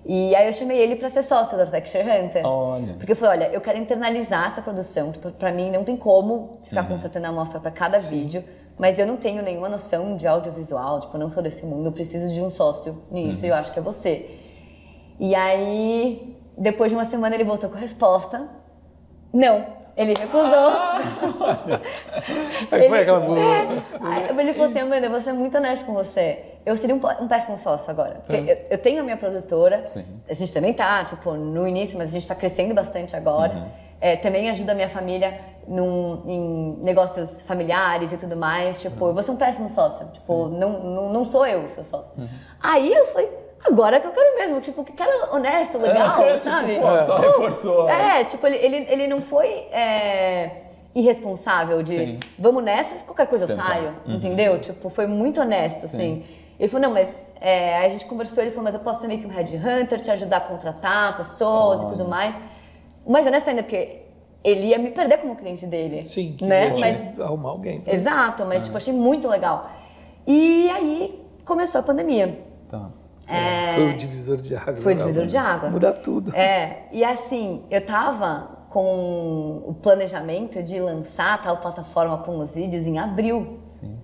E 0.05 0.35
aí 0.35 0.47
eu 0.47 0.53
chamei 0.53 0.79
ele 0.79 0.97
para 0.97 1.09
ser 1.09 1.23
sócio 1.23 1.57
do 1.57 1.61
Architecture 1.61 2.03
Hunter. 2.03 2.47
Olha. 2.47 2.95
Porque 2.95 3.13
eu 3.13 3.17
falei, 3.17 3.47
olha, 3.47 3.55
eu 3.55 3.61
quero 3.61 3.79
internalizar 3.79 4.51
essa 4.51 4.63
produção. 4.63 5.13
Tipo, 5.13 5.31
pra 5.33 5.53
mim 5.53 5.71
não 5.71 5.85
tem 5.85 5.97
como 5.97 6.59
ficar 6.63 6.89
contratando 6.89 7.27
amostra 7.27 7.61
para 7.61 7.71
cada 7.71 7.99
vídeo, 7.99 8.43
mas 8.79 8.99
eu 8.99 9.07
não 9.07 9.17
tenho 9.17 9.43
nenhuma 9.43 9.69
noção 9.69 10.17
de 10.17 10.27
audiovisual, 10.27 11.01
tipo, 11.01 11.15
eu 11.15 11.21
não 11.21 11.29
sou 11.29 11.43
desse 11.43 11.67
mundo, 11.67 11.87
eu 11.87 11.93
preciso 11.93 12.33
de 12.33 12.41
um 12.41 12.49
sócio 12.49 13.03
nisso 13.11 13.45
e 13.45 13.49
eu 13.51 13.55
acho 13.55 13.73
que 13.73 13.79
é 13.79 13.83
você. 13.83 14.39
E 15.19 15.35
aí, 15.35 16.35
depois 16.57 16.91
de 16.91 16.97
uma 16.97 17.05
semana 17.05 17.35
ele 17.35 17.45
voltou 17.45 17.69
com 17.69 17.77
a 17.77 17.81
resposta. 17.81 18.49
Não, 19.33 19.67
ele 20.01 20.15
recusou. 20.15 20.73
Aí 22.71 22.89
foi 22.89 23.01
aquela 23.01 23.21
boa. 23.21 23.39
Aí 24.01 24.41
ele 24.41 24.55
falou 24.55 24.71
assim, 24.71 24.79
Amanda, 24.79 25.07
eu 25.07 25.11
vou 25.11 25.21
ser 25.21 25.35
muito 25.35 25.59
honesto 25.59 25.85
com 25.85 25.93
você. 25.93 26.43
Eu 26.65 26.75
seria 26.75 26.97
um, 26.97 27.01
um 27.23 27.29
péssimo 27.29 27.59
sócio 27.59 27.91
agora. 27.91 28.23
Porque 28.27 28.51
eu, 28.51 28.59
eu 28.71 28.79
tenho 28.79 29.01
a 29.01 29.03
minha 29.03 29.19
produtora. 29.19 29.85
Sim. 29.87 30.05
A 30.27 30.33
gente 30.33 30.55
também 30.55 30.73
tá, 30.73 31.05
tipo, 31.05 31.33
no 31.33 31.69
início, 31.69 31.99
mas 31.99 32.09
a 32.09 32.13
gente 32.13 32.27
tá 32.27 32.35
crescendo 32.35 32.73
bastante 32.73 33.15
agora. 33.15 33.69
É, 34.01 34.17
também 34.17 34.49
ajuda 34.49 34.73
a 34.73 34.75
minha 34.75 34.89
família 34.89 35.39
num, 35.69 36.23
em 36.27 36.83
negócios 36.83 37.43
familiares 37.43 38.11
e 38.11 38.17
tudo 38.17 38.39
mais. 38.39 38.81
Tipo, 38.81 39.09
eu 39.09 39.13
vou 39.13 39.23
ser 39.23 39.33
um 39.33 39.37
péssimo 39.37 39.69
sócio. 39.69 40.07
Tipo, 40.15 40.49
não, 40.49 40.83
não, 40.83 41.13
não 41.13 41.25
sou 41.27 41.47
eu 41.47 41.65
o 41.65 41.69
seu 41.69 41.85
sócio. 41.85 42.15
Aí 42.63 42.91
eu 42.91 43.07
falei, 43.09 43.29
agora 43.65 44.01
que 44.01 44.07
eu 44.07 44.13
quero 44.13 44.37
mesmo. 44.39 44.61
Tipo, 44.61 44.85
que 44.85 44.93
cara 44.93 45.35
honesto, 45.35 45.79
legal, 45.79 46.21
É, 46.23 46.33
tipo, 46.39 46.45
sabe? 46.45 46.79
pô, 46.79 47.05
só 47.05 47.17
reforçou. 47.19 47.89
É, 47.89 48.25
tipo, 48.25 48.47
ele, 48.47 48.57
ele, 48.57 48.77
ele 48.91 49.07
não 49.07 49.21
foi 49.21 49.47
é, 49.73 50.63
irresponsável 50.95 51.79
de 51.83 51.99
Sim. 51.99 52.21
vamos 52.39 52.63
nessas, 52.65 53.03
qualquer 53.03 53.27
coisa 53.27 53.45
eu 53.45 53.49
Tentar. 53.49 53.67
saio, 53.69 53.95
entendeu? 54.07 54.61
Tipo, 54.61 54.89
foi 54.91 55.07
muito 55.07 55.41
honesto, 55.41 55.85
assim. 55.87 56.25
Ele 56.59 56.69
falou, 56.69 56.89
não, 56.89 56.95
mas 56.95 57.33
é, 57.41 57.79
a 57.79 57.89
gente 57.89 58.05
conversou, 58.05 58.43
ele 58.43 58.51
falou, 58.51 58.65
mas 58.65 58.75
eu 58.75 58.81
posso 58.81 59.01
ser 59.01 59.07
meio 59.09 59.19
que 59.21 59.27
um 59.27 59.31
headhunter, 59.31 59.99
te 60.01 60.11
ajudar 60.11 60.37
a 60.39 60.41
contratar 60.41 61.17
pessoas 61.17 61.81
e 61.83 61.87
tudo 61.89 62.05
mais. 62.07 62.35
Mais 63.07 63.27
honesto 63.27 63.49
ainda, 63.49 63.63
porque 63.63 64.03
ele 64.45 64.67
ia 64.67 64.79
me 64.79 64.91
perder 64.91 65.19
como 65.19 65.35
cliente 65.37 65.65
dele. 65.67 66.07
Sim, 66.07 66.37
né? 66.43 66.75
Mas 66.79 67.19
arrumar 67.19 67.51
alguém. 67.51 67.81
pra- 67.81 67.95
Exato, 67.95 68.45
mas 68.45 68.65
tipo, 68.67 68.77
achei 68.77 68.93
muito 68.93 69.27
legal. 69.27 69.71
E 70.27 70.69
aí 70.71 71.25
começou 71.47 71.79
a 71.81 71.83
pandemia. 71.83 72.39
Tá. 72.71 72.91
Foi 73.75 73.91
o 73.91 73.97
divisor 73.97 74.37
de 74.39 74.57
águas. 74.57 74.79
É. 74.79 74.81
Foi 74.81 74.95
o 74.95 74.97
né? 74.97 75.03
divisor 75.05 75.27
de 75.27 75.37
águas. 75.37 75.73
Mudar 75.73 75.93
tudo. 75.95 76.35
É, 76.35 76.85
e 76.93 77.05
assim, 77.05 77.63
eu 77.71 77.85
tava 77.85 78.59
com 78.71 79.65
o 79.67 79.75
planejamento 79.75 80.63
de 80.63 80.81
lançar 80.81 81.43
tal 81.43 81.57
plataforma 81.57 82.19
com 82.19 82.39
os 82.39 82.55
vídeos 82.55 82.87
em 82.87 82.99
abril. 82.99 83.59
Sim. 83.67 83.99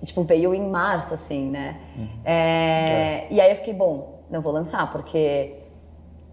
E, 0.00 0.06
tipo, 0.06 0.22
veio 0.24 0.54
em 0.54 0.68
março, 0.68 1.14
assim, 1.14 1.48
né? 1.48 1.76
É, 2.24 3.26
E 3.30 3.40
aí 3.40 3.50
eu 3.50 3.56
fiquei, 3.56 3.72
bom, 3.72 4.20
não 4.30 4.40
vou 4.40 4.52
lançar, 4.52 4.90
porque 4.90 5.54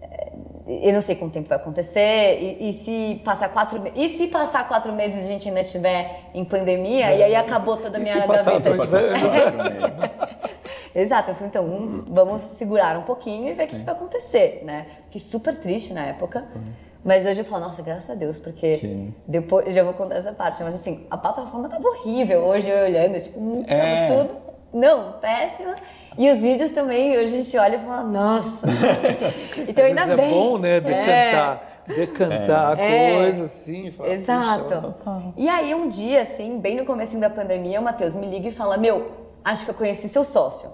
é, 0.02 0.32
eu 0.66 0.92
não 0.92 1.00
sei 1.00 1.16
quanto 1.16 1.32
tempo 1.32 1.48
vai 1.48 1.58
acontecer. 1.58 2.38
E, 2.60 2.68
e 2.70 2.72
se 2.72 3.20
passar 3.24 3.48
quatro 3.48 3.82
E 3.94 4.08
se 4.08 4.26
passar 4.28 4.66
quatro 4.68 4.92
meses 4.92 5.24
a 5.24 5.28
gente 5.28 5.48
ainda 5.48 5.60
estiver 5.60 6.24
em 6.34 6.44
pandemia, 6.44 7.14
e 7.14 7.22
aí 7.22 7.34
acabou 7.34 7.76
toda 7.76 7.98
a 7.98 8.00
E 8.00 8.04
minha 8.04 8.20
se 8.20 8.26
passar 8.26 8.52
gaveta. 8.60 8.96
anos? 8.96 10.10
Exato, 10.94 11.30
eu 11.30 11.34
falei, 11.34 11.48
então, 11.48 12.04
vamos 12.08 12.40
segurar 12.42 12.98
um 12.98 13.02
pouquinho 13.02 13.48
e 13.50 13.54
ver 13.54 13.64
o 13.64 13.68
que 13.68 13.76
vai 13.76 13.94
acontecer, 13.94 14.62
né? 14.64 14.86
Fiquei 15.06 15.20
super 15.20 15.56
triste 15.56 15.92
na 15.92 16.06
época. 16.06 16.44
Mas 17.04 17.24
hoje 17.24 17.40
eu 17.40 17.44
falo, 17.44 17.64
nossa, 17.64 17.80
graças 17.82 18.10
a 18.10 18.14
Deus, 18.14 18.38
porque 18.38 18.74
Sim. 18.74 19.14
depois 19.26 19.72
já 19.74 19.82
vou 19.82 19.94
contar 19.94 20.16
essa 20.16 20.32
parte. 20.32 20.62
Mas 20.62 20.74
assim, 20.74 21.06
a 21.10 21.16
plataforma 21.16 21.68
tava 21.68 21.88
horrível 21.88 22.40
hoje 22.44 22.68
eu 22.68 22.84
olhando, 22.84 23.18
tipo, 23.18 23.38
hum, 23.40 23.64
tava 23.66 23.80
É. 23.80 24.06
tudo. 24.06 24.49
Não, 24.72 25.12
péssima. 25.20 25.74
E 26.16 26.30
os 26.30 26.40
vídeos 26.40 26.70
também, 26.72 27.16
hoje 27.18 27.34
a 27.34 27.42
gente 27.42 27.56
olha 27.58 27.76
e 27.76 27.80
fala, 27.80 28.02
nossa. 28.04 28.66
então 29.66 29.84
ainda 29.84 30.04
vezes 30.04 30.16
bem. 30.16 30.28
é 30.30 30.30
bom, 30.34 30.58
né, 30.58 30.80
decantar. 30.80 31.82
decantar 31.88 32.78
a 32.78 32.80
É. 32.82 33.16
coisa 33.16 33.44
assim. 33.44 33.90
falar, 33.90 34.10
Exato. 34.10 34.94
"Puxa, 35.04 35.32
E 35.36 35.48
aí 35.48 35.74
um 35.74 35.88
dia, 35.88 36.22
assim, 36.22 36.58
bem 36.58 36.76
no 36.76 36.84
começo 36.84 37.18
da 37.18 37.28
pandemia, 37.28 37.80
o 37.80 37.84
Matheus 37.84 38.14
me 38.14 38.26
liga 38.28 38.48
e 38.48 38.52
fala, 38.52 38.76
meu, 38.76 39.10
acho 39.44 39.64
que 39.64 39.70
eu 39.70 39.74
conheci 39.74 40.08
seu 40.08 40.22
sócio. 40.24 40.70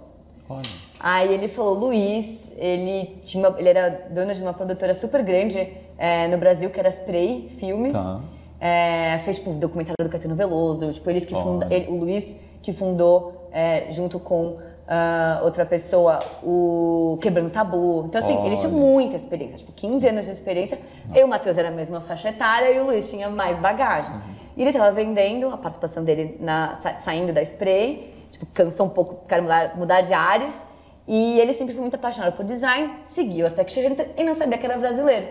Olha. 0.49 0.63
Aí 1.01 1.33
ele 1.33 1.49
falou, 1.49 1.75
Luiz, 1.75 2.53
ele, 2.57 3.19
tinha, 3.25 3.49
uma- 3.49 3.59
ele 3.59 3.69
era 3.69 4.07
dono 4.11 4.35
de 4.35 4.43
uma 4.43 4.53
produtora 4.53 4.95
super 4.95 5.23
grande 5.23 5.73
é, 5.99 6.29
no 6.29 6.37
Brasil, 6.39 6.69
que 6.71 6.79
era 6.79 6.91
Spray 6.91 7.51
Filmes. 7.59 7.93
Tá. 7.95 8.21
É, 8.61 9.19
fez 9.25 9.37
tipo, 9.39 9.51
documentário 9.53 9.97
do 10.03 10.09
Caetano 10.11 10.35
Veloso, 10.35 10.91
tipo, 10.93 11.09
eles 11.11 11.25
que 11.27 11.35
funda, 11.35 11.67
ele- 11.71 11.89
o 11.91 11.97
Luiz 11.97 12.37
que 12.63 12.73
fundou, 12.73 13.46
é, 13.53 13.87
junto 13.91 14.19
com 14.19 14.59
ah, 14.89 15.41
outra 15.43 15.65
pessoa, 15.67 16.19
o 16.43 17.19
Quebrando 17.21 17.51
Tabu. 17.51 18.05
Então, 18.07 18.21
assim, 18.21 18.45
ele 18.47 18.57
tinha 18.57 18.69
Olha. 18.71 18.79
muita 18.79 19.17
experiência, 19.17 19.59
tipo, 19.59 19.73
15 19.73 20.09
anos 20.09 20.27
de 20.27 20.33
experiência. 20.33 20.79
Eu 21.15 21.23
e 21.23 21.25
o 21.25 21.29
Matheus 21.29 21.59
era 21.59 21.69
a 21.69 21.73
mesma 21.73 22.01
faixa 22.01 22.29
etária 22.29 22.71
e 22.71 22.79
o 22.79 22.85
Luiz 22.87 23.11
tinha 23.11 23.29
mais 23.29 23.59
bagagem. 23.59 24.15
E 24.57 24.63
ele 24.63 24.73
tava 24.73 24.91
vendendo 24.93 25.49
a 25.49 25.57
participação 25.57 26.05
dele 26.05 26.37
na, 26.41 26.79
sa- 26.81 26.99
saindo 27.01 27.33
da 27.33 27.43
Spray, 27.43 28.15
tipo, 28.33 28.47
cansou 28.55 28.87
um 28.87 28.91
pouco, 28.91 29.27
quero 29.29 29.43
mudar, 29.43 29.77
mudar 29.77 30.01
de 30.03 30.15
ares. 30.15 30.63
E 31.09 31.39
ele 31.41 31.53
sempre 31.53 31.73
foi 31.73 31.83
muito 31.83 31.95
apaixonado 31.95 32.33
por 32.35 32.45
design, 32.45 32.91
seguiu 33.05 33.43
o 33.43 33.47
Architecture 33.47 33.87
Hunter 33.87 34.09
e 34.17 34.25
não 34.25 34.35
sabia 34.35 34.59
que 34.59 34.67
era 34.67 34.77
brasileiro. 34.79 35.27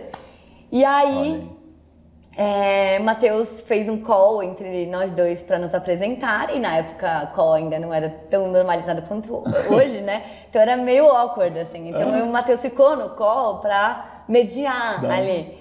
E 0.71 0.83
Olha 0.83 0.89
aí, 0.95 1.17
aí. 1.33 1.49
É, 2.37 2.99
Matheus 2.99 3.61
fez 3.61 3.87
um 3.87 4.01
call 4.01 4.43
entre 4.43 4.85
nós 4.87 5.13
dois 5.13 5.41
para 5.41 5.57
nos 5.57 5.73
apresentar 5.73 6.53
e 6.53 6.59
na 6.59 6.77
época 6.77 7.19
a 7.19 7.27
call 7.27 7.53
ainda 7.53 7.79
não 7.79 7.93
era 7.93 8.09
tão 8.29 8.51
normalizada 8.51 9.01
quanto 9.01 9.41
hoje, 9.71 10.01
né? 10.01 10.23
Então 10.49 10.61
era 10.61 10.75
meio 10.75 11.07
awkward 11.09 11.57
assim. 11.57 11.89
Então 11.89 12.17
eu, 12.17 12.25
o 12.25 12.31
Matheus 12.31 12.61
ficou 12.61 12.97
no 12.97 13.11
call 13.11 13.59
para 13.59 14.23
mediar 14.27 15.05
ali. 15.05 15.57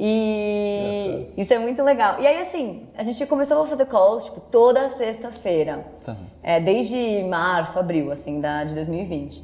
E 0.00 1.32
isso 1.36 1.52
é 1.52 1.58
muito 1.58 1.82
legal. 1.82 2.18
E 2.18 2.26
aí 2.26 2.40
assim, 2.40 2.88
a 2.96 3.02
gente 3.02 3.26
começou 3.26 3.60
a 3.62 3.66
fazer 3.66 3.84
calls 3.86 4.24
tipo 4.24 4.40
toda 4.40 4.88
sexta-feira. 4.88 5.84
Tá. 6.06 6.16
É, 6.42 6.58
desde 6.58 7.22
março, 7.24 7.78
abril 7.78 8.10
assim, 8.10 8.40
da, 8.40 8.64
de 8.64 8.74
2020. 8.74 9.42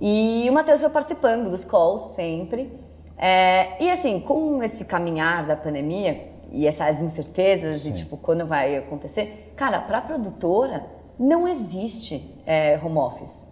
E 0.00 0.46
o 0.48 0.52
Matheus 0.54 0.80
foi 0.80 0.90
participando 0.90 1.50
dos 1.50 1.64
calls 1.64 2.14
sempre. 2.14 2.83
É, 3.26 3.82
e 3.82 3.90
assim, 3.90 4.20
com 4.20 4.62
esse 4.62 4.84
caminhar 4.84 5.46
da 5.46 5.56
pandemia 5.56 6.28
e 6.52 6.66
essas 6.66 7.00
incertezas 7.00 7.82
de 7.82 7.94
tipo 7.94 8.18
quando 8.18 8.44
vai 8.46 8.76
acontecer, 8.76 9.50
cara, 9.56 9.80
para 9.80 10.02
produtora 10.02 10.84
não 11.18 11.48
existe 11.48 12.22
é, 12.44 12.78
home 12.84 12.98
office. 12.98 13.46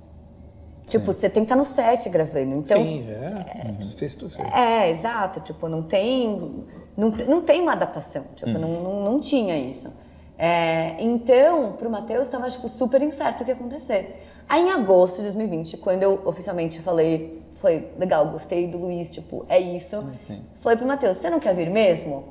Tipo, 0.86 1.06
você 1.06 1.30
tem 1.30 1.42
que 1.42 1.46
estar 1.46 1.56
no 1.56 1.64
set 1.64 2.06
gravando. 2.10 2.56
Então, 2.56 2.82
Sim, 2.82 3.06
é. 3.08 3.72
Fez 3.96 4.14
tu 4.14 4.28
fez. 4.28 4.52
é, 4.52 4.90
exato. 4.90 5.40
Tipo, 5.40 5.66
não 5.68 5.82
tem, 5.82 6.66
não, 6.94 7.08
não 7.08 7.40
tem 7.40 7.62
uma 7.62 7.72
adaptação. 7.72 8.24
Tipo, 8.36 8.50
não, 8.58 8.68
não, 8.68 9.00
não 9.04 9.20
tinha 9.20 9.56
isso. 9.56 9.90
É, 10.36 10.96
então, 10.98 11.72
pro 11.78 11.88
Matheus, 11.88 12.24
estava 12.24 12.50
tipo, 12.50 12.68
super 12.68 13.00
incerto 13.00 13.40
o 13.40 13.44
que 13.46 13.52
ia 13.52 13.54
acontecer. 13.54 14.22
Aí, 14.46 14.66
em 14.66 14.70
agosto 14.70 15.16
de 15.16 15.22
2020, 15.22 15.78
quando 15.78 16.02
eu 16.02 16.20
oficialmente 16.26 16.78
falei, 16.80 17.41
falei, 17.62 17.92
legal, 17.98 18.26
gostei 18.28 18.66
do 18.66 18.78
Luiz, 18.78 19.12
tipo, 19.12 19.46
é 19.48 19.58
isso. 19.58 20.04
Sim. 20.26 20.42
Falei 20.60 20.76
pro 20.76 20.86
Matheus, 20.86 21.16
você 21.16 21.30
não 21.30 21.40
quer 21.40 21.54
vir 21.54 21.70
mesmo? 21.70 22.24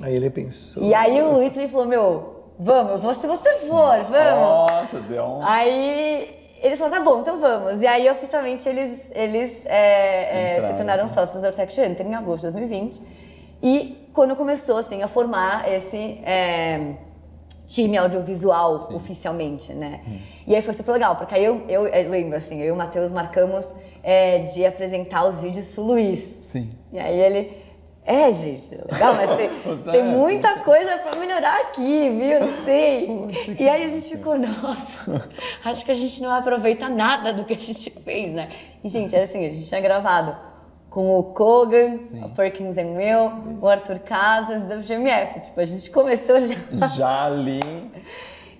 Aí 0.00 0.14
ele 0.14 0.30
pensou. 0.30 0.82
E 0.82 0.94
aí 0.94 1.20
o 1.20 1.32
Luiz 1.34 1.54
me 1.54 1.68
falou, 1.68 1.86
meu, 1.86 2.44
vamos, 2.58 2.92
eu 2.92 2.98
vou 2.98 3.14
se 3.14 3.26
você 3.26 3.52
for, 3.58 4.02
vamos. 4.04 4.40
Nossa, 4.40 5.00
deu 5.00 5.24
um. 5.24 5.42
Aí 5.42 6.40
eles 6.62 6.78
falaram, 6.78 6.98
tá 6.98 7.10
bom, 7.10 7.20
então 7.20 7.38
vamos. 7.38 7.80
E 7.80 7.86
aí, 7.86 8.08
oficialmente, 8.10 8.68
eles, 8.68 9.10
eles 9.14 9.64
é, 9.66 10.58
é, 10.58 10.66
se 10.66 10.74
tornaram 10.74 11.08
sócios 11.08 11.40
da 11.40 11.48
Architect 11.48 11.80
Hunter 11.80 12.06
em 12.06 12.14
agosto 12.14 12.46
de 12.46 12.52
2020. 12.52 13.00
E 13.62 14.08
quando 14.12 14.36
começou, 14.36 14.76
assim, 14.76 15.02
a 15.02 15.08
formar 15.08 15.70
esse 15.70 16.20
é, 16.22 16.94
time 17.66 17.96
audiovisual 17.96 18.74
oficialmente, 18.94 19.72
né? 19.72 20.00
E 20.46 20.54
aí 20.54 20.60
foi 20.60 20.74
super 20.74 20.92
legal, 20.92 21.16
porque 21.16 21.34
aí 21.34 21.44
eu, 21.44 21.62
eu, 21.68 21.86
eu 21.86 22.10
lembro, 22.10 22.36
assim, 22.36 22.60
eu 22.60 22.68
e 22.68 22.70
o 22.72 22.76
Matheus 22.76 23.10
marcamos 23.10 23.72
é, 24.02 24.38
de 24.40 24.64
apresentar 24.64 25.26
os 25.26 25.40
vídeos 25.40 25.68
pro 25.68 25.82
Luiz. 25.82 26.38
Sim. 26.42 26.70
E 26.92 26.98
aí 26.98 27.18
ele... 27.18 27.70
É, 28.02 28.32
gente, 28.32 28.70
legal, 28.90 29.14
mas 29.14 29.36
tem, 29.36 29.48
tem 29.92 30.02
muita 30.02 30.58
coisa 30.60 30.98
pra 30.98 31.20
melhorar 31.20 31.60
aqui, 31.60 32.08
viu? 32.10 32.40
Não 32.40 32.64
sei. 32.64 33.08
E 33.60 33.68
aí 33.68 33.84
a 33.84 33.88
gente 33.88 34.08
ficou, 34.08 34.38
nossa, 34.38 35.28
acho 35.64 35.84
que 35.84 35.90
a 35.90 35.94
gente 35.94 36.20
não 36.22 36.34
aproveita 36.34 36.88
nada 36.88 37.32
do 37.32 37.44
que 37.44 37.52
a 37.52 37.58
gente 37.58 37.90
fez, 37.90 38.32
né? 38.32 38.48
E, 38.82 38.88
gente, 38.88 39.14
é 39.14 39.22
assim, 39.22 39.44
a 39.46 39.50
gente 39.50 39.68
tinha 39.68 39.80
gravado 39.80 40.34
com 40.88 41.18
o 41.18 41.22
Kogan, 41.22 42.00
a 42.24 42.28
Perkins 42.30 42.76
and 42.76 42.96
Will, 42.96 43.58
o 43.60 43.68
Arthur 43.68 44.00
Casas, 44.00 44.68
do 44.68 44.82
FGMF. 44.82 45.40
Tipo, 45.40 45.60
a 45.60 45.64
gente 45.64 45.88
começou 45.90 46.40
já. 46.40 46.88
Já 46.88 47.26
ali 47.26 47.60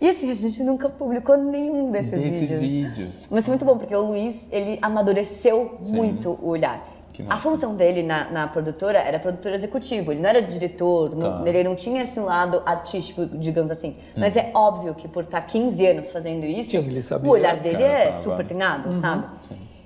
E 0.00 0.08
assim, 0.08 0.30
a 0.30 0.34
gente 0.34 0.62
nunca 0.62 0.88
publicou 0.88 1.36
nenhum 1.36 1.90
desses, 1.90 2.12
desses 2.12 2.40
vídeos. 2.58 2.60
vídeos. 2.60 3.26
Mas 3.30 3.44
foi 3.44 3.52
muito 3.52 3.64
bom, 3.66 3.76
porque 3.76 3.94
o 3.94 4.00
Luiz, 4.02 4.48
ele 4.50 4.78
amadureceu 4.80 5.76
muito 5.80 6.38
o 6.42 6.48
olhar. 6.48 6.88
A 7.28 7.36
função 7.36 7.74
dele 7.74 8.02
na, 8.02 8.30
na 8.30 8.48
produtora 8.48 8.98
era 8.98 9.18
produtor 9.18 9.52
executivo, 9.52 10.10
ele 10.10 10.20
não 10.22 10.30
era 10.30 10.40
diretor, 10.40 11.14
não- 11.14 11.42
Tá. 11.44 11.48
ele 11.50 11.62
não 11.64 11.74
tinha 11.76 12.02
esse 12.02 12.18
lado 12.18 12.62
artístico, 12.64 13.26
digamos 13.26 13.70
assim. 13.70 13.94
Mas 14.16 14.34
é 14.36 14.50
óbvio 14.54 14.94
que 14.94 15.06
por 15.06 15.24
estar 15.24 15.42
15 15.42 15.86
anos 15.86 16.10
fazendo 16.10 16.46
isso, 16.46 16.70
Sim, 16.70 16.78
ele 16.78 17.02
sabia. 17.02 17.28
o 17.28 17.32
olhar 17.34 17.56
dele 17.56 17.76
Cara, 17.76 17.92
é 17.92 18.06
tava- 18.06 18.22
super 18.22 18.46
treinado, 18.46 18.94
sabe? 18.94 19.26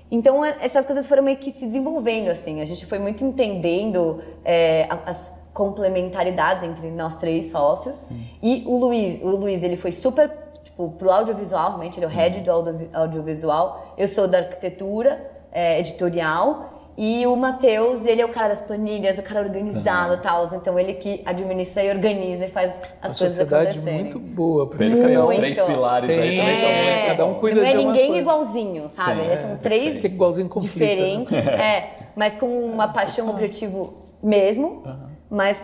Então 0.09 0.45
é- 0.45 0.55
essas 0.61 0.85
coisas 0.85 1.05
foram 1.07 1.23
meio 1.23 1.35
que 1.35 1.51
se 1.51 1.65
desenvolvendo, 1.65 2.29
assim. 2.29 2.61
A 2.61 2.65
gente 2.65 2.85
foi 2.85 2.99
muito 2.99 3.21
entendendo 3.25 4.21
é, 4.45 4.87
as 5.05 5.29
complementaridades 5.55 6.63
entre 6.63 6.91
nós 6.91 7.15
três 7.15 7.49
sócios. 7.49 8.07
E 8.43 8.63
o 8.67 8.77
Luiz, 8.77 9.21
o 9.23 9.29
Luiz, 9.29 9.63
ele 9.63 9.77
foi 9.77 9.91
super, 9.91 10.29
tipo, 10.63 10.89
pro 10.99 11.09
audiovisual, 11.11 11.69
realmente, 11.69 11.97
ele 11.97 12.05
é 12.05 12.09
o 12.09 12.11
head 12.11 12.41
do 12.41 12.51
audio- 12.51 12.89
audiovisual. 12.93 13.93
Eu 13.97 14.07
sou 14.07 14.27
da 14.27 14.39
arquitetura, 14.39 15.31
é, 15.51 15.79
editorial. 15.79 16.71
E 16.97 17.27
o 17.27 17.35
Matheus, 17.35 18.05
ele 18.05 18.21
é 18.21 18.25
o 18.25 18.29
cara 18.29 18.49
das 18.49 18.61
planilhas, 18.61 19.17
o 19.17 19.21
cara 19.21 19.41
organizado 19.41 20.13
e 20.13 20.17
tal. 20.17 20.45
Então 20.53 20.79
ele 20.79 20.93
que 20.93 21.21
administra 21.25 21.83
e 21.83 21.89
organiza 21.89 22.45
e 22.45 22.47
faz 22.49 22.71
a 23.01 23.07
as 23.07 23.17
coisas 23.19 23.35
sociedade 23.37 23.67
acontecerem. 23.79 24.01
muito 24.03 24.19
boa. 24.19 24.65
porque 24.67 24.85
Perfeito. 24.85 25.19
Os 25.21 25.25
Muito. 25.27 25.39
três 25.39 25.59
pilares 25.59 26.09
aí 26.09 26.15
Tem, 26.17 26.37
também 26.39 26.55
estão 26.55 26.69
é, 26.69 26.93
muito 26.95 27.07
cada 27.07 27.25
um 27.25 27.33
cuida 27.33 27.59
não 27.61 27.67
é 27.67 27.71
de 27.71 27.77
uma 27.77 27.83
ninguém 27.87 28.05
coisa. 28.07 28.21
igualzinho, 28.21 28.87
sabe? 28.89 29.19
Eles 29.21 29.39
é, 29.39 29.41
são 29.41 29.57
três 29.57 29.95
Fica 30.01 30.13
igualzinho 30.15 30.47
conflito, 30.47 30.79
né? 30.79 30.85
diferentes, 30.95 31.33
é, 31.33 31.89
mas 32.15 32.37
com 32.37 32.45
uma 32.47 32.87
paixão, 32.93 33.27
um 33.27 33.29
objetivo 33.31 33.93
mesmo, 34.23 34.83
mas 35.29 35.63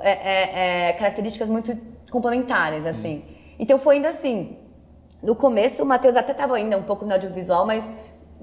é, 0.00 0.10
é, 0.10 0.88
é, 0.88 0.92
características 0.94 1.48
muito 1.48 1.76
complementares, 2.10 2.86
assim. 2.86 3.22
Então 3.58 3.78
foi 3.78 3.96
ainda 3.96 4.08
assim. 4.08 4.56
No 5.22 5.34
começo, 5.34 5.82
o 5.82 5.86
Matheus 5.86 6.16
até 6.16 6.32
estava 6.32 6.56
ainda 6.56 6.76
um 6.76 6.82
pouco 6.82 7.04
no 7.04 7.12
audiovisual, 7.12 7.66
mas 7.66 7.92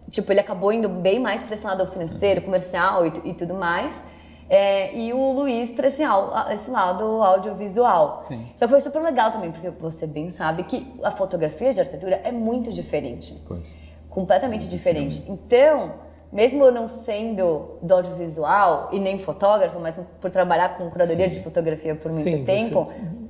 tipo 0.10 0.32
ele 0.32 0.40
acabou 0.40 0.74
indo 0.74 0.90
bem 0.90 1.20
mais 1.20 1.42
para 1.44 1.54
esse 1.54 1.66
lado 1.66 1.86
financeiro, 1.88 2.42
comercial 2.42 3.06
e, 3.06 3.12
e 3.26 3.34
tudo 3.34 3.54
mais. 3.54 4.04
É, 4.50 4.94
e 4.94 5.14
o 5.14 5.32
Luiz 5.32 5.72
para 5.72 5.88
esse, 5.88 6.04
esse 6.52 6.70
lado 6.70 7.04
audiovisual. 7.24 8.20
Sim. 8.20 8.46
Só 8.58 8.66
que 8.66 8.72
foi 8.72 8.82
super 8.82 9.02
legal 9.02 9.32
também, 9.32 9.50
porque 9.50 9.70
você 9.70 10.06
bem 10.06 10.30
sabe 10.30 10.64
que 10.64 11.00
a 11.04 11.12
fotografia 11.12 11.72
de 11.72 11.80
arquitetura 11.80 12.20
é 12.24 12.34
muito 12.34 12.70
diferente. 12.72 13.34
Pois. 13.48 13.78
Completamente 14.10 14.68
diferente. 14.68 15.24
Então, 15.30 15.94
mesmo 16.32 16.64
eu 16.64 16.72
não 16.72 16.88
sendo 16.88 17.78
do 17.82 17.94
audiovisual 17.94 18.90
e 18.92 19.00
nem 19.00 19.20
fotógrafo, 19.20 19.80
mas 19.80 20.00
por 20.22 20.32
trabalhar 20.32 20.78
com 20.78 20.90
curadoria 20.90 21.28
de 21.28 21.42
fotografia 21.44 21.94
por 21.96 22.12
muito 22.12 22.24
Sim, 22.24 22.46
tempo, 22.46 22.88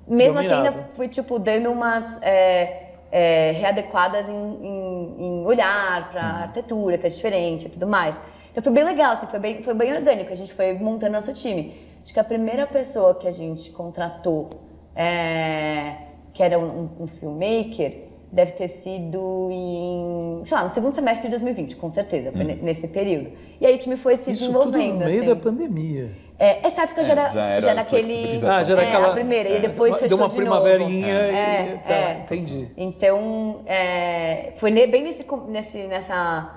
mesmo 0.08 0.40
assim 0.40 0.50
dominava. 0.50 0.78
ainda 0.80 0.90
fui 0.96 1.08
tipo 1.08 1.40
dando 1.40 1.72
umas 1.72 2.22
é, 2.22 2.90
é, 3.12 3.52
readequadas 3.54 4.30
em, 4.30 4.34
em- 4.34 5.16
em 5.20 5.46
olhar 5.46 6.10
para 6.12 6.22
arquitetura, 6.22 6.98
que 6.98 7.06
é 7.08 7.10
diferente 7.10 7.66
e 7.66 7.70
tudo 7.70 7.88
mais. 7.88 8.16
Então 8.52 8.62
foi 8.62 8.72
bem 8.72 8.84
legal, 8.84 9.14
assim, 9.14 9.28
foi, 9.28 9.40
bem, 9.40 9.64
foi 9.64 9.74
bem 9.74 9.94
orgânico, 9.94 10.32
a 10.32 10.36
gente 10.36 10.54
foi 10.54 10.74
montando 10.74 11.14
nosso 11.14 11.34
time. 11.34 11.74
Acho 12.04 12.14
que 12.14 12.20
a 12.20 12.24
primeira 12.24 12.68
pessoa 12.68 13.16
que 13.16 13.28
a 13.28 13.32
gente 13.32 13.72
contratou, 13.72 14.50
é, 14.96 15.96
que 16.34 16.44
era 16.44 16.60
um, 16.60 16.90
um 17.00 17.08
filmmaker, 17.08 18.11
deve 18.32 18.54
ter 18.54 18.68
sido 18.70 19.50
em, 19.52 20.42
sei 20.46 20.58
lá, 20.58 20.64
no 20.64 20.70
segundo 20.70 20.94
semestre 20.94 21.24
de 21.26 21.32
2020, 21.32 21.76
com 21.76 21.90
certeza, 21.90 22.32
foi 22.32 22.44
ne- 22.46 22.56
nesse 22.56 22.88
período. 22.88 23.32
E 23.60 23.66
aí 23.66 23.76
o 23.76 23.78
time 23.78 23.98
foi 23.98 24.18
se 24.18 24.32
Isso 24.32 24.46
tudo 24.52 24.66
no 24.66 24.72
desenvolvendo, 24.72 25.06
meio 25.06 25.20
assim. 25.22 25.30
da 25.30 25.36
pandemia. 25.36 26.12
É, 26.40 26.66
essa 26.66 26.84
época 26.84 27.04
já, 27.04 27.14
É, 27.14 27.18
era, 27.18 27.30
já 27.32 27.44
era 27.44 27.62
já 27.62 27.70
era 27.72 27.82
aquele. 27.82 28.36
Ah, 28.48 28.64
já 28.64 28.74
era 28.74 28.84
é, 28.84 28.88
aquela- 28.88 29.08
a 29.10 29.12
primeira, 29.12 29.50
e 29.50 29.60
depois 29.60 29.92
Deu 29.94 30.00
fechou 30.04 30.18
uma 30.18 30.30
de 30.30 30.36
primaverinha 30.36 31.22
novo. 31.24 31.34
e... 31.36 31.38
É, 31.38 31.82
tá, 31.86 31.94
é. 31.94 32.20
entendi. 32.24 32.68
Então, 32.78 33.60
é, 33.68 34.54
foi 34.56 34.72
bem 34.72 35.04
nesse, 35.04 35.26
nesse, 35.50 35.84
nessa 35.84 36.50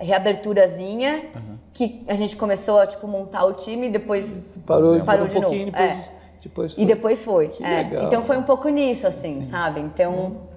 reaberturazinha 0.00 1.26
que 1.72 2.04
a 2.08 2.14
gente 2.14 2.36
começou 2.36 2.78
a 2.80 2.86
tipo, 2.86 3.06
montar 3.06 3.44
o 3.44 3.52
time 3.52 3.86
e 3.86 3.90
depois 3.90 4.58
Parou, 4.66 5.00
parou 5.04 5.26
um 5.26 5.28
de 5.28 5.34
pouquinho, 5.34 5.66
novo. 5.66 5.72
depois, 5.78 5.90
É. 5.98 6.04
depois 6.42 6.78
E 6.78 6.86
depois 6.86 7.24
foi. 7.24 7.48
Que 7.48 7.62
é. 7.64 7.76
legal. 7.82 8.04
Então 8.04 8.22
foi 8.22 8.36
um 8.36 8.42
pouco 8.42 8.68
nisso, 8.68 9.06
assim, 9.06 9.42
sabe? 9.44 9.80
Então, 9.80 10.47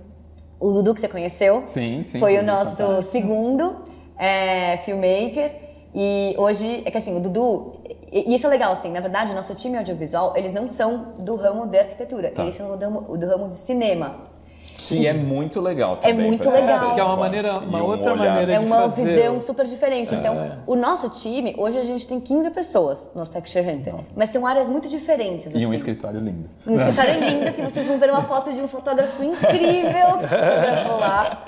o 0.61 0.71
Dudu 0.71 0.93
que 0.93 1.01
você 1.01 1.07
conheceu 1.07 1.63
Sim, 1.65 2.03
sim, 2.03 2.19
foi 2.19 2.35
o 2.35 2.39
Dudu, 2.39 2.51
nosso 2.51 2.77
fantástico. 2.77 3.11
segundo 3.11 3.75
é, 4.17 4.77
filmmaker. 4.77 5.51
E 5.93 6.33
hoje, 6.37 6.83
é 6.85 6.91
que 6.91 6.97
assim, 6.97 7.17
o 7.17 7.19
Dudu, 7.19 7.73
e, 8.11 8.33
isso 8.33 8.47
é 8.47 8.49
legal, 8.49 8.71
assim, 8.71 8.89
na 8.91 9.01
verdade, 9.01 9.35
nosso 9.35 9.53
time 9.55 9.77
audiovisual, 9.77 10.37
eles 10.37 10.53
não 10.53 10.67
são 10.67 11.15
do 11.19 11.35
ramo 11.35 11.67
de 11.67 11.77
arquitetura, 11.77 12.31
eles 12.37 12.55
são 12.55 12.77
do 12.77 12.85
ramo, 12.85 13.17
do 13.17 13.27
ramo 13.27 13.49
de 13.49 13.55
cinema. 13.55 14.30
Que 14.77 15.07
é 15.07 15.13
muito 15.13 15.59
legal 15.61 15.97
também. 15.97 16.27
muito 16.27 16.41
pra 16.41 16.51
essa 16.57 16.59
legal. 16.61 16.93
Que 16.95 16.99
é 16.99 17.03
uma 17.03 17.15
maneira, 17.17 17.59
uma 17.59 17.79
E 17.79 17.81
outra 17.81 18.13
olhar. 18.13 18.29
maneira 18.35 18.53
É 18.53 18.59
de 18.59 18.65
uma 18.65 18.81
fazer. 18.89 19.15
visão 19.15 19.39
super 19.41 19.65
diferente. 19.65 20.13
Então, 20.15 20.51
o 20.65 20.75
nosso 20.75 21.09
time, 21.09 21.53
hoje 21.57 21.77
a 21.77 21.83
gente 21.83 22.07
tem 22.07 22.19
15 22.19 22.49
pessoas 22.51 23.09
no 23.13 23.21
Architecture 23.21 23.67
Hunter, 23.69 23.93
mas 24.15 24.29
são 24.31 24.45
áreas 24.45 24.67
muito 24.69 24.87
diferentes. 24.89 25.47
E 25.53 25.57
um 25.65 25.67
assim. 25.69 25.75
escritório 25.75 26.19
lindo. 26.19 26.49
Um 26.65 26.75
escritório 26.75 27.19
lindo 27.19 27.53
que 27.53 27.61
vocês 27.61 27.87
vão 27.87 27.99
ver 27.99 28.09
uma 28.11 28.21
foto 28.23 28.51
de 28.51 28.59
um 28.61 28.67
fotógrafo 28.67 29.23
incrível 29.23 30.17
que 30.19 30.27
fotografou 30.27 30.97
lá. 30.99 31.45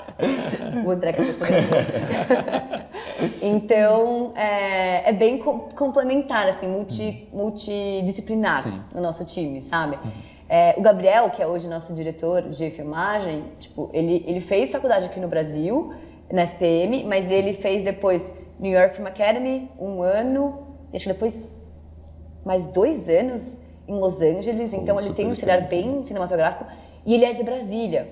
O 0.84 0.90
André 0.90 1.12
que 1.12 1.22
fotografou. 1.22 1.78
Então, 3.42 4.32
é, 4.36 5.08
é 5.10 5.12
bem 5.12 5.38
co- 5.38 5.68
complementar, 5.76 6.48
assim, 6.48 6.68
multi, 6.68 7.28
multidisciplinar 7.32 8.62
Sim. 8.62 8.80
no 8.94 9.00
nosso 9.00 9.24
time, 9.24 9.62
sabe? 9.62 9.98
É, 10.56 10.72
o 10.76 10.82
Gabriel, 10.82 11.30
que 11.30 11.42
é 11.42 11.46
hoje 11.48 11.66
nosso 11.66 11.92
diretor 11.92 12.42
de 12.42 12.70
filmagem, 12.70 13.42
tipo, 13.58 13.90
ele, 13.92 14.24
ele 14.24 14.38
fez 14.38 14.70
faculdade 14.70 15.04
aqui 15.04 15.18
no 15.18 15.26
Brasil, 15.26 15.92
na 16.32 16.44
SPM, 16.44 17.02
mas 17.02 17.32
ele 17.32 17.52
fez 17.52 17.82
depois 17.82 18.32
New 18.60 18.70
York 18.70 18.94
Film 18.94 19.08
Academy, 19.08 19.68
um 19.80 20.00
ano, 20.00 20.60
e 20.92 20.96
acho 20.96 21.06
que 21.06 21.12
depois 21.12 21.56
mais 22.46 22.68
dois 22.68 23.08
anos 23.08 23.62
em 23.88 23.98
Los 23.98 24.22
Angeles, 24.22 24.72
então 24.72 25.00
ele 25.00 25.12
tem 25.12 25.26
um 25.26 25.32
olhar 25.32 25.62
bem 25.62 26.04
cinematográfico 26.04 26.66
e 27.04 27.14
ele 27.14 27.24
é 27.24 27.32
de 27.32 27.42
Brasília. 27.42 28.06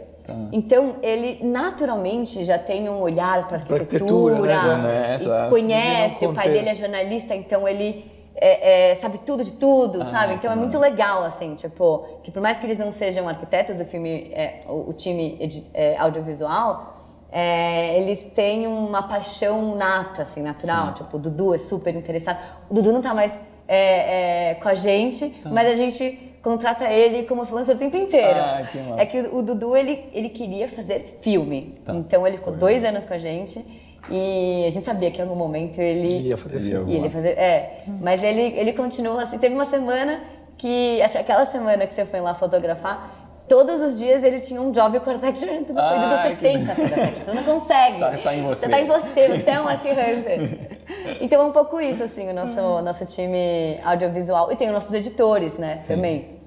Então 0.51 0.97
ele 1.01 1.39
naturalmente 1.45 2.43
já 2.43 2.59
tem 2.59 2.89
um 2.89 3.01
olhar 3.03 3.47
para 3.47 3.59
arquitetura, 3.59 4.35
arquitetura, 4.35 4.41
né? 4.41 4.53
Já, 4.53 4.79
né? 4.79 5.19
Já 5.21 5.49
conhece, 5.49 6.27
o 6.27 6.33
pai 6.33 6.51
dele 6.51 6.71
é 6.71 6.75
jornalista, 6.75 7.37
então 7.37 7.69
ele 7.69 8.05
é, 8.35 8.91
é, 8.91 8.95
sabe 8.97 9.19
tudo 9.19 9.45
de 9.45 9.53
tudo, 9.53 10.05
sabe? 10.05 10.33
que 10.33 10.39
Então 10.39 10.53
é 10.53 10.57
muito 10.57 10.79
legal, 10.79 11.23
assim, 11.23 11.55
tipo, 11.55 12.05
que 12.23 12.31
por 12.31 12.41
mais 12.43 12.59
que 12.59 12.67
eles 12.67 12.79
não 12.79 12.91
sejam 12.91 13.29
arquitetos, 13.29 13.81
o 13.81 13.85
filme, 13.85 14.31
é, 14.33 14.61
o, 14.67 14.91
o 14.91 14.93
time 14.93 15.39
é, 15.75 15.97
audiovisual, 15.99 16.97
é, 17.31 17.99
eles 17.99 18.27
têm 18.35 18.67
uma 18.67 19.03
paixão 19.05 19.75
nata, 19.77 20.23
assim, 20.23 20.43
natural. 20.43 20.93
Tipo, 20.95 21.17
o 21.17 21.21
Dudu 21.21 21.55
é 21.55 21.59
super 21.59 21.95
interessado. 21.95 22.39
O 22.69 22.75
Dudu 22.75 22.93
não 22.93 23.01
tá 23.03 23.15
mais 23.15 23.41
é, 23.69 24.57
com 24.63 24.69
a 24.69 24.75
gente, 24.75 25.31
Tá. 25.43 25.51
mas 25.51 25.67
a 25.69 25.75
gente 25.75 26.31
contrata 26.43 26.91
ele 26.91 27.23
como 27.23 27.45
freelancer 27.45 27.77
o 27.77 27.79
tempo 27.79 27.97
inteiro. 27.97 28.39
Ah, 28.39 28.67
que 28.71 28.79
é 28.99 29.07
que 29.07 29.21
o, 29.21 29.37
o 29.39 29.43
Dudu, 29.43 29.77
ele, 29.77 30.05
ele 30.13 30.29
queria 30.29 30.69
fazer 30.69 31.19
filme. 31.23 31.79
Tá. 31.85 31.95
Então 31.95 32.27
ele 32.27 32.37
ficou 32.37 32.53
dois 32.55 32.85
anos 32.85 33.05
com 33.05 33.15
a 33.15 33.19
gente 33.19 33.65
e 34.11 34.65
a 34.67 34.71
gente 34.71 34.85
sabia 34.85 35.11
que 35.11 35.19
em 35.19 35.23
algum 35.23 35.37
momento 35.37 35.79
ele 35.81 36.07
Ele 36.17 36.29
ia 36.29 36.37
fazer 36.37 36.61
filme. 36.61 36.93
ele 36.95 37.05
ia 37.05 37.11
fazer, 37.11 37.29
é, 37.31 37.83
mas 38.01 38.23
ele, 38.23 38.43
ele 38.59 38.73
continua 38.73 39.23
assim. 39.23 39.39
Teve 39.39 39.55
uma 39.55 39.65
semana 39.65 40.21
que, 40.59 41.01
acho 41.03 41.13
que 41.15 41.19
aquela 41.21 41.47
semana 41.47 41.87
que 41.87 41.95
você 41.95 42.05
foi 42.05 42.21
lá 42.21 42.35
fotografar, 42.35 43.19
todos 43.49 43.81
os 43.81 43.99
dias 43.99 44.23
ele 44.25 44.41
tinha 44.41 44.61
um 44.61 44.71
job 44.73 44.99
com 45.01 45.11
architecture 45.11 45.51
hunter. 45.51 45.75
Ah, 45.79 45.93
Depois 45.93 46.33
do 46.33 46.37
que 46.37 46.43
70, 46.43 46.73
assim. 46.73 47.21
Tu 47.25 47.35
não 47.35 47.43
consegue. 47.45 48.01
Tá- 48.01 48.19
tá 48.23 48.35
em 48.35 48.43
você. 48.43 48.61
Você 48.61 48.69
tá 48.69 48.81
em 48.81 48.87
você, 48.87 49.29
você 49.29 49.51
é 49.51 49.61
um 49.61 49.69
archihunter. 49.69 50.73
Então 51.21 51.41
é 51.43 51.45
um 51.45 51.53
pouco 51.53 51.81
isso, 51.81 52.03
assim, 52.03 52.29
o 52.29 52.35
nosso, 52.35 52.61
nosso 52.83 53.07
time 53.07 53.79
audiovisual. 53.85 54.53
E 54.53 54.57
tem 54.57 54.69
os 54.69 54.75
nossos 54.75 54.93
editores, 54.93 55.57
né, 55.59 55.81
também. 55.87 56.41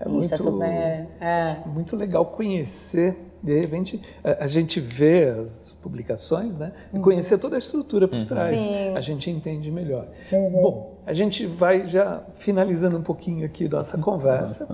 É 0.00 0.08
isso 0.08 0.10
muito, 0.10 0.34
é 0.34 0.36
super... 0.36 1.06
É. 1.20 1.56
muito 1.66 1.96
legal 1.96 2.26
conhecer, 2.26 3.16
de 3.44 3.60
repente, 3.60 4.00
a, 4.24 4.44
a 4.44 4.46
gente 4.46 4.80
vê 4.80 5.28
as 5.28 5.76
publicações, 5.82 6.56
né? 6.56 6.72
E 6.94 6.98
conhecer 6.98 7.36
toda 7.38 7.56
a 7.56 7.58
estrutura 7.58 8.08
por 8.08 8.24
trás. 8.26 8.58
Sim. 8.58 8.96
A 8.96 9.00
gente 9.02 9.30
entende 9.30 9.70
melhor. 9.70 10.06
Bom, 10.30 10.94
a 11.06 11.12
gente 11.12 11.46
vai 11.46 11.86
já 11.86 12.22
finalizando 12.34 12.96
um 12.96 13.02
pouquinho 13.02 13.44
aqui 13.44 13.68
nossa 13.68 13.98
conversa, 13.98 14.66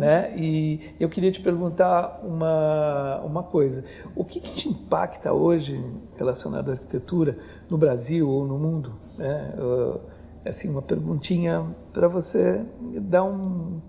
né? 0.00 0.32
E 0.36 0.80
eu 0.98 1.08
queria 1.08 1.30
te 1.30 1.40
perguntar 1.40 2.20
uma, 2.24 3.20
uma 3.24 3.42
coisa. 3.44 3.84
O 4.16 4.24
que, 4.24 4.40
que 4.40 4.52
te 4.52 4.68
impacta 4.68 5.32
hoje 5.32 5.80
relacionado 6.16 6.70
à 6.70 6.72
arquitetura 6.72 7.38
no 7.70 7.78
Brasil 7.78 8.28
ou 8.28 8.44
no 8.44 8.58
mundo? 8.58 8.92
Né? 9.16 9.54
Uh, 9.58 10.00
assim, 10.44 10.68
uma 10.68 10.82
perguntinha 10.82 11.64
para 11.92 12.08
você 12.08 12.60
dar 13.00 13.22
um, 13.24 13.80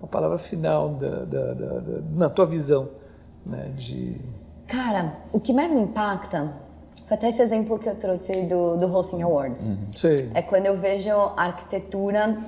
uma 0.00 0.08
palavra 0.10 0.36
final 0.38 0.90
da, 0.90 1.24
da- 1.24 1.54
da- 1.54 1.80
da- 1.80 2.00
na 2.14 2.28
tua 2.28 2.44
visão, 2.46 2.88
né? 3.48 3.70
De 3.76 4.16
Cara, 4.66 5.14
o 5.32 5.40
que 5.40 5.52
mais 5.52 5.70
me 5.72 5.80
impacta 5.80 6.52
foi 7.06 7.16
até 7.16 7.28
esse 7.30 7.40
exemplo 7.40 7.78
que 7.78 7.88
eu 7.88 7.94
trouxe 7.94 8.42
do, 8.42 8.76
do 8.76 8.94
Hosting 8.94 9.22
Awards. 9.22 9.72
sei, 9.94 10.30
É 10.34 10.42
quando 10.42 10.66
eu 10.66 10.76
vejo 10.78 11.10
a 11.10 11.44
arquitetura 11.44 12.38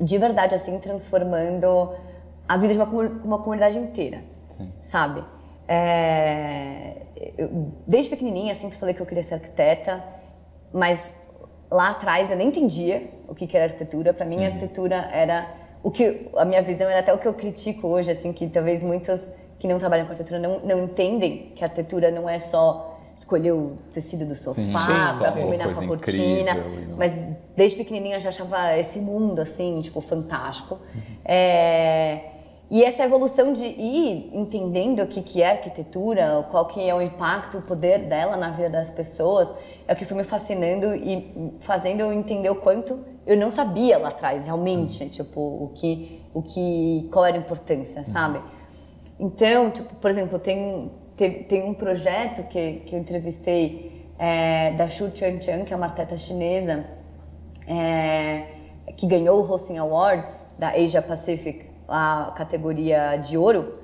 de 0.00 0.18
verdade, 0.18 0.54
assim, 0.54 0.78
transformando 0.78 1.92
a 2.48 2.56
vida 2.56 2.72
de 2.72 2.80
uma, 2.80 2.86
uma 3.24 3.38
comunidade 3.38 3.78
inteira, 3.78 4.22
sabe? 4.82 5.22
É, 5.66 6.96
eu, 7.36 7.50
desde 7.86 8.10
pequenininha, 8.10 8.54
sempre 8.54 8.78
falei 8.78 8.94
que 8.94 9.00
eu 9.00 9.06
queria 9.06 9.22
ser 9.22 9.34
arquiteta, 9.34 10.02
mas 10.72 11.12
lá 11.70 11.90
atrás 11.90 12.30
eu 12.30 12.36
nem 12.36 12.48
entendia 12.48 13.10
o 13.28 13.34
que 13.34 13.46
que 13.46 13.56
era 13.56 13.66
arquitetura. 13.66 14.14
Para 14.14 14.24
mim, 14.24 14.44
a 14.44 14.46
arquitetura 14.46 14.96
era 15.12 15.46
o 15.82 15.90
que 15.90 16.28
a 16.36 16.44
minha 16.44 16.62
visão 16.62 16.88
era 16.88 17.00
até 17.00 17.12
o 17.12 17.18
que 17.18 17.26
eu 17.26 17.34
critico 17.34 17.86
hoje, 17.88 18.10
assim, 18.10 18.32
que 18.32 18.48
talvez 18.48 18.82
muitos 18.82 19.34
que 19.58 19.66
não 19.66 19.78
trabalham 19.78 20.06
com 20.06 20.12
arquitetura 20.12 20.38
não, 20.40 20.60
não 20.60 20.84
entendem 20.84 21.52
que 21.54 21.64
a 21.64 21.66
arquitetura 21.66 22.10
não 22.10 22.28
é 22.28 22.38
só 22.38 22.98
escolher 23.16 23.52
o 23.52 23.76
tecido 23.92 24.24
do 24.24 24.36
sofá 24.36 25.16
para 25.18 25.32
combinar 25.32 25.74
com 25.74 25.80
a 25.80 25.86
cortina, 25.86 26.52
incrível 26.52 26.96
mas 26.96 27.12
desde 27.56 27.76
pequenininha 27.76 28.20
já 28.20 28.28
achava 28.28 28.76
esse 28.76 29.00
mundo 29.00 29.40
assim, 29.40 29.80
tipo, 29.80 30.00
fantástico. 30.00 30.78
É, 31.24 32.20
e 32.70 32.84
essa 32.84 33.02
evolução 33.02 33.52
de 33.52 33.64
ir 33.64 34.30
entendendo 34.32 35.02
o 35.02 35.06
que, 35.06 35.22
que 35.22 35.42
é 35.42 35.52
arquitetura, 35.52 36.46
qual 36.50 36.66
que 36.66 36.86
é 36.86 36.94
o 36.94 37.00
impacto, 37.00 37.58
o 37.58 37.62
poder 37.62 38.00
dela 38.00 38.36
na 38.36 38.50
vida 38.50 38.70
das 38.70 38.90
pessoas, 38.90 39.54
é 39.86 39.92
o 39.92 39.96
que 39.96 40.04
foi 40.04 40.16
me 40.18 40.24
fascinando 40.24 40.94
e 40.94 41.56
fazendo 41.60 42.00
eu 42.00 42.12
entender 42.12 42.50
o 42.50 42.56
quanto 42.56 42.98
eu 43.26 43.36
não 43.36 43.50
sabia 43.50 43.98
lá 43.98 44.08
atrás, 44.08 44.46
realmente, 44.46 45.08
tipo, 45.08 45.40
o 45.40 45.72
que, 45.74 46.22
o 46.32 46.42
que, 46.42 47.08
qual 47.12 47.24
era 47.24 47.36
a 47.36 47.40
importância, 47.40 48.04
sabe? 48.04 48.40
Então, 49.18 49.70
tipo, 49.70 49.94
por 49.96 50.10
exemplo, 50.10 50.38
tem, 50.38 50.90
tem, 51.16 51.42
tem 51.42 51.64
um 51.64 51.74
projeto 51.74 52.44
que, 52.48 52.82
que 52.86 52.94
eu 52.94 53.00
entrevistei 53.00 54.06
é, 54.18 54.72
da 54.72 54.88
Xu 54.88 55.10
Changchang, 55.14 55.64
que 55.64 55.72
é 55.72 55.76
uma 55.76 55.86
arquiteta 55.86 56.16
chinesa, 56.16 56.84
é, 57.66 58.44
que 58.96 59.06
ganhou 59.06 59.40
o 59.40 59.52
Hosting 59.52 59.78
Awards 59.78 60.50
da 60.58 60.70
Asia 60.70 61.02
Pacific, 61.02 61.66
a 61.88 62.32
categoria 62.36 63.16
de 63.16 63.36
ouro, 63.36 63.74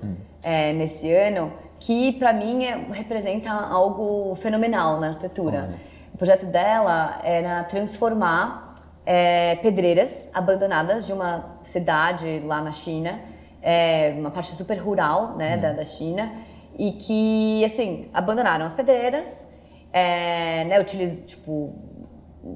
é, 0.42 0.72
nesse 0.72 1.10
ano, 1.12 1.52
que 1.80 2.12
para 2.12 2.32
mim 2.32 2.64
é, 2.64 2.76
representa 2.90 3.50
algo 3.50 4.34
fenomenal 4.36 5.00
na 5.00 5.08
arquitetura. 5.08 5.74
O 6.12 6.16
projeto 6.16 6.46
dela 6.46 7.20
era 7.24 7.64
transformar 7.64 8.74
é, 9.04 9.56
pedreiras 9.56 10.30
abandonadas 10.32 11.06
de 11.06 11.12
uma 11.12 11.56
cidade 11.62 12.40
lá 12.44 12.60
na 12.60 12.72
China, 12.72 13.18
é, 13.64 14.14
uma 14.18 14.30
parte 14.30 14.54
super 14.54 14.76
rural 14.76 15.36
né, 15.36 15.56
da, 15.56 15.72
da 15.72 15.84
China, 15.86 16.30
e 16.78 16.92
que, 16.92 17.64
assim, 17.64 18.08
abandonaram 18.12 18.66
as 18.66 18.74
pedreiras, 18.74 19.48
é, 19.90 20.64
né, 20.64 20.78
utiliz, 20.78 21.18
tipo, 21.24 21.72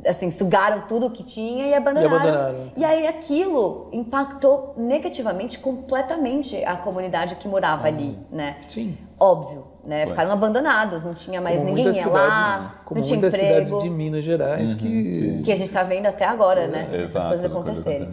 assim, 0.06 0.30
sugaram 0.30 0.82
tudo 0.82 1.06
o 1.06 1.10
que 1.10 1.22
tinha 1.22 1.66
e 1.66 1.74
abandonaram. 1.74 2.16
abandonaram. 2.16 2.72
E 2.76 2.84
aí 2.84 3.06
aquilo 3.06 3.88
impactou 3.90 4.74
negativamente 4.76 5.58
completamente 5.60 6.62
a 6.64 6.76
comunidade 6.76 7.36
que 7.36 7.48
morava 7.48 7.86
ali, 7.86 8.18
né? 8.30 8.56
Sim. 8.66 8.96
Óbvio, 9.18 9.64
né? 9.84 10.06
Ficaram 10.06 10.30
abandonados, 10.30 11.04
não 11.04 11.14
tinha 11.14 11.40
mais 11.40 11.56
como 11.56 11.68
ninguém 11.68 11.86
ia 11.86 12.06
lá, 12.08 12.54
cidades, 12.56 12.70
como 12.84 13.00
não 13.00 13.06
tinha 13.06 13.18
muitas 13.18 13.34
emprego. 13.34 13.66
cidades 13.66 13.82
de 13.82 13.90
Minas 13.90 14.24
Gerais 14.24 14.74
que 14.74 15.42
Que 15.42 15.52
a 15.52 15.56
gente 15.56 15.70
tá 15.72 15.82
vendo 15.84 16.06
até 16.06 16.24
agora, 16.26 16.66
né? 16.66 16.88
Exato, 16.92 17.26
As 17.26 17.40
coisas 17.40 17.44
as 17.44 17.52
coisas 17.52 17.86
acontecerem. 17.86 18.08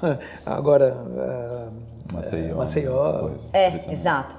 agora 0.46 0.96
ah, 1.16 1.68
Maceió. 2.12 2.56
Maceió. 2.56 3.18
coisa. 3.20 3.50
É, 3.52 3.66
Impressionante. 3.68 4.00
exato. 4.00 4.36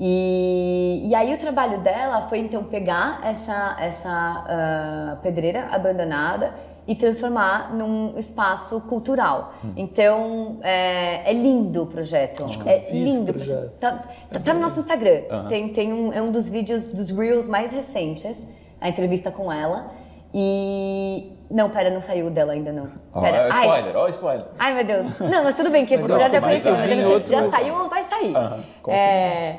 E, 0.00 1.02
e 1.06 1.14
aí 1.14 1.32
o 1.34 1.38
trabalho 1.38 1.78
dela 1.80 2.22
foi 2.28 2.38
então 2.38 2.64
pegar 2.64 3.20
essa, 3.24 3.76
essa 3.78 4.10
ah, 4.10 5.16
pedreira 5.22 5.68
abandonada 5.70 6.52
e 6.88 6.96
transformar 6.96 7.72
num 7.72 8.18
espaço 8.18 8.80
cultural. 8.82 9.54
Então 9.76 10.56
é, 10.62 11.30
é 11.30 11.32
lindo 11.32 11.84
o 11.84 11.86
projeto. 11.86 12.44
que 12.46 12.60
eu 12.60 12.68
É 12.68 12.90
lindo. 12.90 13.32
projeto. 13.32 13.70
Tá, 13.78 14.02
tá- 14.32 14.40
tá 14.40 14.54
no 14.54 14.60
nosso 14.60 14.80
Instagram. 14.80 15.20
Tem, 15.48 15.68
tem 15.68 15.92
um, 15.92 16.12
é 16.12 16.20
um 16.20 16.32
dos 16.32 16.48
vídeos 16.48 16.88
dos 16.88 17.10
Reels 17.12 17.46
mais 17.46 17.70
recentes, 17.70 18.48
a 18.80 18.88
entrevista 18.88 19.30
com 19.30 19.52
ela. 19.52 19.92
E. 20.34 21.32
Não, 21.50 21.68
pera, 21.68 21.90
não 21.90 22.00
saiu 22.00 22.30
dela 22.30 22.52
ainda 22.52 22.72
não. 22.72 22.88
Ó, 23.12 23.22
Ai, 23.22 23.66
spoiler, 23.66 23.96
ó, 23.96 24.08
spoiler. 24.08 24.46
Ai, 24.58 24.74
meu 24.74 24.84
Deus. 24.84 25.18
Não, 25.20 25.44
mas 25.44 25.54
tudo 25.54 25.70
bem, 25.70 25.84
que 25.84 25.94
esse 25.94 26.02
eu 26.04 26.08
projeto 26.08 26.34
é 26.34 26.40
conhecido, 26.40 26.74
mas 26.74 26.90
eu 26.90 26.96
não 26.96 27.08
sei 27.10 27.20
se 27.20 27.30
já 27.30 27.50
saiu 27.50 27.74
ou 27.74 27.88
vai 27.90 28.02
sair. 28.04 28.32
Confirma. 28.82 28.98
é... 28.98 29.58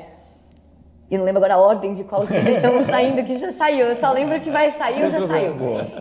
e 1.08 1.16
não 1.16 1.24
lembro 1.24 1.38
agora 1.38 1.54
a 1.54 1.58
ordem 1.58 1.94
de 1.94 2.02
quais 2.02 2.26
que 2.26 2.40
já 2.40 2.50
estão 2.50 2.84
saindo, 2.84 3.22
que 3.22 3.38
já 3.38 3.52
saiu. 3.52 3.86
Eu 3.86 3.94
só 3.94 4.10
lembro 4.10 4.40
que 4.40 4.50
vai 4.50 4.72
sair 4.72 5.04
ou 5.04 5.10
já 5.10 5.26
saiu. 5.28 5.54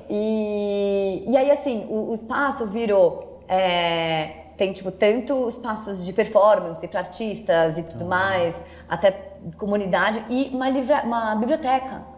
E, 0.10 1.26
e 1.28 1.38
aí, 1.38 1.52
assim, 1.52 1.86
o, 1.90 2.10
o 2.10 2.14
espaço 2.16 2.66
virou. 2.66 3.44
É, 3.48 4.30
tem, 4.58 4.74
tipo, 4.74 4.92
tanto 4.92 5.48
espaços 5.48 6.04
de 6.06 6.12
performance 6.14 6.88
para 6.88 7.02
artistas 7.02 7.78
e 7.78 7.84
tudo 7.84 8.06
mais, 8.06 8.64
até 8.90 9.12
comunidade, 9.58 10.24
e 10.30 10.50
uma, 10.54 10.70
livra, 10.70 11.04
uma 11.04 11.36
biblioteca. 11.36 12.13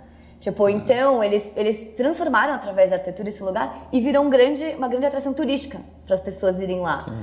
Tipo, 0.46 0.70
então, 0.70 1.24
eles, 1.24 1.52
eles 1.56 1.96
transformaram 1.98 2.54
através 2.54 2.92
da 2.92 2.98
arquitetura 2.98 3.30
esse 3.30 3.42
lugar 3.42 3.88
e 3.92 4.00
virou 4.00 4.24
um 4.24 4.30
grande, 4.30 4.64
uma 4.78 4.88
grande 4.88 5.08
atração 5.08 5.34
turística 5.34 5.80
para 6.06 6.14
as 6.14 6.22
pessoas 6.22 6.60
irem 6.60 6.82
lá. 6.82 7.00
Sim, 7.00 7.14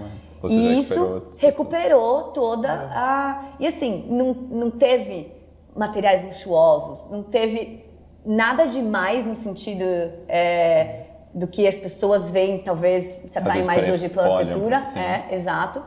e 0.49 0.81
isso 0.81 0.95
recuperou, 0.95 1.31
recuperou 1.39 2.23
toda 2.33 2.69
a. 2.73 3.45
E 3.61 3.67
assim, 3.69 4.07
não, 4.09 4.35
não 4.35 4.71
teve 4.73 5.33
materiais 5.77 6.25
luxuosos, 6.25 7.13
não 7.13 7.23
teve 7.23 7.85
nada 8.27 8.67
demais 8.67 9.25
no 9.25 9.37
sentido 9.37 9.85
é, 10.29 11.05
do 11.33 11.47
que 11.47 11.65
as 11.65 11.77
pessoas 11.77 12.29
veem, 12.29 12.59
talvez 12.59 13.05
se 13.05 13.39
atraem 13.39 13.63
mais 13.63 13.89
hoje 13.89 14.09
pela 14.09 14.37
arquitetura. 14.37 14.83
É, 14.97 15.33
exato. 15.33 15.81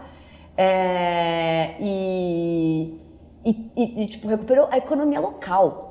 É, 0.56 1.76
e, 1.82 2.98
e, 3.44 4.03
e, 4.03 4.07
tipo, 4.07 4.26
recuperou 4.26 4.70
a 4.72 4.78
economia 4.78 5.20
local. 5.20 5.85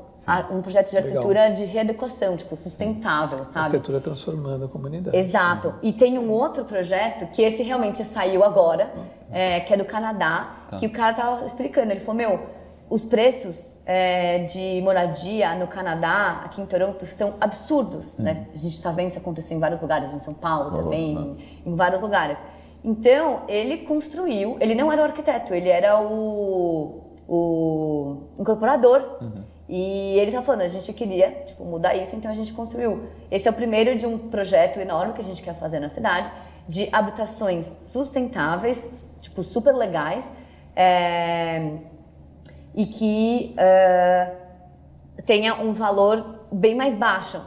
Um 0.51 0.63
projeto 0.63 0.91
de 0.91 0.97
arquitetura 0.97 1.49
Legal. 1.49 1.53
de 1.53 1.65
readequação, 1.65 2.37
tipo, 2.37 2.57
sustentável, 2.57 3.45
sabe? 3.45 3.67
Arquitetura 3.67 4.01
transformando 4.01 4.65
a 4.65 4.69
comunidade. 4.69 5.17
Exato. 5.17 5.75
E 5.83 5.93
tem 5.93 6.19
um 6.19 6.31
outro 6.31 6.65
projeto, 6.65 7.27
que 7.31 7.43
esse 7.43 7.63
realmente 7.63 8.03
saiu 8.05 8.43
agora, 8.43 8.91
é, 9.31 9.61
que 9.61 9.75
é 9.75 9.77
do 9.77 9.85
Canadá, 9.85 10.55
tá. 10.71 10.77
que 10.79 10.87
o 10.87 10.91
cara 10.91 11.15
tava 11.15 11.45
explicando. 11.45 11.93
Ele 11.93 12.01
falou, 12.01 12.15
meu, 12.15 12.41
os 12.89 13.05
preços 13.05 13.79
é, 13.87 14.45
de 14.45 14.81
moradia 14.83 15.55
no 15.55 15.67
Canadá, 15.67 16.43
aqui 16.45 16.61
em 16.61 16.67
Toronto, 16.67 17.05
estão 17.05 17.35
absurdos, 17.41 18.19
né? 18.19 18.33
Uhum. 18.33 18.55
A 18.55 18.59
gente 18.59 18.75
está 18.75 18.91
vendo 18.91 19.09
isso 19.09 19.19
acontecer 19.19 19.55
em 19.55 19.59
vários 19.59 19.81
lugares, 19.81 20.13
em 20.13 20.21
São 20.21 20.35
Paulo 20.35 20.71
oh, 20.73 20.83
também, 20.83 21.37
em, 21.65 21.71
em, 21.71 21.77
vários 21.77 22.03
lugares. 22.03 22.39
Então, 22.85 23.43
ele 23.49 23.79
construiu, 23.79 24.59
ele 24.61 24.75
não 24.75 24.93
era 24.93 25.01
o 25.01 25.05
arquiteto, 25.05 25.55
ele 25.55 25.71
era 25.71 25.99
o, 26.01 27.01
o 27.27 28.17
incorporador. 28.39 29.03
Uhum. 29.21 29.54
E 29.69 30.19
ele 30.19 30.31
está 30.31 30.43
falando, 30.43 30.63
a 30.63 30.69
gente 30.69 30.93
queria 30.93 31.31
tipo, 31.47 31.65
mudar 31.65 31.95
isso, 31.95 32.15
então 32.15 32.31
a 32.31 32.35
gente 32.35 32.53
construiu. 32.53 33.09
Esse 33.31 33.49
é 33.49 33.51
o 33.51 33.55
primeiro 33.55 33.97
de 33.97 34.07
um 34.07 34.19
projeto 34.19 34.79
enorme 34.79 35.15
que 35.15 35.21
a 35.21 35.25
gente 35.25 35.43
quer 35.43 35.55
fazer 35.55 35.81
na 35.81 35.89
cidade, 35.89 36.31
de 36.69 36.89
habitações 36.93 37.79
sustentáveis, 37.83 39.09
tipo, 39.21 39.43
super 39.43 39.75
legais. 39.75 40.31
É, 40.77 41.71
e 42.75 42.87
que 42.87 43.55
uh, 43.55 45.23
tenha 45.25 45.55
um 45.55 45.73
valor 45.73 46.47
bem 46.51 46.75
mais 46.75 46.95
baixo, 46.95 47.41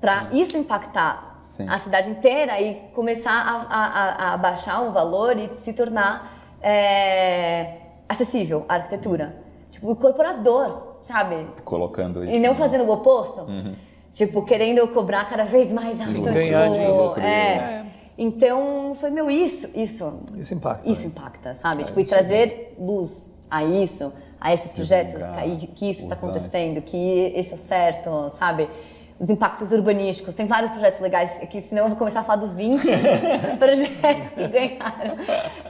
para 0.00 0.28
isso 0.32 0.58
impactar 0.58 1.40
Sim. 1.44 1.68
a 1.68 1.78
cidade 1.78 2.10
inteira 2.10 2.60
e 2.60 2.74
começar 2.92 3.32
a, 3.32 3.76
a, 3.76 4.34
a, 4.34 4.36
baixar 4.36 4.82
o 4.82 4.90
valor 4.90 5.38
e 5.38 5.54
se 5.56 5.72
tornar 5.72 6.32
é, 6.60 7.76
acessível 8.08 8.64
a 8.68 8.74
arquitetura. 8.74 9.36
Tipo, 9.70 9.88
o 9.88 9.92
incorporador, 9.92 10.91
sabe? 11.02 11.46
Colocando 11.64 12.24
isso. 12.24 12.34
E 12.34 12.38
não 12.38 12.54
fazendo 12.54 12.84
o 12.84 12.90
oposto. 12.90 13.42
Uhum. 13.42 13.74
Tipo, 14.12 14.44
querendo 14.44 14.86
cobrar 14.88 15.24
cada 15.24 15.44
vez 15.44 15.72
mais 15.72 16.00
alto. 16.00 16.12
Tipo, 16.12 16.24
ganhar 16.24 16.70
tipo, 16.70 17.20
é. 17.20 17.26
é. 17.26 17.86
Então, 18.18 18.94
foi, 19.00 19.10
meu, 19.10 19.30
isso, 19.30 19.70
isso. 19.74 20.20
Isso 20.36 20.54
impacta. 20.54 20.88
Isso 20.88 21.06
impacta, 21.06 21.54
sabe? 21.54 21.82
É, 21.82 21.84
tipo, 21.86 21.98
e 21.98 22.04
trazer 22.04 22.76
luz 22.78 23.38
a 23.50 23.64
isso 23.64 24.12
a 24.42 24.52
esses 24.52 24.72
projetos, 24.72 25.22
que, 25.22 25.66
que 25.68 25.90
isso 25.90 26.02
está 26.02 26.16
acontecendo, 26.16 26.82
que 26.82 27.32
esse 27.36 27.52
é 27.52 27.54
o 27.54 27.58
certo, 27.58 28.28
sabe? 28.28 28.68
Os 29.18 29.30
impactos 29.30 29.70
urbanísticos. 29.70 30.34
Tem 30.34 30.46
vários 30.46 30.72
projetos 30.72 30.98
legais 30.98 31.38
que, 31.48 31.60
senão 31.60 31.84
eu 31.84 31.88
vou 31.90 31.96
começar 31.96 32.20
a 32.20 32.24
falar 32.24 32.40
dos 32.40 32.52
20 32.52 32.82
projetos 33.56 34.32
que 34.34 34.48
ganharam. 34.48 35.16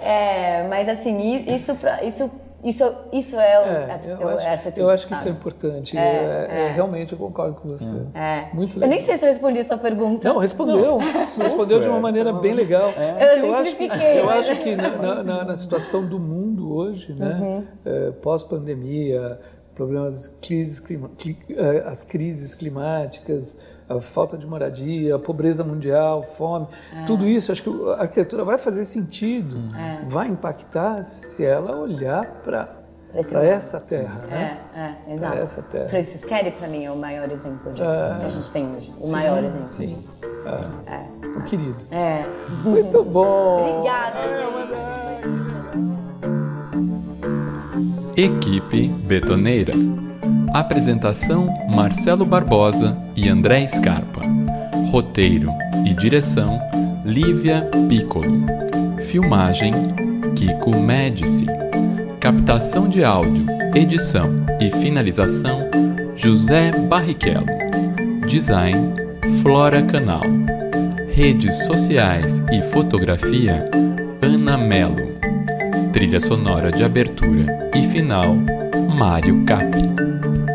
É, 0.00 0.66
mas, 0.70 0.88
assim, 0.88 1.18
isso, 1.52 1.76
isso 2.02 2.30
isso, 2.64 2.94
isso 3.12 3.36
é, 3.36 3.58
o, 3.58 3.62
é, 3.64 4.00
eu, 4.20 4.28
acho, 4.28 4.46
é 4.46 4.72
eu 4.76 4.90
acho 4.90 5.08
que 5.08 5.14
isso 5.14 5.26
é 5.26 5.30
importante. 5.32 5.98
É, 5.98 6.00
é, 6.00 6.48
é, 6.66 6.72
realmente, 6.72 7.12
eu 7.12 7.18
concordo 7.18 7.54
com 7.54 7.68
você. 7.68 8.06
É. 8.14 8.54
Muito 8.54 8.78
legal. 8.78 8.88
Eu 8.88 8.96
nem 8.96 9.04
sei 9.04 9.18
se 9.18 9.24
eu 9.24 9.30
respondi 9.30 9.58
a 9.58 9.64
sua 9.64 9.78
pergunta. 9.78 10.28
Não, 10.28 10.38
respondeu. 10.38 10.76
Não. 10.76 10.98
Respondeu 11.42 11.80
de 11.80 11.88
uma 11.88 11.98
maneira 11.98 12.32
bem 12.32 12.54
legal. 12.54 12.92
Eu, 13.20 13.46
eu 13.46 13.54
acho 13.56 13.74
que, 13.74 13.84
eu 13.84 14.30
acho 14.30 14.56
que 14.60 14.76
na, 14.76 15.22
na, 15.24 15.44
na, 15.44 15.56
situação 15.56 16.06
do 16.06 16.20
mundo 16.20 16.72
hoje, 16.72 17.12
né, 17.12 17.38
uhum. 17.40 17.66
É, 17.84 18.10
pós-pandemia, 18.12 19.40
problemas, 19.74 20.28
crises, 20.40 20.78
clima, 20.78 21.10
as 21.86 22.04
crises 22.04 22.54
climáticas, 22.54 23.56
a 23.96 24.00
falta 24.00 24.36
de 24.36 24.46
moradia, 24.46 25.16
a 25.16 25.18
pobreza 25.18 25.62
mundial, 25.64 26.22
fome, 26.22 26.66
é. 26.94 27.04
tudo 27.04 27.26
isso, 27.26 27.52
acho 27.52 27.62
que 27.62 27.70
a 27.70 28.02
arquitetura 28.02 28.44
vai 28.44 28.58
fazer 28.58 28.84
sentido, 28.84 29.56
é. 29.76 30.04
vai 30.06 30.28
impactar 30.28 31.02
se 31.02 31.44
ela 31.44 31.76
olhar 31.76 32.26
para 32.44 32.82
para 33.12 33.44
essa 33.44 33.78
terra, 33.78 34.20
né? 34.30 34.58
É, 34.74 34.80
é, 34.80 35.14
exato. 35.14 35.32
Pra 35.34 35.42
essa 35.42 35.62
terra. 35.62 35.88
Francis 35.90 36.24
Kelly, 36.24 36.50
para 36.52 36.66
mim, 36.66 36.86
é 36.86 36.90
o 36.90 36.96
maior 36.96 37.30
exemplo 37.30 37.70
disso 37.70 37.84
é. 37.84 38.18
que 38.18 38.24
a 38.24 38.28
gente 38.30 38.50
tem 38.50 38.74
hoje. 38.74 38.90
O 38.98 39.04
sim, 39.04 39.12
maior 39.12 39.44
exemplo 39.44 39.68
sim. 39.68 39.86
disso. 39.86 40.18
É. 40.86 40.94
é. 40.94 41.28
O 41.36 41.42
querido. 41.42 41.84
É. 41.90 42.24
Muito 42.64 43.04
bom. 43.04 43.68
Obrigada, 43.68 44.18
gente. 44.20 44.52
Equipe 48.16 48.88
Betoneira. 48.88 49.72
Apresentação: 50.52 51.48
Marcelo 51.74 52.26
Barbosa 52.26 52.94
e 53.16 53.26
André 53.26 53.66
Scarpa. 53.68 54.20
Roteiro 54.90 55.50
e 55.86 55.94
direção: 55.94 56.60
Lívia 57.06 57.70
Piccolo. 57.88 58.44
Filmagem: 59.06 59.72
Kiko 60.36 60.76
Médici. 60.76 61.46
Captação 62.20 62.86
de 62.86 63.02
áudio, 63.02 63.46
edição 63.74 64.28
e 64.60 64.70
finalização: 64.70 65.70
José 66.16 66.70
Barrichello. 66.86 67.46
Design: 68.28 68.94
Flora 69.40 69.80
Canal. 69.82 70.22
Redes 71.14 71.64
sociais 71.64 72.42
e 72.52 72.60
fotografia: 72.60 73.70
Ana 74.20 74.58
Melo. 74.58 75.12
Trilha 75.94 76.20
sonora 76.20 76.70
de 76.70 76.84
abertura 76.84 77.70
e 77.74 77.88
final: 77.88 78.36
Mário 78.92 79.44
Capi. 79.46 80.51